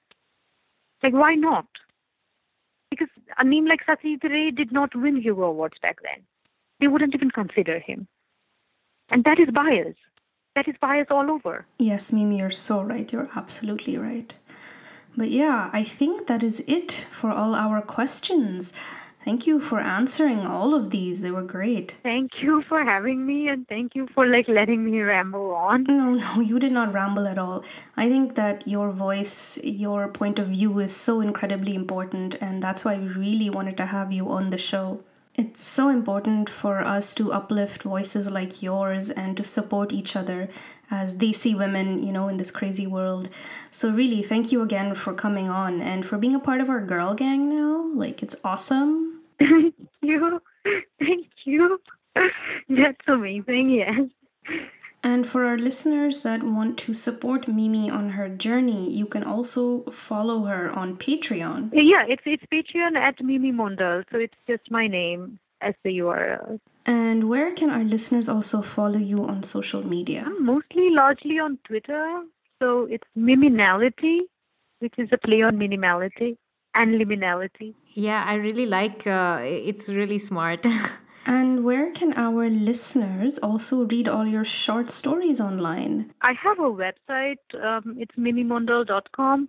Like 1.02 1.12
why 1.12 1.34
not? 1.34 1.66
Because 2.90 3.08
a 3.38 3.44
name 3.44 3.66
like 3.66 3.80
Satyajit 3.86 4.24
Ray 4.24 4.50
did 4.50 4.72
not 4.72 4.94
win 4.94 5.20
Hugo 5.20 5.44
Awards 5.44 5.76
back 5.82 5.98
then. 6.02 6.24
They 6.80 6.88
wouldn't 6.88 7.14
even 7.14 7.30
consider 7.30 7.78
him. 7.78 8.06
And 9.10 9.24
that 9.24 9.38
is 9.38 9.48
bias. 9.50 9.94
That 10.54 10.68
is 10.68 10.74
bias 10.80 11.08
all 11.10 11.30
over. 11.30 11.66
Yes, 11.78 12.12
Mimi, 12.12 12.38
you're 12.38 12.50
so 12.50 12.82
right. 12.82 13.10
You're 13.12 13.28
absolutely 13.36 13.98
right. 13.98 14.34
But 15.16 15.30
yeah, 15.30 15.70
I 15.72 15.84
think 15.84 16.26
that 16.26 16.42
is 16.42 16.60
it 16.66 17.06
for 17.10 17.30
all 17.30 17.54
our 17.54 17.80
questions. 17.80 18.72
Thank 19.26 19.44
you 19.44 19.58
for 19.58 19.80
answering 19.80 20.46
all 20.46 20.72
of 20.72 20.90
these. 20.90 21.20
They 21.20 21.32
were 21.32 21.42
great. 21.42 21.96
Thank 22.04 22.42
you 22.42 22.62
for 22.68 22.84
having 22.84 23.26
me 23.26 23.48
and 23.48 23.66
thank 23.66 23.96
you 23.96 24.06
for 24.14 24.24
like 24.24 24.46
letting 24.46 24.84
me 24.84 25.00
ramble 25.00 25.52
on. 25.52 25.82
No, 25.82 26.14
no, 26.14 26.40
you 26.50 26.60
did 26.60 26.70
not 26.70 26.94
ramble 26.94 27.26
at 27.26 27.36
all. 27.36 27.64
I 27.96 28.08
think 28.08 28.36
that 28.36 28.68
your 28.68 28.92
voice, 28.92 29.58
your 29.64 30.06
point 30.06 30.38
of 30.38 30.48
view 30.48 30.78
is 30.78 30.94
so 30.94 31.20
incredibly 31.20 31.74
important, 31.74 32.36
and 32.40 32.62
that's 32.62 32.84
why 32.84 32.98
we 32.98 33.08
really 33.08 33.50
wanted 33.50 33.76
to 33.78 33.86
have 33.86 34.12
you 34.12 34.30
on 34.30 34.50
the 34.50 34.58
show. 34.58 35.00
It's 35.38 35.62
so 35.62 35.90
important 35.90 36.48
for 36.48 36.80
us 36.80 37.14
to 37.14 37.30
uplift 37.32 37.82
voices 37.82 38.30
like 38.30 38.62
yours 38.62 39.10
and 39.10 39.36
to 39.36 39.44
support 39.44 39.92
each 39.92 40.16
other 40.16 40.48
as 40.90 41.18
they 41.18 41.32
see 41.32 41.54
women, 41.54 42.02
you 42.02 42.10
know, 42.10 42.28
in 42.28 42.38
this 42.38 42.50
crazy 42.50 42.86
world. 42.86 43.28
So, 43.70 43.90
really, 43.90 44.22
thank 44.22 44.50
you 44.50 44.62
again 44.62 44.94
for 44.94 45.12
coming 45.12 45.48
on 45.50 45.82
and 45.82 46.06
for 46.06 46.16
being 46.16 46.34
a 46.34 46.40
part 46.40 46.62
of 46.62 46.70
our 46.70 46.80
girl 46.80 47.12
gang 47.12 47.50
now. 47.50 47.90
Like, 47.94 48.22
it's 48.22 48.36
awesome. 48.44 49.20
Thank 49.38 49.74
you. 50.00 50.40
Thank 50.98 51.26
you. 51.44 51.80
That's 52.68 53.06
amazing, 53.06 53.70
yes. 53.70 54.08
And 55.06 55.24
for 55.24 55.44
our 55.44 55.56
listeners 55.56 56.22
that 56.22 56.42
want 56.42 56.76
to 56.78 56.92
support 56.92 57.46
Mimi 57.46 57.88
on 57.88 58.08
her 58.18 58.28
journey, 58.28 58.92
you 58.92 59.06
can 59.06 59.22
also 59.22 59.84
follow 59.84 60.42
her 60.46 60.68
on 60.72 60.96
Patreon. 60.96 61.70
Yeah, 61.72 62.02
it's 62.08 62.24
it's 62.26 62.42
Patreon 62.52 62.96
at 62.96 63.22
Mimi 63.22 63.52
Mondal, 63.52 64.02
so 64.10 64.18
it's 64.18 64.40
just 64.48 64.68
my 64.68 64.88
name 64.88 65.38
as 65.60 65.74
the 65.84 65.90
URL. 66.00 66.58
And 66.86 67.28
where 67.28 67.52
can 67.52 67.70
our 67.70 67.84
listeners 67.84 68.28
also 68.28 68.62
follow 68.62 68.98
you 68.98 69.24
on 69.24 69.44
social 69.44 69.86
media? 69.86 70.26
Mostly, 70.40 70.90
largely 70.90 71.38
on 71.38 71.60
Twitter. 71.68 72.24
So 72.60 72.88
it's 72.90 73.06
Miminality, 73.16 74.18
which 74.80 74.94
is 74.98 75.08
a 75.12 75.18
play 75.18 75.40
on 75.42 75.56
minimality 75.56 76.36
and 76.74 77.00
liminality. 77.00 77.74
Yeah, 77.94 78.24
I 78.26 78.34
really 78.34 78.66
like. 78.66 79.06
Uh, 79.06 79.38
it's 79.40 79.88
really 79.88 80.18
smart. 80.18 80.66
and 81.26 81.64
where 81.64 81.90
can 81.90 82.14
our 82.14 82.48
listeners 82.48 83.38
also 83.38 83.84
read 83.84 84.08
all 84.08 84.26
your 84.26 84.44
short 84.44 84.90
stories 84.90 85.40
online? 85.40 86.12
I 86.22 86.32
have 86.32 86.58
a 86.58 86.62
website. 86.62 87.44
Um, 87.54 87.96
it's 87.98 88.14
mimimondal.com. 88.16 89.48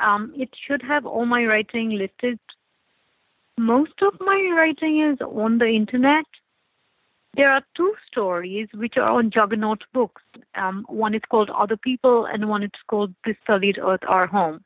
Um, 0.00 0.32
it 0.36 0.48
should 0.66 0.82
have 0.82 1.06
all 1.06 1.26
my 1.26 1.44
writing 1.44 1.90
listed. 1.90 2.40
Most 3.58 4.00
of 4.02 4.14
my 4.20 4.52
writing 4.56 5.00
is 5.12 5.20
on 5.20 5.58
the 5.58 5.68
internet. 5.68 6.24
There 7.34 7.52
are 7.52 7.62
two 7.76 7.94
stories 8.06 8.68
which 8.74 8.96
are 8.96 9.10
on 9.10 9.30
Juggernaut 9.30 9.84
Books. 9.94 10.22
Um, 10.54 10.84
one 10.88 11.14
is 11.14 11.22
called 11.30 11.50
Other 11.50 11.76
People, 11.76 12.26
and 12.26 12.48
one 12.48 12.62
is 12.62 12.70
called 12.88 13.14
This 13.24 13.36
Sullied 13.46 13.78
Earth, 13.78 14.02
Our 14.08 14.26
Home 14.26 14.64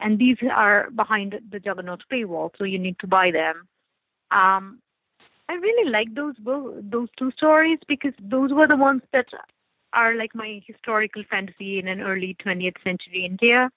and 0.00 0.18
these 0.18 0.36
are 0.54 0.90
behind 0.90 1.34
the 1.50 1.58
Juggernaut 1.58 2.02
paywall, 2.12 2.50
so 2.58 2.64
you 2.64 2.78
need 2.78 2.98
to 3.00 3.06
buy 3.06 3.30
them. 3.30 3.66
Um, 4.30 4.80
I 5.48 5.54
really 5.54 5.90
like 5.90 6.14
those 6.14 6.34
those 6.44 7.08
two 7.18 7.30
stories 7.32 7.78
because 7.86 8.14
those 8.20 8.52
were 8.52 8.66
the 8.66 8.76
ones 8.76 9.02
that 9.12 9.26
are 9.92 10.14
like 10.14 10.34
my 10.34 10.60
historical 10.66 11.22
fantasy 11.30 11.78
in 11.78 11.86
an 11.88 12.00
early 12.00 12.36
20th 12.44 12.82
century 12.82 13.24
India, 13.24 13.70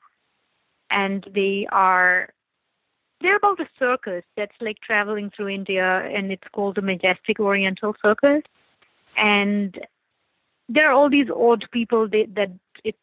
and 0.89 1.25
they 1.33 1.67
are 1.71 2.29
they're 3.21 3.37
about 3.37 3.59
a 3.59 3.67
circus 3.77 4.23
that's 4.35 4.55
like 4.61 4.77
traveling 4.79 5.31
through 5.35 5.49
India, 5.49 6.07
and 6.13 6.31
it's 6.31 6.47
called 6.53 6.75
the 6.75 6.81
Majestic 6.81 7.39
Oriental 7.39 7.95
Circus, 8.01 8.43
and 9.17 9.77
there 10.69 10.89
are 10.89 10.93
all 10.93 11.09
these 11.09 11.29
odd 11.29 11.65
people 11.71 12.07
that, 12.09 12.27
that 12.35 12.51
it 12.83 12.95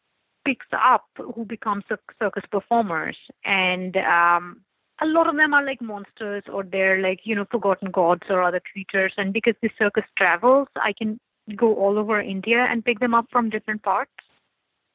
picks 0.45 0.67
up 0.71 1.05
who 1.17 1.45
become 1.45 1.83
circus 2.19 2.43
performers. 2.51 3.17
And 3.43 3.97
um 3.97 4.61
a 5.01 5.05
lot 5.05 5.27
of 5.27 5.35
them 5.35 5.53
are 5.53 5.65
like 5.65 5.81
monsters 5.81 6.43
or 6.51 6.63
they're 6.63 7.01
like 7.01 7.21
you 7.23 7.35
know 7.35 7.45
forgotten 7.51 7.91
gods 7.91 8.23
or 8.29 8.41
other 8.41 8.61
creatures. 8.71 9.13
And 9.17 9.33
because 9.33 9.55
the 9.61 9.69
circus 9.77 10.05
travels 10.17 10.67
i 10.81 10.93
can 10.93 11.19
go 11.55 11.75
all 11.75 11.99
over 11.99 12.19
india 12.19 12.65
and 12.69 12.83
pick 12.83 12.99
them 12.99 13.13
up 13.13 13.27
from 13.31 13.49
different 13.49 13.83
parts. 13.83 14.11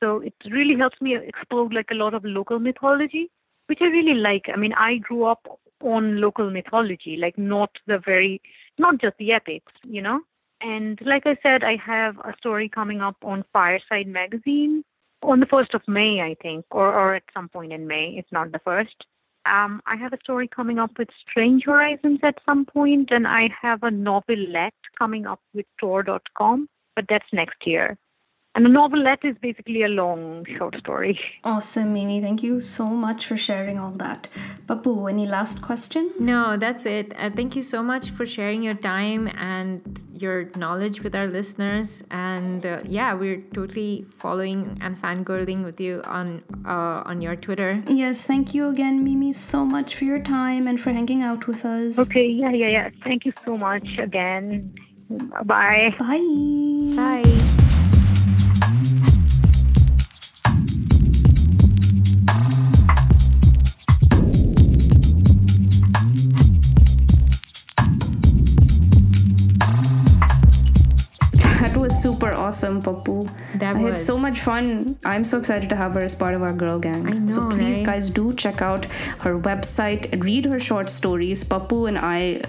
So 0.03 0.21
it 0.21 0.35
really 0.51 0.77
helps 0.77 1.01
me 1.01 1.17
explore 1.17 1.69
like 1.71 1.91
a 1.91 1.95
lot 1.95 2.15
of 2.15 2.25
local 2.25 2.59
mythology 2.59 3.31
which 3.67 3.81
i 3.83 3.87
really 3.87 4.15
like. 4.15 4.47
I 4.53 4.57
mean 4.57 4.73
i 4.75 4.97
grew 4.97 5.25
up 5.25 5.47
on 5.83 6.21
local 6.21 6.51
mythology 6.51 7.17
like 7.17 7.39
not 7.39 7.71
the 7.87 7.99
very 7.99 8.41
not 8.79 9.01
just 9.01 9.17
the 9.19 9.33
epics 9.33 9.73
you 9.85 10.03
know? 10.03 10.21
And 10.63 10.99
like 11.03 11.27
i 11.27 11.37
said 11.43 11.65
i 11.65 11.77
have 11.77 12.19
a 12.19 12.35
story 12.39 12.69
coming 12.69 13.01
up 13.01 13.17
on 13.23 13.45
fireside 13.53 14.07
magazine 14.07 14.85
on 15.23 15.41
the 15.41 15.47
1st 15.47 15.75
of 15.75 15.83
May, 15.87 16.21
I 16.21 16.35
think, 16.43 16.65
or, 16.71 16.93
or 16.93 17.15
at 17.15 17.23
some 17.35 17.49
point 17.49 17.73
in 17.73 17.87
May, 17.87 18.15
if 18.17 18.25
not 18.33 18.53
the 18.53 18.59
1st. 18.61 18.87
Um, 19.47 19.81
I 19.87 19.97
have 19.97 20.13
a 20.13 20.19
story 20.23 20.49
coming 20.49 20.79
up 20.79 20.93
with 20.99 21.09
Strange 21.29 21.65
Horizons 21.65 22.21
at 22.23 22.37
some 22.45 22.67
point, 22.67 23.11
and 23.11 23.27
I 23.27 23.49
have 23.61 23.83
a 23.83 23.91
novelette 23.91 24.75
coming 24.99 25.27
up 25.27 25.41
with 25.55 25.67
Tor.com, 25.79 26.69
but 26.95 27.07
that's 27.09 27.27
next 27.33 27.67
year. 27.67 27.97
And 28.57 28.67
a 28.67 28.69
novelette 28.69 29.25
is 29.25 29.37
basically 29.41 29.85
a 29.85 29.89
long 29.89 30.45
short 30.59 30.77
story. 30.79 31.19
Awesome, 31.45 31.93
Mimi. 31.95 32.21
Thank 32.21 32.43
you 32.43 32.61
so 32.61 32.85
much 32.85 33.27
for 33.27 33.37
sharing 33.37 33.79
all 33.79 33.93
that. 33.93 34.29
Pappu, 34.67 35.09
any 35.09 35.25
last 35.25 35.63
questions? 35.63 36.13
No, 36.19 36.57
that's 36.57 36.85
it. 36.85 37.15
Uh, 37.17 37.31
thank 37.31 37.55
you 37.55 37.63
so 37.63 37.81
much 37.81 38.11
for 38.11 38.27
sharing 38.27 38.65
your 38.65 38.75
time 38.75 39.29
and 39.39 40.03
your 40.13 40.51
knowledge 40.57 41.01
with 41.01 41.15
our 41.15 41.29
listeners. 41.29 42.03
And 42.11 42.67
uh, 42.67 42.81
yeah, 42.85 43.15
we're 43.15 43.41
totally 43.55 44.05
following 44.17 44.77
and 44.81 44.97
fangirling 45.01 45.63
with 45.63 45.81
you 45.81 46.03
on 46.05 46.43
uh, 46.67 47.03
on 47.07 47.23
your 47.23 47.37
Twitter. 47.37 47.85
Yes, 47.87 48.25
thank 48.25 48.53
you 48.53 48.69
again, 48.69 49.05
Mimi, 49.05 49.31
so 49.31 49.65
much 49.65 49.95
for 49.95 50.05
your 50.05 50.19
time 50.21 50.67
and 50.67 50.81
for 50.81 50.91
hanging 50.91 51.23
out 51.23 51.47
with 51.47 51.65
us. 51.65 52.01
Okay, 52.01 52.27
yeah, 52.27 52.51
yeah, 52.51 52.69
yeah. 52.69 52.89
Thank 53.05 53.27
you 53.27 53.33
so 53.47 53.57
much 53.57 53.87
again. 53.99 54.73
Bye. 55.47 55.95
Bye. 55.99 57.23
Bye. 57.23 57.70
Awesome, 72.51 72.83
Pappu. 72.83 73.17
That 73.61 73.77
I 73.77 73.81
was. 73.83 73.91
had 73.91 73.99
so 74.07 74.19
much 74.19 74.41
fun. 74.41 74.99
I'm 75.05 75.25
so 75.25 75.39
excited 75.39 75.69
to 75.71 75.77
have 75.77 75.95
her 75.95 76.01
as 76.01 76.15
part 76.23 76.35
of 76.35 76.43
our 76.43 76.53
girl 76.53 76.79
gang. 76.81 77.07
I 77.07 77.11
know, 77.13 77.29
so 77.35 77.49
please, 77.51 77.79
right? 77.79 77.87
guys, 77.91 78.11
do 78.11 78.33
check 78.33 78.61
out 78.61 78.87
her 79.27 79.39
website 79.39 80.13
and 80.13 80.25
read 80.25 80.47
her 80.47 80.59
short 80.59 80.91
stories. 80.91 81.45
Pappu 81.45 81.89
and 81.89 81.97
I 81.97 82.43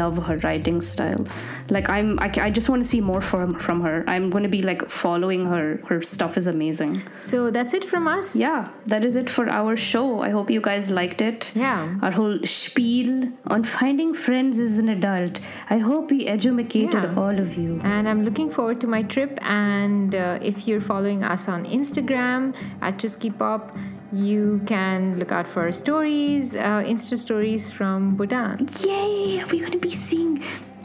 love 0.00 0.18
her 0.26 0.38
writing 0.38 0.82
style. 0.82 1.24
Like 1.70 1.88
I'm, 1.88 2.18
I, 2.18 2.32
I 2.46 2.50
just 2.50 2.68
want 2.68 2.82
to 2.82 2.88
see 2.88 3.00
more 3.00 3.20
from 3.20 3.54
from 3.66 3.80
her. 3.82 4.02
I'm 4.08 4.28
going 4.28 4.42
to 4.42 4.48
be 4.56 4.62
like 4.62 4.88
following 4.90 5.46
her. 5.46 5.80
Her 5.88 6.02
stuff 6.02 6.36
is 6.36 6.48
amazing. 6.48 7.00
So 7.22 7.50
that's 7.52 7.74
it 7.74 7.84
from 7.84 8.08
us. 8.08 8.34
Yeah, 8.34 8.68
that 8.86 9.04
is 9.04 9.14
it 9.14 9.30
for 9.30 9.48
our 9.60 9.76
show. 9.76 10.20
I 10.20 10.30
hope 10.30 10.50
you 10.50 10.60
guys 10.60 10.90
liked 10.90 11.22
it. 11.22 11.52
Yeah. 11.54 11.94
Our 12.02 12.10
whole 12.10 12.38
spiel 12.44 13.14
on 13.46 13.62
finding 13.62 14.12
friends 14.14 14.58
as 14.58 14.78
an 14.78 14.88
adult. 14.88 15.40
I 15.70 15.78
hope 15.78 16.10
we 16.10 16.26
educated 16.26 17.04
Yeah. 17.04 17.14
all 17.22 17.38
of 17.46 17.56
you. 17.56 17.80
And 17.84 18.08
I'm 18.08 18.22
looking 18.22 18.50
forward 18.50 18.80
to 18.82 18.86
my 18.98 19.02
trip. 19.14 19.38
And 19.44 20.14
uh, 20.14 20.38
if 20.40 20.66
you're 20.66 20.80
following 20.80 21.22
us 21.22 21.48
on 21.48 21.64
Instagram 21.66 22.54
at 22.80 22.98
Just 22.98 23.20
Keep 23.20 23.40
Up, 23.40 23.76
you 24.12 24.62
can 24.66 25.18
look 25.18 25.32
out 25.32 25.46
for 25.46 25.70
stories, 25.72 26.54
uh, 26.54 26.82
Insta 26.86 27.18
stories 27.18 27.70
from 27.70 28.16
Bhutan. 28.16 28.66
Yay! 28.86 29.40
Are 29.40 29.46
we 29.46 29.60
gonna 29.60 29.78
be 29.78 29.90
seeing 29.90 30.42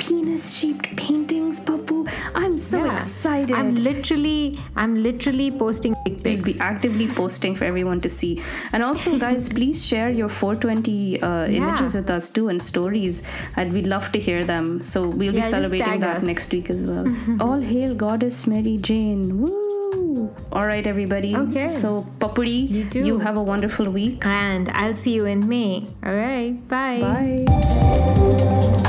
penis-shaped 0.09 0.87
paintings, 0.97 1.59
Pappu? 1.59 1.97
I'm 2.35 2.57
so 2.57 2.83
Yeah. 2.85 2.95
excited. 2.95 3.55
I'm 3.55 3.73
literally, 3.75 4.57
I'm 4.75 4.95
literally 4.95 5.49
posting 5.51 5.95
big 6.05 6.15
pics. 6.23 6.43
We'll 6.45 6.53
be 6.53 6.59
actively 6.59 7.07
posting 7.07 7.55
for 7.55 7.65
everyone 7.65 8.01
to 8.01 8.09
see. 8.09 8.31
And 8.73 8.83
also, 8.83 9.17
guys, 9.25 9.49
please 9.49 9.85
share 9.85 10.09
your 10.11 10.29
420 10.29 11.21
uh, 11.21 11.45
images 11.47 11.95
with 11.95 12.09
us 12.09 12.29
too 12.29 12.49
and 12.49 12.61
stories. 12.61 13.21
And 13.55 13.71
we'd 13.73 13.87
love 13.87 14.11
to 14.13 14.19
hear 14.19 14.43
them. 14.43 14.81
So 14.83 15.07
we'll 15.07 15.35
Yeah, 15.35 15.41
be 15.43 15.47
celebrating 15.55 15.99
that 16.01 16.17
us. 16.17 16.23
next 16.23 16.51
week 16.51 16.69
as 16.69 16.83
well. 16.83 17.05
All 17.39 17.59
hail 17.61 17.93
Goddess 17.95 18.45
Mary 18.47 18.77
Jane. 18.77 19.41
Woo! 19.41 20.33
All 20.51 20.65
right, 20.65 20.85
everybody. 20.87 21.35
Okay. 21.35 21.67
So, 21.67 22.05
Papuri, 22.19 22.67
You 22.69 22.83
too. 22.85 23.05
you 23.05 23.19
have 23.19 23.37
a 23.37 23.43
wonderful 23.43 23.89
week. 23.91 24.25
And 24.25 24.69
I'll 24.69 24.93
see 24.95 25.13
you 25.13 25.25
in 25.25 25.47
May. 25.47 25.87
All 26.03 26.15
right. 26.15 26.53
Bye. 26.67 26.99
Bye. 27.07 28.88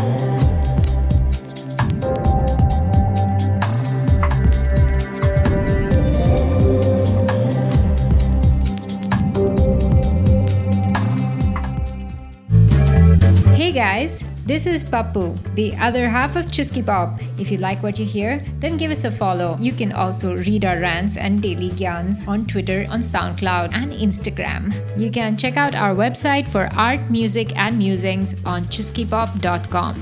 guys, 13.91 14.23
this 14.47 14.67
is 14.67 14.85
Pappu, 14.85 15.23
the 15.57 15.75
other 15.87 16.09
half 16.09 16.37
of 16.37 16.45
Chuski 16.57 16.83
Pop. 16.89 17.21
If 17.39 17.51
you 17.51 17.57
like 17.59 17.83
what 17.83 17.99
you 17.99 18.07
hear, 18.07 18.45
then 18.61 18.77
give 18.77 18.91
us 18.93 19.03
a 19.05 19.11
follow. 19.11 19.57
You 19.59 19.73
can 19.73 19.91
also 20.03 20.37
read 20.37 20.65
our 20.65 20.79
rants 20.81 21.17
and 21.17 21.43
daily 21.43 21.71
gyans 21.71 22.29
on 22.29 22.47
Twitter, 22.47 22.87
on 22.89 23.01
SoundCloud, 23.01 23.75
and 23.75 23.93
Instagram. 23.93 24.69
You 24.97 25.11
can 25.11 25.37
check 25.37 25.57
out 25.57 25.75
our 25.75 25.95
website 26.03 26.47
for 26.47 26.69
art, 26.77 27.11
music, 27.11 27.57
and 27.57 27.77
musings 27.79 28.37
on 28.45 28.69
ChuskiPop.com. 28.77 29.95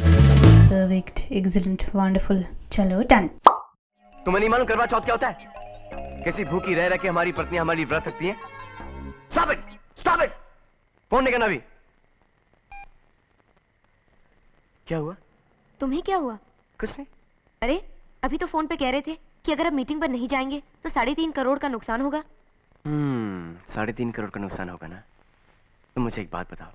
Perfect, 0.69 1.27
excellent, 1.31 1.89
wonderful. 1.95 2.45
Chalo, 2.71 3.01
done. 3.15 3.31
तुम्हें 4.25 4.41
नहीं 4.41 4.49
मालूम 4.51 4.67
करवा 4.67 4.87
चौथ 4.93 5.05
क्या 5.09 5.15
होता 5.15 5.29
है 5.29 6.23
कैसी 6.25 6.45
भूखी 6.53 6.75
रह 6.75 6.87
रह 6.93 6.97
के 7.03 7.09
हमारी 7.09 7.33
पत्नी 7.41 7.59
हमारी 7.59 7.85
व्रत 7.93 8.05
सकती 8.05 8.27
है 8.27 8.37
stop 9.33 9.51
it 9.51 9.61
stop 10.01 10.23
it 10.23 10.33
phone 11.11 11.25
नहीं 11.25 11.33
करना 11.33 11.47
अभी 11.47 11.61
क्या 14.89 14.99
हुआ? 14.99 15.15
तुम्हें 15.81 16.03
क्या 16.03 16.17
हुआ? 16.17 16.39
कुछ 16.81 16.91
नहीं। 16.91 17.07
अरे 17.63 17.77
अभी 18.23 18.39
तो 18.39 18.47
फ़ोन 18.47 18.67
पे 18.67 18.77
कह 18.77 18.91
रहे 18.91 19.01
थे 19.07 19.15
कि 19.45 19.53
अगर 19.53 19.67
अब 19.67 19.73
मीटिंग 19.73 20.01
पर 20.01 20.09
नहीं 20.09 20.29
जाएँगे 20.29 20.63
तो 20.85 20.91
साढ़े 20.91 21.15
तीन 21.15 21.33
करोड़ 21.33 21.59
का 21.59 21.69
नुकसान 21.69 22.01
होगा। 22.01 22.23
हम्म 22.87 23.75
साढ़े 23.75 23.93
तीन 23.93 24.11
करोड़ 24.11 24.31
का 24.31 24.41
नुकसान 24.41 24.69
होगा 24.69 24.87
ना? 24.87 24.97
तुम 25.95 26.05
मुझे 26.05 26.23
एक 26.23 26.31
बात 26.33 26.53
बताओ 26.53 26.73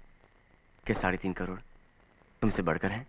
कि 0.88 0.94
साढ़े 0.94 1.18
तीन 1.18 1.34
करोड़ 1.34 1.60
तुमसे 2.42 2.62
बढ़कर 2.62 2.92
हैं? 2.92 3.08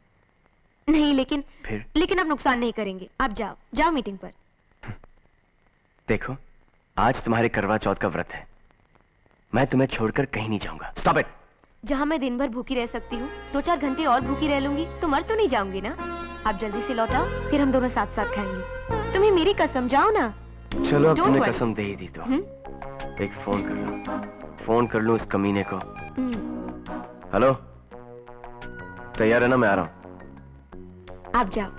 नहीं 0.89 1.15
लेकिन 1.15 1.45
फिर? 1.65 1.87
लेकिन 1.97 2.19
अब 2.19 2.27
नुकसान 2.27 2.59
नहीं 2.59 2.73
करेंगे। 2.73 3.09
आप 3.21 3.31
जाओ 3.31 3.57
जाओ 3.75 3.91
मीटिंग 3.91 4.19
पर। 4.19 4.33
देखो 6.09 6.37
आज 6.99 7.23
तुम्हारे 7.25 7.49
करवा 7.49 7.77
चौथ 7.77 7.97
का 7.97 8.09
व्रत 8.09 8.33
है। 8.33 8.47
मैं 9.55 9.67
तुम्हें 9.67 9.89
छोड़कर 9.89 10.25
कहीं 10.27 10.49
नहीं 10.49 10.59
जाऊँगा। 10.59 10.93
स्टॉप 10.99 11.19
इट 11.19 11.27
जहाँ 11.85 12.07
मैं 12.07 12.19
दिन 12.21 12.39
भर 12.39 12.49
भूखी 12.49 12.75
रह 12.75 12.87
सकती 12.87 13.17
हूँ 13.17 13.29
दो 13.53 13.61
चार 13.61 13.77
घंटे 13.79 14.05
और 14.05 14.21
भूखी 14.21 14.47
रह 14.49 14.59
लूँगी 14.59 14.87
तो 15.01 15.09
मर 15.09 15.23
तो 15.23 15.35
नहीं 15.35 15.49
जाऊँगी 15.49 15.81
ना? 15.81 15.91
आप 16.47 16.59
जल्दी 16.61 16.83
से 16.83 16.95
लौटाओ 16.95 17.25
फिर 17.51 17.61
हम 17.61 17.73
दोनों 17.73 17.89
साथ 17.89 18.07
साथ 18.07 18.35
खाएँगे। 18.35 19.13
तुम्हें 19.13 19.31
मेरी 19.31 19.55
कसम 19.55 19.89
जाओ 19.89 20.11
ना। 20.11 20.33
चलो 20.91 21.09
अब 21.09 21.17
तुमने 21.17 21.41
कसम 21.41 21.75
दे 21.75 21.83
ही 21.83 21.97
दी 21.97 22.09
तो। 22.09 22.23
हम्म? 22.23 22.43
एक 23.25 23.33
फ़ोन 23.45 23.63
कर 23.63 23.75
लो। 23.75 24.65
फ़ोन 24.65 24.87
कर 24.87 25.01
लूँ 25.01 25.15
उस 25.15 25.27
कमीने 25.27 25.65
को। 25.73 25.77
हम्म, 25.77 26.35
हेलो? 27.35 27.53
तैयार 29.19 29.43
है 29.43 29.49
ना 29.49 29.57
मैं 29.57 29.69
आ 29.69 29.75
रहा 29.75 29.85
हूँ। 29.85 31.33
आप 31.35 31.51
जाओ। 31.51 31.71